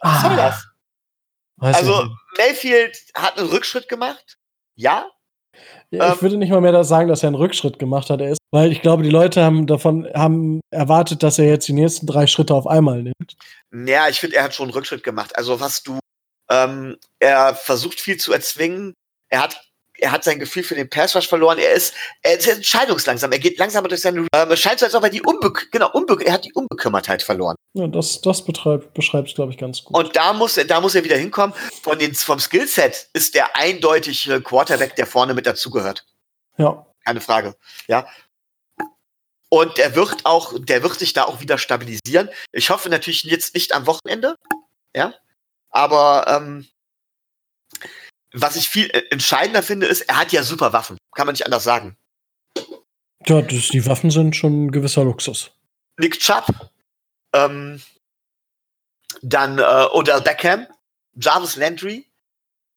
Was 0.00 0.22
soll 0.22 0.36
das? 0.36 0.66
Also, 1.60 2.08
Mayfield 2.38 2.98
hat 3.14 3.38
einen 3.38 3.48
Rückschritt 3.48 3.88
gemacht. 3.88 4.36
Ja. 4.74 5.06
ja 5.90 6.08
ich 6.08 6.14
ähm, 6.14 6.22
würde 6.22 6.36
nicht 6.36 6.50
mal 6.50 6.60
mehr 6.60 6.84
sagen, 6.84 7.08
dass 7.08 7.22
er 7.22 7.28
einen 7.28 7.36
Rückschritt 7.36 7.78
gemacht 7.78 8.10
hat. 8.10 8.20
Er 8.20 8.30
ist, 8.30 8.40
weil 8.50 8.72
ich 8.72 8.82
glaube, 8.82 9.04
die 9.04 9.10
Leute 9.10 9.42
haben 9.44 9.66
davon 9.66 10.08
haben 10.14 10.60
erwartet, 10.70 11.22
dass 11.22 11.38
er 11.38 11.46
jetzt 11.46 11.68
die 11.68 11.72
nächsten 11.72 12.06
drei 12.06 12.26
Schritte 12.26 12.54
auf 12.54 12.66
einmal 12.66 13.02
nimmt. 13.02 13.36
Ja, 13.72 14.08
ich 14.08 14.18
finde, 14.18 14.36
er 14.36 14.44
hat 14.44 14.54
schon 14.54 14.64
einen 14.64 14.74
Rückschritt 14.74 15.04
gemacht. 15.04 15.36
Also, 15.36 15.60
was 15.60 15.82
du 15.82 16.00
ähm, 16.52 16.98
er 17.18 17.54
versucht 17.54 18.00
viel 18.00 18.18
zu 18.18 18.32
erzwingen. 18.32 18.94
Er 19.30 19.42
hat 19.42 19.71
er 20.02 20.10
hat 20.10 20.24
sein 20.24 20.40
Gefühl 20.40 20.64
für 20.64 20.74
den 20.74 20.90
Passrush 20.90 21.28
verloren. 21.28 21.58
Er 21.58 21.72
ist, 21.72 21.94
er 22.22 22.36
ist 22.36 22.48
entscheidungslangsam. 22.48 23.30
Er 23.30 23.38
geht 23.38 23.56
langsamer 23.58 23.86
durch 23.88 24.00
seine. 24.00 24.26
Ähm, 24.34 24.50
es 24.50 24.60
scheint 24.60 24.80
so, 24.80 24.86
als 24.86 24.94
ob 24.96 25.04
er 25.04 25.10
die 25.10 25.22
Unbe 25.22 25.52
genau, 25.70 25.90
Unbe 25.92 26.18
er 26.24 26.32
hat 26.32 26.44
die 26.44 26.52
Unbekümmertheit 26.52 27.22
verloren. 27.22 27.54
Ja, 27.74 27.86
das, 27.86 28.20
das 28.20 28.44
beschreibt 28.44 28.98
es, 28.98 29.34
glaube 29.34 29.52
ich, 29.52 29.58
ganz 29.58 29.84
gut. 29.84 29.96
Und 29.96 30.16
da 30.16 30.32
muss, 30.32 30.56
er, 30.56 30.64
da 30.64 30.80
muss 30.80 30.96
er 30.96 31.04
wieder 31.04 31.16
hinkommen. 31.16 31.54
Von 31.82 31.98
den, 31.98 32.14
vom 32.14 32.40
Skillset 32.40 33.08
ist 33.12 33.34
der 33.36 33.56
eindeutig 33.56 34.28
Quarterback, 34.42 34.96
der 34.96 35.06
vorne 35.06 35.34
mit 35.34 35.46
dazugehört. 35.46 36.04
Ja. 36.58 36.84
Keine 37.04 37.20
Frage. 37.20 37.54
Ja. 37.86 38.06
Und 39.48 39.78
er 39.78 39.94
wird 39.94 40.24
auch, 40.24 40.54
der 40.58 40.82
wird 40.82 40.98
sich 40.98 41.12
da 41.12 41.24
auch 41.24 41.40
wieder 41.40 41.58
stabilisieren. 41.58 42.28
Ich 42.50 42.70
hoffe 42.70 42.88
natürlich 42.88 43.22
jetzt 43.22 43.54
nicht 43.54 43.72
am 43.72 43.86
Wochenende. 43.86 44.34
Ja. 44.96 45.14
Aber 45.70 46.24
ähm, 46.26 46.66
was 48.32 48.56
ich 48.56 48.68
viel 48.68 48.90
entscheidender 49.10 49.62
finde, 49.62 49.86
ist, 49.86 50.02
er 50.02 50.18
hat 50.18 50.32
ja 50.32 50.42
super 50.42 50.72
Waffen. 50.72 50.98
Kann 51.14 51.26
man 51.26 51.34
nicht 51.34 51.44
anders 51.44 51.64
sagen. 51.64 51.96
Ja, 53.26 53.42
das, 53.42 53.68
die 53.68 53.86
Waffen 53.86 54.10
sind 54.10 54.34
schon 54.34 54.66
ein 54.66 54.70
gewisser 54.72 55.04
Luxus. 55.04 55.52
Nick 55.98 56.18
Chubb, 56.18 56.46
ähm, 57.34 57.80
dann 59.22 59.58
äh, 59.58 59.86
Odell 59.92 60.20
Beckham, 60.20 60.66
Jarvis 61.14 61.56
Landry. 61.56 62.06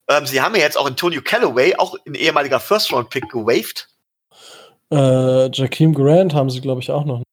Ähm, 0.08 0.26
sie 0.26 0.42
haben 0.42 0.56
ja 0.56 0.62
jetzt 0.62 0.78
auch 0.78 0.86
Antonio 0.86 1.22
Callaway, 1.22 1.76
auch 1.76 1.96
ein 2.06 2.14
ehemaliger 2.14 2.60
First-Round-Pick, 2.60 3.30
gewaved. 3.30 3.88
Äh, 4.92 5.50
Jakeem 5.52 5.94
Grant 5.96 6.36
haben 6.36 6.50
sie, 6.50 6.62
glaube 6.62 6.82
ich, 6.82 6.92
auch 6.92 7.06
noch. 7.06 7.24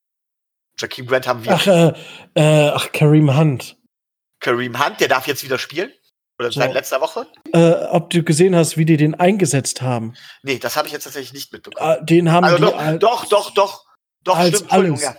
Jakeem 0.78 1.06
Grant 1.06 1.26
haben 1.26 1.44
wir. 1.44 1.52
Ach, 1.52 1.66
äh, 1.66 1.92
äh, 2.34 2.70
ach 2.70 2.92
Kareem 2.92 3.36
Hunt. 3.36 3.76
Kareem 4.40 4.82
Hunt, 4.82 5.00
der 5.00 5.08
darf 5.08 5.26
jetzt 5.26 5.44
wieder 5.44 5.58
spielen. 5.58 5.92
Oder 6.38 6.50
so. 6.50 6.60
seit 6.60 6.72
letzter 6.72 7.00
Woche? 7.00 7.26
Äh, 7.52 7.72
ob 7.90 8.10
du 8.10 8.22
gesehen 8.22 8.56
hast, 8.56 8.76
wie 8.76 8.84
die 8.84 8.96
den 8.96 9.14
eingesetzt 9.14 9.82
haben? 9.82 10.14
Nee, 10.42 10.58
das 10.58 10.76
habe 10.76 10.86
ich 10.86 10.92
jetzt 10.92 11.04
tatsächlich 11.04 11.32
nicht 11.32 11.52
mitbekommen. 11.52 11.98
Äh, 12.00 12.04
den 12.04 12.32
haben 12.32 12.44
also 12.44 12.56
die 12.56 12.62
doch, 12.62 12.78
als, 12.78 12.98
doch, 12.98 13.24
doch, 13.26 13.50
doch, 13.54 13.84
doch, 14.24 14.36
als 14.36 14.56
stimmt, 14.56 14.72
alles. 14.72 15.02
Ja. 15.02 15.16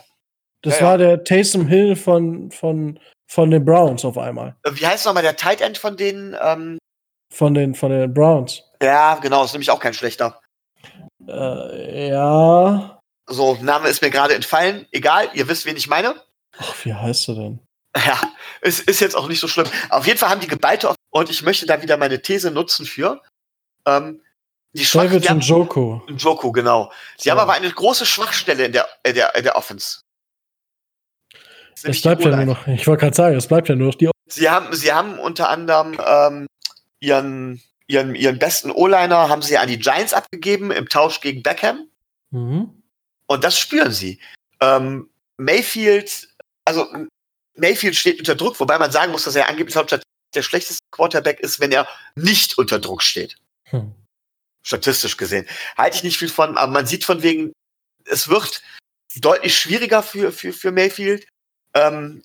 Das 0.62 0.80
ja, 0.80 0.86
war 0.86 0.92
ja. 0.94 0.98
der 0.98 1.24
Taysom 1.24 1.68
Hill 1.68 1.96
von, 1.96 2.50
von, 2.52 3.00
von 3.28 3.52
den 3.52 3.64
Browns 3.64 4.06
auf 4.06 4.18
einmal. 4.18 4.56
Äh, 4.64 4.72
wie 4.74 4.88
heißt 4.88 5.06
nochmal 5.06 5.24
der 5.24 5.36
Tight 5.36 5.62
End 5.62 5.78
von 5.78 5.98
den? 5.98 6.36
Ähm 6.42 6.78
von 7.32 7.54
den 7.54 7.74
von 7.74 7.92
den 7.92 8.14
Browns. 8.14 8.64
Ja, 8.82 9.16
genau, 9.16 9.44
ist 9.44 9.54
nämlich 9.54 9.72
auch 9.72 9.80
kein 9.80 9.94
schlechter. 9.94 10.40
Äh, 11.28 12.10
ja. 12.10 13.00
So, 13.28 13.58
Name 13.62 13.88
ist 13.88 14.02
mir 14.02 14.12
gerade 14.12 14.36
entfallen. 14.36 14.86
Egal, 14.92 15.30
ihr 15.34 15.48
wisst, 15.48 15.66
wen 15.66 15.78
ich 15.78 15.88
meine. 15.88 16.16
Ach, 16.58 16.76
wie 16.84 16.94
heißt 16.94 17.30
er 17.30 17.36
denn? 17.36 17.60
Ja, 17.96 18.20
es 18.62 18.80
ist 18.80 19.02
jetzt 19.02 19.16
auch 19.16 19.28
nicht 19.28 19.40
so 19.40 19.48
schlimm. 19.48 19.68
Auf 19.90 20.08
jeden 20.08 20.18
Fall 20.18 20.30
haben 20.30 20.42
die 20.42 20.48
geballte 20.48 20.90
und 21.14 21.30
ich 21.30 21.44
möchte 21.44 21.66
da 21.68 21.82
wieder 21.82 21.96
meine 21.98 22.22
These 22.22 22.52
nutzen 22.52 22.86
für. 22.86 23.22
Ähm, 23.86 24.22
die 24.74 24.84
David 24.92 25.30
und 25.30 25.42
Joko. 25.42 26.02
Joko, 26.18 26.52
genau. 26.52 26.92
Sie 27.18 27.30
ja. 27.30 27.34
haben 27.36 27.42
aber 27.42 27.54
eine 27.54 27.70
große 27.70 28.08
Schwachstelle 28.08 28.66
in 28.66 28.72
der, 28.72 28.88
in 29.04 29.14
der, 29.14 29.36
in 29.36 29.44
der 29.44 29.56
Offense. 29.56 30.00
Es 31.84 32.02
bleibt 32.02 32.24
ja 32.24 32.36
nur 32.36 32.46
noch, 32.46 32.68
ich 32.68 32.88
wollte 32.88 33.02
gerade 33.02 33.16
sagen, 33.16 33.38
es 33.38 33.48
bleibt 33.48 33.70
ja 33.70 33.76
nur 33.76 33.88
noch 33.88 33.96
die 33.96 34.10
Sie 34.28 34.50
haben, 34.50 34.74
sie 34.74 34.92
haben 34.92 35.20
unter 35.20 35.50
anderem 35.50 36.00
ähm, 36.04 36.48
ihren, 37.00 37.62
ihren, 37.86 38.16
ihren 38.16 38.40
besten 38.40 38.72
O-Liner 38.72 39.30
haben 39.30 39.44
sie 39.44 39.58
an 39.60 39.68
die 39.68 39.78
Giants 39.78 40.14
abgegeben 40.14 40.72
im 40.72 40.90
Tausch 40.90 41.22
gegen 41.22 41.44
Beckham. 41.44 41.88
Mhm. 42.32 42.82
Und 43.28 43.44
das 43.44 43.60
spüren 43.60 43.92
sie. 43.92 44.20
Ähm, 44.62 45.10
Mayfield, 45.38 46.30
also 46.66 46.88
Mayfield 47.56 47.96
steht 47.96 48.18
unter 48.18 48.34
Druck, 48.34 48.60
wobei 48.60 48.80
man 48.80 48.92
sagen 48.92 49.12
muss, 49.12 49.26
dass 49.26 49.36
er 49.36 49.48
angeblich 49.48 49.76
Hauptstadt 49.76 50.02
der 50.36 50.44
schlechteste 50.44 50.82
Quarterback 50.92 51.40
ist, 51.40 51.60
wenn 51.60 51.72
er 51.72 51.88
nicht 52.16 52.58
unter 52.58 52.80
Druck 52.80 53.02
steht. 53.02 53.38
Hm. 53.70 53.94
Statistisch 54.64 55.18
gesehen. 55.18 55.48
Halte 55.78 55.98
ich 55.98 56.04
nicht 56.04 56.18
viel 56.18 56.30
von, 56.30 56.58
aber 56.58 56.72
man 56.72 56.86
sieht 56.86 57.04
von 57.04 57.22
wegen, 57.24 57.54
es 58.06 58.28
wird 58.28 58.62
deutlich 59.18 59.58
schwieriger 59.58 60.04
für, 60.04 60.32
für, 60.32 60.54
für 60.54 60.72
Mayfield. 60.72 61.28
Ähm, 61.74 62.24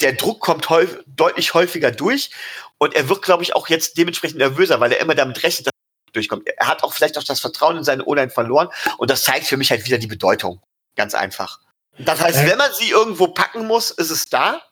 der 0.00 0.12
Druck 0.12 0.40
kommt 0.40 0.68
häufig, 0.68 0.98
deutlich 1.06 1.54
häufiger 1.54 1.90
durch 1.90 2.30
und 2.78 2.94
er 2.94 3.08
wird, 3.08 3.22
glaube 3.22 3.42
ich, 3.42 3.54
auch 3.54 3.68
jetzt 3.68 3.96
dementsprechend 3.96 4.38
nervöser, 4.38 4.80
weil 4.80 4.92
er 4.92 5.00
immer 5.00 5.14
damit 5.14 5.42
rechnet, 5.42 5.68
dass 5.68 5.72
er 5.72 6.12
durchkommt. 6.12 6.46
Er 6.46 6.66
hat 6.66 6.82
auch 6.82 6.92
vielleicht 6.92 7.16
auch 7.16 7.24
das 7.24 7.40
Vertrauen 7.40 7.78
in 7.78 7.84
seine 7.84 8.04
O-Line 8.04 8.30
verloren 8.30 8.68
und 8.98 9.10
das 9.10 9.24
zeigt 9.24 9.46
für 9.46 9.56
mich 9.56 9.70
halt 9.70 9.86
wieder 9.86 9.98
die 9.98 10.06
Bedeutung. 10.06 10.60
Ganz 10.96 11.14
einfach. 11.14 11.60
Das 11.98 12.20
heißt, 12.20 12.46
wenn 12.46 12.58
man 12.58 12.72
sie 12.74 12.90
irgendwo 12.90 13.28
packen 13.28 13.66
muss, 13.66 13.90
ist 13.90 14.10
es 14.10 14.26
da. 14.26 14.62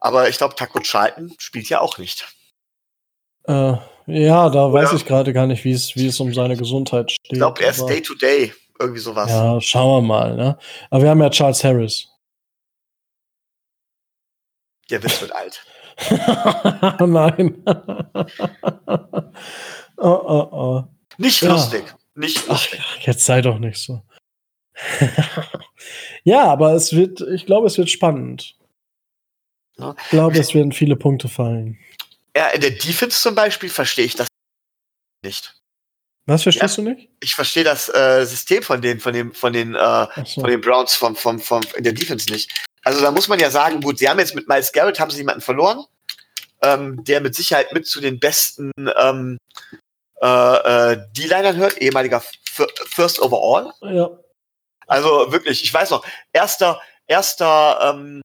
Aber 0.00 0.28
ich 0.28 0.38
glaube, 0.38 0.54
Taco 0.54 0.80
Charlton 0.80 1.34
spielt 1.38 1.68
ja 1.68 1.80
auch 1.80 1.98
nicht. 1.98 2.26
Äh, 3.44 3.74
ja, 4.06 4.48
da 4.48 4.66
Oder? 4.66 4.72
weiß 4.72 4.92
ich 4.92 5.04
gerade 5.04 5.32
gar 5.32 5.46
nicht, 5.46 5.64
wie 5.64 5.72
es, 5.72 6.20
um 6.20 6.32
seine 6.32 6.56
Gesundheit 6.56 7.12
steht. 7.12 7.32
Ich 7.32 7.38
glaube, 7.38 7.62
er 7.62 7.70
ist 7.70 7.84
Day 7.86 8.00
to 8.00 8.14
Day, 8.14 8.54
irgendwie 8.78 9.00
sowas. 9.00 9.30
Ja, 9.30 9.60
schauen 9.60 10.02
wir 10.02 10.06
mal. 10.06 10.36
Ne? 10.36 10.58
Aber 10.90 11.02
wir 11.02 11.10
haben 11.10 11.20
ja 11.20 11.30
Charles 11.30 11.62
Harris. 11.64 12.08
Der 14.90 15.02
Witz 15.02 15.20
wird 15.20 15.32
alt. 15.32 15.62
Nein. 17.00 17.62
oh, 19.96 20.06
oh, 20.06 20.48
oh. 20.52 20.84
Nicht 21.18 21.42
lustig. 21.42 21.84
Ja. 21.86 21.94
Nicht 22.14 22.46
lustig. 22.48 22.80
Ach, 22.82 22.98
jetzt 23.00 23.24
sei 23.24 23.42
doch 23.42 23.58
nicht 23.58 23.78
so. 23.78 24.02
ja, 26.24 26.44
aber 26.44 26.72
es 26.72 26.94
wird, 26.94 27.20
ich 27.20 27.46
glaube, 27.46 27.66
es 27.66 27.76
wird 27.76 27.90
spannend. 27.90 28.57
Ja. 29.78 29.94
Ich 29.98 30.10
glaube, 30.10 30.38
es 30.38 30.54
werden 30.54 30.72
viele 30.72 30.96
Punkte 30.96 31.28
fallen. 31.28 31.78
Ja, 32.36 32.48
in 32.48 32.60
der 32.60 32.70
Defense 32.70 33.20
zum 33.20 33.34
Beispiel 33.34 33.68
verstehe 33.68 34.04
ich 34.04 34.14
das 34.14 34.26
nicht. 35.24 35.54
Was 36.26 36.42
verstehst 36.42 36.76
ja, 36.76 36.84
du 36.84 36.90
nicht? 36.90 37.08
Ich 37.20 37.34
verstehe 37.34 37.64
das 37.64 37.88
äh, 37.88 38.24
System 38.26 38.62
von 38.62 38.82
den, 38.82 39.00
von 39.00 39.14
den, 39.14 39.32
von 39.32 39.52
den, 39.52 39.74
äh, 39.74 40.06
so. 40.24 40.42
von 40.42 40.50
den 40.50 40.60
Browns 40.60 40.94
vom, 40.94 41.16
vom, 41.16 41.40
vom, 41.40 41.62
in 41.74 41.84
der 41.84 41.94
Defense 41.94 42.30
nicht. 42.30 42.52
Also 42.84 43.00
da 43.00 43.10
muss 43.10 43.28
man 43.28 43.38
ja 43.38 43.50
sagen, 43.50 43.80
gut, 43.80 43.98
sie 43.98 44.08
haben 44.08 44.18
jetzt 44.18 44.34
mit 44.34 44.46
Miles 44.46 44.72
Garrett 44.72 45.00
haben 45.00 45.10
sie 45.10 45.18
jemanden 45.18 45.40
verloren, 45.40 45.84
ähm, 46.62 47.02
der 47.04 47.20
mit 47.20 47.34
Sicherheit 47.34 47.72
mit 47.72 47.86
zu 47.86 48.00
den 48.00 48.20
besten 48.20 48.72
ähm, 48.76 49.38
äh, 50.20 50.92
äh, 50.92 50.98
D-Linern 51.16 51.56
hört, 51.56 51.78
ehemaliger 51.78 52.22
First 52.44 53.20
Overall. 53.20 53.72
Ja. 53.82 54.10
Also 54.86 55.32
wirklich, 55.32 55.62
ich 55.64 55.72
weiß 55.72 55.90
noch, 55.90 56.04
erster, 56.32 56.80
erster, 57.06 57.94
ähm, 57.94 58.20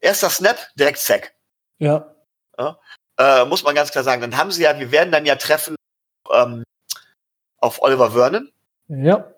erster 0.00 0.30
Snap, 0.30 0.58
direkt 0.76 0.98
Sack. 0.98 1.34
Ja. 1.78 2.14
ja. 2.58 2.78
Äh, 3.18 3.44
muss 3.44 3.62
man 3.62 3.74
ganz 3.74 3.90
klar 3.90 4.04
sagen. 4.04 4.20
Dann 4.20 4.36
haben 4.36 4.50
sie 4.50 4.62
ja, 4.62 4.78
wir 4.78 4.90
werden 4.92 5.12
dann 5.12 5.26
ja 5.26 5.36
treffen 5.36 5.76
ähm, 6.32 6.64
auf 7.58 7.82
Oliver 7.82 8.12
Vernon. 8.12 8.50
Ja. 8.88 9.32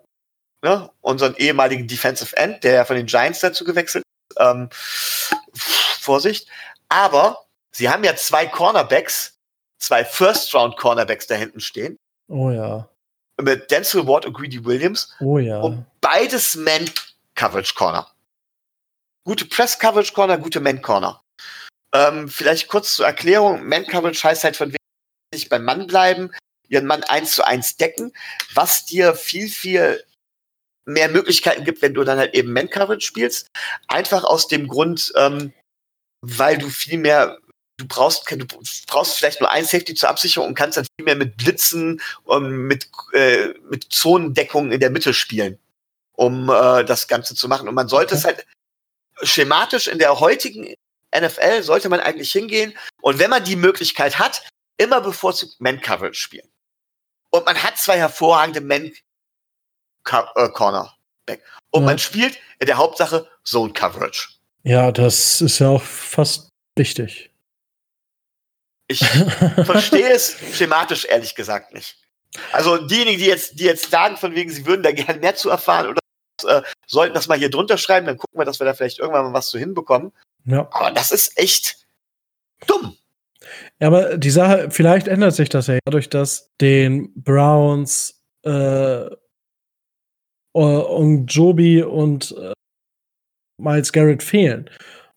Ne? 0.61 0.89
Unseren 1.01 1.35
ehemaligen 1.35 1.87
Defensive 1.87 2.35
End, 2.35 2.63
der 2.63 2.73
ja 2.73 2.85
von 2.85 2.95
den 2.95 3.05
Giants 3.05 3.39
dazu 3.39 3.63
gewechselt 3.63 4.03
ist. 4.03 4.37
Ähm, 4.39 4.69
Vorsicht. 5.53 6.47
Aber 6.89 7.45
sie 7.71 7.89
haben 7.89 8.03
ja 8.03 8.15
zwei 8.15 8.45
Cornerbacks, 8.45 9.37
zwei 9.79 10.03
First-Round-Cornerbacks 10.03 11.27
da 11.27 11.35
hinten 11.35 11.59
stehen. 11.59 11.97
Oh 12.27 12.51
ja 12.51 12.89
mit 13.41 13.71
Denzel 13.71 14.07
Ward 14.07 14.25
und 14.25 14.33
Greedy 14.33 14.63
Williams. 14.63 15.13
Oh 15.19 15.37
ja. 15.37 15.59
Und 15.59 15.85
beides 16.01 16.55
Man-Coverage 16.55 17.73
Corner. 17.75 18.07
Gute 19.25 19.45
Press-Coverage 19.45 20.13
Corner, 20.13 20.37
gute 20.37 20.59
Man-Corner. 20.59 21.21
Ähm, 21.93 22.29
vielleicht 22.29 22.67
kurz 22.67 22.95
zur 22.95 23.05
Erklärung. 23.05 23.67
Man-Coverage 23.67 24.23
heißt 24.23 24.43
halt 24.43 24.55
von 24.55 24.69
wegen 24.69 24.77
nicht 25.33 25.49
beim 25.49 25.63
Mann 25.63 25.87
bleiben, 25.87 26.31
ihren 26.67 26.85
Mann 26.85 27.03
eins 27.03 27.33
zu 27.33 27.45
eins 27.45 27.77
decken, 27.77 28.13
was 28.53 28.85
dir 28.85 29.13
viel, 29.15 29.49
viel 29.49 30.03
mehr 30.85 31.09
Möglichkeiten 31.09 31.65
gibt, 31.65 31.81
wenn 31.81 31.93
du 31.93 32.03
dann 32.03 32.17
halt 32.17 32.33
eben 32.33 32.53
Man-Coverage 32.53 33.05
spielst. 33.05 33.47
Einfach 33.87 34.23
aus 34.23 34.47
dem 34.47 34.67
Grund, 34.67 35.13
ähm, 35.15 35.53
weil 36.21 36.57
du 36.57 36.69
viel 36.69 36.97
mehr 36.97 37.37
du 37.79 37.87
brauchst, 37.87 38.29
du 38.29 38.45
brauchst 38.87 39.17
vielleicht 39.17 39.39
nur 39.39 39.51
ein 39.51 39.65
Safety 39.65 39.95
zur 39.95 40.09
Absicherung 40.09 40.49
und 40.49 40.55
kannst 40.55 40.77
dann 40.77 40.85
viel 40.97 41.05
mehr 41.05 41.15
mit 41.15 41.37
Blitzen 41.37 42.01
und 42.25 42.67
mit, 42.67 42.89
äh, 43.13 43.53
mit 43.69 43.85
Zonendeckung 43.89 44.71
in 44.71 44.79
der 44.79 44.89
Mitte 44.89 45.13
spielen, 45.13 45.57
um 46.15 46.49
äh, 46.49 46.83
das 46.83 47.07
Ganze 47.07 47.35
zu 47.35 47.47
machen. 47.47 47.67
Und 47.67 47.75
man 47.75 47.87
sollte 47.87 48.15
okay. 48.15 48.19
es 48.19 48.25
halt, 48.25 48.45
schematisch 49.23 49.87
in 49.87 49.99
der 49.99 50.19
heutigen 50.19 50.75
NFL 51.17 51.63
sollte 51.63 51.89
man 51.89 51.99
eigentlich 51.99 52.31
hingehen 52.31 52.77
und 53.01 53.19
wenn 53.19 53.29
man 53.29 53.43
die 53.43 53.55
Möglichkeit 53.55 54.17
hat, 54.19 54.43
immer 54.77 55.01
bevorzugt 55.01 55.59
Man-Coverage 55.59 56.19
spielen. 56.19 56.47
Und 57.31 57.45
man 57.45 57.61
hat 57.61 57.77
zwei 57.77 57.97
hervorragende 57.97 58.61
Man-Cornerback. 58.61 61.43
Und 61.71 61.81
ja. 61.81 61.85
man 61.85 61.99
spielt 61.99 62.39
in 62.59 62.65
der 62.65 62.77
Hauptsache 62.77 63.29
Zone-Coverage. 63.43 64.29
Ja, 64.63 64.91
das 64.91 65.41
ist 65.41 65.59
ja 65.59 65.69
auch 65.69 65.83
fast 65.83 66.49
wichtig. 66.75 67.29
Ich 68.87 68.99
verstehe 69.65 70.09
es 70.09 70.35
schematisch 70.53 71.05
ehrlich 71.05 71.35
gesagt 71.35 71.73
nicht. 71.73 71.97
Also 72.51 72.77
diejenigen, 72.77 73.19
die 73.19 73.25
jetzt, 73.25 73.59
die 73.59 73.65
jetzt 73.65 73.91
sagen, 73.91 74.17
von 74.17 74.33
wegen, 74.35 74.49
sie 74.49 74.65
würden 74.65 74.83
da 74.83 74.91
gerne 74.91 75.19
mehr 75.19 75.35
zu 75.35 75.49
erfahren 75.49 75.87
oder 75.87 75.98
äh, 76.43 76.61
sollten 76.87 77.13
das 77.13 77.27
mal 77.27 77.37
hier 77.37 77.49
drunter 77.49 77.77
schreiben, 77.77 78.05
dann 78.05 78.17
gucken 78.17 78.39
wir, 78.39 78.45
dass 78.45 78.59
wir 78.59 78.65
da 78.65 78.73
vielleicht 78.73 78.99
irgendwann 78.99 79.25
mal 79.25 79.33
was 79.33 79.49
zu 79.49 79.59
hinbekommen. 79.59 80.11
Ja. 80.45 80.67
Aber 80.71 80.91
das 80.91 81.11
ist 81.11 81.37
echt 81.37 81.77
dumm. 82.67 82.95
Ja, 83.79 83.87
aber 83.87 84.17
die 84.17 84.29
Sache, 84.29 84.69
vielleicht 84.71 85.07
ändert 85.07 85.33
sich 85.33 85.49
das 85.49 85.67
ja 85.67 85.79
dadurch, 85.85 86.09
dass 86.09 86.49
den 86.59 87.13
Browns 87.15 88.21
äh, 88.43 89.09
und 90.51 91.27
Joby 91.27 91.83
und 91.83 92.35
äh, 92.37 92.53
Miles 93.57 93.91
Garrett 93.91 94.23
fehlen. 94.23 94.69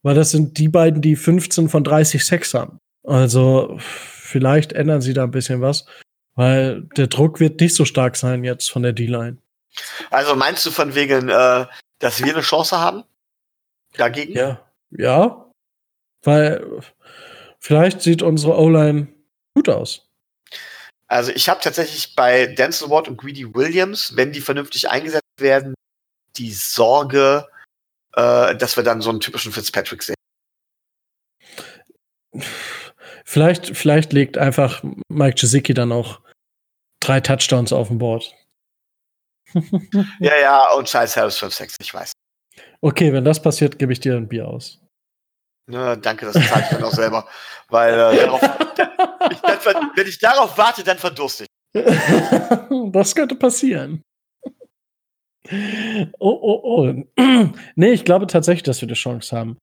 Weil 0.03 0.15
das 0.15 0.31
sind 0.31 0.59
die 0.59 0.69
beiden, 0.69 1.01
die 1.01 1.17
15 1.17 1.69
von 1.69 1.85
30 1.85 2.25
Sex 2.25 2.55
haben. 2.55 2.79
Also 3.05 3.77
vielleicht 3.79 4.73
ändern 4.73 5.01
sie 5.01 5.15
da 5.15 5.25
ein 5.25 5.31
bisschen 5.31 5.61
was, 5.61 5.87
weil 6.35 6.83
der 6.97 7.09
Druck 7.09 7.41
wird 7.41 7.61
nicht 7.61 7.75
so 7.75 7.85
stark 7.85 8.17
sein 8.17 8.45
jetzt 8.45 8.71
von 8.71 8.83
der 8.83 8.93
D-Line. 8.93 9.39
Also 10.11 10.37
meinst 10.37 10.65
du 10.67 10.71
von 10.71 10.95
wegen, 10.95 11.29
äh, 11.29 11.67
dass 11.99 12.23
wir 12.23 12.33
eine 12.33 12.43
Chance 12.43 12.79
haben? 12.79 13.05
Dagegen? 13.95 14.33
Ja. 14.33 14.61
Ja. 14.91 15.47
Weil 16.23 16.83
vielleicht 17.59 18.03
sieht 18.03 18.23
unsere 18.23 18.57
O-Line 18.59 19.09
gut 19.55 19.69
aus. 19.69 20.07
Also 21.09 21.31
ich 21.33 21.49
habe 21.49 21.61
tatsächlich 21.61 22.15
bei 22.15 22.47
Denzel 22.47 22.89
Ward 22.89 23.09
und 23.09 23.19
Greedy 23.19 23.55
Williams, 23.55 24.17
wenn 24.17 24.33
die 24.33 24.41
vernünftig 24.41 24.89
eingesetzt 24.89 25.23
werden, 25.39 25.75
die 26.37 26.53
Sorge, 26.53 27.47
äh, 28.15 28.57
dass 28.57 28.77
wir 28.77 28.85
dann 28.85 29.03
so 29.03 29.11
einen 29.11 29.21
typischen 29.21 29.53
Fitzpatrick 29.53 30.03
sehen. 30.03 30.15
Vielleicht, 33.25 33.77
vielleicht 33.77 34.13
legt 34.13 34.39
einfach 34.39 34.83
Mike 35.09 35.41
Gesicki 35.41 35.75
dann 35.75 35.93
auch 35.93 36.21
drei 37.01 37.21
Touchdowns 37.21 37.73
auf 37.73 37.89
dem 37.89 37.99
Board. 37.99 38.35
Ja, 40.21 40.37
ja, 40.41 40.73
und 40.73 40.87
Charles 40.87 41.17
Harris 41.17 41.43
5-6, 41.43 41.77
ich 41.81 41.95
weiß. 41.95 42.13
Okay, 42.81 43.13
wenn 43.13 43.25
das 43.25 43.41
passiert, 43.41 43.79
gebe 43.79 43.93
ich 43.93 44.01
dir 44.01 44.17
ein 44.17 44.29
Bier 44.29 44.49
aus. 44.49 44.81
Ja, 45.71 45.97
danke, 45.97 46.27
das 46.27 46.35
zahle 46.35 46.63
ich 46.65 46.69
dann 46.69 46.85
auch 46.85 46.93
selber. 46.93 47.29
Weil 47.69 47.95
äh, 47.95 48.17
darauf, 48.17 48.43
ich, 49.31 49.41
dann, 49.41 49.91
wenn 49.95 50.07
ich 50.07 50.19
darauf 50.19 50.59
warte, 50.59 50.83
dann 50.83 50.99
verdurste 50.99 51.45
ich. 51.45 51.49
das 52.93 53.15
könnte 53.15 53.37
passieren. 53.37 54.03
Oh, 56.19 56.39
oh, 56.41 56.61
oh. 56.63 57.05
nee, 57.77 57.93
ich 57.93 58.05
glaube 58.05 58.27
tatsächlich, 58.27 58.65
dass 58.65 58.81
wir 58.81 58.89
die 58.89 58.95
Chance 58.95 59.37
haben. 59.37 59.59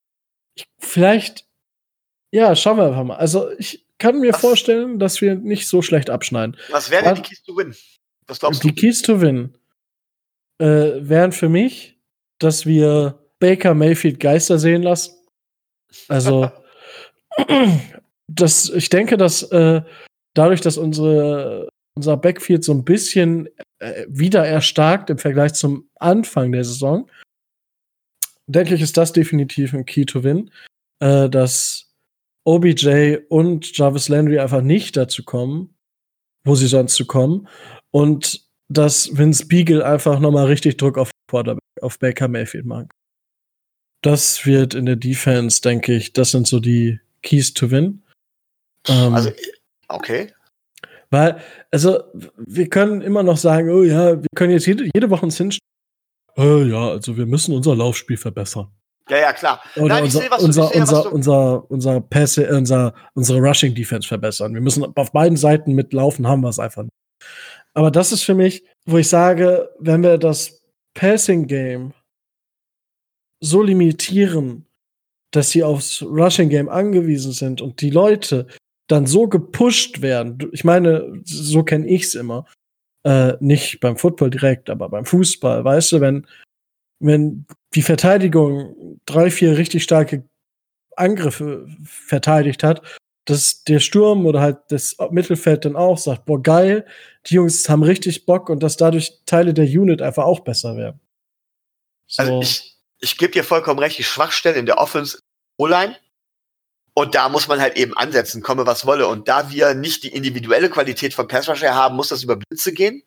Ich, 0.56 0.64
vielleicht, 0.78 1.44
ja, 2.32 2.56
schauen 2.56 2.78
wir 2.78 2.86
einfach 2.86 3.04
mal. 3.04 3.16
Also, 3.16 3.50
ich 3.58 3.86
kann 3.98 4.18
mir 4.20 4.32
was? 4.32 4.40
vorstellen, 4.40 4.98
dass 4.98 5.20
wir 5.20 5.34
nicht 5.36 5.68
so 5.68 5.82
schlecht 5.82 6.10
abschneiden. 6.10 6.56
Was 6.70 6.90
wären 6.90 7.04
denn 7.04 7.14
die 7.16 7.22
Keys 7.22 7.42
to 7.42 7.56
Win? 7.56 7.76
Was 8.26 8.40
glaubst 8.40 8.64
du? 8.64 8.68
Die 8.68 8.74
Keys 8.74 9.02
to 9.02 9.20
Win 9.20 9.56
äh, 10.60 11.08
wären 11.08 11.32
für 11.32 11.48
mich, 11.48 11.98
dass 12.38 12.66
wir 12.66 13.18
Baker 13.38 13.74
Mayfield 13.74 14.20
Geister 14.20 14.58
sehen 14.58 14.82
lassen. 14.82 15.14
Also, 16.08 16.50
das, 18.28 18.68
ich 18.68 18.88
denke, 18.90 19.16
dass 19.16 19.42
äh, 19.44 19.82
dadurch, 20.34 20.60
dass 20.60 20.76
unsere, 20.76 21.68
unser 21.94 22.16
Backfield 22.16 22.62
so 22.64 22.72
ein 22.72 22.84
bisschen 22.84 23.48
äh, 23.78 24.04
wieder 24.08 24.46
erstarkt 24.46 25.10
im 25.10 25.18
Vergleich 25.18 25.54
zum 25.54 25.88
Anfang 25.96 26.52
der 26.52 26.64
Saison, 26.64 27.10
denke 28.46 28.74
ich, 28.74 28.82
ist 28.82 28.96
das 28.96 29.12
definitiv 29.12 29.72
ein 29.72 29.86
Key 29.86 30.04
to 30.04 30.22
Win, 30.22 30.50
äh, 31.00 31.28
dass 31.28 31.92
OBJ 32.44 33.18
und 33.28 33.76
Jarvis 33.76 34.08
Landry 34.08 34.38
einfach 34.38 34.62
nicht 34.62 34.96
dazu 34.96 35.24
kommen, 35.24 35.74
wo 36.44 36.54
sie 36.54 36.66
sonst 36.66 36.94
zu 36.94 37.06
kommen. 37.06 37.48
Und 37.90 38.49
dass 38.70 39.16
Vince 39.16 39.46
Beagle 39.46 39.84
einfach 39.84 40.20
nochmal 40.20 40.46
richtig 40.46 40.76
Druck 40.78 40.96
auf 40.96 41.10
Quarterback, 41.28 41.62
auf 41.82 41.98
Baker 41.98 42.28
Mayfield 42.28 42.64
mag. 42.64 42.90
Das 44.02 44.46
wird 44.46 44.74
in 44.74 44.86
der 44.86 44.96
Defense, 44.96 45.60
denke 45.60 45.94
ich, 45.94 46.12
das 46.12 46.30
sind 46.30 46.46
so 46.46 46.60
die 46.60 47.00
Keys 47.22 47.52
to 47.52 47.70
win. 47.70 48.02
Ähm, 48.88 49.12
also, 49.12 49.30
okay. 49.88 50.32
Weil, 51.10 51.42
also, 51.70 52.04
wir 52.36 52.68
können 52.70 53.02
immer 53.02 53.22
noch 53.24 53.36
sagen, 53.36 53.68
oh 53.70 53.82
ja, 53.82 54.16
wir 54.16 54.28
können 54.34 54.52
jetzt 54.52 54.66
jede, 54.66 54.88
jede 54.94 55.10
Woche 55.10 55.26
uns 55.26 55.36
hinstellen. 55.36 55.60
Oh 56.36 56.62
ja, 56.62 56.90
also 56.90 57.16
wir 57.16 57.26
müssen 57.26 57.54
unser 57.54 57.74
Laufspiel 57.74 58.16
verbessern. 58.16 58.68
Ja, 59.10 59.18
ja, 59.18 59.32
klar. 59.32 59.60
Oder 59.74 59.94
Nein, 59.94 60.04
unser, 60.04 60.20
sehe, 60.20 60.30
unser, 60.38 60.68
sehe, 60.68 60.80
unser, 60.80 61.12
unser, 61.12 61.70
unser 61.70 62.00
Pässe, 62.00 62.48
unser, 62.56 62.94
unsere 63.14 63.40
Rushing 63.40 63.74
Defense 63.74 64.06
verbessern. 64.06 64.54
Wir 64.54 64.60
müssen 64.60 64.84
auf 64.96 65.10
beiden 65.10 65.36
Seiten 65.36 65.74
mitlaufen, 65.74 66.28
haben 66.28 66.42
wir 66.42 66.48
es 66.48 66.60
einfach 66.60 66.84
nicht. 66.84 66.94
Aber 67.74 67.90
das 67.90 68.12
ist 68.12 68.22
für 68.22 68.34
mich, 68.34 68.64
wo 68.84 68.98
ich 68.98 69.08
sage, 69.08 69.70
wenn 69.78 70.02
wir 70.02 70.18
das 70.18 70.62
Passing 70.94 71.46
Game 71.46 71.92
so 73.40 73.62
limitieren, 73.62 74.66
dass 75.32 75.50
sie 75.50 75.62
aufs 75.62 76.02
Rushing 76.02 76.48
Game 76.48 76.68
angewiesen 76.68 77.32
sind 77.32 77.60
und 77.60 77.80
die 77.80 77.90
Leute 77.90 78.46
dann 78.88 79.06
so 79.06 79.28
gepusht 79.28 80.02
werden. 80.02 80.50
Ich 80.52 80.64
meine, 80.64 81.22
so 81.24 81.62
kenne 81.62 81.86
ich 81.86 82.02
es 82.02 82.14
immer. 82.16 82.46
Äh, 83.04 83.34
nicht 83.40 83.80
beim 83.80 83.96
Football 83.96 84.30
direkt, 84.30 84.68
aber 84.68 84.88
beim 84.88 85.04
Fußball. 85.04 85.64
Weißt 85.64 85.92
du, 85.92 86.00
wenn, 86.00 86.26
wenn 86.98 87.46
die 87.74 87.82
Verteidigung 87.82 89.00
drei, 89.06 89.30
vier 89.30 89.56
richtig 89.56 89.84
starke 89.84 90.24
Angriffe 90.96 91.66
verteidigt 91.84 92.62
hat 92.64 92.82
dass 93.24 93.64
der 93.64 93.80
Sturm 93.80 94.26
oder 94.26 94.40
halt 94.40 94.58
das 94.68 94.96
Mittelfeld 95.10 95.64
dann 95.64 95.76
auch 95.76 95.98
sagt, 95.98 96.24
boah, 96.24 96.42
geil, 96.42 96.86
die 97.26 97.34
Jungs 97.34 97.68
haben 97.68 97.82
richtig 97.82 98.26
Bock 98.26 98.48
und 98.48 98.62
dass 98.62 98.76
dadurch 98.76 99.20
Teile 99.26 99.54
der 99.54 99.66
Unit 99.66 100.02
einfach 100.02 100.24
auch 100.24 100.40
besser 100.40 100.76
werden. 100.76 101.00
So. 102.06 102.22
Also 102.22 102.40
ich, 102.42 102.76
ich 103.00 103.18
gebe 103.18 103.32
dir 103.32 103.44
vollkommen 103.44 103.78
recht, 103.78 103.98
die 103.98 104.04
Schwachstelle 104.04 104.58
in 104.58 104.66
der 104.66 104.78
Offense 104.78 105.20
O-Line. 105.58 105.96
Und 106.94 107.14
da 107.14 107.28
muss 107.28 107.46
man 107.46 107.60
halt 107.60 107.76
eben 107.76 107.96
ansetzen, 107.96 108.42
komme 108.42 108.66
was 108.66 108.84
wolle. 108.84 109.06
Und 109.06 109.28
da 109.28 109.50
wir 109.50 109.74
nicht 109.74 110.02
die 110.02 110.12
individuelle 110.12 110.68
Qualität 110.68 111.14
von 111.14 111.28
Passrusher 111.28 111.74
haben, 111.74 111.94
muss 111.96 112.08
das 112.08 112.24
über 112.24 112.36
Blitze 112.36 112.72
gehen. 112.72 113.02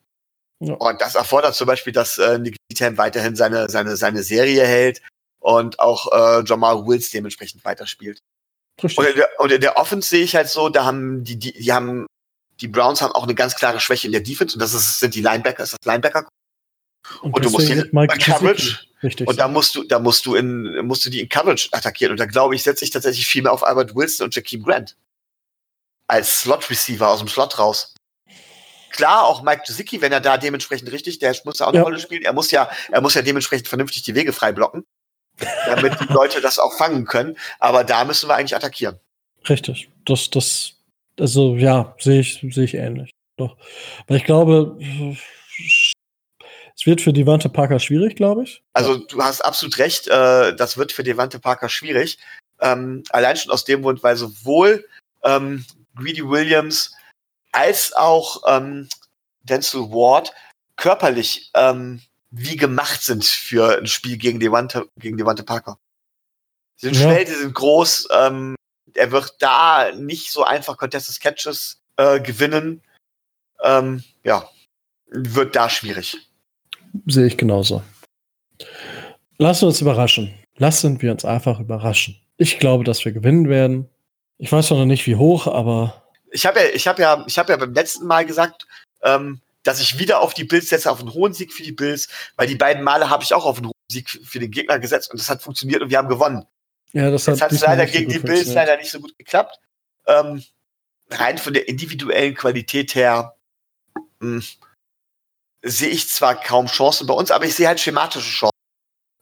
Ja. 0.60 0.76
Und 0.76 1.02
das 1.02 1.16
erfordert 1.16 1.56
zum 1.56 1.68
Beispiel, 1.68 1.92
dass 1.92 2.18
äh, 2.18 2.40
Nick 2.40 2.56
Tam 2.78 2.98
weiterhin 2.98 3.36
seine, 3.36 3.70
seine, 3.70 3.98
seine 3.98 4.24
Serie 4.24 4.66
hält 4.66 5.02
und 5.40 5.80
auch 5.80 6.12
äh, 6.12 6.44
Jamal 6.46 6.88
Wills 6.88 7.12
dementsprechend 7.12 7.66
weiterspielt. 7.66 8.20
Und 8.82 9.08
in, 9.08 9.16
der, 9.16 9.30
und 9.38 9.52
in 9.52 9.62
der 9.62 9.78
Offense 9.78 10.10
sehe 10.10 10.24
ich 10.24 10.36
halt 10.36 10.50
so, 10.50 10.70
da 10.70 10.86
haben 10.86 11.24
die, 11.24 11.38
die, 11.38 11.54
die 11.54 11.72
haben, 11.72 12.08
die 12.60 12.68
Browns 12.68 13.02
haben 13.02 13.14
auch 13.14 13.24
eine 13.24 13.36
ganz 13.36 13.56
klare 13.56 13.80
Schwäche 13.80 14.08
in 14.08 14.14
der 14.14 14.22
Defense 14.22 14.56
und 14.56 14.60
das 14.60 14.74
ist, 14.74 15.00
sind 15.00 15.16
die 15.16 15.22
Linebacker, 15.22 15.64
ist 15.64 15.74
das 15.74 15.86
Linebacker. 15.86 16.28
Und, 17.22 17.36
und 17.36 17.46
du 17.46 17.50
musst 17.50 17.68
die 17.68 17.74
in 17.74 18.08
Coverage. 18.08 18.80
Richtig. 19.04 19.28
Und 19.28 19.38
da 19.38 19.48
musst 19.48 19.76
du, 19.76 19.84
da 19.84 20.00
musst 20.00 20.26
du 20.26 20.36
in, 20.36 20.86
musst 20.86 21.06
du 21.06 21.10
die 21.10 21.20
in 21.20 21.30
Coverage 21.30 21.68
attackieren. 21.72 22.12
Und 22.12 22.20
da 22.20 22.26
glaube 22.26 22.56
ich, 22.56 22.64
setze 22.64 22.86
ich 22.86 22.92
tatsächlich 22.92 23.28
viel 23.28 23.44
mehr 23.44 23.52
auf 23.52 23.64
Albert 23.64 23.96
Wilson 23.96 24.26
und 24.26 24.36
Jakeem 24.36 24.64
Grant. 24.64 24.96
Als 26.08 26.40
Slot-Receiver 26.40 27.08
aus 27.08 27.20
dem 27.20 27.28
Slot 27.28 27.60
raus. 27.60 27.94
Klar, 28.92 29.26
auch 29.26 29.44
Mike 29.44 29.64
Gesicki, 29.68 30.02
wenn 30.02 30.14
er 30.14 30.22
da 30.22 30.38
dementsprechend 30.38 30.92
richtig, 30.92 31.20
der 31.20 31.36
muss 31.44 31.60
ja 31.60 31.66
auch 31.66 31.70
eine 31.70 31.80
ja. 31.80 31.84
Rolle 31.84 32.00
spielen. 32.00 32.24
Er 32.24 32.34
muss 32.34 32.52
ja, 32.52 32.70
er 32.92 33.02
muss 33.02 33.16
ja 33.16 33.22
dementsprechend 33.22 33.68
vernünftig 33.68 34.04
die 34.04 34.16
Wege 34.16 34.32
frei 34.32 34.54
blocken 34.54 34.86
damit 35.66 36.00
die 36.00 36.14
Leute 36.14 36.42
das 36.42 36.60
auch 36.60 36.74
fangen 36.78 37.06
können. 37.06 37.38
Aber 37.60 37.84
da 37.84 38.06
müssen 38.06 38.30
wir 38.30 38.36
eigentlich 38.36 38.56
attackieren. 38.56 39.00
Richtig. 39.50 39.90
Das, 40.06 40.30
das, 40.30 40.74
also 41.20 41.56
ja, 41.56 41.96
sehe 42.00 42.22
ich, 42.22 42.46
sehe 42.50 42.66
ich 42.66 42.76
ähnlich. 42.76 43.12
Doch. 43.38 43.58
Weil 44.08 44.18
ich 44.18 44.26
glaube, 44.26 44.78
es 46.76 46.86
wird 46.86 47.02
für 47.02 47.14
Devante 47.14 47.50
Parker 47.50 47.80
schwierig, 47.80 48.16
glaube 48.16 48.44
ich. 48.44 48.64
Also 48.74 48.98
du 48.98 49.22
hast 49.22 49.42
absolut 49.42 49.78
recht, 49.78 50.08
äh, 50.08 50.56
das 50.56 50.78
wird 50.78 50.92
für 50.92 51.04
Devante 51.04 51.40
Parker 51.40 51.70
schwierig. 51.70 52.20
Ähm, 52.62 53.04
allein 53.10 53.36
schon 53.36 53.52
aus 53.52 53.66
dem 53.66 53.82
Grund, 53.82 54.04
weil 54.04 54.16
sowohl 54.16 54.88
ähm, 55.24 55.66
Greedy 55.96 56.28
Williams 56.28 56.96
als 57.52 57.94
auch 57.94 58.42
ähm, 58.48 58.88
Denzel 59.44 59.82
Ward 59.92 60.34
körperlich 60.76 61.52
ähm, 61.54 62.02
wie 62.36 62.58
gemacht 62.58 63.04
sind 63.04 63.24
für 63.24 63.78
ein 63.78 63.88
Spiel 63.88 64.18
gegen 64.18 64.40
Devante, 64.40 64.90
gegen 64.98 65.18
Devante 65.18 65.44
Parker. 65.44 65.78
Sie 66.76 66.88
sind 66.88 66.96
ja. 66.96 67.04
schnell, 67.04 67.28
sie 67.28 67.36
sind 67.36 67.54
groß. 67.54 68.08
Ähm, 68.12 68.56
er 68.96 69.12
wird 69.12 69.36
da 69.40 69.92
nicht 69.96 70.32
so 70.32 70.44
einfach 70.44 70.78
Contested 70.78 71.22
Catches 71.22 71.80
äh, 71.98 72.20
gewinnen. 72.20 72.82
Ähm, 73.62 74.04
ja, 74.24 74.50
wird 75.08 75.56
da 75.56 75.70
schwierig. 75.70 76.18
Sehe 77.06 77.28
ich 77.28 77.38
genauso. 77.38 77.84
Lassen 79.38 79.62
wir 79.62 79.68
uns 79.68 79.82
überraschen. 79.82 80.34
lassen 80.58 81.02
wir 81.02 81.12
uns 81.12 81.26
einfach 81.26 81.60
überraschen. 81.60 82.20
Ich 82.38 82.58
glaube, 82.58 82.84
dass 82.84 83.06
wir 83.06 83.12
gewinnen 83.12 83.48
werden. 83.48 83.90
Ich 84.40 84.52
weiß 84.52 84.72
noch 84.72 84.86
nicht, 84.86 85.06
wie 85.06 85.16
hoch, 85.16 85.46
aber. 85.46 86.04
Ich 86.32 86.48
habe 86.48 86.60
ja, 86.60 86.66
ich 86.74 86.88
habe 86.88 87.02
ja, 87.02 87.24
ich 87.28 87.38
habe 87.38 87.52
ja 87.52 87.58
beim 87.58 87.74
letzten 87.74 88.08
Mal 88.08 88.26
gesagt, 88.26 88.68
ähm, 89.04 89.40
dass 89.64 89.80
ich 89.80 89.98
wieder 89.98 90.22
auf 90.22 90.34
die 90.34 90.44
Bills 90.44 90.70
setze, 90.70 90.92
auf 90.92 91.00
einen 91.00 91.14
hohen 91.14 91.34
Sieg 91.34 91.54
für 91.54 91.64
die 91.64 91.72
Bills, 91.72 92.10
weil 92.36 92.48
die 92.48 92.56
beiden 92.56 92.84
Male 92.84 93.10
habe 93.10 93.24
ich 93.24 93.34
auch 93.34 93.46
auf 93.46 93.58
einen 93.58 93.68
hohen 93.68 93.92
Sieg 93.92 94.10
für 94.10 94.40
den 94.40 94.52
Gegner 94.52 94.80
gesetzt 94.80 95.10
und 95.12 95.20
das 95.20 95.30
hat 95.30 95.42
funktioniert 95.42 95.82
und 95.82 95.90
wir 95.90 95.98
haben 95.98 96.10
gewonnen. 96.10 96.46
Ja, 96.92 97.10
das 97.10 97.28
hat, 97.28 97.52
Jetzt 97.52 97.62
leider 97.62 97.86
gegen 97.86 98.12
die 98.12 98.20
Bills 98.20 98.54
leider 98.54 98.78
nicht 98.78 98.92
so 98.92 99.00
gut 99.00 99.18
geklappt. 99.18 99.60
Ähm, 100.06 100.44
rein 101.10 101.38
von 101.38 101.54
der 101.54 101.68
individuellen 101.68 102.36
Qualität 102.36 102.94
her 102.94 103.36
hm, 104.20 104.44
sehe 105.64 105.90
ich 105.90 106.10
zwar 106.10 106.36
kaum 106.36 106.68
Chancen 106.68 107.08
bei 107.08 107.14
uns, 107.14 107.32
aber 107.32 107.46
ich 107.46 107.56
sehe 107.56 107.68
halt 107.68 107.80
schematische 107.80 108.30
Chancen. 108.30 108.54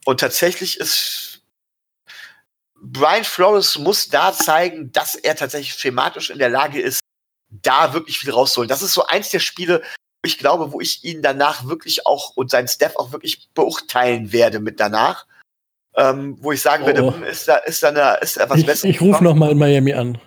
Und 0.06 0.20
tatsächlich 0.20 0.80
ist 0.80 1.44
Brian 2.82 3.24
Flores 3.24 3.78
muss 3.78 4.10
da 4.10 4.34
zeigen, 4.34 4.92
dass 4.92 5.14
er 5.14 5.36
tatsächlich 5.36 5.74
schematisch 5.74 6.32
in 6.32 6.40
der 6.40 6.50
Lage 6.50 6.82
ist, 6.82 7.02
da 7.50 7.94
wirklich 7.94 8.18
viel 8.18 8.32
rauszuholen. 8.32 8.70
Das 8.70 8.82
ist 8.82 8.94
so 8.94 9.06
eins 9.06 9.30
der 9.30 9.40
Spiele, 9.40 9.84
ich 10.24 10.38
glaube, 10.38 10.72
wo 10.72 10.82
ich 10.82 11.04
ihn 11.04 11.22
danach 11.22 11.68
wirklich 11.68 12.06
auch 12.06 12.36
und 12.36 12.52
seinen 12.52 12.68
Staff 12.68 12.96
auch 12.96 13.12
wirklich 13.12 13.50
beurteilen 13.54 14.32
werde 14.32 14.60
mit 14.60 14.80
danach. 14.80 15.26
Ähm, 15.96 16.38
wo 16.40 16.54
ich 16.54 16.62
sagen 16.62 16.84
oh. 16.84 16.88
werde, 16.88 17.14
hm, 17.14 17.24
ist 17.24 17.48
da, 17.48 17.58
ist 17.58 17.84
da, 17.84 17.90
eine, 17.90 18.18
ist 18.22 18.38
da 18.38 18.50
was 18.50 18.60
ich, 18.60 18.66
Besseres? 18.66 18.96
Ich 18.96 19.02
rufe 19.02 19.24
nochmal 19.24 19.52
in 19.52 19.58
Miami 19.58 19.94
an. 19.94 20.18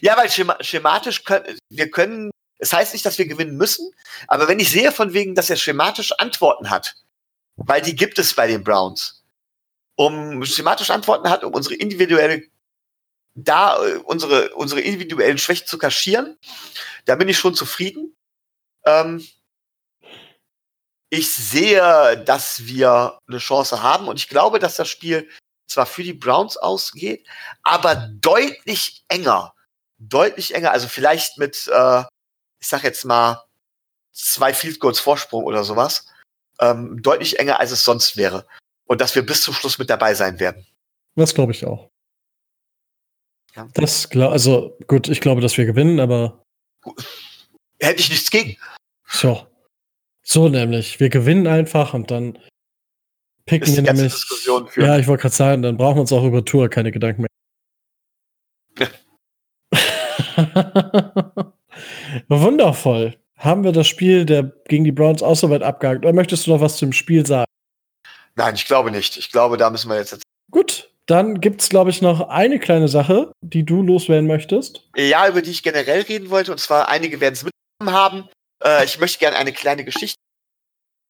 Ja, 0.00 0.16
weil 0.16 0.30
schematisch 0.30 1.24
können, 1.24 1.58
wir 1.68 1.90
können, 1.90 2.30
es 2.58 2.70
das 2.70 2.78
heißt 2.78 2.92
nicht, 2.92 3.04
dass 3.04 3.18
wir 3.18 3.26
gewinnen 3.26 3.56
müssen, 3.56 3.90
aber 4.28 4.46
wenn 4.46 4.60
ich 4.60 4.70
sehe 4.70 4.92
von 4.92 5.12
wegen, 5.12 5.34
dass 5.34 5.50
er 5.50 5.56
schematisch 5.56 6.12
Antworten 6.12 6.70
hat, 6.70 6.94
weil 7.56 7.82
die 7.82 7.96
gibt 7.96 8.18
es 8.18 8.34
bei 8.34 8.46
den 8.46 8.62
Browns, 8.62 9.24
um 9.96 10.44
schematisch 10.44 10.90
Antworten 10.90 11.28
hat, 11.28 11.44
um 11.44 11.52
unsere 11.52 11.74
individuelle 11.74 12.44
da 13.34 13.76
unsere 14.04 14.54
unsere 14.54 14.80
individuellen 14.80 15.38
Schwächen 15.38 15.66
zu 15.66 15.76
kaschieren, 15.76 16.38
da 17.04 17.16
bin 17.16 17.28
ich 17.28 17.36
schon 17.36 17.54
zufrieden. 17.54 18.14
Ähm, 18.86 19.26
ich 21.10 21.30
sehe, 21.30 22.22
dass 22.24 22.66
wir 22.66 23.18
eine 23.28 23.38
Chance 23.38 23.82
haben 23.82 24.08
und 24.08 24.16
ich 24.18 24.28
glaube, 24.28 24.58
dass 24.58 24.76
das 24.76 24.88
Spiel 24.88 25.28
zwar 25.68 25.86
für 25.86 26.02
die 26.02 26.12
Browns 26.12 26.56
ausgeht, 26.56 27.26
aber 27.62 27.94
deutlich 27.94 29.04
enger. 29.08 29.54
Deutlich 29.98 30.54
enger. 30.54 30.72
Also 30.72 30.88
vielleicht 30.88 31.38
mit, 31.38 31.68
äh, 31.72 32.02
ich 32.60 32.68
sag 32.68 32.82
jetzt 32.84 33.04
mal, 33.04 33.44
zwei 34.12 34.52
Field 34.54 34.80
Goals 34.80 35.00
Vorsprung 35.00 35.44
oder 35.44 35.64
sowas. 35.64 36.06
Ähm, 36.60 37.02
deutlich 37.02 37.38
enger, 37.38 37.60
als 37.60 37.70
es 37.70 37.84
sonst 37.84 38.16
wäre. 38.16 38.46
Und 38.86 39.00
dass 39.00 39.14
wir 39.14 39.24
bis 39.24 39.42
zum 39.42 39.54
Schluss 39.54 39.78
mit 39.78 39.90
dabei 39.90 40.14
sein 40.14 40.38
werden. 40.40 40.66
Das 41.16 41.34
glaube 41.34 41.52
ich 41.52 41.64
auch. 41.64 41.90
Ja. 43.54 43.68
Das, 43.74 44.08
also 44.12 44.76
gut, 44.88 45.08
ich 45.08 45.20
glaube, 45.20 45.40
dass 45.40 45.56
wir 45.56 45.64
gewinnen, 45.64 46.00
aber. 46.00 46.44
Hätte 47.80 48.00
ich 48.00 48.10
nichts 48.10 48.30
gegen. 48.30 48.56
So. 49.06 49.46
So 50.22 50.48
nämlich. 50.48 51.00
Wir 51.00 51.10
gewinnen 51.10 51.46
einfach 51.46 51.94
und 51.94 52.10
dann 52.10 52.38
picken 53.46 53.74
wir 53.74 53.82
nämlich. 53.82 54.14
Ja, 54.76 54.98
ich 54.98 55.06
wollte 55.06 55.22
gerade 55.22 55.34
sagen, 55.34 55.62
dann 55.62 55.76
brauchen 55.76 55.96
wir 55.96 56.00
uns 56.02 56.12
auch 56.12 56.24
über 56.24 56.44
Tour 56.44 56.68
keine 56.68 56.92
Gedanken 56.92 57.22
mehr. 57.22 57.28
Wundervoll. 62.28 63.18
Haben 63.36 63.64
wir 63.64 63.72
das 63.72 63.86
Spiel 63.86 64.24
der, 64.24 64.44
gegen 64.68 64.84
die 64.84 64.92
Browns 64.92 65.22
auch 65.22 65.36
soweit 65.36 65.62
abgehakt? 65.62 66.04
Oder 66.04 66.14
möchtest 66.14 66.46
du 66.46 66.52
noch 66.52 66.60
was 66.60 66.76
zum 66.76 66.92
Spiel 66.92 67.26
sagen? 67.26 67.44
Nein, 68.36 68.54
ich 68.54 68.66
glaube 68.66 68.90
nicht. 68.90 69.16
Ich 69.16 69.30
glaube, 69.30 69.56
da 69.56 69.70
müssen 69.70 69.90
wir 69.90 69.96
jetzt. 69.98 70.22
Gut, 70.50 70.90
dann 71.06 71.40
gibt 71.40 71.60
es, 71.60 71.68
glaube 71.68 71.90
ich, 71.90 72.00
noch 72.00 72.28
eine 72.28 72.58
kleine 72.58 72.88
Sache, 72.88 73.32
die 73.42 73.64
du 73.64 73.82
loswerden 73.82 74.26
möchtest. 74.26 74.88
Ja, 74.96 75.28
über 75.28 75.42
die 75.42 75.50
ich 75.50 75.62
generell 75.62 76.00
reden 76.02 76.30
wollte. 76.30 76.52
Und 76.52 76.58
zwar, 76.58 76.88
einige 76.88 77.20
werden 77.20 77.34
es 77.34 77.44
mitbekommen 77.44 77.96
haben. 77.96 78.28
Äh, 78.64 78.84
ich 78.84 78.98
möchte 78.98 79.18
gerne 79.18 79.36
eine 79.36 79.52
kleine 79.52 79.84
Geschichte. 79.84 80.18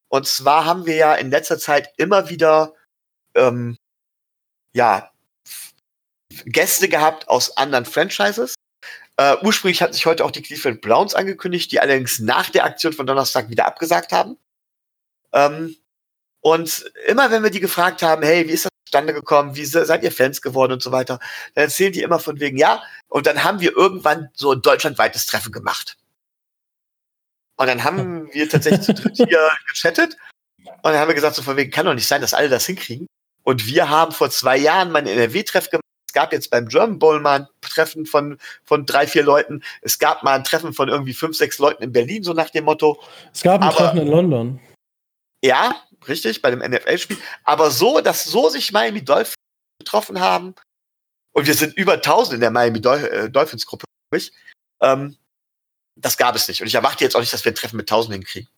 Und 0.08 0.26
zwar 0.26 0.64
haben 0.64 0.86
wir 0.86 0.96
ja 0.96 1.14
in 1.14 1.30
letzter 1.30 1.58
Zeit 1.58 1.92
immer 1.96 2.28
wieder 2.28 2.74
ähm, 3.34 3.76
ja, 4.72 5.10
Gäste 6.44 6.88
gehabt 6.88 7.28
aus 7.28 7.56
anderen 7.56 7.84
Franchises. 7.84 8.54
Äh, 9.16 9.36
ursprünglich 9.42 9.80
hat 9.82 9.94
sich 9.94 10.06
heute 10.06 10.24
auch 10.24 10.30
die 10.30 10.42
Cleveland 10.42 10.80
Browns 10.80 11.14
angekündigt, 11.14 11.70
die 11.70 11.80
allerdings 11.80 12.18
nach 12.18 12.50
der 12.50 12.64
Aktion 12.64 12.92
von 12.92 13.06
Donnerstag 13.06 13.48
wieder 13.48 13.66
abgesagt 13.66 14.12
haben. 14.12 14.36
Ähm, 15.32 15.76
und 16.40 16.90
immer 17.06 17.30
wenn 17.30 17.42
wir 17.42 17.50
die 17.50 17.60
gefragt 17.60 18.02
haben, 18.02 18.22
hey, 18.22 18.46
wie 18.48 18.52
ist 18.52 18.66
das 18.66 18.70
zustande 18.86 19.14
gekommen, 19.14 19.56
wie 19.56 19.64
seid 19.64 20.02
ihr 20.02 20.12
Fans 20.12 20.42
geworden 20.42 20.72
und 20.72 20.82
so 20.82 20.92
weiter, 20.92 21.18
dann 21.54 21.64
erzählen 21.64 21.92
die 21.92 22.02
immer 22.02 22.18
von 22.18 22.38
wegen, 22.40 22.58
ja, 22.58 22.82
und 23.08 23.26
dann 23.26 23.44
haben 23.44 23.60
wir 23.60 23.76
irgendwann 23.76 24.30
so 24.34 24.52
ein 24.52 24.62
deutschlandweites 24.62 25.26
Treffen 25.26 25.52
gemacht. 25.52 25.96
Und 27.56 27.66
dann 27.66 27.84
haben 27.84 28.28
wir 28.32 28.48
tatsächlich 28.48 28.82
zu 28.82 28.94
dritt 28.94 29.16
hier 29.16 29.50
gechattet. 29.68 30.16
Und 30.64 30.92
dann 30.92 30.96
haben 30.96 31.08
wir 31.08 31.14
gesagt, 31.14 31.36
so 31.36 31.42
von 31.42 31.56
wegen, 31.56 31.70
kann 31.70 31.86
doch 31.86 31.94
nicht 31.94 32.06
sein, 32.06 32.20
dass 32.20 32.34
alle 32.34 32.48
das 32.48 32.66
hinkriegen. 32.66 33.06
Und 33.42 33.66
wir 33.66 33.90
haben 33.90 34.12
vor 34.12 34.30
zwei 34.30 34.56
Jahren 34.56 34.90
mal 34.90 35.00
ein 35.00 35.06
NRW-Treff 35.06 35.70
gemacht. 35.70 35.84
Es 36.08 36.14
gab 36.14 36.32
jetzt 36.32 36.50
beim 36.50 36.68
German 36.68 36.98
Bowl 36.98 37.20
mal 37.20 37.40
ein 37.40 37.46
Treffen 37.60 38.06
von, 38.06 38.38
von 38.64 38.86
drei, 38.86 39.06
vier 39.06 39.24
Leuten. 39.24 39.62
Es 39.82 39.98
gab 39.98 40.22
mal 40.22 40.34
ein 40.34 40.44
Treffen 40.44 40.72
von 40.72 40.88
irgendwie 40.88 41.12
fünf, 41.12 41.36
sechs 41.36 41.58
Leuten 41.58 41.82
in 41.82 41.92
Berlin, 41.92 42.22
so 42.22 42.32
nach 42.32 42.50
dem 42.50 42.64
Motto. 42.64 43.02
Es 43.32 43.42
gab 43.42 43.60
ein 43.60 43.68
Aber, 43.68 43.76
Treffen 43.76 43.98
in 43.98 44.08
London. 44.08 44.60
Ja, 45.44 45.82
richtig, 46.08 46.40
bei 46.40 46.50
dem 46.50 46.60
NFL-Spiel. 46.60 47.18
Aber 47.42 47.70
so, 47.70 48.00
dass 48.00 48.24
so 48.24 48.48
sich 48.48 48.72
Miami 48.72 49.04
Dolphins 49.04 49.34
getroffen 49.78 50.20
haben. 50.20 50.54
Und 51.32 51.46
wir 51.46 51.54
sind 51.54 51.76
über 51.76 51.94
1000 51.94 52.34
in 52.34 52.40
der 52.40 52.50
Miami 52.50 52.78
äh, 52.78 53.28
Dolphins-Gruppe, 53.28 53.84
ähm, 54.80 55.16
das 55.96 56.16
gab 56.16 56.34
es 56.34 56.48
nicht. 56.48 56.60
Und 56.60 56.66
ich 56.66 56.74
erwarte 56.74 57.04
jetzt 57.04 57.14
auch 57.16 57.20
nicht, 57.20 57.32
dass 57.32 57.44
wir 57.44 57.52
ein 57.52 57.54
Treffen 57.56 57.76
mit 57.76 57.90
1000 57.90 58.14
hinkriegen. 58.14 58.48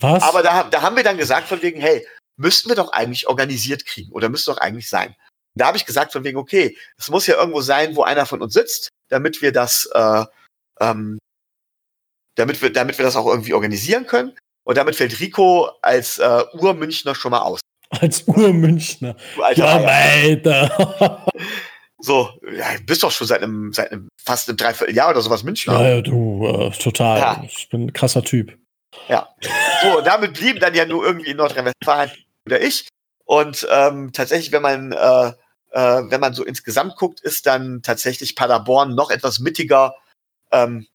Was? 0.00 0.22
Aber 0.22 0.42
da, 0.42 0.64
da 0.64 0.82
haben 0.82 0.96
wir 0.96 1.04
dann 1.04 1.18
gesagt 1.18 1.48
von 1.48 1.60
wegen, 1.62 1.80
hey, 1.80 2.06
müssten 2.36 2.68
wir 2.68 2.76
doch 2.76 2.92
eigentlich 2.92 3.28
organisiert 3.28 3.84
kriegen 3.84 4.12
oder 4.12 4.28
müsste 4.28 4.52
doch 4.52 4.58
eigentlich 4.58 4.88
sein. 4.88 5.14
da 5.54 5.66
habe 5.66 5.76
ich 5.76 5.86
gesagt 5.86 6.12
von 6.12 6.22
wegen, 6.22 6.38
okay, 6.38 6.76
es 6.96 7.10
muss 7.10 7.26
ja 7.26 7.36
irgendwo 7.36 7.60
sein, 7.60 7.96
wo 7.96 8.04
einer 8.04 8.26
von 8.26 8.40
uns 8.40 8.54
sitzt, 8.54 8.90
damit 9.08 9.42
wir 9.42 9.50
das, 9.50 9.86
äh, 9.92 10.24
ähm, 10.80 11.18
damit 12.36 12.62
wir, 12.62 12.72
damit 12.72 12.96
wir 12.96 13.04
das 13.04 13.16
auch 13.16 13.26
irgendwie 13.26 13.54
organisieren 13.54 14.06
können. 14.06 14.36
Und 14.64 14.76
damit 14.76 14.94
fällt 14.94 15.18
Rico 15.18 15.70
als 15.82 16.18
äh, 16.18 16.44
Urmünchner 16.52 17.14
schon 17.14 17.32
mal 17.32 17.40
aus. 17.40 17.60
Als 17.90 18.22
Urmünchner. 18.22 19.16
Ja, 19.56 19.78
Alter. 19.78 21.26
So, 22.00 22.30
ja, 22.52 22.76
du 22.76 22.84
bist 22.84 23.02
doch 23.02 23.10
schon 23.10 23.26
seit 23.26 23.42
einem, 23.42 23.72
seit 23.72 23.90
einem 23.90 24.08
fast 24.22 24.48
einem 24.48 24.56
Dreivierteljahr 24.56 25.10
oder 25.10 25.20
sowas 25.20 25.42
Münchner. 25.42 25.72
Ja, 25.80 25.88
ja 25.96 26.00
du, 26.00 26.46
äh, 26.46 26.70
total. 26.70 27.18
Ja. 27.18 27.42
Ich 27.44 27.68
bin 27.68 27.86
ein 27.86 27.92
krasser 27.92 28.22
Typ. 28.22 28.56
Ja. 29.08 29.28
So, 29.82 30.00
damit 30.00 30.34
blieben 30.34 30.60
dann 30.60 30.74
ja 30.74 30.86
nur 30.86 31.04
irgendwie 31.04 31.30
in 31.30 31.36
Nordrhein-Westfalen 31.36 32.10
oder 32.46 32.60
ich. 32.60 32.88
Und 33.24 33.66
ähm, 33.70 34.12
tatsächlich, 34.12 34.52
wenn 34.52 34.62
man, 34.62 34.92
äh, 34.92 35.32
äh, 35.72 36.02
wenn 36.10 36.20
man 36.20 36.34
so 36.34 36.44
insgesamt 36.44 36.96
guckt, 36.96 37.20
ist 37.20 37.46
dann 37.46 37.82
tatsächlich 37.82 38.36
Paderborn 38.36 38.94
noch 38.94 39.10
etwas 39.10 39.40
mittiger 39.40 39.94
ähm, 40.52 40.86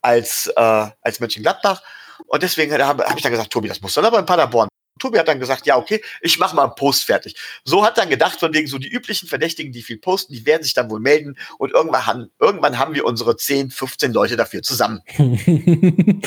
als, 0.00 0.46
äh, 0.56 0.88
als 1.00 1.20
Mönchengladbach. 1.20 1.82
Und 2.26 2.42
deswegen 2.42 2.72
habe 2.72 3.04
hab 3.04 3.16
ich 3.16 3.22
dann 3.22 3.32
gesagt, 3.32 3.52
Tobi, 3.52 3.68
das 3.68 3.80
muss 3.80 3.94
dann 3.94 4.04
aber 4.04 4.18
in 4.18 4.26
Paderborn 4.26 4.68
Tobi 5.02 5.18
hat 5.18 5.26
dann 5.26 5.40
gesagt, 5.40 5.66
ja, 5.66 5.76
okay, 5.76 6.00
ich 6.20 6.38
mache 6.38 6.54
mal 6.54 6.62
einen 6.62 6.76
Post 6.76 7.04
fertig. 7.04 7.34
So 7.64 7.84
hat 7.84 7.98
dann 7.98 8.08
gedacht, 8.08 8.38
von 8.38 8.54
wegen 8.54 8.68
so 8.68 8.78
die 8.78 8.88
üblichen 8.88 9.28
Verdächtigen, 9.28 9.72
die 9.72 9.82
viel 9.82 9.98
posten, 9.98 10.32
die 10.32 10.46
werden 10.46 10.62
sich 10.62 10.74
dann 10.74 10.88
wohl 10.90 11.00
melden 11.00 11.36
und 11.58 11.72
irgendwann 11.72 12.06
haben, 12.06 12.30
irgendwann 12.38 12.78
haben 12.78 12.94
wir 12.94 13.04
unsere 13.04 13.36
10, 13.36 13.72
15 13.72 14.12
Leute 14.12 14.36
dafür 14.36 14.62
zusammen. 14.62 15.02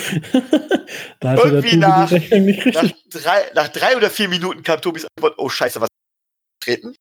da 1.22 1.36
Irgendwie 1.36 1.78
nach, 1.78 2.12
nach, 2.12 2.92
drei, 3.10 3.46
nach 3.56 3.70
drei 3.70 3.96
oder 3.96 4.10
vier 4.10 4.28
Minuten 4.28 4.62
kam 4.62 4.82
Tobis 4.82 5.08
Antwort, 5.16 5.36
oh 5.38 5.48
scheiße, 5.48 5.80
was 5.80 5.88
treten. 6.60 6.96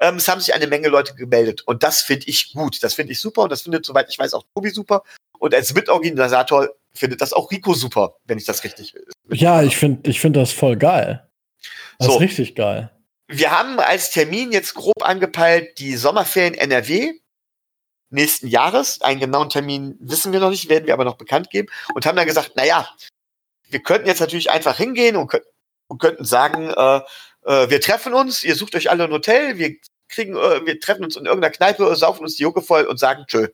Ähm, 0.00 0.16
es 0.16 0.28
haben 0.28 0.42
sich 0.42 0.52
eine 0.52 0.66
Menge 0.66 0.88
Leute 0.88 1.14
gemeldet 1.14 1.62
und 1.62 1.82
das 1.82 2.02
finde 2.02 2.26
ich 2.26 2.52
gut. 2.52 2.82
Das 2.82 2.92
finde 2.92 3.12
ich 3.12 3.20
super 3.20 3.44
und 3.44 3.52
das 3.52 3.62
findet, 3.62 3.86
soweit 3.86 4.10
ich 4.10 4.18
weiß, 4.18 4.34
auch 4.34 4.44
Tobi 4.54 4.68
super. 4.68 5.02
Und 5.38 5.54
als 5.54 5.72
Mitorganisator 5.72 6.68
findet 6.96 7.20
das 7.20 7.32
auch 7.32 7.50
Rico 7.50 7.74
super, 7.74 8.16
wenn 8.24 8.38
ich 8.38 8.44
das 8.44 8.64
richtig. 8.64 8.94
Ja, 9.30 9.62
ich 9.62 9.76
finde 9.76 10.08
ich 10.08 10.20
finde 10.20 10.40
das 10.40 10.52
voll 10.52 10.76
geil. 10.76 11.28
Das 11.98 12.08
so. 12.08 12.14
ist 12.14 12.20
richtig 12.20 12.54
geil. 12.54 12.90
Wir 13.28 13.50
haben 13.50 13.80
als 13.80 14.10
Termin 14.10 14.52
jetzt 14.52 14.74
grob 14.74 15.02
angepeilt 15.02 15.78
die 15.78 15.96
Sommerferien 15.96 16.54
NRW 16.54 17.14
nächsten 18.10 18.48
Jahres. 18.48 19.00
Einen 19.00 19.20
genauen 19.20 19.48
Termin 19.48 19.96
wissen 20.00 20.32
wir 20.32 20.40
noch 20.40 20.50
nicht, 20.50 20.68
werden 20.68 20.86
wir 20.86 20.94
aber 20.94 21.04
noch 21.04 21.16
bekannt 21.16 21.50
geben. 21.50 21.68
Und 21.94 22.06
haben 22.06 22.16
dann 22.16 22.26
gesagt, 22.26 22.52
na 22.54 22.64
ja, 22.64 22.88
wir 23.68 23.82
könnten 23.82 24.06
jetzt 24.06 24.20
natürlich 24.20 24.50
einfach 24.50 24.76
hingehen 24.76 25.16
und, 25.16 25.32
und 25.88 26.00
könnten 26.00 26.24
sagen, 26.24 26.70
äh, 26.70 27.00
äh, 27.44 27.70
wir 27.70 27.80
treffen 27.80 28.14
uns, 28.14 28.44
ihr 28.44 28.56
sucht 28.56 28.74
euch 28.74 28.90
alle 28.90 29.04
ein 29.04 29.10
Hotel, 29.10 29.58
wir 29.58 29.76
kriegen, 30.08 30.36
äh, 30.36 30.64
wir 30.64 30.78
treffen 30.80 31.04
uns 31.04 31.16
in 31.16 31.26
irgendeiner 31.26 31.52
Kneipe, 31.52 31.94
saufen 31.96 32.22
uns 32.22 32.36
die 32.36 32.42
Jucke 32.42 32.62
voll 32.62 32.84
und 32.84 32.98
sagen 32.98 33.24
tschö. 33.26 33.48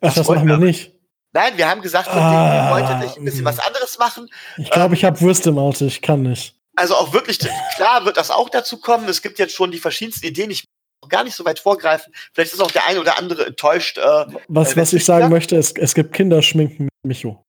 Ach, 0.00 0.08
das, 0.08 0.14
das 0.14 0.28
machen 0.28 0.48
wir 0.48 0.56
nicht. 0.56 0.99
Nein, 1.32 1.56
wir 1.56 1.68
haben 1.68 1.80
gesagt, 1.80 2.08
ah, 2.08 2.70
wir 2.70 2.74
wollten 2.74 2.98
nicht 2.98 3.16
ein 3.16 3.24
bisschen 3.24 3.44
was 3.44 3.60
anderes 3.60 3.98
machen. 3.98 4.28
Ich 4.58 4.70
glaube, 4.70 4.86
ähm, 4.86 4.92
ich 4.94 5.04
habe 5.04 5.20
Würste 5.20 5.50
im 5.50 5.58
Auto, 5.58 5.84
ich 5.84 6.02
kann 6.02 6.22
nicht. 6.22 6.56
also 6.74 6.96
auch 6.96 7.12
wirklich, 7.12 7.38
klar 7.76 8.04
wird 8.04 8.16
das 8.16 8.30
auch 8.30 8.48
dazu 8.48 8.80
kommen. 8.80 9.08
Es 9.08 9.22
gibt 9.22 9.38
jetzt 9.38 9.54
schon 9.54 9.70
die 9.70 9.78
verschiedensten 9.78 10.26
Ideen. 10.26 10.50
Ich 10.50 10.64
gar 11.08 11.24
nicht 11.24 11.34
so 11.34 11.44
weit 11.44 11.58
vorgreifen. 11.58 12.12
Vielleicht 12.32 12.52
ist 12.52 12.60
auch 12.60 12.70
der 12.70 12.86
eine 12.86 13.00
oder 13.00 13.18
andere 13.18 13.46
enttäuscht. 13.46 13.98
Äh, 13.98 14.26
was, 14.48 14.76
was 14.76 14.92
ich 14.92 15.04
sagen 15.04 15.28
möchte, 15.28 15.56
es, 15.56 15.72
es 15.72 15.94
gibt 15.94 16.12
Kinderschminken 16.12 16.84
mit 16.84 16.92
Micho. 17.04 17.44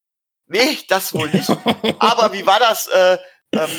Nee, 0.48 0.80
das 0.90 1.14
wohl 1.14 1.30
nicht. 1.30 1.50
Aber 2.00 2.34
wie 2.34 2.46
war 2.46 2.60
das? 2.60 2.88
Äh, 2.88 3.18
ähm, 3.54 3.70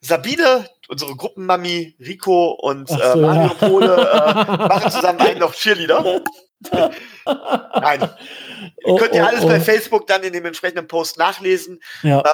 Sabine, 0.00 0.68
unsere 0.88 1.16
Gruppenmami, 1.16 1.96
Rico 1.98 2.50
und 2.60 2.88
so, 2.88 3.00
äh, 3.00 3.16
Mario 3.16 3.42
ja. 3.42 3.68
Pole 3.68 3.96
äh, 3.96 4.56
machen 4.68 4.90
zusammen 4.90 5.20
einen 5.20 5.40
noch 5.40 5.54
Cheerleader. 5.54 6.20
Nein. 6.60 8.10
Oh, 8.84 8.96
Könnt 8.96 9.14
ihr 9.14 9.22
oh, 9.22 9.26
alles 9.26 9.44
oh. 9.44 9.48
bei 9.48 9.60
Facebook 9.60 10.06
dann 10.06 10.22
in 10.22 10.32
dem 10.32 10.44
entsprechenden 10.44 10.86
Post 10.86 11.18
nachlesen. 11.18 11.82
Ja. 12.02 12.18
Ähm, 12.18 12.32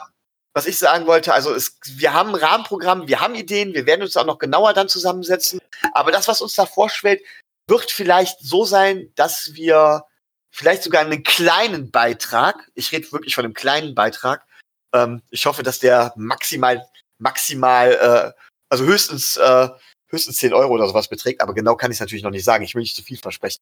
was 0.53 0.67
ich 0.67 0.79
sagen 0.79 1.07
wollte, 1.07 1.33
also 1.33 1.55
es, 1.55 1.79
wir 1.85 2.13
haben 2.13 2.31
ein 2.31 2.35
Rahmenprogramm, 2.35 3.07
wir 3.07 3.21
haben 3.21 3.35
Ideen, 3.35 3.73
wir 3.73 3.87
werden 3.87 4.03
uns 4.03 4.17
auch 4.17 4.27
noch 4.27 4.39
genauer 4.39 4.73
dann 4.73 4.89
zusammensetzen. 4.89 5.61
Aber 5.93 6.11
das, 6.11 6.27
was 6.27 6.41
uns 6.41 6.55
da 6.55 6.67
vorschwellt, 6.67 7.23
wird 7.69 7.91
vielleicht 7.91 8.41
so 8.41 8.65
sein, 8.65 9.13
dass 9.15 9.55
wir 9.55 10.05
vielleicht 10.51 10.83
sogar 10.83 11.03
einen 11.03 11.23
kleinen 11.23 11.91
Beitrag, 11.91 12.69
ich 12.75 12.91
rede 12.91 13.13
wirklich 13.13 13.35
von 13.35 13.45
einem 13.45 13.55
kleinen 13.55 13.95
Beitrag, 13.95 14.45
ähm, 14.93 15.23
ich 15.31 15.47
hoffe, 15.47 15.63
dass 15.63 15.79
der 15.79 16.13
maximal, 16.17 16.85
maximal, 17.19 17.93
äh, 17.93 18.43
also 18.69 18.85
höchstens, 18.85 19.37
äh, 19.37 19.69
höchstens 20.09 20.39
10 20.39 20.53
Euro 20.53 20.75
oder 20.75 20.89
sowas 20.89 21.07
beträgt, 21.07 21.41
aber 21.41 21.55
genau 21.55 21.77
kann 21.77 21.93
ich 21.93 21.97
es 21.97 22.01
natürlich 22.01 22.25
noch 22.25 22.33
nicht 22.33 22.45
sagen. 22.45 22.65
Ich 22.65 22.75
will 22.75 22.83
nicht 22.83 22.97
zu 22.97 23.03
viel 23.03 23.19
versprechen. 23.19 23.61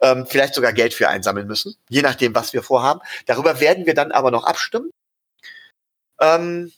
Ähm, 0.00 0.26
vielleicht 0.26 0.54
sogar 0.54 0.72
Geld 0.72 0.94
für 0.94 1.08
einsammeln 1.08 1.46
müssen, 1.46 1.76
je 1.88 2.02
nachdem, 2.02 2.34
was 2.34 2.52
wir 2.52 2.62
vorhaben. 2.62 3.00
Darüber 3.26 3.60
werden 3.60 3.86
wir 3.86 3.94
dann 3.94 4.12
aber 4.12 4.30
noch 4.30 4.44
abstimmen. 4.44 4.90
Ähm, 6.20 6.72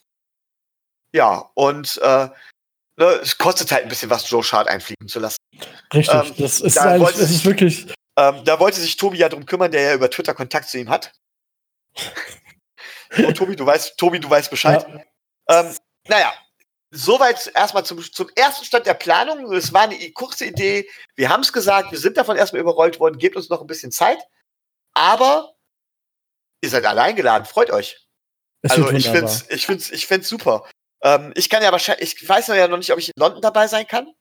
ja, 1.13 1.51
und 1.55 1.99
äh, 2.03 2.29
ne, 2.97 3.05
es 3.23 3.39
kostet 3.39 3.73
halt 3.73 3.85
ein 3.85 3.89
bisschen 3.89 4.11
was, 4.11 4.29
Joe 4.29 4.43
Shard 4.43 4.69
einfliegen 4.69 5.09
zu 5.09 5.21
lassen. 5.21 5.39
Richtig, 5.93 6.15
ähm, 6.15 6.35
das 6.39 6.61
ist, 6.61 6.77
da 6.77 6.99
das 6.99 7.19
ist 7.19 7.45
wirklich. 7.45 7.87
Ähm, 8.17 8.45
da 8.45 8.59
wollte 8.59 8.81
sich 8.81 8.97
Tobi 8.97 9.19
ja 9.19 9.29
drum 9.29 9.47
kümmern, 9.47 9.71
der 9.71 9.83
ja 9.83 9.95
über 9.95 10.11
Twitter 10.11 10.35
Kontakt 10.35 10.69
zu 10.69 10.79
ihm 10.79 10.91
hat. 10.91 11.13
und 13.17 13.37
Tobi, 13.37 13.57
du 13.57 13.65
weißt, 13.65 13.97
Tobi, 13.97 14.21
du 14.21 14.29
weißt 14.29 14.51
Bescheid. 14.51 14.87
Ja. 15.49 15.61
Ähm, 15.61 15.77
naja, 16.09 16.33
soweit 16.91 17.51
erstmal 17.55 17.85
zum, 17.85 18.01
zum 18.01 18.29
ersten 18.35 18.65
Stand 18.65 18.87
der 18.87 18.95
Planung. 18.95 19.53
Es 19.53 19.73
war 19.73 19.83
eine 19.83 20.11
kurze 20.13 20.47
Idee. 20.47 20.89
Wir 21.17 21.29
haben 21.29 21.43
es 21.43 21.53
gesagt, 21.53 21.91
wir 21.91 21.99
sind 21.99 22.17
davon 22.17 22.37
erstmal 22.37 22.63
überrollt 22.63 23.01
worden. 23.01 23.19
Gebt 23.19 23.37
uns 23.37 23.49
noch 23.49 23.61
ein 23.61 23.67
bisschen 23.67 23.93
Zeit. 23.93 24.19
Aber 24.95 25.55
ihr 26.61 26.71
seid 26.71 26.85
alle 26.87 27.03
eingeladen. 27.03 27.45
Freut 27.45 27.71
euch. 27.71 28.07
Es 28.63 28.73
also 28.73 28.91
ich 28.91 29.09
finde 29.09 29.27
es 29.27 29.49
ich 29.51 29.67
find's, 29.67 29.91
ich 29.91 30.07
find's 30.07 30.29
super. 30.29 30.69
Ähm, 31.03 31.33
ich 31.37 31.49
kann 31.49 31.63
ja 31.63 31.71
wahrscheinlich, 31.71 32.21
ich 32.21 32.29
weiß 32.29 32.49
ja 32.49 32.67
noch 32.67 32.79
nicht, 32.79 32.93
ob 32.93 32.99
ich 32.99 33.09
in 33.09 33.15
London 33.17 33.41
dabei 33.41 33.69
sein 33.69 33.87
kann. 33.87 34.13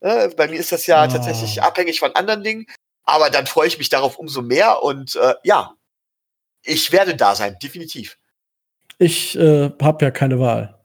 Äh, 0.00 0.28
bei 0.30 0.48
mir 0.48 0.58
ist 0.58 0.72
das 0.72 0.86
ja 0.86 1.02
ah. 1.02 1.08
tatsächlich 1.08 1.62
abhängig 1.62 2.00
von 2.00 2.14
anderen 2.16 2.42
Dingen. 2.42 2.66
Aber 3.04 3.30
dann 3.30 3.46
freue 3.46 3.68
ich 3.68 3.78
mich 3.78 3.88
darauf 3.88 4.18
umso 4.18 4.42
mehr 4.42 4.82
und 4.82 5.14
äh, 5.14 5.34
ja, 5.44 5.76
ich 6.64 6.90
werde 6.90 7.14
da 7.14 7.36
sein, 7.36 7.56
definitiv. 7.62 8.18
Ich 8.98 9.38
äh, 9.38 9.70
habe 9.80 10.04
ja 10.04 10.10
keine 10.10 10.40
Wahl. 10.40 10.75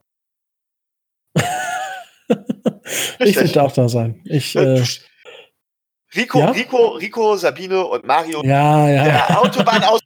Ich 3.18 3.36
werde 3.36 3.62
auch 3.62 3.72
da 3.72 3.88
sein. 3.88 4.20
Ich, 4.24 4.56
äh, 4.56 4.82
Rico, 6.14 6.38
ja? 6.38 6.50
Rico, 6.50 6.88
Rico, 6.88 7.36
Sabine 7.36 7.84
und 7.84 8.04
Mario. 8.04 8.44
Ja, 8.44 8.88
ja. 8.88 9.04
Der 9.04 9.40
Autobahn 9.40 9.82
aus 9.84 10.00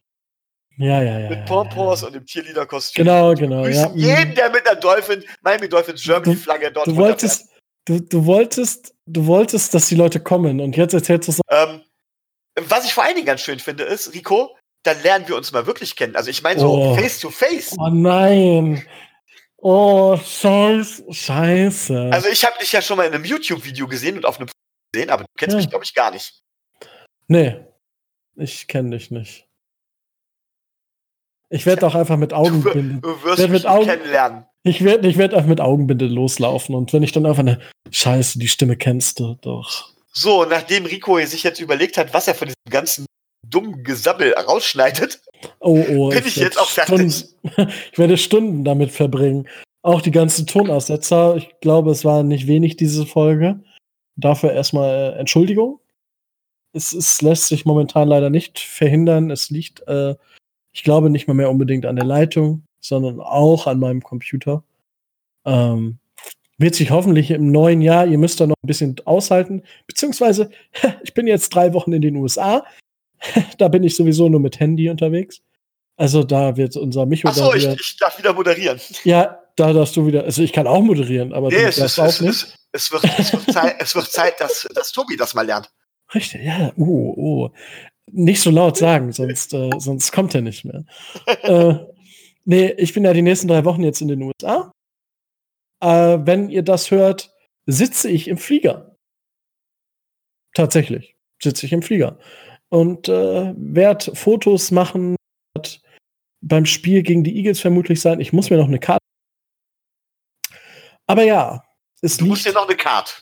ja, 0.79 1.03
ja, 1.03 1.19
ja. 1.21 1.31
Mit 1.31 1.47
Pompons 1.47 2.03
ja, 2.03 2.07
ja. 2.07 2.07
und 2.09 2.15
dem 2.15 2.27
Cheerleader-Kostüm. 2.27 3.05
Genau, 3.05 3.35
genau. 3.35 3.63
Grüßen 3.63 3.97
ja. 3.97 4.19
jeden, 4.19 4.35
der 4.35 4.51
mit 4.51 4.69
einer 4.69 4.79
Dolphin, 4.79 5.25
Miami 5.43 5.69
Dolphins 5.69 6.03
Germany-Flagge 6.03 6.71
dort 6.71 6.87
du 6.87 6.97
wolltest, 6.97 7.49
du, 7.87 8.01
du, 8.01 8.27
wolltest, 8.27 8.95
du 9.07 9.27
wolltest, 9.27 9.73
dass 9.73 9.89
die 9.89 9.95
Leute 9.95 10.21
kommen 10.21 10.61
und 10.61 10.77
jetzt 10.77 10.93
erzählst 10.93 11.29
du 11.29 11.33
es. 11.33 11.41
Ähm, 11.51 11.81
was 12.69 12.85
ich 12.85 12.93
vor 12.93 13.05
allen 13.05 13.15
Dingen 13.15 13.27
ganz 13.27 13.41
schön 13.41 13.59
finde, 13.59 13.85
ist, 13.85 14.13
Rico, 14.13 14.55
dann 14.83 15.03
lernen 15.03 15.27
wir 15.29 15.37
uns 15.37 15.51
mal 15.53 15.67
wirklich 15.67 15.97
kennen. 15.97 16.15
Also 16.15 16.31
ich 16.31 16.43
meine 16.43 16.61
so 16.61 16.71
oh. 16.71 16.95
face 16.95 17.21
to 17.21 17.31
face. 17.31 17.75
Oh 17.79 17.89
nein. 17.89 18.85
Oh, 19.59 20.17
scheiße. 20.17 21.13
scheiße. 21.13 22.11
Also 22.13 22.29
ich 22.29 22.45
habe 22.45 22.59
dich 22.61 22.73
ja 22.73 22.83
schon 22.83 22.97
mal 22.97 23.07
in 23.07 23.15
einem 23.15 23.25
YouTube-Video 23.25 23.89
gesehen 23.89 24.17
und 24.17 24.27
auf 24.27 24.39
einem 24.39 24.49
gesehen, 24.93 25.11
aber 25.11 25.25
du 25.25 25.29
kennst 25.37 25.55
ja. 25.55 25.59
mich, 25.59 25.71
glaube 25.71 25.85
ich, 25.85 25.95
gar 25.95 26.11
nicht. 26.11 26.43
Nee, 27.29 27.57
ich 28.37 28.69
kenne 28.69 28.91
dich 28.91 29.11
nicht. 29.11 29.49
Ich 31.49 31.65
werde 31.65 31.87
auch 31.87 31.95
einfach 31.95 32.17
mit 32.17 32.33
Augenbinde. 32.33 33.01
Du 33.01 33.23
wirst 33.23 33.39
mich 33.39 33.51
mit 33.51 33.67
Augen 33.67 33.87
kennenlernen. 33.87 34.47
Ich 34.65 34.83
werde 34.83 35.09
ich 35.09 35.17
werd 35.17 35.33
einfach 35.33 35.49
mit 35.49 35.61
Augenbinde 35.61 36.07
loslaufen 36.07 36.75
und 36.75 36.93
wenn 36.93 37.05
ich 37.05 37.13
dann 37.13 37.25
einfach 37.25 37.41
eine 37.41 37.61
Scheiße, 37.91 38.39
die 38.39 38.49
Stimme 38.49 38.77
kennst 38.77 39.21
du 39.21 39.37
doch. 39.41 39.93
So, 40.13 40.45
nachdem 40.45 40.87
Rico 40.87 41.21
sich 41.25 41.45
jetzt 41.45 41.61
überlegt 41.61 41.99
hat, 41.99 42.13
was 42.15 42.27
er 42.27 42.35
von 42.35 42.49
diesem 42.49 42.71
ganzen 42.71 43.07
dummen 43.47 43.85
Gesabbel 43.85 44.35
rausschneidet, 44.35 45.21
oh, 45.61 45.85
oh, 45.91 46.09
bin 46.11 46.19
ich, 46.21 46.27
ich 46.27 46.37
jetzt 46.37 46.59
auch 46.59 46.69
fertig. 46.69 47.13
Stunden, 47.45 47.73
ich 47.93 47.99
werde 47.99 48.17
Stunden 48.17 48.65
damit 48.65 48.91
verbringen. 48.91 49.49
Auch 49.83 50.01
die 50.01 50.11
ganzen 50.11 50.47
Tonaussetzer. 50.47 51.37
Ich 51.37 51.49
glaube, 51.61 51.91
es 51.91 52.05
war 52.05 52.23
nicht 52.23 52.47
wenig 52.47 52.77
diese 52.77 53.07
Folge. 53.07 53.61
Dafür 54.17 54.53
erstmal 54.53 55.15
äh, 55.15 55.19
Entschuldigung. 55.19 55.81
Es, 56.73 56.93
es, 56.93 57.23
lässt 57.23 57.49
sich 57.49 57.65
momentan 57.65 58.09
leider 58.09 58.31
nicht 58.31 58.59
verhindern. 58.59 59.31
Es 59.31 59.51
liegt 59.51 59.87
äh, 59.87 60.15
ich 60.77 60.85
glaube 60.85 61.09
nicht 61.09 61.27
mal 61.27 61.35
mehr 61.35 61.51
unbedingt 61.51 61.87
an 61.87 61.97
der 61.97 62.05
Leitung, 62.05 62.63
sondern 62.81 63.19
auch 63.19 63.67
an 63.67 63.81
meinem 63.81 64.03
Computer. 64.03 64.63
Ähm, 65.47 65.99
wird 66.59 66.75
sich 66.75 66.91
hoffentlich 66.91 67.31
im 67.31 67.51
neuen 67.51 67.81
Jahr, 67.81 68.07
ihr 68.07 68.19
müsst 68.19 68.41
da 68.41 68.47
noch 68.47 68.57
ein 68.63 68.67
bisschen 68.67 68.97
aushalten, 69.07 69.63
beziehungsweise 69.87 70.51
ich 71.03 71.15
bin 71.15 71.27
jetzt 71.27 71.49
drei 71.49 71.73
Wochen 71.73 71.95
in 71.95 72.03
den 72.03 72.17
USA. 72.17 72.63
da 73.59 73.69
bin 73.69 73.85
ich 73.85 73.97
sowieso 73.97 74.29
nur 74.29 74.41
mit 74.41 74.61
Handy 74.61 74.89
unterwegs. 74.89 75.41
Also 75.97 76.23
da 76.25 76.57
wird 76.57 76.77
unser 76.77 77.07
Micho. 77.07 77.29
Achso, 77.29 77.55
ich, 77.55 77.67
ich 77.67 77.97
darf 77.99 78.19
wieder 78.19 78.35
moderieren. 78.35 78.79
Ja, 79.05 79.41
da 79.57 79.73
darfst 79.73 79.97
du 79.97 80.07
wieder. 80.07 80.25
Also 80.25 80.43
ich 80.43 80.53
kann 80.53 80.67
auch 80.67 80.83
moderieren, 80.83 81.33
aber 81.33 81.49
nee, 81.49 81.57
du 81.57 81.65
es, 81.65 81.79
ist, 81.79 81.99
auch 81.99 82.07
es, 82.07 82.21
nicht. 82.21 82.59
Es, 82.73 82.93
wird, 82.93 83.05
es, 83.19 83.33
wird 83.33 83.51
Zeit, 83.51 83.77
es 83.79 83.95
wird 83.95 84.11
Zeit, 84.11 84.41
dass, 84.41 84.69
dass 84.75 84.93
Tobi 84.93 85.17
das 85.17 85.35
mal 85.35 85.47
lernt. 85.47 85.71
Richtig, 86.15 86.43
ja. 86.43 86.73
Oh, 86.77 87.15
oh. 87.17 87.51
Nicht 88.13 88.41
so 88.41 88.51
laut 88.51 88.77
sagen, 88.77 89.13
sonst, 89.13 89.55
äh, 89.55 89.71
sonst 89.79 90.13
kommt 90.13 90.35
er 90.35 90.43
nicht 90.43 90.65
mehr. 90.65 90.85
äh, 91.43 91.75
nee, 92.45 92.73
ich 92.77 92.93
bin 92.93 93.05
ja 93.05 93.13
die 93.13 93.23
nächsten 93.23 93.49
drei 93.49 93.65
Wochen 93.65 93.83
jetzt 93.83 94.01
in 94.01 94.09
den 94.09 94.23
USA. 94.23 94.71
Äh, 95.81 96.19
wenn 96.21 96.51
ihr 96.51 96.63
das 96.63 96.91
hört, 96.91 97.33
sitze 97.65 98.11
ich 98.11 98.29
im 98.29 98.39
Flieger. 98.39 98.97
Tatsächlich 100.55 101.17
sitze 101.43 101.67
ich 101.67 101.73
im 101.73 101.83
Flieger. 101.83 102.19
Und 102.77 103.09
äh, 103.09 103.55
werde 103.57 104.15
Fotos 104.15 104.71
machen, 104.71 105.17
werd 105.55 105.81
beim 106.43 106.67
Spiel 106.67 107.03
gegen 107.03 107.25
die 107.25 107.35
Eagles 107.35 107.59
vermutlich 107.59 108.03
sein. 108.03 108.21
Ich 108.21 108.35
muss 108.35 108.51
mir 108.51 108.59
noch 108.59 108.69
eine 108.69 108.79
Karte. 108.79 109.01
Aber 111.07 111.23
ja, 111.23 111.65
es 112.03 112.19
du 112.19 112.27
musst 112.27 112.45
dir 112.45 112.53
noch 112.53 112.69
eine 112.69 112.77
Karte. 112.77 113.13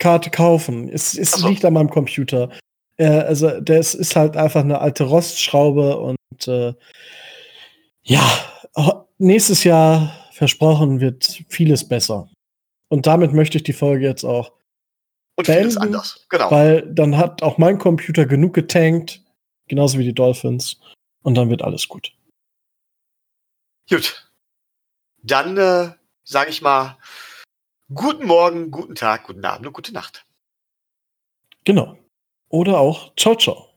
Karte 0.00 0.30
kaufen. 0.30 0.88
Es, 0.88 1.16
es 1.16 1.30
so. 1.30 1.46
liegt 1.46 1.64
an 1.64 1.74
meinem 1.74 1.90
Computer. 1.90 2.50
Äh, 2.96 3.06
also, 3.06 3.60
das 3.60 3.94
ist 3.94 4.16
halt 4.16 4.36
einfach 4.36 4.62
eine 4.62 4.80
alte 4.80 5.04
Rostschraube 5.04 5.98
und 5.98 6.48
äh, 6.48 6.74
ja, 8.02 8.20
nächstes 9.18 9.62
Jahr 9.62 10.12
versprochen 10.32 10.98
wird 10.98 11.44
vieles 11.48 11.86
besser. 11.86 12.28
Und 12.88 13.06
damit 13.06 13.32
möchte 13.32 13.58
ich 13.58 13.62
die 13.62 13.72
Folge 13.72 14.06
jetzt 14.06 14.24
auch 14.24 14.50
und 15.36 15.46
beenden, 15.46 15.78
anders. 15.78 16.26
Genau. 16.28 16.50
Weil 16.50 16.82
dann 16.92 17.16
hat 17.16 17.42
auch 17.42 17.58
mein 17.58 17.78
Computer 17.78 18.26
genug 18.26 18.54
getankt, 18.54 19.22
genauso 19.68 19.98
wie 19.98 20.04
die 20.04 20.14
Dolphins. 20.14 20.80
Und 21.22 21.34
dann 21.34 21.50
wird 21.50 21.62
alles 21.62 21.88
gut. 21.88 22.12
Gut. 23.88 24.30
Dann 25.22 25.56
äh, 25.56 25.92
sage 26.24 26.50
ich 26.50 26.62
mal, 26.62 26.98
guten 27.92 28.26
Morgen, 28.26 28.70
guten 28.70 28.94
Tag, 28.94 29.24
guten 29.24 29.44
Abend 29.44 29.66
und 29.66 29.72
gute 29.72 29.92
Nacht. 29.92 30.24
Genau. 31.64 31.98
Oder 32.48 32.78
auch 32.78 33.14
ciao, 33.16 33.34
ciao. 33.36 33.75